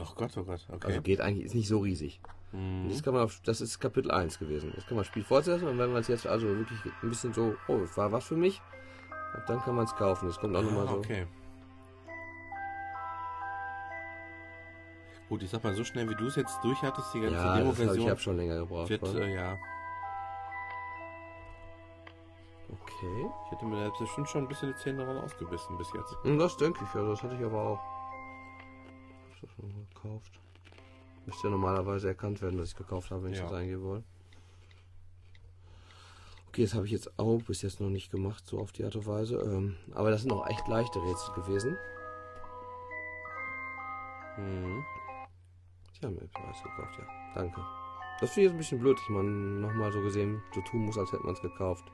Ach 0.00 0.14
Gott, 0.14 0.30
oh 0.38 0.42
Gott, 0.44 0.60
okay. 0.70 0.86
Also 0.86 1.02
geht 1.02 1.20
eigentlich, 1.20 1.44
ist 1.46 1.54
nicht 1.54 1.68
so 1.68 1.80
riesig. 1.80 2.20
Mhm. 2.52 2.88
jetzt 2.90 3.02
kann 3.02 3.14
man 3.14 3.22
auf, 3.24 3.40
das 3.44 3.60
ist 3.62 3.78
Kapitel 3.78 4.10
1 4.10 4.38
gewesen. 4.38 4.72
Jetzt 4.74 4.86
kann 4.86 4.96
man 4.96 5.02
das 5.02 5.06
Spiel 5.08 5.24
fortsetzen 5.24 5.66
und 5.68 5.78
wenn 5.78 5.90
man 5.92 6.00
es 6.02 6.08
jetzt 6.08 6.26
also 6.26 6.46
wirklich 6.48 6.78
ein 7.02 7.08
bisschen 7.08 7.32
so, 7.32 7.54
oh, 7.68 7.78
das 7.78 7.96
war 7.96 8.12
was 8.12 8.24
für 8.24 8.36
mich, 8.36 8.60
dann 9.46 9.60
kann 9.62 9.74
man 9.74 9.84
es 9.84 9.94
kaufen. 9.94 10.28
Es 10.28 10.36
kommt 10.38 10.54
auch 10.56 10.62
nochmal 10.62 10.86
Ah, 10.86 10.90
so. 10.90 10.96
okay. 10.98 11.26
Gut, 15.28 15.42
ich 15.42 15.50
sag 15.50 15.64
mal, 15.64 15.72
so 15.74 15.82
schnell 15.84 16.08
wie 16.10 16.14
du 16.14 16.26
es 16.26 16.36
jetzt 16.36 16.58
durch 16.62 16.80
hattest, 16.82 17.12
die 17.14 17.20
ganze 17.20 17.36
Ja, 17.36 17.42
das 17.42 17.48
hab, 17.50 17.56
ich 17.56 17.62
Demo-Version, 17.78 18.10
habe 18.10 18.20
schon 18.20 18.36
länger 18.36 18.56
gebraucht. 18.58 18.90
wird, 18.90 19.02
äh, 19.14 19.34
ja, 19.34 19.56
okay. 22.72 23.30
ich 23.46 23.50
hätte 23.52 23.64
mir 23.66 23.84
da 23.84 23.90
bestimmt 23.98 24.28
schon 24.28 24.42
ein 24.44 24.48
bisschen 24.48 24.72
die 24.72 24.76
Zähne 24.82 25.04
daran 25.04 25.18
ausgebissen 25.18 25.76
bis 25.78 25.92
jetzt. 25.92 26.14
Und 26.24 26.38
das 26.38 26.56
denke 26.56 26.84
ich, 26.84 26.94
ja, 26.94 27.02
das 27.02 27.22
hatte 27.22 27.34
ich 27.36 27.44
aber 27.44 27.62
auch. 27.62 27.78
Hab 27.78 29.34
ich 29.34 29.40
das 29.40 29.50
schon 29.50 29.68
mal 29.72 29.84
gekauft. 29.94 30.40
Müsste 31.26 31.46
ja 31.46 31.50
normalerweise 31.50 32.08
erkannt 32.08 32.42
werden, 32.42 32.58
dass 32.58 32.70
ich 32.70 32.76
gekauft 32.76 33.10
habe, 33.10 33.24
wenn 33.24 33.32
ich 33.32 33.38
Ja. 33.38 33.44
das 33.44 33.52
eingeben 33.52 33.82
wollte. 33.84 34.04
Okay, 36.48 36.62
das 36.64 36.74
habe 36.74 36.84
ich 36.84 36.92
jetzt 36.92 37.18
auch 37.18 37.40
bis 37.42 37.62
jetzt 37.62 37.80
noch 37.80 37.88
nicht 37.88 38.10
gemacht, 38.10 38.46
so 38.46 38.58
auf 38.58 38.72
die 38.72 38.84
Art 38.84 38.94
und 38.96 39.06
Weise. 39.06 39.36
Ähm, 39.38 39.76
aber 39.94 40.10
das 40.10 40.22
sind 40.22 40.32
auch 40.32 40.46
echt 40.48 40.66
leichte 40.68 41.00
Rätsel 41.02 41.34
gewesen. 41.34 41.78
Mhm. 44.36 44.84
Die 46.00 46.06
haben 46.06 46.14
mir 46.14 46.26
Preis 46.28 46.62
gekauft, 46.62 46.98
ja. 46.98 47.06
Danke. 47.34 47.60
Das 48.20 48.30
finde 48.30 48.40
ich 48.40 48.44
jetzt 48.46 48.52
ein 48.54 48.58
bisschen 48.58 48.80
blöd, 48.80 48.98
dass 48.98 49.08
man 49.08 49.60
nochmal 49.60 49.92
so 49.92 50.00
gesehen 50.02 50.42
so 50.54 50.60
tun 50.62 50.84
muss, 50.86 50.98
als 50.98 51.10
hätte 51.12 51.24
man 51.24 51.34
es 51.34 51.40
gekauft. 51.40 51.84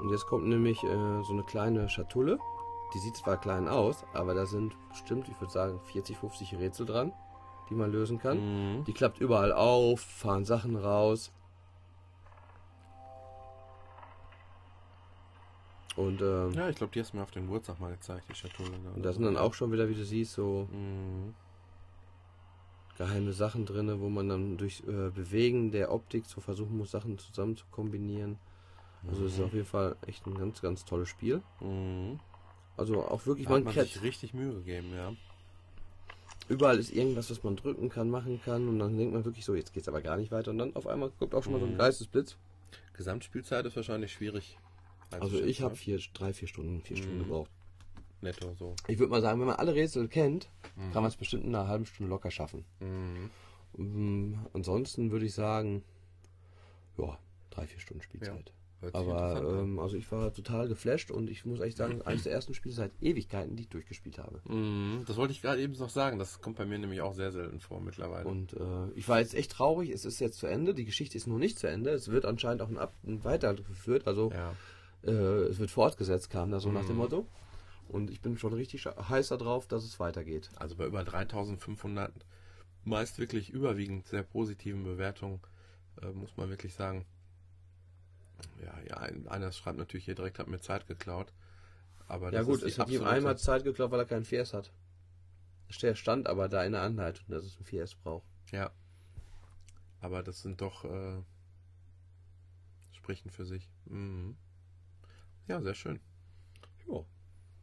Und 0.00 0.10
jetzt 0.10 0.26
kommt 0.26 0.46
nämlich 0.46 0.82
äh, 0.82 1.22
so 1.22 1.32
eine 1.32 1.42
kleine 1.44 1.88
Schatulle. 1.88 2.38
Die 2.94 2.98
sieht 2.98 3.16
zwar 3.16 3.36
klein 3.36 3.68
aus, 3.68 4.04
aber 4.14 4.34
da 4.34 4.46
sind 4.46 4.74
bestimmt, 4.88 5.28
ich 5.28 5.40
würde 5.40 5.52
sagen, 5.52 5.80
40, 5.92 6.16
50 6.16 6.54
Rätsel 6.56 6.86
dran, 6.86 7.12
die 7.68 7.74
man 7.74 7.92
lösen 7.92 8.18
kann. 8.18 8.78
Mhm. 8.78 8.84
Die 8.84 8.92
klappt 8.92 9.20
überall 9.20 9.52
auf, 9.52 10.00
fahren 10.00 10.44
Sachen 10.44 10.74
raus. 10.76 11.30
Und, 15.96 16.20
ähm, 16.22 16.52
Ja, 16.52 16.68
ich 16.68 16.76
glaube, 16.76 16.92
die 16.92 17.00
hast 17.00 17.12
du 17.12 17.16
mir 17.18 17.22
auf 17.22 17.30
dem 17.30 17.44
Geburtstag 17.44 17.78
mal 17.80 17.90
gezeigt, 17.92 18.24
die 18.30 18.34
Schatulle. 18.34 18.70
ne? 18.70 18.90
und 18.94 19.02
da 19.04 19.12
sind 19.12 19.24
dann 19.24 19.36
auch 19.36 19.54
schon 19.54 19.70
wieder, 19.72 19.88
wie 19.88 19.94
du 19.94 20.04
siehst, 20.04 20.32
so 20.32 20.66
Mhm. 20.72 21.34
geheime 22.96 23.32
Sachen 23.32 23.66
drin, 23.66 24.00
wo 24.00 24.08
man 24.08 24.28
dann 24.28 24.56
durch 24.56 24.82
äh, 24.86 25.10
Bewegen 25.10 25.70
der 25.72 25.92
Optik 25.92 26.26
so 26.26 26.40
versuchen 26.40 26.76
muss, 26.76 26.90
Sachen 26.90 27.18
zusammen 27.18 27.56
zu 27.56 27.64
kombinieren. 27.70 28.38
Also 29.08 29.24
es 29.24 29.34
ist 29.34 29.40
auf 29.40 29.52
jeden 29.54 29.66
Fall 29.66 29.96
echt 30.06 30.26
ein 30.26 30.34
ganz, 30.36 30.60
ganz 30.60 30.84
tolles 30.84 31.08
Spiel. 31.08 31.42
Mhm. 31.60 32.20
Also 32.76 33.02
auch 33.02 33.26
wirklich, 33.26 33.46
Da 33.46 33.54
hat 33.54 33.58
man 33.58 33.64
man 33.64 33.74
kennt, 33.74 33.88
sich 33.88 34.02
richtig 34.02 34.32
Mühe 34.34 34.54
gegeben, 34.54 34.92
ja. 34.94 35.12
überall 36.48 36.78
ist 36.78 36.90
irgendwas, 36.92 37.30
was 37.30 37.42
man 37.42 37.56
drücken 37.56 37.88
kann, 37.88 38.08
machen 38.10 38.40
kann 38.42 38.68
und 38.68 38.78
dann 38.78 38.96
denkt 38.96 39.12
man 39.12 39.24
wirklich 39.24 39.44
so, 39.44 39.54
jetzt 39.54 39.72
geht's 39.72 39.88
aber 39.88 40.00
gar 40.00 40.16
nicht 40.16 40.32
weiter 40.32 40.50
und 40.50 40.58
dann 40.58 40.74
auf 40.76 40.86
einmal 40.86 41.10
kommt 41.18 41.34
auch 41.34 41.42
schon 41.42 41.52
mal 41.52 41.58
so 41.60 41.66
ein 41.66 41.74
Mhm. 41.74 41.78
Geistesblitz. 41.78 42.36
Gesamtspielzeit 42.94 43.66
ist 43.66 43.76
wahrscheinlich 43.76 44.12
schwierig. 44.12 44.58
Also 45.10 45.24
einzuschätzen, 45.24 45.48
ich 45.48 45.62
habe 45.62 45.76
vier, 45.76 45.98
drei, 46.14 46.32
vier 46.32 46.48
Stunden, 46.48 46.80
vier 46.82 46.96
Stunden 46.96 47.18
Mhm. 47.18 47.22
gebraucht. 47.24 47.50
Netto 48.22 48.54
so. 48.54 48.76
Ich 48.86 48.98
würde 48.98 49.10
mal 49.10 49.22
sagen, 49.22 49.40
wenn 49.40 49.46
man 49.46 49.56
alle 49.56 49.74
Rätsel 49.74 50.06
kennt, 50.08 50.50
Mhm. 50.76 50.92
kann 50.92 51.02
man 51.02 51.06
es 51.10 51.16
bestimmt 51.16 51.44
in 51.44 51.54
einer 51.54 51.68
halben 51.68 51.86
Stunde 51.86 52.10
locker 52.10 52.30
schaffen. 52.30 52.64
Mhm. 52.80 53.30
Ähm, 53.78 54.46
ansonsten 54.52 55.10
würde 55.10 55.26
ich 55.26 55.34
sagen, 55.34 55.82
ja, 56.98 57.18
drei, 57.50 57.66
vier 57.66 57.80
Stunden 57.80 58.02
Spielzeit. 58.02 58.46
Sich 58.46 58.54
Aber 58.92 59.60
ähm, 59.60 59.78
also 59.78 59.96
ich 59.96 60.10
war 60.10 60.32
total 60.32 60.68
geflasht 60.68 61.10
und 61.10 61.28
ich 61.28 61.44
muss 61.44 61.60
echt 61.60 61.76
sagen, 61.76 62.02
eines 62.02 62.22
der 62.22 62.32
ersten 62.32 62.54
Spiele 62.54 62.74
seit 62.74 62.92
Ewigkeiten, 63.00 63.56
die 63.56 63.64
ich 63.64 63.68
durchgespielt 63.68 64.18
habe. 64.18 64.40
Mhm, 64.48 65.04
Das 65.06 65.16
wollte 65.16 65.32
ich 65.32 65.42
gerade 65.42 65.60
eben 65.60 65.74
noch 65.74 65.90
sagen. 65.90 66.18
Das 66.18 66.40
kommt 66.40 66.56
bei 66.56 66.64
mir 66.64 66.78
nämlich 66.78 67.00
auch 67.00 67.14
sehr 67.14 67.30
selten 67.32 67.60
vor 67.60 67.80
mittlerweile. 67.80 68.26
Und 68.28 68.54
äh, 68.54 68.90
ich 68.94 69.08
war 69.08 69.20
jetzt 69.20 69.34
echt 69.34 69.52
traurig, 69.52 69.90
es 69.90 70.04
ist 70.04 70.18
jetzt 70.20 70.38
zu 70.38 70.46
Ende, 70.46 70.74
die 70.74 70.84
Geschichte 70.84 71.16
ist 71.16 71.26
noch 71.26 71.38
nicht 71.38 71.58
zu 71.58 71.68
Ende, 71.68 71.90
es 71.90 72.08
wird 72.08 72.24
anscheinend 72.24 72.62
auch 72.62 72.68
ein, 72.68 72.78
Ab 72.78 72.94
ein 73.06 73.22
weitergeführt, 73.24 74.06
also 74.06 74.30
ja. 74.32 74.54
äh, 75.02 75.10
es 75.10 75.58
wird 75.58 75.70
fortgesetzt, 75.70 76.30
kam 76.30 76.50
da 76.50 76.60
so 76.60 76.72
nach 76.72 76.86
dem 76.86 76.96
Motto. 76.96 77.26
Und 77.88 78.10
ich 78.10 78.20
bin 78.20 78.38
schon 78.38 78.52
richtig 78.52 78.86
heiß 78.86 79.28
darauf, 79.28 79.66
dass 79.66 79.84
es 79.84 79.98
weitergeht. 79.98 80.48
Also 80.56 80.76
bei 80.76 80.86
über 80.86 81.02
3500 81.02 82.12
meist 82.84 83.18
wirklich 83.18 83.50
überwiegend 83.50 84.06
sehr 84.06 84.22
positiven 84.22 84.84
Bewertungen, 84.84 85.40
äh, 86.00 86.10
muss 86.12 86.36
man 86.36 86.48
wirklich 86.48 86.72
sagen. 86.74 87.04
Ja, 88.64 88.74
ja, 88.88 88.96
ein- 88.98 89.28
einer 89.28 89.52
schreibt 89.52 89.78
natürlich 89.78 90.04
hier 90.04 90.14
direkt, 90.14 90.38
hat 90.38 90.48
mir 90.48 90.60
Zeit 90.60 90.86
geklaut. 90.86 91.32
Aber 92.06 92.32
Ja 92.32 92.42
gut, 92.42 92.62
es 92.62 92.78
hat 92.78 92.88
ihm 92.90 93.04
einmal 93.04 93.38
Zeit 93.38 93.64
geklaut, 93.64 93.90
weil 93.90 94.00
er 94.00 94.06
keinen 94.06 94.24
Fiers 94.24 94.52
hat. 94.52 94.72
Der 95.82 95.94
stand 95.94 96.26
aber 96.26 96.48
da 96.48 96.64
in 96.64 96.72
der 96.72 96.82
Anleitung, 96.82 97.24
dass 97.28 97.44
es 97.44 97.56
einen 97.56 97.64
Fiers 97.64 97.94
braucht. 97.94 98.26
Ja. 98.50 98.72
Aber 100.00 100.22
das 100.22 100.42
sind 100.42 100.60
doch 100.60 100.84
äh, 100.84 101.22
sprechen 102.92 103.30
für 103.30 103.44
sich. 103.44 103.68
Mhm. 103.86 104.36
Ja, 105.46 105.60
sehr 105.62 105.74
schön. 105.74 106.00
Ja. 106.88 107.04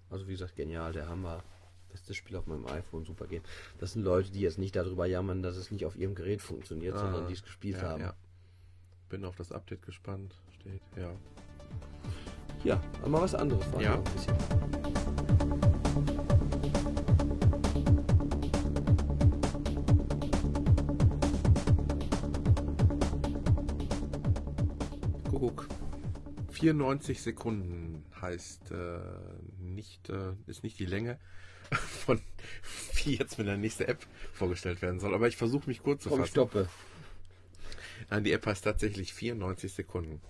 Also 0.10 0.28
wie 0.28 0.32
gesagt, 0.32 0.56
genial, 0.56 0.94
der 0.94 1.08
Hammer. 1.08 1.44
Bestes 1.90 2.18
Spiel 2.18 2.36
auf 2.36 2.46
meinem 2.48 2.66
iPhone, 2.68 3.06
super 3.06 3.28
Game. 3.28 3.44
Das 3.80 3.94
sind 3.94 4.04
Leute, 4.04 4.30
die 4.32 4.42
jetzt 4.42 4.58
nicht 4.58 4.76
darüber 4.76 5.06
jammern, 5.06 5.42
dass 5.42 5.56
es 5.56 5.72
nicht 5.72 5.86
auf 5.86 5.96
ihrem 5.96 6.16
Gerät 6.16 6.42
funktioniert, 6.42 6.96
Ah, 6.96 7.00
sondern 7.00 7.28
die 7.28 7.34
es 7.34 7.44
gespielt 7.44 7.78
ja, 7.78 7.84
haben. 7.84 8.02
Ja. 8.02 8.16
Bin 9.10 9.24
auf 9.26 9.36
das 9.38 9.52
Update 9.52 9.84
gespannt. 9.84 10.36
Steht, 10.60 10.82
ja. 10.98 11.12
Ja, 12.64 12.82
aber 13.00 13.10
mal 13.10 13.22
was 13.22 13.36
anderes. 13.36 13.72
war 13.72 13.82
Ja. 13.82 14.02
Kuckuck. 25.30 25.68
94 26.52 27.22
Sekunden 27.22 28.04
heißt 28.22 28.72
äh, 28.72 29.00
nicht, 29.60 30.10
äh, 30.10 30.34
ist 30.48 30.64
nicht 30.64 30.80
die 30.80 30.86
Länge 30.86 31.20
von 32.06 32.20
wie 33.04 33.16
jetzt 33.16 33.38
mit 33.38 33.48
der 33.48 33.58
nächste 33.58 33.88
App 33.88 34.06
vorgestellt 34.34 34.82
werden 34.82 35.00
soll. 35.00 35.14
Aber 35.14 35.28
ich 35.28 35.38
versuche 35.38 35.68
mich 35.68 35.84
kurz 35.84 36.04
zu 36.04 36.10
Komm, 36.10 36.20
fassen. 36.20 36.32
stoppe. 36.32 36.70
Nein, 38.10 38.24
die 38.24 38.32
App 38.32 38.46
heißt 38.46 38.64
tatsächlich 38.64 39.14
94 39.14 39.74
Sekunden. 39.74 40.22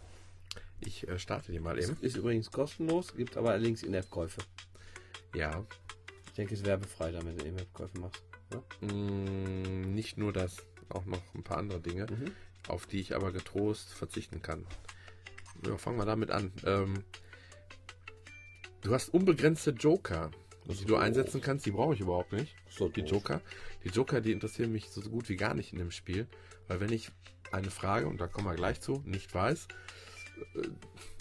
Ich 0.79 1.07
äh, 1.07 1.17
starte 1.19 1.51
die 1.51 1.59
mal 1.59 1.77
Ist, 1.77 1.89
eben. 1.89 2.01
ist 2.01 2.15
übrigens 2.17 2.51
kostenlos, 2.51 3.15
gibt 3.15 3.35
aber 3.37 3.51
allerdings 3.51 3.83
In-App-Käufe. 3.83 4.41
Ja. 5.35 5.65
Ich 6.27 6.33
denke, 6.33 6.53
es 6.53 6.61
ist 6.61 6.65
werbefrei, 6.67 7.11
damit 7.11 7.41
du 7.41 7.45
In-App-Käufe 7.45 7.99
machst. 7.99 8.21
Ja? 8.53 8.87
Mm, 8.87 9.93
nicht 9.93 10.17
nur 10.17 10.31
das, 10.33 10.57
auch 10.89 11.05
noch 11.05 11.21
ein 11.35 11.43
paar 11.43 11.57
andere 11.57 11.79
Dinge, 11.79 12.05
Mhm. 12.09 12.31
auf 12.67 12.85
die 12.85 12.99
ich 12.99 13.15
aber 13.15 13.31
getrost 13.31 13.93
verzichten 13.93 14.41
kann. 14.41 14.65
Ja, 15.65 15.77
fangen 15.77 15.97
wir 15.97 16.05
damit 16.05 16.29
an. 16.29 16.51
Ähm, 16.65 17.03
du 18.81 18.93
hast 18.93 19.09
unbegrenzte 19.13 19.71
Joker, 19.71 20.31
die 20.67 20.85
du 20.85 20.95
einsetzen 20.97 21.41
kannst. 21.41 21.65
Die 21.65 21.71
brauche 21.71 21.93
ich 21.95 22.01
überhaupt 22.01 22.33
nicht. 22.33 22.55
So 22.69 22.89
Die. 22.89 23.01
Joker. 23.01 23.41
Die 23.83 23.89
Joker, 23.89 24.21
die 24.21 24.31
interessieren 24.31 24.71
mich 24.71 24.89
so 24.89 25.01
gut 25.01 25.29
wie 25.29 25.35
gar 25.37 25.53
nicht 25.55 25.73
in 25.73 25.79
dem 25.79 25.91
Spiel. 25.91 26.27
Weil 26.67 26.79
wenn 26.81 26.91
ich 26.91 27.09
eine 27.51 27.71
Frage, 27.71 28.07
und 28.07 28.19
da 28.19 28.27
kommen 28.27 28.47
wir 28.47 28.55
gleich 28.55 28.81
zu, 28.81 29.01
nicht 29.05 29.33
weiß, 29.33 29.67
äh, 30.55 30.67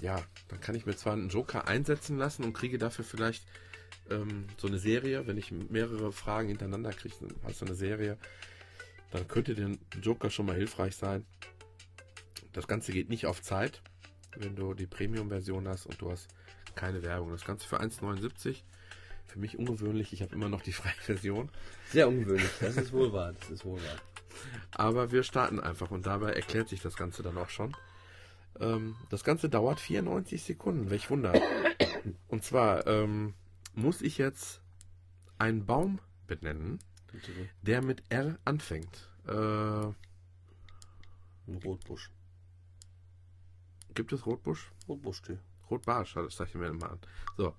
ja, 0.03 0.23
dann 0.49 0.61
kann 0.61 0.75
ich 0.75 0.87
mir 0.87 0.97
zwar 0.97 1.15
einen 1.15 1.29
Joker 1.29 1.69
einsetzen 1.69 2.19
lassen 2.19 2.45
und 2.45 2.53
kriege 2.53 2.79
dafür 2.79 3.05
vielleicht 3.05 3.45
ähm, 4.11 4.47
so 4.57 4.69
eine 4.69 4.79
Serie, 4.79 5.27
wenn 5.27 5.37
ich 5.37 5.51
mehrere 5.51 6.13
Fragen 6.13 6.49
hintereinander 6.49 6.93
kriege, 6.93 7.15
dann 7.21 7.35
hast 7.45 7.61
du 7.61 7.67
eine 7.67 7.75
Serie, 7.75 8.19
dann 9.11 9.27
könnte 9.29 9.55
der 9.55 9.71
Joker 10.01 10.31
schon 10.31 10.47
mal 10.47 10.57
hilfreich 10.57 10.97
sein. 10.97 11.25
Das 12.53 12.67
Ganze 12.67 12.93
geht 12.93 13.09
nicht 13.09 13.27
auf 13.27 13.43
Zeit, 13.43 13.83
wenn 14.37 14.57
du 14.57 14.75
die 14.75 14.87
Premium-Version 14.87 15.69
hast 15.69 15.87
und 15.87 16.01
du 16.01 16.11
hast 16.11 16.29
keine 16.75 17.03
Werbung. 17.03 17.31
Das 17.31 17.45
Ganze 17.45 17.67
für 17.67 17.81
1,79. 17.81 18.63
Für 19.27 19.39
mich 19.41 19.59
ungewöhnlich, 19.59 20.13
ich 20.13 20.23
habe 20.23 20.35
immer 20.35 20.49
noch 20.49 20.63
die 20.63 20.73
freie 20.73 20.95
Version. 21.01 21.51
Sehr 21.91 22.09
ungewöhnlich, 22.09 22.51
das 22.61 22.77
ist 22.77 22.93
wohl 22.93 23.13
wahr. 23.13 23.33
Das 23.33 23.51
ist 23.51 23.65
wohl 23.65 23.83
wahr. 23.83 24.01
Aber 24.73 25.13
wir 25.13 25.23
starten 25.23 25.61
einfach 25.61 25.91
und 25.91 26.07
dabei 26.07 26.33
erklärt 26.33 26.69
sich 26.69 26.81
das 26.81 26.97
Ganze 26.97 27.23
dann 27.23 27.39
auch 27.39 27.49
schon. 27.49 27.77
Ähm, 28.61 28.97
das 29.11 29.25
Ganze 29.25 29.49
dauert 29.49 29.81
94 29.81 30.43
Sekunden, 30.43 30.91
welch 30.91 31.11
Wunder. 31.11 31.33
Und 32.29 32.45
zwar 32.45 32.87
ähm, 32.87 33.35
muss 33.75 34.01
ich 34.03 34.19
jetzt 34.19 34.61
einen 35.39 35.67
Baum 35.67 36.01
benennen, 36.27 36.79
der 37.63 37.83
mit 37.83 38.03
R 38.09 38.39
anfängt. 38.45 39.11
Äh, 39.27 39.33
Ein 39.33 39.95
Rotbusch. 41.65 42.11
gibt 43.95 44.13
es 44.13 44.27
Rotbusch? 44.27 44.71
Rotbusch-Tee. 44.89 45.39
Rotbarsch, 45.71 46.15
das 46.15 46.37
sage 46.37 46.51
ich 46.51 46.57
mir 46.57 46.69
immer 46.69 46.91
an. 46.93 47.01
So, 47.37 47.55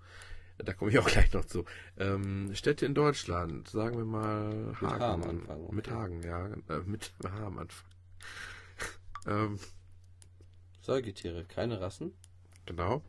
da 0.58 0.74
komme 0.74 0.92
ich 0.92 1.00
auch 1.00 1.08
gleich 1.08 1.32
noch 1.34 1.46
zu. 1.46 1.66
Ähm, 1.98 2.54
Städte 2.54 2.86
in 2.86 2.94
Deutschland, 2.96 3.70
sagen 3.70 3.98
wir 3.98 4.06
mal 4.06 4.76
Hagen. 4.82 5.00
H 5.00 5.14
am 5.14 5.24
Anfang, 5.24 5.62
okay. 5.64 5.76
Mit 5.76 5.92
Hagen, 5.92 6.24
ja. 6.24 6.48
Äh, 6.48 6.80
mit 6.86 7.14
H 7.24 7.46
am 7.46 7.60
Anfang. 7.60 7.90
ähm, 9.28 9.60
Säugetiere, 10.82 11.46
keine 11.46 11.80
Rassen. 11.82 12.14
genau. 12.66 13.04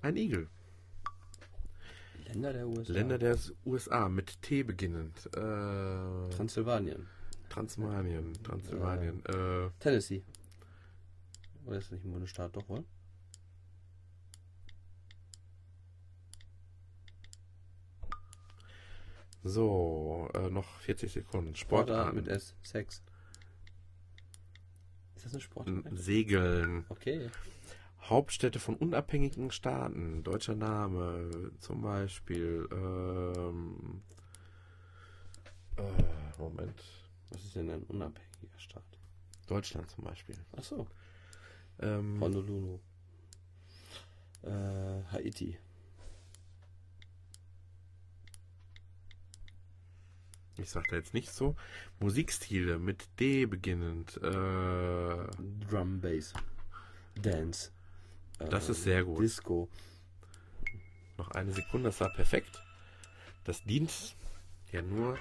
Ein 0.00 0.16
Igel. 0.16 0.48
Länder 2.26 2.52
der 2.52 2.68
USA. 2.68 2.92
Länder 2.92 3.18
der 3.18 3.38
USA 3.64 4.08
mit 4.08 4.42
T 4.42 4.62
beginnend. 4.62 5.26
Äh, 5.34 6.30
Transsilvanien. 6.30 7.06
Transmanien, 7.48 8.34
Transsilvanien. 8.42 9.24
Äh, 9.26 9.70
Tennessee. 9.80 10.22
Oder 11.64 11.78
ist 11.78 11.86
das 11.86 11.92
nicht 11.92 12.04
ein 12.04 12.12
Bundesstaat? 12.12 12.54
Doch, 12.54 12.68
oder? 12.68 12.84
So, 19.42 20.28
äh, 20.34 20.50
noch 20.50 20.78
40 20.80 21.12
Sekunden. 21.12 21.54
Sportart 21.54 22.14
mit 22.14 22.28
S. 22.28 22.54
Sex. 22.62 23.02
Ist 25.16 25.26
das 25.26 25.32
eine 25.32 25.40
Sportart? 25.40 25.84
Segeln. 25.92 26.84
Okay. 26.88 27.30
Hauptstädte 28.02 28.58
von 28.58 28.76
unabhängigen 28.76 29.50
Staaten. 29.50 30.22
Deutscher 30.22 30.54
Name. 30.54 31.52
Zum 31.58 31.82
Beispiel. 31.82 32.68
Ähm, 32.72 34.02
äh, 35.76 36.38
Moment. 36.38 36.82
Was 37.30 37.44
ist 37.44 37.56
denn 37.56 37.70
ein 37.70 37.82
unabhängiger 37.84 38.58
Staat? 38.58 38.84
Deutschland 39.46 39.90
zum 39.90 40.04
Beispiel. 40.04 40.36
Achso. 40.52 40.86
Ähm, 41.80 42.20
Honolulu. 42.20 42.78
Äh, 44.42 45.02
Haiti. 45.12 45.58
Ich 50.58 50.70
sag 50.70 50.86
da 50.88 50.96
jetzt 50.96 51.14
nicht 51.14 51.30
so. 51.32 51.56
Musikstile 52.00 52.78
mit 52.78 53.08
D 53.20 53.46
beginnend. 53.46 54.16
Äh, 54.18 55.26
Drum 55.68 56.00
Bass. 56.00 56.32
Dance. 57.20 57.70
Das 58.38 58.66
Ähm, 58.66 58.72
ist 58.72 58.82
sehr 58.84 59.04
gut. 59.04 59.20
Disco. 59.22 59.68
noch 61.16 61.30
eine 61.32 61.52
Sekunde, 61.52 61.88
das 61.88 62.00
war 62.00 62.12
perfekt. 62.12 62.62
Das 63.44 63.64
dient 63.64 64.16
ja 64.70 64.82
nur 64.82 65.18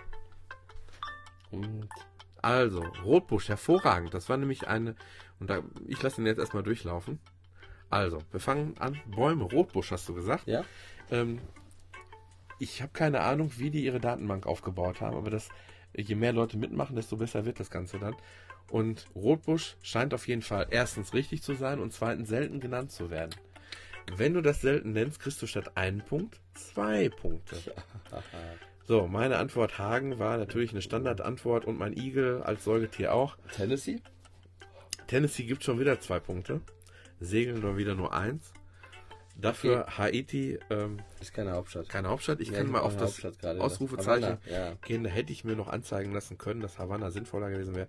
Und 1.49 1.87
Also, 2.41 2.81
Rotbusch, 3.03 3.49
hervorragend. 3.49 4.13
Das 4.13 4.29
war 4.29 4.37
nämlich 4.37 4.67
eine. 4.67 4.95
Und 5.39 5.49
da, 5.49 5.63
ich 5.87 6.01
lasse 6.03 6.21
ihn 6.21 6.27
jetzt 6.27 6.39
erstmal 6.39 6.63
durchlaufen. 6.63 7.19
Also, 7.89 8.21
wir 8.31 8.39
fangen 8.39 8.77
an. 8.79 8.99
Bäume, 9.07 9.45
Rotbusch 9.45 9.91
hast 9.91 10.07
du 10.09 10.13
gesagt. 10.13 10.45
ja, 10.45 10.63
Ähm, 11.09 11.39
ich 12.59 12.81
habe 12.81 12.91
keine 12.93 13.21
Ahnung, 13.21 13.51
wie 13.57 13.69
die 13.69 13.83
ihre 13.83 13.99
Datenbank 13.99 14.45
aufgebaut 14.45 15.01
haben, 15.01 15.15
aber 15.15 15.29
das, 15.29 15.49
je 15.95 16.15
mehr 16.15 16.33
Leute 16.33 16.57
mitmachen, 16.57 16.95
desto 16.95 17.17
besser 17.17 17.45
wird 17.45 17.59
das 17.59 17.69
Ganze 17.69 17.99
dann. 17.99 18.15
Und 18.69 19.07
Rotbusch 19.15 19.77
scheint 19.81 20.13
auf 20.13 20.27
jeden 20.27 20.41
Fall 20.41 20.67
erstens 20.69 21.13
richtig 21.13 21.41
zu 21.41 21.53
sein 21.53 21.79
und 21.79 21.93
zweitens 21.93 22.29
selten 22.29 22.59
genannt 22.59 22.91
zu 22.91 23.09
werden. 23.09 23.31
Wenn 24.15 24.33
du 24.33 24.41
das 24.41 24.61
selten 24.61 24.93
nennst, 24.93 25.19
kriegst 25.19 25.41
du 25.41 25.47
statt 25.47 25.71
einen 25.75 26.01
Punkt 26.01 26.39
zwei 26.53 27.09
Punkte. 27.09 27.57
So, 28.87 29.05
meine 29.05 29.37
Antwort 29.37 29.79
Hagen 29.79 30.17
war 30.17 30.37
natürlich 30.37 30.71
eine 30.71 30.81
Standardantwort 30.81 31.65
und 31.65 31.77
mein 31.77 31.91
Igel 31.91 32.41
als 32.41 32.63
Säugetier 32.63 33.13
auch. 33.13 33.35
Tennessee? 33.53 33.99
Tennessee 35.07 35.43
gibt 35.43 35.65
schon 35.65 35.77
wieder 35.77 35.99
zwei 35.99 36.21
Punkte. 36.21 36.61
Segeln 37.19 37.59
nur 37.59 37.75
wieder 37.75 37.95
nur 37.95 38.13
eins. 38.13 38.53
Dafür 39.39 39.85
Haiti, 39.97 40.59
ähm, 40.69 40.99
Ist 41.21 41.33
keine 41.33 41.51
Hauptstadt. 41.51 41.89
keine 41.89 42.09
Hauptstadt. 42.09 42.39
Ich 42.39 42.49
Ja, 42.49 42.57
kann 42.57 42.71
mal 42.71 42.79
auf 42.81 42.97
das 42.97 43.23
Ausrufezeichen 43.43 44.37
ja. 44.49 44.73
gehen. 44.85 45.03
Da 45.03 45.09
hätte 45.09 45.31
ich 45.31 45.43
mir 45.43 45.55
noch 45.55 45.67
anzeigen 45.67 46.11
lassen 46.11 46.37
können, 46.37 46.59
dass 46.59 46.79
Havanna 46.79 47.11
sinnvoller 47.11 47.49
gewesen 47.51 47.75
wäre. 47.75 47.87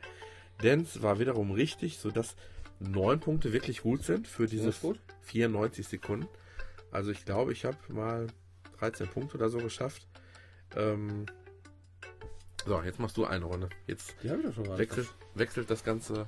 Dance 0.63 1.03
war 1.03 1.19
wiederum 1.19 1.51
richtig, 1.51 1.99
sodass 1.99 2.37
neun 2.81 3.21
Punkte 3.21 3.53
wirklich 3.53 3.83
gut 3.83 4.05
sind 4.05 4.27
für 4.29 4.47
diese 4.47 4.69
ist 4.69 4.83
gut. 4.83 5.01
94 5.23 5.87
Sekunden. 5.87 6.29
Also 6.91 7.11
ich 7.11 7.25
glaube, 7.25 7.53
ich 7.53 7.65
habe 7.65 7.79
mal 7.89 8.27
13 8.79 9.09
Punkte 9.09 9.37
oder 9.37 9.49
so 9.49 9.59
geschafft. 9.59 10.07
Ähm, 10.77 11.27
so, 12.67 12.81
jetzt 12.83 12.99
machst 12.99 13.17
du 13.17 13.25
eine 13.25 13.47
Runde. 13.47 13.69
Jetzt 13.87 14.15
wechselt, 14.79 15.09
wechselt 15.35 15.71
das 15.71 15.83
Ganze 15.85 16.27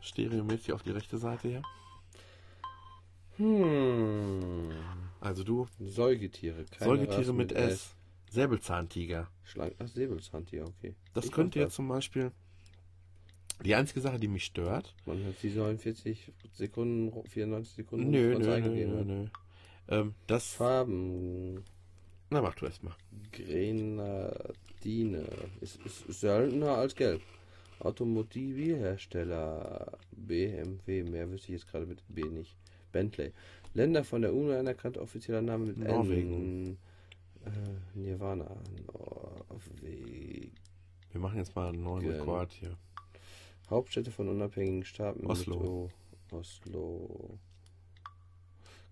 stereomäßig 0.00 0.72
auf 0.72 0.82
die 0.82 0.90
rechte 0.90 1.18
Seite 1.18 1.48
hier. 1.48 1.62
Hm. 3.38 4.70
Also 5.20 5.44
du, 5.44 5.66
Säugetiere. 5.80 6.64
keine 6.64 6.90
Säugetiere 6.90 7.20
Rassen 7.20 7.36
mit 7.36 7.52
S. 7.52 7.94
Säbelzahntiger. 8.30 9.28
Schlank 9.44 9.74
Ach, 9.78 9.88
Säbelzahntiger, 9.88 10.66
okay. 10.66 10.94
Das 11.14 11.24
Ich 11.24 11.32
könnte 11.32 11.58
jetzt 11.58 11.74
zum 11.74 11.88
Beispiel. 11.88 12.30
Die 13.64 13.74
einzige 13.74 14.00
Sache, 14.00 14.20
die 14.20 14.28
mich 14.28 14.44
stört. 14.44 14.94
Man 15.04 15.24
hat 15.24 15.34
die 15.42 15.50
49 15.50 16.30
Sekunden, 16.52 17.28
94 17.28 17.74
Sekunden 17.74 18.10
Nö, 18.10 18.38
nö, 18.38 18.60
nö, 18.60 18.86
nö, 18.86 19.04
nö. 19.04 19.26
Ähm, 19.88 20.14
das. 20.26 20.54
Farben. 20.54 21.64
Na, 22.30 22.42
mach 22.42 22.54
du 22.54 22.66
erst 22.66 22.84
mal. 22.84 22.94
Grenadine. 23.32 25.26
Ist, 25.60 25.84
ist, 25.84 26.06
ist 26.06 26.20
seltener 26.20 26.76
als 26.76 26.94
gelb. 26.94 27.22
Automobilhersteller. 27.80 29.98
BMW. 30.12 31.02
Mehr 31.04 31.30
wüsste 31.30 31.48
ich 31.48 31.54
jetzt 31.60 31.68
gerade 31.70 31.86
mit 31.86 32.02
B 32.08 32.22
nicht. 32.24 32.54
Bentley. 32.92 33.32
Länder 33.74 34.04
von 34.04 34.22
der 34.22 34.34
UNO 34.34 34.58
anerkannt 34.58 34.98
offizieller 34.98 35.42
Name 35.42 35.66
mit 35.66 35.78
Norwegen. 35.78 36.66
N. 36.66 36.78
Äh, 37.44 37.98
Nirvana. 37.98 38.50
Norwegen. 38.86 40.52
Wir 41.12 41.20
machen 41.20 41.38
jetzt 41.38 41.54
mal 41.54 41.68
einen 41.68 41.82
neuen 41.82 42.08
Rekord 42.10 42.52
hier. 42.52 42.76
Hauptstädte 43.70 44.10
von 44.10 44.28
unabhängigen 44.28 44.84
Staaten. 44.84 45.26
Oslo. 45.26 45.90
Oslo. 46.30 47.38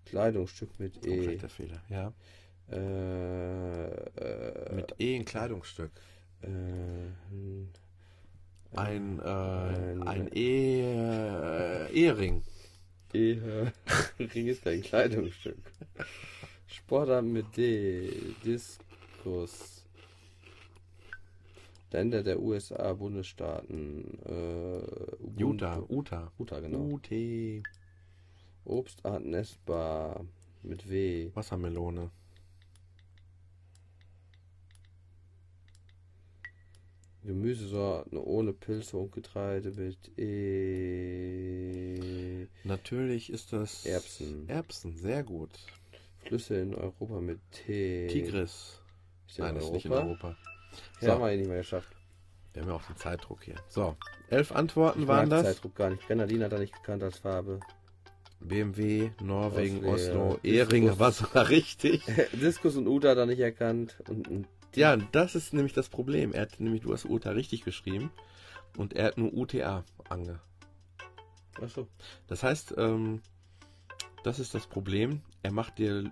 Kleidungsstück 0.05 0.79
mit 0.79 1.05
E. 1.05 1.23
schlechter 1.23 1.49
Fehler. 1.49 1.81
Ja. 1.89 2.13
Äh, 2.71 3.87
äh, 3.87 4.75
Mit 4.75 4.93
E 4.99 5.15
ein 5.17 5.25
Kleidungsstück. 5.25 5.91
äh, 6.41 6.47
Ein, 8.75 9.19
äh, 9.19 9.23
Ein- 9.23 10.03
ein 10.07 10.29
E, 10.33 11.87
Ehe. 13.17 13.73
Ring 14.19 14.47
ist 14.47 14.63
kein 14.63 14.81
Kleidungsstück. 14.81 15.57
Sportart 16.67 17.25
mit 17.25 17.57
D. 17.57 18.35
Diskus. 18.45 19.83
Länder 21.91 22.21
der 22.21 22.39
USA, 22.39 22.93
Bundesstaaten. 22.93 24.19
Äh. 24.25 25.41
Utah, 25.41 25.83
Utah. 25.89 26.31
Utah, 26.37 26.59
genau. 26.59 26.95
UT. 26.95 27.09
Obstart 28.65 29.25
Nestbar. 29.25 30.25
Mit 30.63 30.87
W. 30.89 31.31
Wassermelone. 31.33 32.11
Gemüsesorten 37.23 38.17
ohne 38.17 38.53
Pilze 38.53 38.97
und 38.97 39.11
Getreide 39.11 39.71
mit 39.71 39.97
E. 40.17 41.47
Natürlich 42.63 43.31
ist 43.31 43.51
das 43.53 43.85
Erbsen. 43.85 44.47
Erbsen, 44.47 44.97
sehr 44.97 45.23
gut. 45.23 45.51
Flüsse 46.19 46.59
in 46.59 46.73
Europa 46.75 47.19
mit 47.21 47.39
T. 47.51 48.07
Tigris. 48.07 48.81
Ist 49.27 49.39
Nein, 49.39 49.49
in 49.49 49.55
das 49.55 49.65
ist 49.65 49.71
nicht 49.71 49.85
in 49.85 49.91
Europa? 49.91 50.09
Europa. 50.09 50.37
Ja, 51.01 51.13
haben 51.13 51.25
wir 51.25 51.35
nicht 51.35 51.47
mehr 51.47 51.57
geschafft. 51.57 51.89
Wir 52.53 52.61
haben 52.63 52.69
ja 52.69 52.75
auch 52.75 52.83
den 52.83 52.95
Zeitdruck 52.97 53.43
hier. 53.43 53.55
So, 53.69 53.95
elf 54.29 54.51
Antworten 54.51 55.03
Ich 55.03 55.07
waren 55.07 55.29
das. 55.29 55.43
Zeitdruck 55.43 55.75
gar 55.75 55.89
nicht. 55.89 56.07
Grenadin 56.07 56.43
hat 56.43 56.53
er 56.53 56.59
nicht 56.59 56.73
gekannt 56.73 57.03
als 57.03 57.19
Farbe. 57.19 57.59
BMW, 58.39 59.11
Norwegen, 59.21 59.85
Oslo, 59.85 60.29
Oslo, 60.29 60.39
ja. 60.43 60.53
Ehring, 60.53 60.99
was 60.99 61.33
war 61.33 61.49
richtig? 61.49 62.03
Diskus 62.33 62.75
und 62.77 62.87
Uta 62.87 63.09
hat 63.09 63.17
er 63.17 63.25
nicht 63.25 63.39
erkannt. 63.39 63.97
Und, 64.07 64.27
und 64.27 64.47
Ja, 64.75 64.95
das 64.97 65.35
ist 65.35 65.53
nämlich 65.53 65.73
das 65.73 65.89
Problem. 65.89 66.33
Er 66.33 66.43
hat 66.43 66.59
nämlich, 66.59 66.81
du 66.81 66.93
hast 66.93 67.05
UTA 67.05 67.31
richtig 67.31 67.63
geschrieben 67.63 68.11
und 68.77 68.93
er 68.93 69.05
hat 69.07 69.17
nur 69.17 69.33
UTA 69.33 69.83
ange. 70.09 70.39
achso. 71.61 71.87
Das 72.27 72.43
heißt, 72.43 72.75
ähm, 72.77 73.21
das 74.23 74.39
ist 74.39 74.53
das 74.53 74.67
Problem. 74.67 75.21
Er 75.41 75.51
macht 75.51 75.79
dir, 75.79 76.11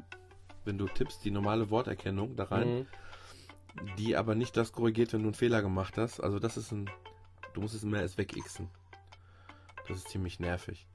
wenn 0.64 0.78
du 0.78 0.88
tippst, 0.88 1.24
die 1.24 1.32
normale 1.32 1.70
Worterkennung 1.70 2.36
da 2.36 2.46
rein, 2.46 2.80
Mhm. 2.80 2.88
die 3.98 4.16
aber 4.16 4.34
nicht 4.36 4.58
das 4.58 4.72
korrigiert, 4.72 5.14
wenn 5.14 5.22
du 5.22 5.28
einen 5.28 5.34
Fehler 5.36 5.62
gemacht 5.62 5.98
hast. 5.98 6.20
Also 6.22 6.40
das 6.40 6.58
ist 6.58 6.72
ein, 6.72 6.90
du 7.54 7.62
musst 7.62 7.76
es 7.76 7.84
immer 7.84 8.02
erst 8.02 8.18
wegixen. 8.18 8.70
Das 9.88 9.98
ist 9.98 10.10
ziemlich 10.10 10.40
nervig. 10.40 10.88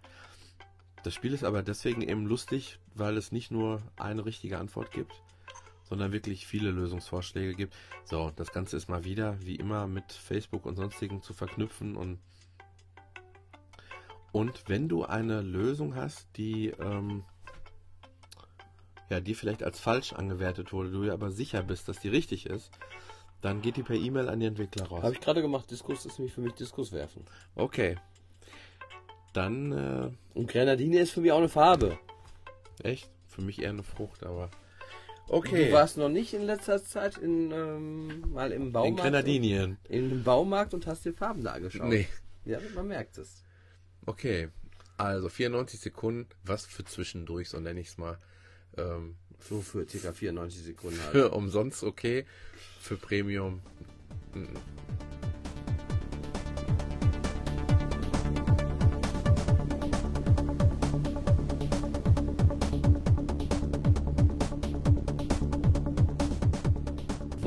Das 1.04 1.14
Spiel 1.14 1.32
ist 1.32 1.44
aber 1.44 1.62
deswegen 1.62 2.02
eben 2.02 2.26
lustig, 2.26 2.78
weil 2.94 3.16
es 3.16 3.30
nicht 3.32 3.50
nur 3.52 3.80
eine 3.96 4.24
richtige 4.26 4.58
Antwort 4.58 4.90
gibt, 4.90 5.12
sondern 5.90 6.12
wirklich 6.12 6.46
viele 6.46 6.70
Lösungsvorschläge 6.70 7.54
gibt. 7.54 7.74
So, 8.04 8.32
das 8.36 8.52
Ganze 8.52 8.78
ist 8.78 8.88
mal 8.88 9.04
wieder, 9.04 9.36
wie 9.42 9.56
immer, 9.56 9.86
mit 9.86 10.10
Facebook 10.12 10.64
und 10.64 10.76
sonstigen 10.76 11.20
zu 11.20 11.34
verknüpfen 11.34 11.96
und 11.96 12.18
und 14.32 14.68
wenn 14.68 14.88
du 14.88 15.04
eine 15.04 15.42
Lösung 15.42 15.96
hast, 15.96 16.28
die 16.36 16.68
ähm, 16.68 17.24
ja, 19.10 19.20
die 19.20 19.34
vielleicht 19.34 19.64
als 19.64 19.80
falsch 19.80 20.12
angewertet 20.12 20.72
wurde, 20.72 20.92
du 20.92 21.02
ja 21.02 21.12
aber 21.12 21.32
sicher 21.32 21.62
bist, 21.64 21.88
dass 21.88 21.98
die 21.98 22.08
richtig 22.08 22.46
ist, 22.46 22.70
dann 23.40 23.60
geht 23.60 23.76
die 23.76 23.82
per 23.82 23.96
E-Mail 23.96 24.28
an 24.28 24.38
die 24.38 24.46
Entwickler 24.46 24.86
raus. 24.86 25.02
Habe 25.02 25.14
ich 25.14 25.20
gerade 25.20 25.42
gemacht. 25.42 25.70
Diskus 25.70 26.06
ist 26.06 26.18
nämlich 26.18 26.32
für 26.32 26.42
mich 26.42 26.52
Diskus 26.52 26.92
werfen. 26.92 27.24
Okay. 27.56 27.96
Dann, 29.32 29.72
äh, 29.72 30.10
Und 30.34 30.48
Grenadine 30.48 30.98
ist 31.00 31.10
für 31.12 31.20
mich 31.20 31.32
auch 31.32 31.38
eine 31.38 31.48
Farbe. 31.48 31.98
echt? 32.82 33.10
Für 33.28 33.42
mich 33.42 33.60
eher 33.62 33.70
eine 33.70 33.82
Frucht, 33.82 34.24
aber. 34.24 34.50
Du 35.30 35.36
Okay. 35.36 35.70
warst 35.72 35.96
noch 35.96 36.08
nicht 36.08 36.34
in 36.34 36.42
letzter 36.42 36.82
Zeit 36.84 37.16
in, 37.16 37.52
ähm, 37.52 38.32
mal 38.32 38.50
im 38.50 38.62
In 38.62 38.72
Baumarkt. 38.72 39.00
Grenadinien. 39.02 39.78
In 39.88 40.06
einem 40.10 40.24
Baumarkt 40.24 40.74
und 40.74 40.86
hast 40.88 41.04
dir 41.04 41.14
Farben 41.14 41.44
da 41.44 41.52
angeschaut. 41.52 41.88
Nee. 41.88 42.08
Ja, 42.44 42.58
man 42.74 42.88
merkt 42.88 43.16
es. 43.16 43.44
Okay. 44.06 44.48
Also 44.96 45.28
94 45.28 45.78
Sekunden, 45.78 46.28
was 46.42 46.66
für 46.66 46.84
zwischendurch, 46.84 47.48
so 47.48 47.60
nenne 47.60 47.80
ich 47.80 47.88
es 47.88 47.96
mal. 47.98 48.18
Ähm, 48.76 49.16
So 49.38 49.60
für 49.62 49.86
ca. 49.86 50.12
94 50.12 50.62
Sekunden 50.64 51.00
halt. 51.00 51.12
für 51.12 51.30
umsonst 51.30 51.84
okay, 51.84 52.26
für 52.80 52.96
Premium. 52.96 53.62
mm, 54.34 54.44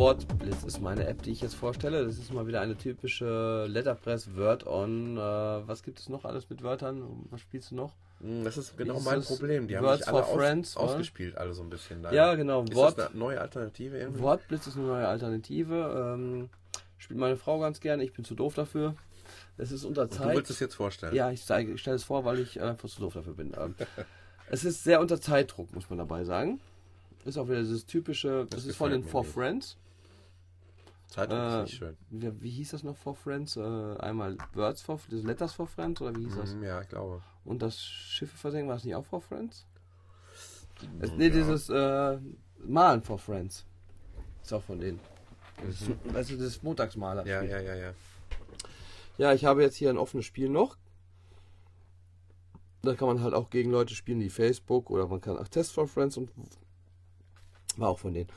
Wortblitz 0.04 0.64
ist 0.66 0.82
meine 0.82 1.08
App, 1.08 1.22
die 1.22 1.32
ich 1.32 1.40
jetzt 1.40 1.56
vorstelle. 1.56 2.04
Das 2.06 2.18
ist 2.18 2.34
mal 2.34 2.46
wieder 2.46 2.60
eine 2.60 2.76
typische 2.76 3.68
Letterpress 3.70 4.36
Word-On. 4.36 5.16
Äh, 5.16 5.22
was 5.22 5.82
gibt 5.82 5.98
es 5.98 6.10
noch 6.10 6.26
alles 6.26 6.50
mit 6.50 6.62
Wörtern? 6.62 7.26
Was 7.32 7.40
spielst 7.40 7.72
du 7.72 7.76
noch? 7.76 7.94
mm, 8.20 8.44
Das 8.44 8.58
ist 8.58 8.76
genau 8.78 8.98
Ist 8.98 9.06
mein 9.06 9.24
Problem. 9.24 9.66
Die 9.70 9.78
haben 9.78 9.86
Words 9.86 10.00
sich 10.00 10.08
alle 10.10 10.24
for 10.24 10.28
aus, 10.28 10.36
Friends, 10.38 10.76
oder? 10.76 10.86
ausgespielt, 10.88 11.38
alle 11.38 11.54
so 11.54 11.64
ein 11.64 11.70
bisschen. 11.70 12.02
leider. 12.02 12.14
Ja, 12.18 12.36
genau. 12.36 12.64
Ist 12.64 12.76
Wort, 12.76 12.98
das 12.98 13.12
eine 13.12 13.18
neue 13.18 13.40
Alternative 13.40 13.98
irgendwie? 13.98 14.22
Wortblitz 14.22 14.68
ist 14.68 14.76
eine 14.76 14.88
neue 14.88 15.08
Alternative. 15.08 16.16
Ähm, 16.18 16.50
spielt 16.98 17.20
meine 17.22 17.38
Frau 17.38 17.60
ganz 17.60 17.80
gerne. 17.80 18.04
Ich 18.04 18.12
bin 18.12 18.26
zu 18.26 18.36
doof 18.36 18.56
dafür. 18.56 18.96
Es 19.58 19.72
ist 19.72 19.86
unter 19.86 20.02
Und 20.02 20.12
du 20.12 20.18
Zeit. 20.18 20.36
willst 20.36 20.52
es 20.52 20.60
jetzt 20.60 20.76
vorstellen? 20.76 21.16
Ja, 21.16 21.32
ich, 21.32 21.46
zeige- 21.46 21.72
ich 21.72 21.80
stelle 21.80 21.96
es 21.96 22.04
vor, 22.04 22.26
weil 22.26 22.40
ich 22.40 22.62
einfach 22.62 22.90
zu 22.90 23.00
doof 23.00 23.14
dafür 23.14 23.36
bin. 23.36 23.54
Ähm, 23.58 23.74
es 24.52 24.66
ist 24.66 24.84
sehr 24.84 25.00
unter 25.00 25.22
Zeitdruck, 25.22 25.74
muss 25.74 25.90
man 25.90 25.98
dabei 26.00 26.26
sagen. 26.26 26.60
Ist 27.24 27.38
auch 27.38 27.48
wieder 27.48 27.62
dieses 27.62 27.86
typische, 27.86 28.48
das, 28.50 28.64
Das 28.64 28.66
ist 28.66 28.76
von 28.76 28.92
den 28.92 29.02
Four. 29.06 29.24
Friends. 29.24 29.78
Zeitung 31.14 31.38
Äh, 31.38 31.57
ist 31.60 31.65
nicht 31.65 31.77
schön. 31.77 31.98
Wie, 32.10 32.41
wie 32.41 32.49
hieß 32.49 32.72
das 32.72 32.84
noch, 32.84 32.98
Four 32.98 33.15
Friends? 33.15 33.56
Äh, 33.56 33.61
einmal 33.99 34.38
Words 34.53 34.81
for, 34.81 34.99
das 35.10 35.23
Letters 35.23 35.53
for 35.53 35.68
Friends 35.68 36.02
oder 36.02 36.15
wie 36.15 36.26
hieß 36.26 36.35
das? 36.35 36.56
Mm, 36.56 36.64
Ja, 36.64 36.81
ich 36.81 36.90
glaube. 36.90 37.22
Und 37.45 37.61
das 37.61 37.80
Schiffe 37.80 38.35
versenken, 38.35 38.68
war 38.68 38.76
das 38.76 38.84
nicht 38.84 38.95
auch 38.95 39.06
Four 39.06 39.22
Friends? 39.22 39.65
Es, 40.99 41.11
nee, 41.11 41.27
ja. 41.27 41.34
dieses 41.34 41.69
äh, 41.69 42.18
Malen 42.65 43.03
for 43.03 43.19
Friends. 43.19 43.65
Ist 44.41 44.53
auch 44.53 44.64
von 44.64 44.80
denen. 44.80 44.99
Das, 45.65 46.14
weißt 46.14 46.31
du, 46.31 46.38
das 46.38 46.61
Montagsmaler. 46.64 47.22
Mhm. 47.23 47.30
Ja, 47.30 47.41
ja, 47.44 47.60
ja, 47.61 47.76
ja. 47.76 47.94
Ja, 49.19 49.34
ich 49.34 49.45
habe 49.45 49.61
jetzt 49.61 49.76
hier 49.76 49.91
ein 49.91 49.98
offenes 49.99 50.26
Spiel 50.26 50.49
noch. 50.49 50.77
Da 52.81 52.95
kann 52.95 53.07
man 53.07 53.22
halt 53.22 53.34
auch 53.35 53.49
gegen 53.52 53.69
Leute 53.72 53.94
spielen, 53.95 54.19
die 54.19 54.30
Facebook 54.30 54.90
oder 54.90 55.07
man 55.07 55.22
kann 55.22 55.38
auch 55.38 55.48
Test 55.48 55.72
for 55.72 55.88
Friends 55.88 56.18
und 56.18 56.31
war 57.77 57.90
auch 57.90 57.99
von 57.99 58.14
denen. 58.14 58.30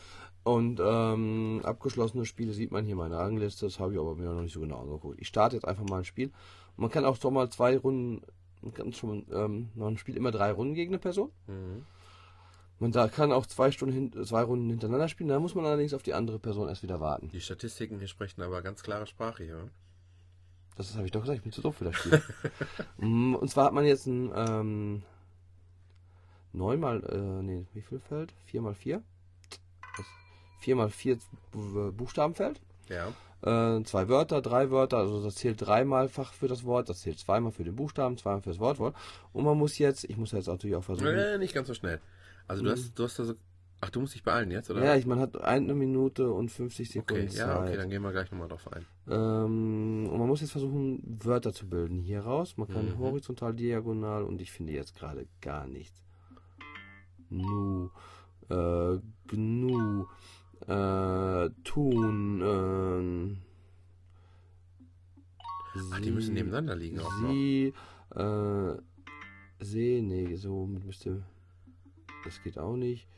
Und 0.46 0.80
ähm, 0.80 1.60
abgeschlossene 1.64 2.24
Spiele 2.24 2.52
sieht 2.52 2.70
man 2.70 2.84
hier 2.84 2.94
meine 2.94 3.18
Rangliste, 3.18 3.66
das 3.66 3.80
habe 3.80 3.94
ich 3.94 3.98
aber 3.98 4.14
mir 4.14 4.32
noch 4.32 4.42
nicht 4.42 4.52
so 4.52 4.60
genau 4.60 4.80
angeguckt. 4.80 5.20
Ich 5.20 5.26
starte 5.26 5.56
jetzt 5.56 5.66
einfach 5.66 5.82
mal 5.82 5.98
ein 5.98 6.04
Spiel. 6.04 6.30
Man 6.76 6.88
kann 6.88 7.04
auch 7.04 7.18
doch 7.18 7.32
mal 7.32 7.50
zwei 7.50 7.76
Runden, 7.76 8.22
man 8.62 8.72
kann 8.72 8.92
schon, 8.92 9.26
ähm, 9.32 9.70
man 9.74 9.98
spielt 9.98 10.16
immer 10.16 10.30
drei 10.30 10.52
Runden 10.52 10.74
gegen 10.74 10.92
eine 10.92 11.00
Person. 11.00 11.32
Mhm. 11.48 11.84
Man 12.78 12.92
da 12.92 13.08
kann 13.08 13.32
auch 13.32 13.46
zwei 13.46 13.72
Stunden 13.72 14.24
zwei 14.24 14.44
Runden 14.44 14.70
hintereinander 14.70 15.08
spielen, 15.08 15.30
da 15.30 15.40
muss 15.40 15.56
man 15.56 15.64
allerdings 15.64 15.94
auf 15.94 16.04
die 16.04 16.14
andere 16.14 16.38
Person 16.38 16.68
erst 16.68 16.84
wieder 16.84 17.00
warten. 17.00 17.28
Die 17.30 17.40
Statistiken 17.40 17.98
hier 17.98 18.06
sprechen 18.06 18.40
aber 18.40 18.62
ganz 18.62 18.84
klare 18.84 19.08
Sprache 19.08 19.42
hier. 19.42 19.68
Das 20.76 20.94
habe 20.94 21.06
ich 21.06 21.10
doch 21.10 21.22
gesagt, 21.22 21.38
ich 21.38 21.42
bin 21.42 21.50
zu 21.50 21.60
doof 21.60 21.74
für 21.74 21.86
das 21.86 21.96
Spiel. 21.96 22.22
Mm, 22.98 23.34
Und 23.34 23.50
zwar 23.50 23.64
hat 23.64 23.72
man 23.72 23.84
jetzt 23.84 24.06
ein 24.06 24.30
ähm, 24.32 25.02
9 26.52 26.78
mal, 26.78 27.02
äh, 27.02 27.42
nee, 27.42 27.66
wie 27.72 27.82
viel 27.82 27.98
Feld? 27.98 28.32
4 28.44 28.62
mal 28.62 28.74
4? 28.76 29.02
4 30.66 30.74
mal 30.74 30.90
4 30.90 31.18
Buchstabenfeld. 31.96 32.60
Ja. 32.88 33.12
Äh, 33.42 33.84
zwei 33.84 34.08
Wörter, 34.08 34.42
drei 34.42 34.72
Wörter, 34.72 34.96
also 34.98 35.22
das 35.22 35.36
zählt 35.36 35.60
dreimalfach 35.64 36.32
für 36.32 36.48
das 36.48 36.64
Wort, 36.64 36.88
das 36.88 37.02
zählt 37.02 37.20
zweimal 37.20 37.52
für 37.52 37.62
den 37.62 37.76
Buchstaben, 37.76 38.18
zweimal 38.18 38.42
für 38.42 38.50
das 38.50 38.58
Wortwort. 38.58 38.96
Und 39.32 39.44
man 39.44 39.56
muss 39.56 39.78
jetzt, 39.78 40.02
ich 40.04 40.16
muss 40.16 40.32
jetzt 40.32 40.48
natürlich 40.48 40.74
auch 40.74 40.82
versuchen. 40.82 41.06
Äh, 41.14 41.38
nicht 41.38 41.54
ganz 41.54 41.68
so 41.68 41.74
schnell. 41.74 42.00
Also 42.48 42.64
du 42.64 42.70
hast, 42.72 42.98
du 42.98 43.04
hast 43.04 43.20
also. 43.20 43.34
Ach, 43.80 43.90
du 43.90 44.00
musst 44.00 44.14
dich 44.14 44.24
beeilen 44.24 44.50
jetzt, 44.50 44.70
oder? 44.70 44.80
Mhm. 44.80 44.86
Ja, 44.86 44.96
ich, 44.96 45.06
man 45.06 45.20
hat 45.20 45.40
eine 45.40 45.74
Minute 45.74 46.32
und 46.32 46.48
50 46.50 46.90
Sekunden 46.90 47.28
Okay, 47.28 47.36
ja, 47.36 47.60
okay, 47.60 47.68
Zeit. 47.72 47.78
dann 47.78 47.90
gehen 47.90 48.02
wir 48.02 48.10
gleich 48.10 48.30
nochmal 48.32 48.48
drauf 48.48 48.66
ein. 48.72 48.84
Ähm, 49.08 50.08
und 50.10 50.18
man 50.18 50.26
muss 50.26 50.40
jetzt 50.40 50.50
versuchen, 50.52 51.00
Wörter 51.22 51.52
zu 51.52 51.68
bilden 51.68 52.00
hier 52.00 52.22
raus. 52.22 52.56
Man 52.56 52.66
kann 52.66 52.86
Mhm. 52.92 52.98
horizontal, 52.98 53.54
diagonal 53.54 54.24
und 54.24 54.40
ich 54.40 54.50
finde 54.50 54.72
jetzt 54.72 54.96
gerade 54.96 55.26
gar 55.40 55.68
nichts. 55.68 56.02
Nu, 57.28 57.90
äh, 58.48 58.98
gnu, 59.28 60.06
äh, 60.66 61.50
tun, 61.64 62.42
ähm, 62.44 63.38
Ach, 65.92 66.00
die 66.00 66.10
müssen 66.10 66.34
nebeneinander 66.34 66.74
liegen 66.76 66.98
auch 67.00 67.20
noch. 67.20 67.30
Sie, 67.30 67.72
äh, 68.14 68.76
See, 69.58 70.02
nee, 70.02 70.34
so 70.36 70.66
müsste, 70.66 71.24
das 72.24 72.42
geht 72.42 72.58
auch 72.58 72.76
nicht. 72.76 73.08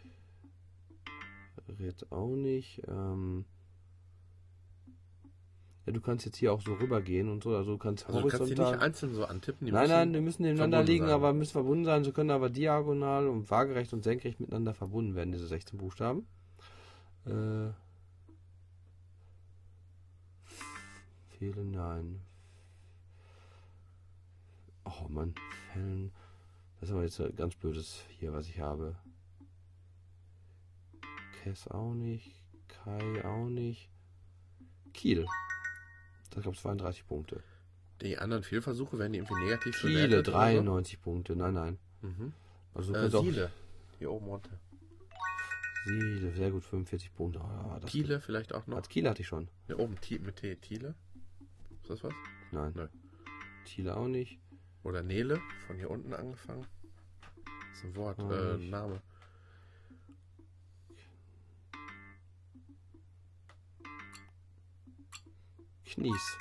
Red 1.80 2.10
auch 2.12 2.34
nicht. 2.36 2.82
Ähm, 2.88 3.44
ja, 5.84 5.92
du 5.92 6.00
kannst 6.00 6.24
jetzt 6.26 6.36
hier 6.36 6.52
auch 6.52 6.60
so 6.62 6.74
rübergehen 6.74 7.28
und 7.28 7.42
so, 7.42 7.54
also 7.56 7.72
du 7.72 7.78
kannst 7.78 8.06
Also 8.06 8.20
du 8.20 8.28
kannst 8.28 8.36
die 8.46 8.54
horizontal. 8.54 8.72
nicht 8.72 8.82
einzeln 8.82 9.14
so 9.14 9.24
antippen. 9.24 9.66
Die 9.66 9.72
nein, 9.72 9.88
nein, 9.88 10.12
die 10.12 10.20
müssen 10.20 10.42
nebeneinander 10.42 10.82
liegen, 10.84 11.06
sein. 11.06 11.14
aber 11.14 11.32
müssen 11.32 11.52
verbunden 11.52 11.84
sein. 11.84 12.04
Sie 12.04 12.12
können 12.12 12.30
aber 12.30 12.50
diagonal 12.50 13.26
und 13.26 13.50
waagerecht 13.50 13.92
und 13.92 14.04
senkrecht 14.04 14.40
miteinander 14.40 14.74
verbunden 14.74 15.14
werden, 15.14 15.32
diese 15.32 15.46
16 15.46 15.78
Buchstaben. 15.78 16.26
Äh, 17.28 17.72
fehlen, 21.36 21.70
nein. 21.70 22.20
Oh 24.84 25.08
Mann, 25.08 25.34
fällen. 25.72 26.12
Das 26.80 26.88
ist 26.88 26.94
aber 26.94 27.02
jetzt 27.04 27.20
ein 27.20 27.34
ganz 27.36 27.54
blödes 27.56 28.04
hier, 28.18 28.32
was 28.32 28.48
ich 28.48 28.60
habe. 28.60 28.96
Kess 31.42 31.68
auch 31.68 31.92
nicht. 31.94 32.32
Kai 32.68 33.24
auch 33.24 33.48
nicht. 33.48 33.88
Kiel. 34.94 35.26
Das 36.30 36.44
gab 36.44 36.56
32 36.56 37.06
Punkte. 37.06 37.42
Die 38.00 38.16
anderen 38.16 38.42
Fehlversuche 38.44 38.98
werden 38.98 39.12
die 39.12 39.18
irgendwie 39.18 39.44
negativ 39.44 39.80
Kiele, 39.80 40.06
bewertet 40.06 40.28
oder 40.28 40.38
93 40.38 41.00
Punkte. 41.00 41.36
Nein, 41.36 41.54
nein. 41.54 41.78
Mhm. 42.02 42.32
Also 42.74 42.94
Äh, 42.94 43.10
Siele. 43.10 43.50
Hier 43.98 44.12
oben 44.12 44.26
runter. 44.26 44.50
Siele, 45.88 46.32
sehr 46.32 46.50
gut, 46.50 46.64
45 46.64 47.14
Punkte. 47.14 47.40
Ah, 47.40 47.78
das 47.80 47.90
Thiele 47.90 48.20
vielleicht 48.20 48.54
auch 48.54 48.66
noch. 48.66 48.76
Hat 48.76 48.90
Kiel 48.90 49.08
hatte 49.08 49.22
ich 49.22 49.28
schon. 49.28 49.48
Hier 49.66 49.78
oben 49.78 49.94
mit 49.94 50.36
T. 50.36 50.56
Thiele. 50.56 50.94
Ist 51.82 51.88
das 51.88 52.04
was? 52.04 52.12
Nein. 52.52 52.72
Nein. 52.74 52.88
Thiele 53.64 53.96
auch 53.96 54.06
nicht. 54.06 54.38
Oder 54.82 55.02
Nele, 55.02 55.40
von 55.66 55.76
hier 55.76 55.90
unten 55.90 56.12
angefangen. 56.12 56.66
Das 57.44 57.78
ist 57.78 57.84
ein 57.84 57.96
Wort, 57.96 58.18
äh, 58.18 58.58
nicht. 58.58 58.70
Name. 58.70 59.00
Knies. 65.84 66.38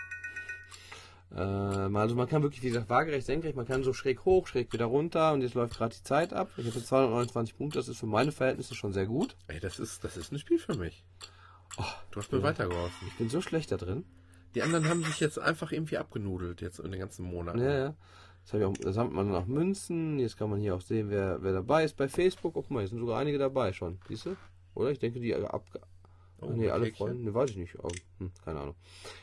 Äh, 1.35 1.39
also 1.39 2.15
man 2.15 2.27
kann 2.27 2.43
wirklich, 2.43 2.63
wie 2.63 2.69
gesagt, 2.69 2.89
waagerecht, 2.89 3.25
senkrecht, 3.25 3.55
man 3.55 3.67
kann 3.67 3.83
so 3.83 3.93
schräg 3.93 4.25
hoch, 4.25 4.47
schräg 4.47 4.71
wieder 4.73 4.85
runter 4.85 5.33
und 5.33 5.41
jetzt 5.41 5.55
läuft 5.55 5.77
gerade 5.77 5.95
die 5.95 6.03
Zeit 6.03 6.33
ab. 6.33 6.49
Ich 6.57 6.65
habe 6.65 6.77
jetzt 6.77 6.87
229 6.87 7.57
Punkte, 7.57 7.79
das 7.79 7.87
ist 7.87 7.99
für 7.99 8.05
meine 8.05 8.31
Verhältnisse 8.31 8.75
schon 8.75 8.93
sehr 8.93 9.05
gut. 9.05 9.35
Ey, 9.47 9.59
das 9.59 9.79
ist, 9.79 10.03
das 10.03 10.17
ist 10.17 10.31
ein 10.31 10.39
Spiel 10.39 10.59
für 10.59 10.75
mich. 10.75 11.03
du 12.11 12.19
hast 12.19 12.31
mir 12.31 12.39
ja. 12.39 12.43
weitergeholfen. 12.43 13.07
Ich 13.07 13.17
bin 13.17 13.29
so 13.29 13.41
schlecht 13.41 13.71
da 13.71 13.77
drin. 13.77 14.05
Die 14.55 14.63
anderen 14.63 14.87
haben 14.87 15.03
sich 15.03 15.19
jetzt 15.19 15.37
einfach 15.37 15.71
irgendwie 15.71 15.97
abgenudelt, 15.97 16.61
jetzt 16.61 16.79
in 16.79 16.91
den 16.91 16.99
ganzen 16.99 17.25
Monaten. 17.25 17.59
Ja, 17.59 17.77
ja. 17.77 17.95
Das 18.49 18.61
auch, 18.61 18.73
da 18.77 18.93
sammelt 18.93 19.13
man 19.13 19.27
dann 19.27 19.43
auch 19.43 19.45
Münzen. 19.45 20.19
Jetzt 20.19 20.37
kann 20.37 20.49
man 20.49 20.61
hier 20.61 20.73
auch 20.73 20.81
sehen, 20.81 21.09
wer, 21.09 21.43
wer 21.43 21.51
dabei 21.51 21.83
ist. 21.83 21.97
Bei 21.97 22.07
Facebook, 22.07 22.53
guck 22.53 22.71
mal, 22.71 22.79
hier 22.79 22.87
sind 22.87 22.99
sogar 22.99 23.19
einige 23.19 23.37
dabei 23.37 23.73
schon. 23.73 23.99
Siehst 24.07 24.25
du? 24.25 24.37
Oder? 24.73 24.91
Ich 24.91 24.99
denke, 24.99 25.19
die 25.19 25.35
ab, 25.35 25.65
Oh, 26.41 26.51
nee, 26.51 26.69
alle. 26.69 26.91
Freunde, 26.91 27.23
ne, 27.23 27.33
weiß 27.33 27.51
ich 27.51 27.57
nicht. 27.57 27.75
Oh, 27.81 27.89
hm, 28.19 28.31
keine 28.43 28.59
Ahnung. 28.59 28.75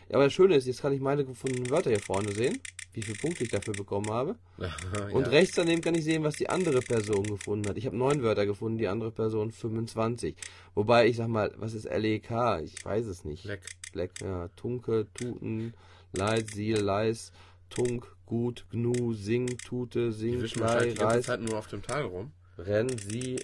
Ja, 0.08 0.16
aber 0.16 0.24
das 0.24 0.32
Schöne 0.32 0.56
ist, 0.56 0.66
jetzt 0.66 0.82
kann 0.82 0.92
ich 0.92 1.00
meine 1.00 1.24
gefundenen 1.24 1.70
Wörter 1.70 1.90
hier 1.90 2.00
vorne 2.00 2.32
sehen, 2.32 2.60
wie 2.92 3.02
viele 3.02 3.18
Punkte 3.18 3.44
ich 3.44 3.50
dafür 3.50 3.74
bekommen 3.74 4.10
habe. 4.10 4.36
ja. 4.58 4.74
Und 5.12 5.26
rechts 5.28 5.54
daneben 5.54 5.80
kann 5.80 5.94
ich 5.94 6.04
sehen, 6.04 6.24
was 6.24 6.34
die 6.34 6.48
andere 6.48 6.80
Person 6.80 7.22
gefunden 7.24 7.68
hat. 7.68 7.76
Ich 7.76 7.86
habe 7.86 7.96
neun 7.96 8.22
Wörter 8.22 8.46
gefunden, 8.46 8.78
die 8.78 8.88
andere 8.88 9.12
Person 9.12 9.52
25. 9.52 10.34
Wobei, 10.74 11.06
ich 11.06 11.16
sag 11.16 11.28
mal, 11.28 11.52
was 11.56 11.74
ist 11.74 11.84
LEK? 11.84 12.30
Ich 12.64 12.84
weiß 12.84 13.06
es 13.06 13.24
nicht. 13.24 13.44
Leck. 13.44 13.62
Leck, 13.92 14.20
ja. 14.20 14.48
Tunke, 14.56 15.06
Tuten, 15.14 15.74
Leid, 16.12 16.50
Siel, 16.50 16.78
Leis, 16.78 17.30
Tunk, 17.70 18.14
Gut, 18.26 18.66
Gnu, 18.70 19.12
Sing, 19.12 19.46
Tute, 19.58 20.06
Die 20.06 20.12
Sing, 20.12 20.40
wischen 20.40 20.62
Klei, 20.62 20.92
die 20.92 21.00
Reis, 21.00 21.26
Zeit 21.26 21.40
nur 21.40 21.58
auf 21.58 21.68
dem 21.68 21.82
Teil 21.82 22.04
rum. 22.04 22.32
Renn, 22.58 22.88
Sie, 22.98 23.38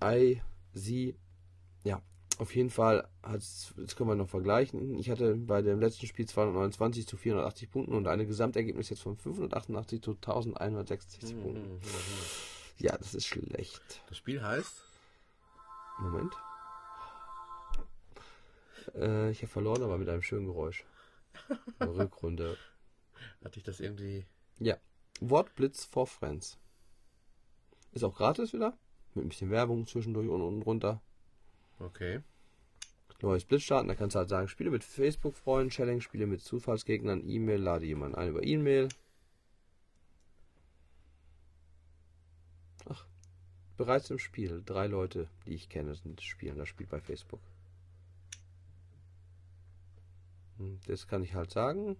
Ei, 0.00 0.42
Sie. 0.72 1.16
Ja, 1.82 2.00
auf 2.38 2.54
jeden 2.54 2.70
Fall 2.70 3.08
hat's, 3.22 3.72
jetzt 3.76 3.96
können 3.96 4.08
wir 4.10 4.14
noch 4.16 4.28
vergleichen. 4.28 4.98
Ich 4.98 5.10
hatte 5.10 5.34
bei 5.36 5.62
dem 5.62 5.78
letzten 5.80 6.06
Spiel 6.06 6.26
229 6.26 7.06
zu 7.06 7.16
480 7.16 7.70
Punkten 7.70 7.94
und 7.94 8.06
eine 8.08 8.26
Gesamtergebnis 8.26 8.88
jetzt 8.90 9.02
von 9.02 9.16
588 9.16 10.02
zu 10.02 10.12
1166 10.12 11.34
Mhm, 11.34 11.42
Punkten. 11.42 11.62
mhm, 11.68 11.74
mhm. 11.76 11.80
Ja, 12.78 12.96
das 12.98 13.14
ist 13.14 13.26
schlecht. 13.26 14.02
Das 14.08 14.16
Spiel 14.18 14.42
heißt, 14.42 14.82
Moment. 16.00 16.32
Äh, 18.94 19.30
ich 19.30 19.38
habe 19.42 19.48
verloren, 19.52 19.82
aber 19.82 19.98
mit 19.98 20.08
einem 20.08 20.22
schönen 20.22 20.46
Geräusch. 20.46 20.84
Rückrunde. 21.80 22.56
hatte 23.44 23.58
ich 23.58 23.64
das 23.64 23.80
irgendwie. 23.80 24.26
Ja. 24.58 24.76
Wortblitz 25.20 25.84
for 25.84 26.06
Friends. 26.06 26.58
Ist 27.92 28.04
auch 28.04 28.16
gratis 28.16 28.52
wieder. 28.52 28.76
Mit 29.14 29.24
ein 29.24 29.28
bisschen 29.28 29.50
Werbung 29.50 29.86
zwischendurch 29.86 30.28
und 30.28 30.42
unten 30.42 30.62
runter. 30.62 31.00
Okay. 31.78 32.20
Neues 33.24 33.44
Blitz 33.46 33.62
starten. 33.62 33.88
Da 33.88 33.94
kannst 33.94 34.14
du 34.14 34.18
halt 34.18 34.28
sagen, 34.28 34.48
spiele 34.48 34.70
mit 34.70 34.84
Facebook-Freunden, 34.84 35.70
Challenge, 35.70 36.02
spiele 36.02 36.26
mit 36.26 36.42
Zufallsgegnern, 36.42 37.26
E-Mail, 37.26 37.60
lade 37.60 37.86
jemanden 37.86 38.16
ein 38.16 38.28
über 38.28 38.42
E-Mail. 38.44 38.88
Ach, 42.86 43.06
bereits 43.78 44.10
im 44.10 44.18
Spiel. 44.18 44.62
Drei 44.64 44.86
Leute, 44.88 45.28
die 45.46 45.54
ich 45.54 45.70
kenne, 45.70 45.94
sind 45.94 46.20
spielen 46.20 46.58
das 46.58 46.68
Spiel 46.68 46.86
bei 46.86 47.00
Facebook. 47.00 47.40
Hm, 50.58 50.78
Das 50.86 51.08
kann 51.08 51.22
ich 51.22 51.34
halt 51.34 51.50
sagen. 51.50 51.96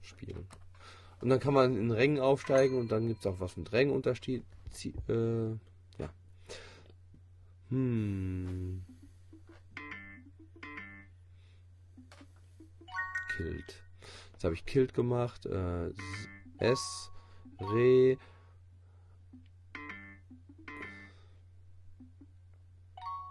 Spielen. 0.00 0.46
Und 1.20 1.28
dann 1.28 1.40
kann 1.40 1.52
man 1.54 1.76
in 1.76 1.90
Rängen 1.90 2.20
aufsteigen 2.20 2.78
und 2.78 2.90
dann 2.90 3.08
gibt 3.08 3.20
es 3.20 3.26
auch 3.26 3.40
was 3.40 3.56
mit 3.56 3.70
Rängenunterschied. 3.72 4.44
Äh. 5.08 5.56
Hm. 7.70 8.84
Kilt. 13.36 13.82
Jetzt 14.32 14.44
habe 14.44 14.54
ich 14.54 14.64
Kilt 14.64 14.94
gemacht. 14.94 15.46
Äh, 15.46 15.92
S. 16.58 17.10
Re. 17.60 18.18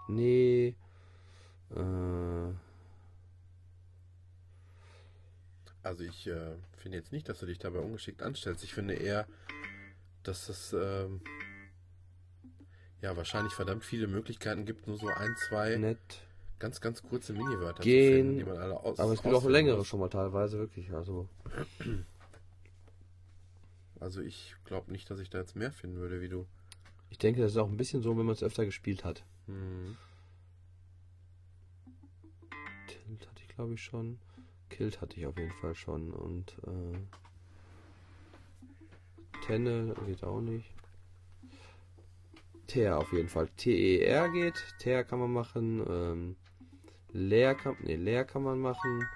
Nee. 0.08 0.76
Äh, 1.74 2.52
Also 5.86 6.02
ich 6.02 6.26
äh, 6.26 6.56
finde 6.78 6.98
jetzt 6.98 7.12
nicht, 7.12 7.28
dass 7.28 7.38
du 7.38 7.46
dich 7.46 7.60
dabei 7.60 7.78
ungeschickt 7.78 8.20
anstellst. 8.20 8.64
Ich 8.64 8.74
finde 8.74 8.94
eher, 8.94 9.24
dass 10.24 10.48
es 10.48 10.72
ähm, 10.72 11.20
ja 13.02 13.16
wahrscheinlich 13.16 13.52
verdammt 13.54 13.84
viele 13.84 14.06
Möglichkeiten 14.06 14.64
gibt, 14.64 14.86
nur 14.86 14.96
so 14.98 15.06
ein, 15.08 15.34
zwei 15.48 15.76
nett. 15.76 15.98
ganz, 16.58 16.80
ganz 16.80 17.02
kurze 17.02 17.32
Miniwörter 17.32 17.82
Gehen. 17.82 18.06
zu 18.10 18.16
finden, 18.16 18.38
die 18.38 18.44
man 18.44 18.58
alle 18.58 18.80
aus 18.80 18.98
Aber 18.98 19.12
es 19.12 19.22
gibt 19.22 19.34
auch 19.34 19.44
längere 19.46 19.78
muss. 19.78 19.86
schon 19.86 20.00
mal 20.00 20.08
teilweise, 20.08 20.58
wirklich. 20.58 20.92
Also, 20.92 21.28
Also 24.00 24.20
ich 24.20 24.54
glaube 24.64 24.92
nicht, 24.92 25.08
dass 25.10 25.20
ich 25.20 25.30
da 25.30 25.38
jetzt 25.38 25.56
mehr 25.56 25.72
finden 25.72 25.96
würde, 25.98 26.20
wie 26.20 26.28
du. 26.28 26.46
ich 27.10 27.18
denke, 27.18 27.40
das 27.40 27.52
ist 27.52 27.58
auch 27.58 27.68
ein 27.68 27.76
bisschen 27.78 28.02
so, 28.02 28.16
wenn 28.18 28.26
man 28.26 28.34
es 28.34 28.42
öfter 28.42 28.64
gespielt 28.66 29.04
hat. 29.04 29.24
Hm. 29.46 29.96
Tilt 32.88 33.26
hatte 33.28 33.42
ich, 33.42 33.48
glaube 33.48 33.74
ich, 33.74 33.82
schon. 33.82 34.18
Kilt 34.68 35.00
hatte 35.00 35.16
ich 35.18 35.26
auf 35.26 35.38
jeden 35.38 35.52
Fall 35.52 35.74
schon. 35.74 36.12
Und 36.12 36.56
äh, 36.66 36.98
Tenne 39.46 39.94
geht 40.06 40.24
auch 40.24 40.40
nicht. 40.40 40.70
Ter 42.66 42.98
auf 42.98 43.12
jeden 43.12 43.28
Fall. 43.28 43.48
T-E-R 43.56 44.28
geht. 44.30 44.54
Ter 44.78 45.04
kann 45.04 45.20
man 45.20 45.32
machen. 45.32 45.84
Ähm, 45.88 46.36
leer 47.12 47.54
kann, 47.54 47.76
nee, 47.82 47.96
leer 47.96 48.24
kann 48.24 48.42
man 48.42 48.58
machen. 48.58 49.06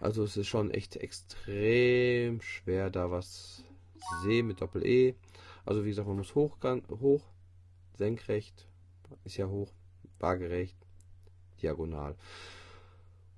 Also 0.00 0.24
es 0.24 0.36
ist 0.36 0.48
schon 0.48 0.70
echt 0.70 0.96
extrem 0.96 2.40
schwer, 2.40 2.90
da 2.90 3.10
was 3.10 3.64
See 4.22 4.42
mit 4.42 4.60
Doppel-E. 4.60 5.14
Also 5.64 5.84
wie 5.84 5.90
gesagt, 5.90 6.08
man 6.08 6.16
muss 6.16 6.34
hoch, 6.34 6.58
hoch, 7.00 7.22
senkrecht, 7.96 8.66
ist 9.24 9.36
ja 9.36 9.46
hoch, 9.46 9.72
waagerecht, 10.18 10.76
diagonal. 11.62 12.16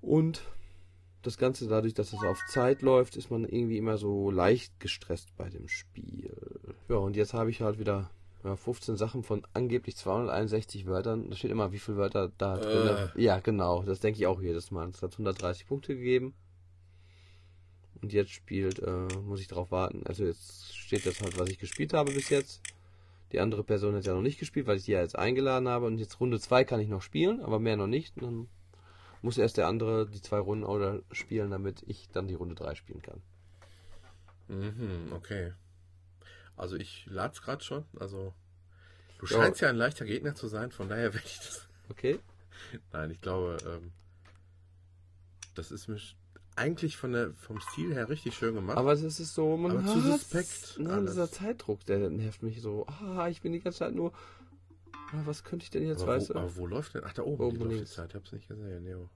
Und 0.01 0.43
das 1.21 1.39
Ganze 1.39 1.69
dadurch, 1.69 1.95
dass 1.95 2.13
es 2.13 2.23
auf 2.23 2.39
Zeit 2.49 2.83
läuft, 2.83 3.17
ist 3.17 3.31
man 3.31 3.45
irgendwie 3.45 3.79
immer 3.79 3.99
so 3.99 4.31
leicht 4.31 4.81
gestresst 4.81 5.37
bei 5.37 5.49
dem 5.49 5.69
Spiel. 5.69 6.35
Ja, 6.89 6.97
und 6.97 7.17
jetzt 7.17 7.35
habe 7.35 7.51
ich 7.51 7.61
halt 7.61 7.79
wieder 7.79 8.11
ja, 8.45 8.57
15 8.57 8.97
Sachen 8.97 9.23
von 9.23 9.47
angeblich 9.55 9.97
261 9.97 10.87
Wörtern. 10.87 11.31
Da 11.31 11.37
steht 11.37 11.51
immer, 11.51 11.73
wie 11.73 11.79
viele 11.79 11.97
Wörter 11.97 12.31
da 12.37 12.59
drin 12.59 13.11
Äh. 13.17 13.23
Ja, 13.23 13.41
genau. 13.41 13.83
Das 13.83 14.01
denke 14.01 14.21
ich 14.21 14.27
auch 14.27 14.41
jedes 14.41 14.71
Mal. 14.71 14.89
Es 14.91 15.03
hat 15.03 15.13
130 15.13 15.67
Punkte 15.67 15.97
gegeben. 15.97 16.35
Und 18.03 18.13
jetzt 18.13 18.33
spielt, 18.33 18.81
äh, 18.81 19.09
muss 19.25 19.41
ich 19.41 19.49
drauf 19.49 19.71
warten. 19.71 20.03
Also 20.07 20.25
jetzt 20.25 20.77
steht 20.77 21.07
das 21.07 21.23
halt, 21.23 21.39
was 21.39 21.49
ich 21.49 21.59
gespielt 21.59 21.95
habe 21.95 22.13
bis 22.13 22.29
jetzt. 22.29 22.61
Die 23.33 23.41
andere 23.41 23.65
Person 23.65 23.95
hat 23.95 24.05
ja 24.05 24.15
noch 24.15 24.21
nicht 24.21 24.39
gespielt, 24.39 24.67
weil 24.67 24.77
ich 24.77 24.85
die 24.85 24.93
ja 24.93 25.01
jetzt 25.01 25.19
eingeladen 25.19 25.67
habe. 25.67 25.87
Und 25.87 25.99
jetzt 25.99 26.21
Runde 26.21 26.39
2 26.39 26.65
kann 26.65 26.81
ich 26.81 26.89
noch 26.89 27.03
spielen, 27.03 27.41
aber 27.41 27.59
mehr 27.59 27.79
noch 27.79 27.87
nicht. 27.87 28.21
Dann 28.21 28.49
muss 29.23 29.39
erst 29.39 29.57
der 29.57 29.69
andere 29.69 30.07
die 30.07 30.21
zwei 30.21 30.39
Runden 30.39 30.65
oder 30.65 31.01
spielen, 31.11 31.51
damit 31.51 31.83
ich 31.87 32.11
dann 32.11 32.29
die 32.29 32.35
Runde 32.35 32.55
3 32.55 32.75
spielen 32.75 33.01
kann. 33.01 33.23
Mhm, 34.49 35.13
okay. 35.13 35.53
Also 36.57 36.77
ich 36.77 37.07
lad's 37.07 37.43
gerade 37.43 37.63
schon. 37.65 37.85
Also 37.99 38.33
du 39.19 39.27
Ja. 39.27 39.39
scheinst 39.39 39.61
ja 39.61 39.69
ein 39.69 39.77
leichter 39.77 40.05
Gegner 40.05 40.35
zu 40.35 40.49
sein, 40.49 40.71
von 40.71 40.89
daher 40.89 41.15
werde 41.15 41.27
ich 41.27 41.39
das. 41.39 41.69
Okay? 41.91 42.19
Nein, 42.93 43.11
ich 43.11 43.21
glaube, 43.21 43.59
ähm, 43.67 43.93
das 45.55 45.71
ist 45.71 45.87
mir 45.87 45.99
eigentlich 46.57 46.97
von 46.97 47.13
der, 47.13 47.35
vom 47.35 47.61
Stil 47.61 47.93
her 47.93 48.09
richtig 48.09 48.35
schön 48.35 48.55
gemacht. 48.55 48.79
Aber 48.79 48.93
es 48.93 49.03
ist 49.03 49.35
so, 49.35 49.57
man 49.59 49.73
Aber 49.79 49.87
zu 49.87 50.01
suspekt 50.01 50.77
Nein, 50.79 51.05
dieser 51.07 51.31
Zeitdruck, 51.31 51.85
der 51.85 52.09
nervt 52.09 52.43
mich 52.43 52.63
so. 52.63 52.87
Ah, 52.87 53.29
ich 53.29 53.43
bin 53.43 53.53
die 53.53 53.61
ganze 53.61 53.81
Zeit 53.81 53.95
nur. 53.95 54.13
Ah, 55.13 55.23
was 55.27 55.45
könnte 55.45 55.65
ich 55.65 55.71
denn 55.71 55.87
jetzt, 55.87 56.07
weißt 56.07 56.31
wo, 56.31 56.33
du? 56.33 56.39
aber 56.39 56.57
wo 56.57 56.67
läuft 56.67 56.95
denn? 56.95 57.03
Ach, 57.05 57.13
da 57.13 57.23
oben, 57.23 57.45
Oben 57.45 57.59
die 57.59 57.65
läuft 57.65 57.81
die. 57.81 57.85
Zeit. 57.85 58.11
Ich 58.11 58.15
hab's 58.15 58.33
nicht 58.33 58.49
gesehen, 58.49 58.87
jo. 58.87 59.11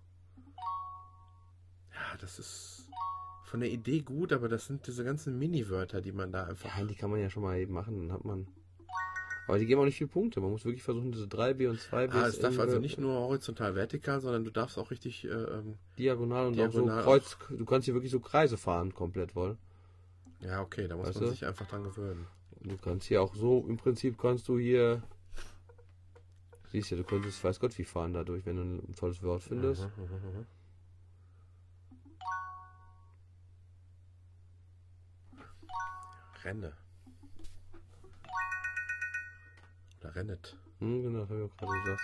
Ja, 1.94 2.16
das 2.20 2.38
ist 2.38 2.77
von 3.48 3.60
der 3.60 3.70
Idee 3.70 4.00
gut, 4.00 4.32
aber 4.32 4.48
das 4.48 4.66
sind 4.66 4.86
diese 4.86 5.04
ganzen 5.04 5.38
Mini-Wörter, 5.38 6.00
die 6.00 6.12
man 6.12 6.30
da 6.30 6.44
einfach. 6.44 6.76
Ja, 6.78 6.84
die 6.84 6.94
kann 6.94 7.10
man 7.10 7.20
ja 7.20 7.30
schon 7.30 7.42
mal 7.42 7.58
eben 7.58 7.72
machen, 7.72 7.98
dann 7.98 8.12
hat 8.12 8.24
man. 8.24 8.46
Aber 9.46 9.58
die 9.58 9.64
geben 9.64 9.80
auch 9.80 9.86
nicht 9.86 9.96
viele 9.96 10.08
Punkte. 10.08 10.40
Man 10.40 10.50
muss 10.50 10.66
wirklich 10.66 10.82
versuchen, 10.82 11.10
diese 11.10 11.24
3B 11.24 11.70
und 11.70 11.80
2B 11.80 12.10
Ah, 12.12 12.26
es 12.26 12.38
darf 12.38 12.58
also 12.58 12.78
nicht 12.78 12.98
nur 12.98 13.14
horizontal 13.14 13.74
vertikal, 13.74 14.20
sondern 14.20 14.44
du 14.44 14.50
darfst 14.50 14.76
auch 14.78 14.90
richtig. 14.90 15.24
Äh, 15.24 15.28
ähm, 15.28 15.78
diagonal 15.98 16.48
und 16.48 16.56
Diagonal 16.56 17.00
auch 17.00 17.04
so 17.04 17.36
Kreuz. 17.38 17.58
Du 17.58 17.64
kannst 17.64 17.86
hier 17.86 17.94
wirklich 17.94 18.12
so 18.12 18.20
Kreise 18.20 18.58
fahren, 18.58 18.94
komplett 18.94 19.32
voll. 19.32 19.56
ja, 20.40 20.60
okay, 20.60 20.86
da 20.86 20.96
muss 20.96 21.08
Weißt 21.08 21.16
man 21.20 21.24
du? 21.24 21.30
sich 21.30 21.46
einfach 21.46 21.66
dran 21.66 21.82
gewöhnen. 21.82 22.26
Du 22.60 22.76
kannst 22.76 23.06
hier 23.06 23.22
auch 23.22 23.34
so, 23.34 23.64
im 23.66 23.78
Prinzip 23.78 24.18
kannst 24.18 24.48
du 24.48 24.58
hier. 24.58 25.02
Siehst 26.70 26.90
du, 26.90 26.96
du 26.96 27.04
könntest 27.04 27.42
weiß 27.42 27.58
Gott 27.60 27.76
wie 27.78 27.84
fahren 27.84 28.12
dadurch, 28.12 28.44
wenn 28.44 28.56
du 28.56 28.62
ein 28.62 28.94
tolles 28.94 29.22
Wort 29.22 29.42
findest. 29.42 29.88
Mhm, 29.96 30.04
mhm, 30.04 30.38
mhm. 30.38 30.46
Renne. 36.48 36.72
Oder 40.00 40.14
rennet. 40.16 40.56
Hm, 40.78 41.02
genau, 41.02 41.20
das 41.20 41.28
habe 41.28 41.44
ich 41.44 41.52
auch 41.52 41.56
gerade 41.58 41.72
gesagt. 41.82 42.02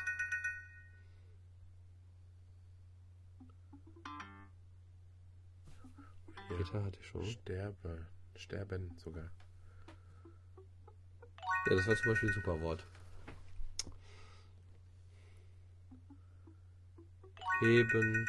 Hier. 6.49 6.59
Gitter 6.59 6.85
hatte 6.85 6.99
ich 7.01 7.07
schon. 7.07 7.25
Sterbe. 7.25 8.07
Sterben 8.37 8.95
sogar. 8.99 9.31
Ja, 11.67 11.77
das 11.77 11.87
war 11.87 11.97
zum 11.97 12.13
Beispiel 12.13 12.29
ein 12.29 12.35
super 12.35 12.61
Wort. 12.61 12.87
Heben. 17.61 18.29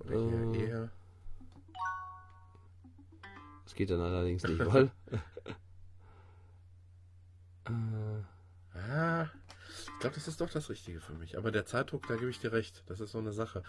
Oder 0.00 0.12
Äh. 0.12 0.58
hier 0.58 0.68
eher. 0.68 0.92
Geht 3.76 3.90
dann 3.90 4.00
allerdings 4.00 4.42
nicht, 4.42 4.58
weil. 4.66 4.90
äh, 7.66 8.22
Ah, 8.74 9.30
ich 9.70 9.98
glaube, 10.00 10.14
das 10.14 10.28
ist 10.28 10.40
doch 10.40 10.50
das 10.50 10.68
Richtige 10.68 11.00
für 11.00 11.14
mich. 11.14 11.38
Aber 11.38 11.50
der 11.50 11.66
Zeitdruck, 11.66 12.06
da 12.06 12.16
gebe 12.16 12.30
ich 12.30 12.40
dir 12.40 12.52
recht. 12.52 12.82
Das 12.86 13.00
ist 13.00 13.12
so 13.12 13.18
eine 13.18 13.32
Sache. 13.32 13.62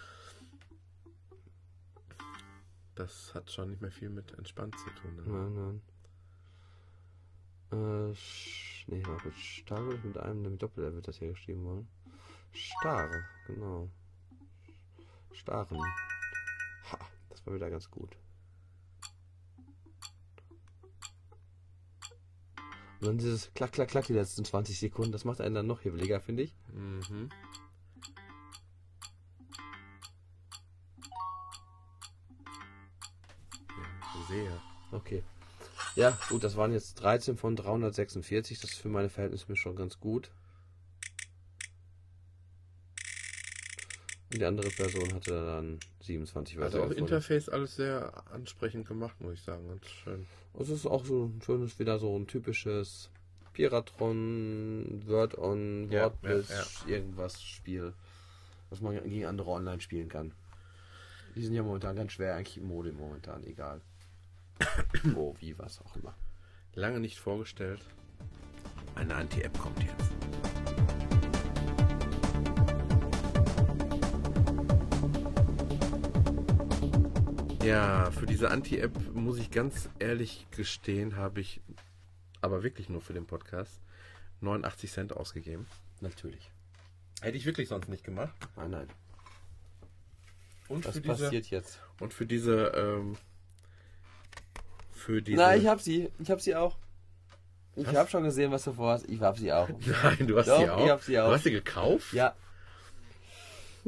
Das 2.95 3.34
hat 3.34 3.51
schon 3.51 3.69
nicht 3.69 3.81
mehr 3.81 3.91
viel 3.91 4.09
mit 4.09 4.34
entspannt 4.38 4.77
zu 4.79 4.89
tun. 5.01 5.15
Ne? 5.15 5.23
nein, 5.27 5.81
nein. 7.71 8.11
Äh, 8.11 8.15
nee, 8.88 9.01
mal 9.01 9.17
kurz. 9.17 9.35
Starr 9.35 9.84
würde 9.84 9.97
ich 9.97 10.03
mit 10.03 10.17
einem 10.17 10.41
mit 10.41 10.61
Doppel 10.61 10.93
wird 10.93 11.07
das 11.07 11.19
hier 11.19 11.29
geschrieben 11.29 11.63
worden. 11.63 11.88
Starr, 12.53 13.09
genau. 13.45 13.89
Starren. 15.34 15.79
Ha, 16.91 16.99
das 17.29 17.45
war 17.45 17.53
wieder 17.53 17.69
ganz 17.69 17.89
gut. 17.91 18.17
Und 22.99 23.07
dann 23.07 23.18
dieses 23.18 23.53
Klack, 23.53 23.74
Klack, 23.74 23.90
Klack 23.90 24.07
die 24.07 24.14
letzten 24.14 24.44
20 24.44 24.80
Sekunden, 24.80 25.11
das 25.11 25.24
macht 25.24 25.40
einen 25.40 25.53
dann 25.53 25.68
noch 25.68 25.82
hibbeliger, 25.82 26.19
finde 26.19 26.44
ich. 26.44 26.56
Mhm. 26.74 27.30
Ja, 33.69 34.28
sehr. 34.28 34.61
Okay. 34.91 35.24
Ja, 35.95 36.18
gut, 36.30 36.44
das 36.44 36.56
waren 36.57 36.74
jetzt 36.74 36.95
13 36.95 37.38
von 37.38 37.56
346. 37.56 38.60
Das 38.60 38.72
ist 38.72 38.80
für 38.80 38.90
meine 38.90 39.10
Verhältnisse 39.10 39.45
mir 39.49 39.57
schon 39.57 39.76
ganz 39.76 39.99
gut. 39.99 40.32
Und 44.38 44.41
die 44.41 44.45
andere 44.45 44.69
Person 44.69 45.15
hatte 45.15 45.31
dann 45.31 45.80
27 46.01 46.59
Also 46.59 46.84
auch. 46.84 46.91
Interface 46.91 47.49
alles 47.49 47.76
sehr 47.76 48.14
ansprechend 48.31 48.88
gemacht, 48.88 49.19
muss 49.19 49.34
ich 49.34 49.41
sagen. 49.41 49.68
Ganz 49.68 49.88
schön. 49.88 50.27
Es 50.59 50.69
ist 50.69 50.85
auch 50.85 51.03
so 51.03 51.26
ein 51.26 51.41
schönes, 51.43 51.80
wieder 51.80 51.97
so 51.97 52.15
ein 52.15 52.27
typisches 52.27 53.09
Piratron, 53.53 55.01
Word-on, 55.07 55.89
Ja, 55.89 56.03
Wortbiz, 56.03 56.49
ja, 56.49 56.93
irgendwas 56.93 57.41
Spiel, 57.41 57.93
was 58.69 58.80
man 58.80 59.01
gegen 59.03 59.26
andere 59.26 59.49
online 59.49 59.81
spielen 59.81 60.07
kann. 60.07 60.34
Die 61.35 61.41
sind 61.41 61.55
ja 61.55 61.64
momentan 61.64 61.95
ganz 61.95 62.11
schwer, 62.11 62.35
eigentlich 62.35 62.57
im 62.57 62.68
Mode 62.68 62.91
momentan, 62.91 63.43
egal. 63.43 63.81
Wo, 65.15 65.35
wie, 65.39 65.57
was 65.57 65.81
auch 65.81 65.95
immer. 65.95 66.14
Lange 66.76 66.99
nicht 66.99 67.18
vorgestellt. 67.18 67.81
Eine 68.93 69.15
Anti-App 69.15 69.57
kommt 69.57 69.80
jetzt. 69.81 70.86
Ja, 77.68 78.11
für 78.11 78.26
diese 78.26 78.49
Anti-App 78.49 79.14
muss 79.14 79.38
ich 79.38 79.52
ganz 79.52 79.89
ehrlich 79.99 80.48
gestehen, 80.52 81.18
habe 81.18 81.41
ich, 81.41 81.60
aber 82.39 82.64
wirklich 82.64 82.88
nur 82.88 83.02
für 83.02 83.11
den 83.11 83.26
Podcast, 83.26 83.81
89 84.39 84.89
Cent 84.89 85.11
ausgegeben. 85.14 85.68
Natürlich. 85.99 86.49
Hätte 87.22 87.35
ich 87.35 87.45
wirklich 87.45 87.68
sonst 87.68 87.89
nicht 87.89 88.06
gemacht. 88.06 88.34
Nein, 88.56 88.72
nein. 88.72 88.88
Und 90.69 90.85
Was 90.85 90.95
für 90.95 91.02
diese, 91.02 91.23
passiert 91.26 91.48
jetzt? 91.48 91.80
und 91.99 92.14
für 92.14 92.26
diese, 92.26 92.68
ähm, 92.68 93.18
für 94.94 95.22
diese. 95.22 95.38
Nein, 95.38 95.60
ich 95.60 95.68
hab 95.68 95.81
sie. 95.81 96.10
Ich 96.19 96.31
hab 96.31 96.39
sie 96.39 96.56
auch. 96.56 96.77
Ich 97.76 97.85
Was? 97.85 97.95
hab 97.95 98.10
schon 98.10 98.23
gesehen, 98.23 98.49
was 98.52 98.64
du 98.64 98.72
vorhast. 98.72 99.10
Ich 99.10 99.19
hab 99.19 99.38
sie 99.38 99.52
auch. 99.52 99.68
Nein, 100.03 100.26
du 100.26 100.38
hast 100.38 100.48
Doch, 100.48 100.60
sie 100.60 100.69
auch. 100.69 100.85
ich 100.85 100.89
hab 100.89 101.03
sie 101.03 101.19
auch. 101.19 101.27
Du 101.27 101.34
hast 101.34 101.44
sie 101.44 101.52
gekauft? 101.52 102.14
Ja, 102.14 102.34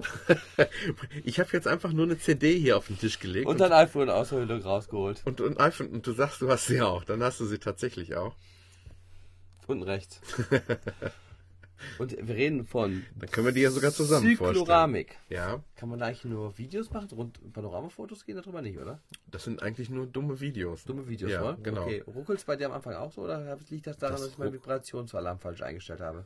Ich 1.23 1.39
habe 1.39 1.49
jetzt 1.53 1.67
einfach 1.67 1.91
nur 1.91 2.05
eine 2.05 2.17
CD 2.17 2.57
hier 2.57 2.77
auf 2.77 2.87
den 2.87 2.97
Tisch 2.97 3.19
gelegt 3.19 3.47
und 3.47 3.59
dein 3.59 3.71
iPhone 3.71 4.09
aus 4.09 4.29
der 4.29 4.39
Hülle 4.39 4.63
rausgeholt. 4.63 5.21
und, 5.25 5.41
und, 5.41 5.59
iPhone, 5.59 5.89
und 5.89 6.05
du 6.07 6.11
sagst, 6.13 6.41
du 6.41 6.49
hast 6.49 6.67
sie 6.67 6.81
auch. 6.81 7.03
Dann 7.03 7.21
hast 7.23 7.39
du 7.39 7.45
sie 7.45 7.59
tatsächlich 7.59 8.15
auch. 8.15 8.35
Unten 9.67 9.83
rechts. 9.83 10.19
Und 11.97 12.11
wir 12.11 12.35
reden 12.35 12.65
von 12.65 13.05
Dann 13.17 13.29
können 13.31 13.45
wir 13.47 13.53
die 13.53 13.61
ja 13.61 13.71
sogar 13.71 13.91
zusammen 13.91 14.35
vorstellen. 14.35 14.65
Cycloramik. 14.65 15.17
Ja, 15.29 15.63
Kann 15.77 15.87
man 15.87 15.99
da 15.99 16.07
eigentlich 16.07 16.25
nur 16.25 16.57
Videos 16.57 16.91
machen? 16.91 17.07
Rund 17.11 17.39
Panoramafotos 17.53 18.25
gehen 18.25 18.35
darüber 18.35 18.61
nicht, 18.61 18.77
oder? 18.77 18.99
das 19.31 19.45
sind 19.45 19.63
eigentlich 19.63 19.89
nur 19.89 20.05
dumme 20.05 20.41
Videos. 20.41 20.83
Dumme 20.83 21.07
Videos, 21.07 21.31
Ja, 21.31 21.41
oder? 21.41 21.57
genau. 21.63 21.83
Okay, 21.83 22.03
ruckelt's 22.05 22.43
bei 22.43 22.57
dir 22.57 22.65
am 22.65 22.73
Anfang 22.73 22.95
auch 22.95 23.13
so 23.13 23.21
oder 23.21 23.57
liegt 23.69 23.87
das 23.87 23.97
daran, 23.97 24.15
Das 24.15 24.23
dass 24.23 24.31
ich 24.31 24.37
meinen 24.37 24.51
Vibrationsalarm 24.53 25.39
falsch 25.39 25.61
eingestellt 25.61 26.01
habe? 26.01 26.25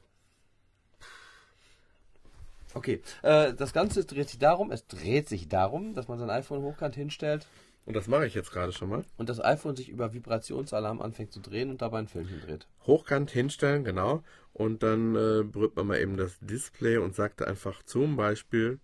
Okay, 2.73 3.01
äh, 3.21 3.53
das 3.53 3.73
Ganze 3.73 4.03
dreht 4.05 4.29
sich 4.29 4.39
darum, 4.39 4.71
es 4.71 4.87
dreht 4.87 5.29
sich 5.29 5.47
darum, 5.47 5.93
dass 5.93 6.07
man 6.07 6.17
sein 6.19 6.29
iPhone 6.29 6.61
hochkant 6.63 6.95
hinstellt 6.95 7.45
Und 7.85 7.95
das 7.95 8.07
mache 8.07 8.25
ich 8.25 8.33
jetzt 8.33 8.51
gerade 8.51 8.71
schon 8.71 8.89
mal. 8.89 9.03
und 9.17 9.29
das 9.29 9.39
iPhone 9.43 9.75
sich 9.75 9.89
über 9.89 10.13
Vibrationsalarm 10.13 11.01
anfängt 11.01 11.31
zu 11.31 11.39
drehen 11.39 11.69
und 11.69 11.81
dabei 11.81 11.99
ein 11.99 12.07
Filmchen 12.07 12.41
dreht. 12.41 12.67
Hochkant 12.87 13.29
hinstellen, 13.31 13.83
genau. 13.83 14.23
Und 14.53 14.83
dann 14.83 15.15
äh, 15.15 15.43
berührt 15.43 15.75
man 15.75 15.87
mal 15.87 15.99
eben 15.99 16.15
das 16.17 16.37
Display 16.39 16.97
und 16.97 17.15
sagt 17.15 17.41
da 17.41 17.45
einfach 17.45 17.83
zum 17.83 18.15
Beispiel 18.15 18.79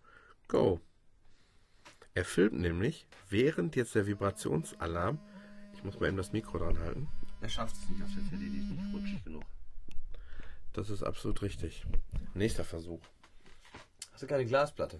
Go. 0.47 0.79
Er 2.15 2.25
filmt 2.25 2.59
nämlich, 2.59 3.07
während 3.29 3.75
jetzt 3.75 3.95
der 3.95 4.05
Vibrationsalarm, 4.07 5.19
ich 5.73 5.83
muss 5.83 5.99
mal 5.99 6.07
eben 6.07 6.17
das 6.17 6.31
Mikro 6.33 6.57
dran 6.57 6.77
halten, 6.79 7.07
Er 7.41 7.49
schafft 7.49 7.75
es 7.77 7.89
nicht 7.89 8.03
auf 8.03 8.09
der 8.13 8.23
Tele, 8.29 8.49
die 8.51 8.57
ist 8.59 8.69
nicht 8.71 8.93
rutschig 8.93 9.23
genug. 9.23 9.43
das 10.73 10.89
ist 10.89 11.03
absolut 11.03 11.41
richtig. 11.41 11.85
Nächster 12.33 12.63
Versuch. 12.63 12.99
Hast 14.19 14.23
du 14.23 14.27
keine 14.35 14.45
Glasplatte? 14.45 14.99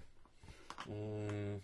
Mm. 0.86 1.60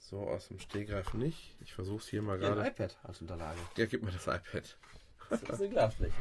So 0.00 0.22
aus 0.28 0.48
dem 0.48 0.58
Stehgreif 0.58 1.14
nicht. 1.14 1.54
Ich 1.60 1.72
versuche 1.72 1.98
es 1.98 2.08
hier 2.08 2.20
mal 2.20 2.42
Ja, 2.42 2.48
ein 2.48 2.54
gerade. 2.56 2.68
iPad 2.68 2.98
als 3.04 3.20
Unterlage. 3.20 3.60
Ja, 3.76 3.86
gib 3.86 4.02
mir 4.02 4.10
das 4.10 4.26
iPad. 4.26 4.76
Das 5.30 5.40
ist 5.40 5.52
eine 5.52 5.68
Glasfläche. 5.68 6.16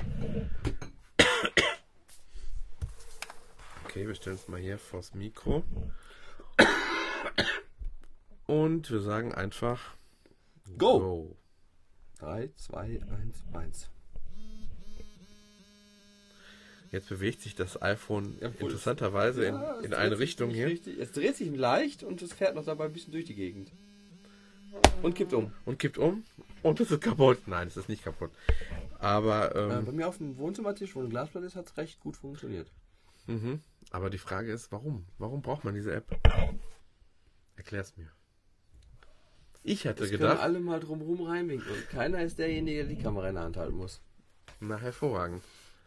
Okay, 3.86 4.06
wir 4.08 4.14
stellen 4.14 4.36
es 4.36 4.48
mal 4.48 4.60
hier 4.60 4.78
vors 4.78 5.16
Mikro. 5.16 5.64
Und 8.46 8.92
wir 8.92 9.02
sagen 9.02 9.34
einfach 9.34 9.96
Go! 10.78 11.36
3, 12.20 12.52
2, 12.56 13.02
1, 13.10 13.44
1. 13.54 13.93
Jetzt 16.94 17.10
bewegt 17.10 17.42
sich 17.42 17.56
das 17.56 17.82
iPhone 17.82 18.38
Ja, 18.40 18.50
interessanterweise 18.60 19.44
in, 19.46 19.56
Ja, 19.56 19.74
in 19.78 19.82
dreht 19.90 19.94
eine 19.96 20.20
Richtung 20.20 20.52
hier. 20.52 20.68
Richtig. 20.68 21.00
Es 21.00 21.12
dreht 21.12 21.36
sich 21.36 21.50
leicht 21.54 22.04
und 22.04 22.22
es 22.22 22.32
fährt 22.34 22.54
noch 22.56 22.64
dabei 22.64 22.86
ein 22.86 22.94
bisschen 22.94 23.12
durch 23.12 23.26
die 23.26 23.34
Gegend. 23.34 23.72
Und 25.02 25.16
kippt 25.16 25.34
um. 25.34 25.52
und 25.66 25.80
kippt 25.80 25.98
um 25.98 26.24
und 26.62 26.80
es 26.80 26.92
ist 26.92 27.02
kaputt. 27.02 27.40
Nein, 27.48 27.68
es 27.68 27.78
ist 27.78 27.90
nicht 27.90 28.04
kaputt. 28.04 28.32
Aber, 29.00 29.56
Äh, 29.56 29.74
ähm, 29.80 29.86
bei 29.86 29.92
mir 29.92 30.08
auf 30.08 30.18
dem 30.20 30.38
Wohnzimmertisch, 30.38 30.96
wo 30.96 31.00
eine 31.00 31.10
Glasplatte 31.10 31.48
ist, 31.48 31.56
hat 31.56 31.66
es 31.68 31.78
recht 31.78 32.00
gut 32.00 32.16
funktioniert. 32.16 32.68
mhm. 33.28 33.60
aber 33.92 34.10
die 34.12 34.18
Frage 34.20 34.52
ist, 34.52 34.72
warum? 34.72 35.06
Warum 35.18 35.42
braucht 35.42 35.64
man 35.66 35.74
diese 35.74 35.94
App? 35.94 36.06
Erklär's 37.56 37.98
mir. 37.98 38.08
Ich 39.64 39.88
hatte 39.88 40.02
Das 40.02 40.10
können 40.10 40.22
gedacht, 40.22 40.42
alle 40.42 40.60
mal 40.60 40.80
drumherum 40.80 41.22
reinwinken 41.26 41.72
und 41.72 41.90
keiner 41.90 42.22
ist 42.22 42.38
derjenige, 42.38 42.86
der 42.86 42.96
die 42.96 43.02
Kamera 43.02 43.30
in 43.30 43.36
der 43.36 43.44
Hand 43.46 43.58
halten 43.58 43.78
muss. 43.78 44.00
na 44.60 44.78
hervorragend. 44.78 45.42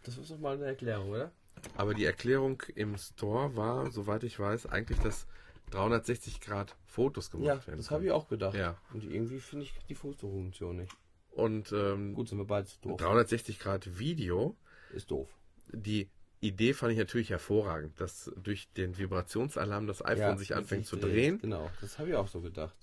Das 0.07 0.17
ist 0.19 0.31
doch 0.31 0.39
mal 0.39 0.55
eine 0.57 0.65
Erklärung, 0.67 1.11
oder? 1.11 1.33
Aber 1.77 1.95
die 1.95 2.05
Erklärung 2.05 2.63
im 2.75 2.97
Store 2.97 3.57
war, 3.57 3.91
soweit 3.91 4.23
ich 4.23 4.39
weiß, 4.39 4.67
eigentlich, 4.67 4.99
dass 5.01 5.27
360 5.71 6.41
Grad 6.41 6.77
Fotos 6.87 7.31
gemacht 7.31 7.47
Ja, 7.47 7.67
werden. 7.67 7.79
das 7.79 7.91
habe 7.91 8.05
ich 8.05 8.11
auch 8.13 8.29
gedacht. 8.29 8.55
Ja. 8.55 8.77
Und 8.93 9.05
irgendwie 9.05 9.41
finde 9.41 9.65
ich 9.65 9.75
die 9.89 9.95
Fotofunktion 9.95 10.77
nicht. 10.77 10.93
Und 11.33 11.73
ähm, 11.73 12.15
Gut, 12.15 12.29
sind 12.29 12.39
wir 12.39 12.45
beide 12.47 12.69
doof. 12.83 12.99
360 12.99 13.59
Grad 13.59 13.99
Video, 13.99 14.57
Ist 14.95 15.11
doof. 15.11 15.29
die 15.73 16.09
Idee 16.41 16.73
fand 16.75 16.93
ich 16.93 16.99
natürlich 16.99 17.31
hervorragend, 17.31 18.01
dass 18.01 18.31
durch 18.37 18.71
den 18.75 18.97
Vibrationsalarm 18.97 19.87
das 19.87 20.03
iPhone 20.05 20.19
Ja, 20.19 20.37
sich 20.37 20.55
anfängt 20.55 20.87
sich 20.87 20.91
zu 20.91 20.97
drehen. 21.05 21.39
Genau, 21.41 21.71
das 21.81 21.99
habe 21.99 22.11
ich 22.11 22.15
auch 22.15 22.29
so 22.29 22.41
gedacht. 22.41 22.77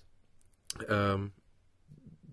Ähm, 0.89 1.31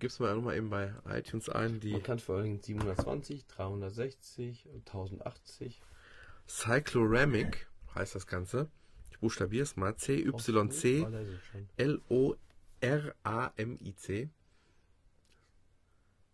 gib's 0.01 0.19
mal 0.19 0.35
nochmal 0.35 0.57
eben 0.57 0.69
bei 0.69 0.93
iTunes 1.05 1.47
ein, 1.47 1.79
die 1.79 1.93
Man 1.93 2.03
kann 2.03 2.19
vor 2.19 2.35
allem 2.37 2.59
720, 2.59 3.45
360, 3.47 4.67
1080. 4.87 5.81
Cycloramic 6.47 7.69
heißt 7.95 8.15
das 8.15 8.27
Ganze. 8.27 8.69
Ich 9.11 9.19
buchstabiere 9.19 9.63
es 9.63 9.77
mal. 9.77 9.91
Schon. 9.97 10.69
C-Y-C-L-O-R-A-M-I-C. 12.91 14.29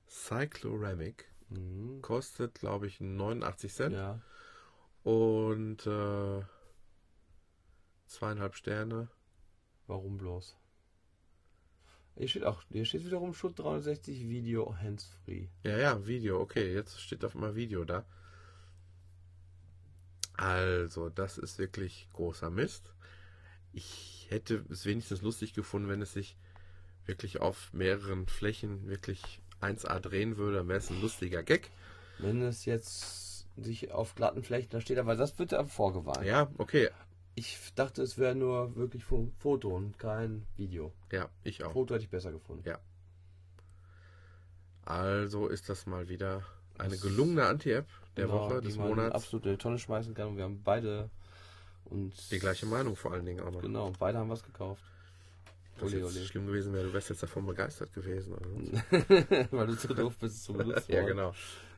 Cycloramic. 0.07 1.25
Mhm. 1.49 2.01
Kostet, 2.01 2.55
glaube 2.55 2.87
ich, 2.87 2.99
89 3.01 3.73
Cent. 3.73 3.93
Ja, 3.93 4.19
Und 5.03 5.85
äh, 5.85 6.41
zweieinhalb 8.07 8.55
Sterne. 8.55 9.09
warum 9.87 10.17
bloß? 10.17 10.55
Hier 12.17 12.27
steht 12.27 12.45
auch, 12.45 12.63
hier 12.71 12.85
steht 12.85 13.05
wiederum 13.05 13.33
Schutt 13.33 13.59
360 13.59 14.27
Video 14.27 14.75
hands-free. 14.75 15.47
Ja, 15.63 15.77
ja, 15.77 16.07
Video. 16.07 16.41
Okay, 16.41 16.73
jetzt 16.73 16.99
steht 16.99 17.23
auf 17.23 17.35
einmal 17.35 17.55
Video 17.55 17.85
da. 17.85 18.05
Also, 20.33 21.09
das 21.09 21.37
ist 21.37 21.59
wirklich 21.59 22.07
großer 22.13 22.49
Mist. 22.49 22.93
Ich 23.71 24.27
hätte 24.29 24.65
es 24.69 24.85
wenigstens 24.85 25.21
lustig 25.21 25.53
gefunden, 25.53 25.89
wenn 25.89 26.01
es 26.01 26.13
sich 26.13 26.37
wirklich 27.05 27.39
auf 27.39 27.71
mehreren 27.71 28.27
Flächen 28.27 28.87
wirklich 28.87 29.41
1A 29.61 29.99
drehen 29.99 30.37
würde, 30.37 30.57
dann 30.57 30.67
wäre 30.67 30.79
es 30.79 30.89
ein 30.89 31.01
lustiger 31.01 31.43
Gag. 31.43 31.69
Wenn 32.17 32.41
es 32.41 32.65
jetzt 32.65 33.47
sich 33.57 33.91
auf 33.91 34.15
glatten 34.15 34.43
Flächen 34.43 34.69
da 34.71 34.81
steht, 34.81 34.97
aber 34.97 35.15
das 35.15 35.37
wird 35.37 35.51
ja 35.51 35.63
vorgewarnt. 35.65 36.25
Ja, 36.25 36.51
okay. 36.57 36.89
Ich 37.39 37.59
dachte, 37.75 38.01
es 38.01 38.17
wäre 38.17 38.33
nur 38.33 38.75
wirklich 38.75 39.03
Fo- 39.03 39.29
Foto 39.37 39.69
und 39.69 39.99
kein 39.99 40.47
Video. 40.55 40.91
Ja, 41.11 41.29
ich 41.43 41.63
auch. 41.63 41.71
Foto 41.71 41.93
hätte 41.93 42.03
ich 42.05 42.09
besser 42.09 42.31
gefunden. 42.31 42.67
Ja. 42.67 42.79
Also 44.85 45.47
ist 45.47 45.69
das 45.69 45.85
mal 45.85 46.09
wieder 46.09 46.43
eine 46.79 46.91
Das- 46.91 47.01
gelungene 47.01 47.45
Anti-App 47.45 47.85
der 48.15 48.25
Genau, 48.25 48.39
Woche, 48.49 48.61
des 48.61 48.77
Monats. 48.77 49.13
absolut 49.13 49.45
in 49.45 49.51
die 49.51 49.57
Tonne 49.59 49.77
schmeißen 49.77 50.15
kann. 50.15 50.29
Und 50.29 50.37
wir 50.37 50.45
haben 50.45 50.63
beide 50.63 51.11
uns 51.85 52.29
Die 52.29 52.39
gleiche 52.39 52.65
Meinung 52.65 52.95
vor 52.95 53.11
allen 53.13 53.25
Dingen 53.25 53.41
auch 53.41 53.51
noch. 53.51 53.61
Genau, 53.61 53.91
beide 53.99 54.17
haben 54.17 54.29
was 54.29 54.43
gekauft. 54.43 54.81
Ole, 55.79 55.97
jetzt 55.99 56.15
ole. 56.15 56.25
schlimm 56.25 56.47
gewesen 56.47 56.73
wäre, 56.73 56.85
du 56.87 56.93
wärst 56.93 57.09
jetzt 57.11 57.21
davon 57.21 57.45
begeistert 57.45 57.93
gewesen. 57.93 58.33
Weil 59.51 59.67
du 59.67 59.77
zu 59.77 59.93
doof 59.93 60.17
bist, 60.19 60.43
zu 60.43 60.53
benutzen. 60.53 60.91
ja, 60.91 61.03
genau. 61.03 61.35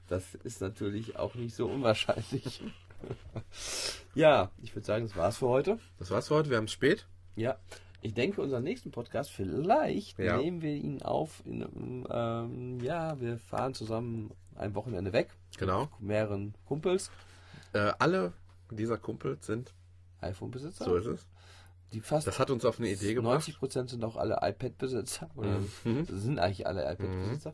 Das 0.08 0.36
ist 0.36 0.62
natürlich 0.62 1.18
auch 1.18 1.36
nicht 1.36 1.54
so 1.54 1.68
unwahrscheinlich. 1.68 2.64
ja, 4.16 4.52
ich 4.62 4.76
würde 4.76 4.86
sagen, 4.86 5.06
das 5.06 5.16
war's 5.16 5.38
für 5.38 5.48
heute. 5.48 5.80
Das 5.98 6.12
war's 6.12 6.28
für 6.28 6.36
heute. 6.36 6.50
Wir 6.50 6.58
haben 6.58 6.66
es 6.66 6.72
spät. 6.72 7.08
Ja, 7.36 7.58
ich 8.02 8.14
denke, 8.14 8.42
unseren 8.42 8.64
nächsten 8.64 8.92
Podcast, 8.92 9.32
vielleicht 9.32 10.18
Ja. 10.20 10.38
nehmen 10.38 10.62
wir 10.62 10.74
ihn 10.76 11.02
auf 11.02 11.42
in 11.46 12.06
ähm, 12.10 12.80
ja, 12.82 13.20
wir 13.20 13.38
fahren 13.38 13.74
zusammen 13.74 14.32
ein 14.56 14.76
Wochenende 14.76 15.14
weg. 15.14 15.30
Genau. 15.58 15.84
Mit 16.00 16.02
mehreren 16.02 16.54
Kumpels, 16.66 17.12
Äh, 17.74 17.92
alle 18.00 18.34
dieser 18.72 18.98
Kumpels 18.98 19.46
sind, 19.46 19.74
iPhone-Besitzer. 20.22 20.86
so 20.86 20.96
ist 20.96 21.06
es. 21.06 21.28
Die 21.94 22.02
fast 22.02 22.28
Das 22.28 22.38
hat 22.40 22.52
uns 22.52 22.66
auf 22.66 22.80
eine 22.80 22.90
Idee 22.90 23.14
gebracht. 23.16 23.48
90% 23.48 23.90
sind 23.90 24.04
auch 24.04 24.16
alle 24.16 24.40
iPad-Besitzer. 24.42 25.30
Oder 25.36 25.60
Mhm. 25.84 26.06
sind 26.08 26.38
eigentlich 26.40 26.68
alle 26.68 26.84
iPad-Besitzer. 26.92 27.54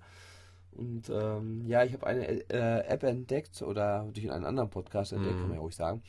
Und 0.78 1.10
ähm, 1.10 1.64
ja, 1.68 1.84
ich 1.84 1.94
habe 1.94 2.06
eine 2.08 2.28
äh, 2.28 2.86
App 2.88 3.04
entdeckt 3.04 3.62
oder 3.62 4.08
durch 4.14 4.30
einen 4.32 4.46
anderen 4.46 4.70
Podcast 4.70 5.14
entdeckt, 5.14 5.38
Mhm. 5.38 5.40
kann 5.42 5.50
man 5.50 5.58
ja 5.58 5.62
ruhig 5.62 5.76
sagen. 5.76 6.02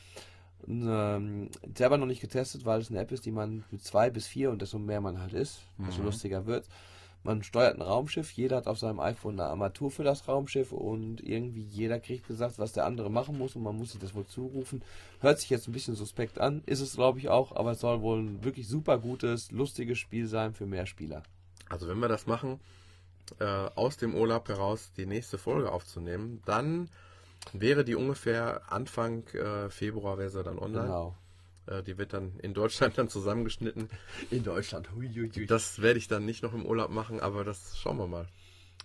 Und, 0.65 0.85
ähm, 0.89 1.49
selber 1.75 1.97
noch 1.97 2.07
nicht 2.07 2.21
getestet, 2.21 2.65
weil 2.65 2.81
es 2.81 2.89
eine 2.89 2.99
App 2.99 3.11
ist, 3.11 3.25
die 3.25 3.31
man 3.31 3.63
mit 3.71 3.83
zwei 3.83 4.09
bis 4.09 4.27
vier 4.27 4.49
und 4.51 4.61
desto 4.61 4.79
mehr 4.79 5.01
man 5.01 5.21
halt 5.21 5.33
ist, 5.33 5.61
desto 5.77 6.01
Mhm. 6.01 6.07
lustiger 6.07 6.45
wird. 6.45 6.67
Man 7.23 7.43
steuert 7.43 7.75
ein 7.75 7.81
Raumschiff, 7.81 8.31
jeder 8.31 8.57
hat 8.57 8.67
auf 8.67 8.79
seinem 8.79 8.99
iPhone 8.99 9.39
eine 9.39 9.49
Armatur 9.49 9.91
für 9.91 10.03
das 10.03 10.27
Raumschiff 10.27 10.71
und 10.71 11.21
irgendwie 11.21 11.63
jeder 11.63 11.99
kriegt 11.99 12.27
gesagt, 12.27 12.57
was 12.59 12.73
der 12.73 12.85
andere 12.85 13.09
machen 13.09 13.37
muss 13.37 13.55
und 13.55 13.63
man 13.63 13.75
muss 13.75 13.91
sich 13.91 13.99
das 13.99 14.15
wohl 14.15 14.25
zurufen. 14.25 14.81
Hört 15.19 15.39
sich 15.39 15.49
jetzt 15.49 15.67
ein 15.67 15.73
bisschen 15.73 15.95
suspekt 15.95 16.39
an, 16.39 16.61
ist 16.65 16.79
es 16.79 16.93
glaube 16.95 17.19
ich 17.19 17.27
auch, 17.27 17.55
aber 17.55 17.71
es 17.71 17.79
soll 17.81 18.01
wohl 18.01 18.19
ein 18.19 18.43
wirklich 18.43 18.67
super 18.67 18.97
gutes, 18.97 19.51
lustiges 19.51 19.97
Spiel 19.97 20.27
sein 20.27 20.53
für 20.53 20.65
mehr 20.65 20.85
Spieler. 20.85 21.23
Also 21.69 21.87
wenn 21.87 21.99
wir 21.99 22.07
das 22.07 22.27
machen, 22.27 22.59
äh, 23.39 23.45
aus 23.45 23.97
dem 23.97 24.15
Urlaub 24.15 24.47
heraus 24.49 24.91
die 24.97 25.05
nächste 25.05 25.37
Folge 25.37 25.71
aufzunehmen, 25.71 26.41
dann 26.45 26.89
wäre 27.53 27.83
die 27.83 27.95
ungefähr 27.95 28.61
Anfang 28.71 29.27
äh, 29.27 29.69
Februar 29.69 30.17
wäre 30.17 30.29
sie 30.29 30.43
dann 30.43 30.59
online. 30.59 30.85
Genau. 30.85 31.15
Äh, 31.67 31.83
die 31.83 31.97
wird 31.97 32.13
dann 32.13 32.39
in 32.39 32.53
Deutschland 32.53 32.97
dann 32.97 33.09
zusammengeschnitten. 33.09 33.89
In 34.31 34.43
Deutschland. 34.43 34.89
Hui, 34.95 35.09
hui, 35.13 35.29
hui. 35.33 35.45
Das 35.45 35.81
werde 35.81 35.99
ich 35.99 36.07
dann 36.07 36.25
nicht 36.25 36.43
noch 36.43 36.53
im 36.53 36.65
Urlaub 36.65 36.89
machen, 36.89 37.19
aber 37.19 37.43
das 37.43 37.77
schauen 37.77 37.97
wir 37.97 38.07
mal. 38.07 38.27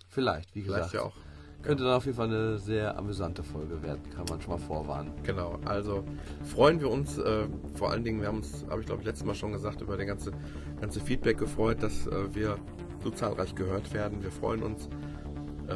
Vielleicht, 0.09 0.53
wie 0.55 0.63
gesagt. 0.63 0.89
Vielleicht 0.89 0.93
ja 0.95 1.09
auch. 1.09 1.15
Könnte 1.63 1.85
dann 1.85 1.93
auf 1.93 2.05
jeden 2.05 2.17
Fall 2.17 2.27
eine 2.27 2.57
sehr 2.57 2.97
amüsante 2.97 3.41
Folge 3.41 3.81
werden, 3.81 4.09
kann 4.09 4.25
man 4.29 4.41
schon 4.41 4.51
mal 4.51 4.57
vorwarnen. 4.57 5.13
Genau, 5.23 5.57
also 5.63 6.03
freuen 6.43 6.81
wir 6.81 6.91
uns, 6.91 7.17
äh, 7.17 7.47
vor 7.75 7.89
allen 7.89 8.03
Dingen, 8.03 8.19
wir 8.19 8.27
haben 8.27 8.39
uns, 8.39 8.65
habe 8.69 8.81
ich 8.81 8.85
glaube 8.85 9.01
ich 9.01 9.07
letztes 9.07 9.25
Mal 9.25 9.33
schon 9.33 9.53
gesagt, 9.53 9.79
über 9.79 9.95
den 9.95 10.07
ganze, 10.07 10.33
ganze 10.81 10.99
Feedback 10.99 11.37
gefreut, 11.37 11.81
dass 11.81 12.05
äh, 12.07 12.35
wir 12.35 12.57
so 13.03 13.11
zahlreich 13.11 13.55
gehört 13.55 13.93
werden. 13.93 14.21
Wir 14.23 14.31
freuen 14.31 14.63
uns, 14.63 14.87
äh, 15.67 15.73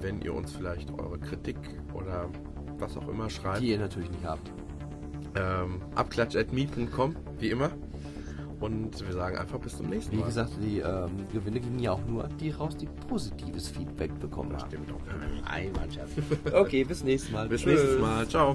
wenn 0.00 0.20
ihr 0.22 0.34
uns 0.34 0.52
vielleicht 0.52 0.90
eure 0.98 1.18
Kritik 1.18 1.56
oder 1.94 2.28
was 2.78 2.96
auch 2.96 3.08
immer 3.08 3.30
schreibt. 3.30 3.62
Die 3.62 3.70
ihr 3.70 3.78
natürlich 3.78 4.10
nicht 4.10 4.24
habt. 4.24 4.50
Ähm, 5.34 5.82
abklatsch.me.com, 5.94 7.16
wie 7.38 7.50
immer. 7.50 7.70
Und 8.58 9.06
wir 9.06 9.12
sagen 9.12 9.36
einfach 9.36 9.58
bis 9.58 9.76
zum 9.76 9.90
nächsten 9.90 10.12
Wie 10.12 10.20
Mal. 10.20 10.26
gesagt, 10.26 10.52
die 10.62 10.78
ähm, 10.78 11.10
Gewinne 11.30 11.60
gingen 11.60 11.78
ja 11.78 11.92
auch 11.92 12.04
nur 12.06 12.24
an 12.24 12.36
die 12.38 12.50
raus, 12.50 12.74
die 12.76 12.86
positives 13.08 13.68
Feedback 13.68 14.18
bekommen 14.18 14.56
haben. 14.56 14.70
Stimmt 14.70 14.90
auch. 14.92 15.50
Einmal 15.50 15.90
Scherz. 15.92 16.10
Okay, 16.54 16.84
bis 16.84 17.04
nächstes 17.04 17.32
Mal. 17.32 17.48
Bis 17.48 17.60
Tschüss. 17.60 17.74
nächstes 17.74 18.00
Mal. 18.00 18.26
Ciao. 18.26 18.54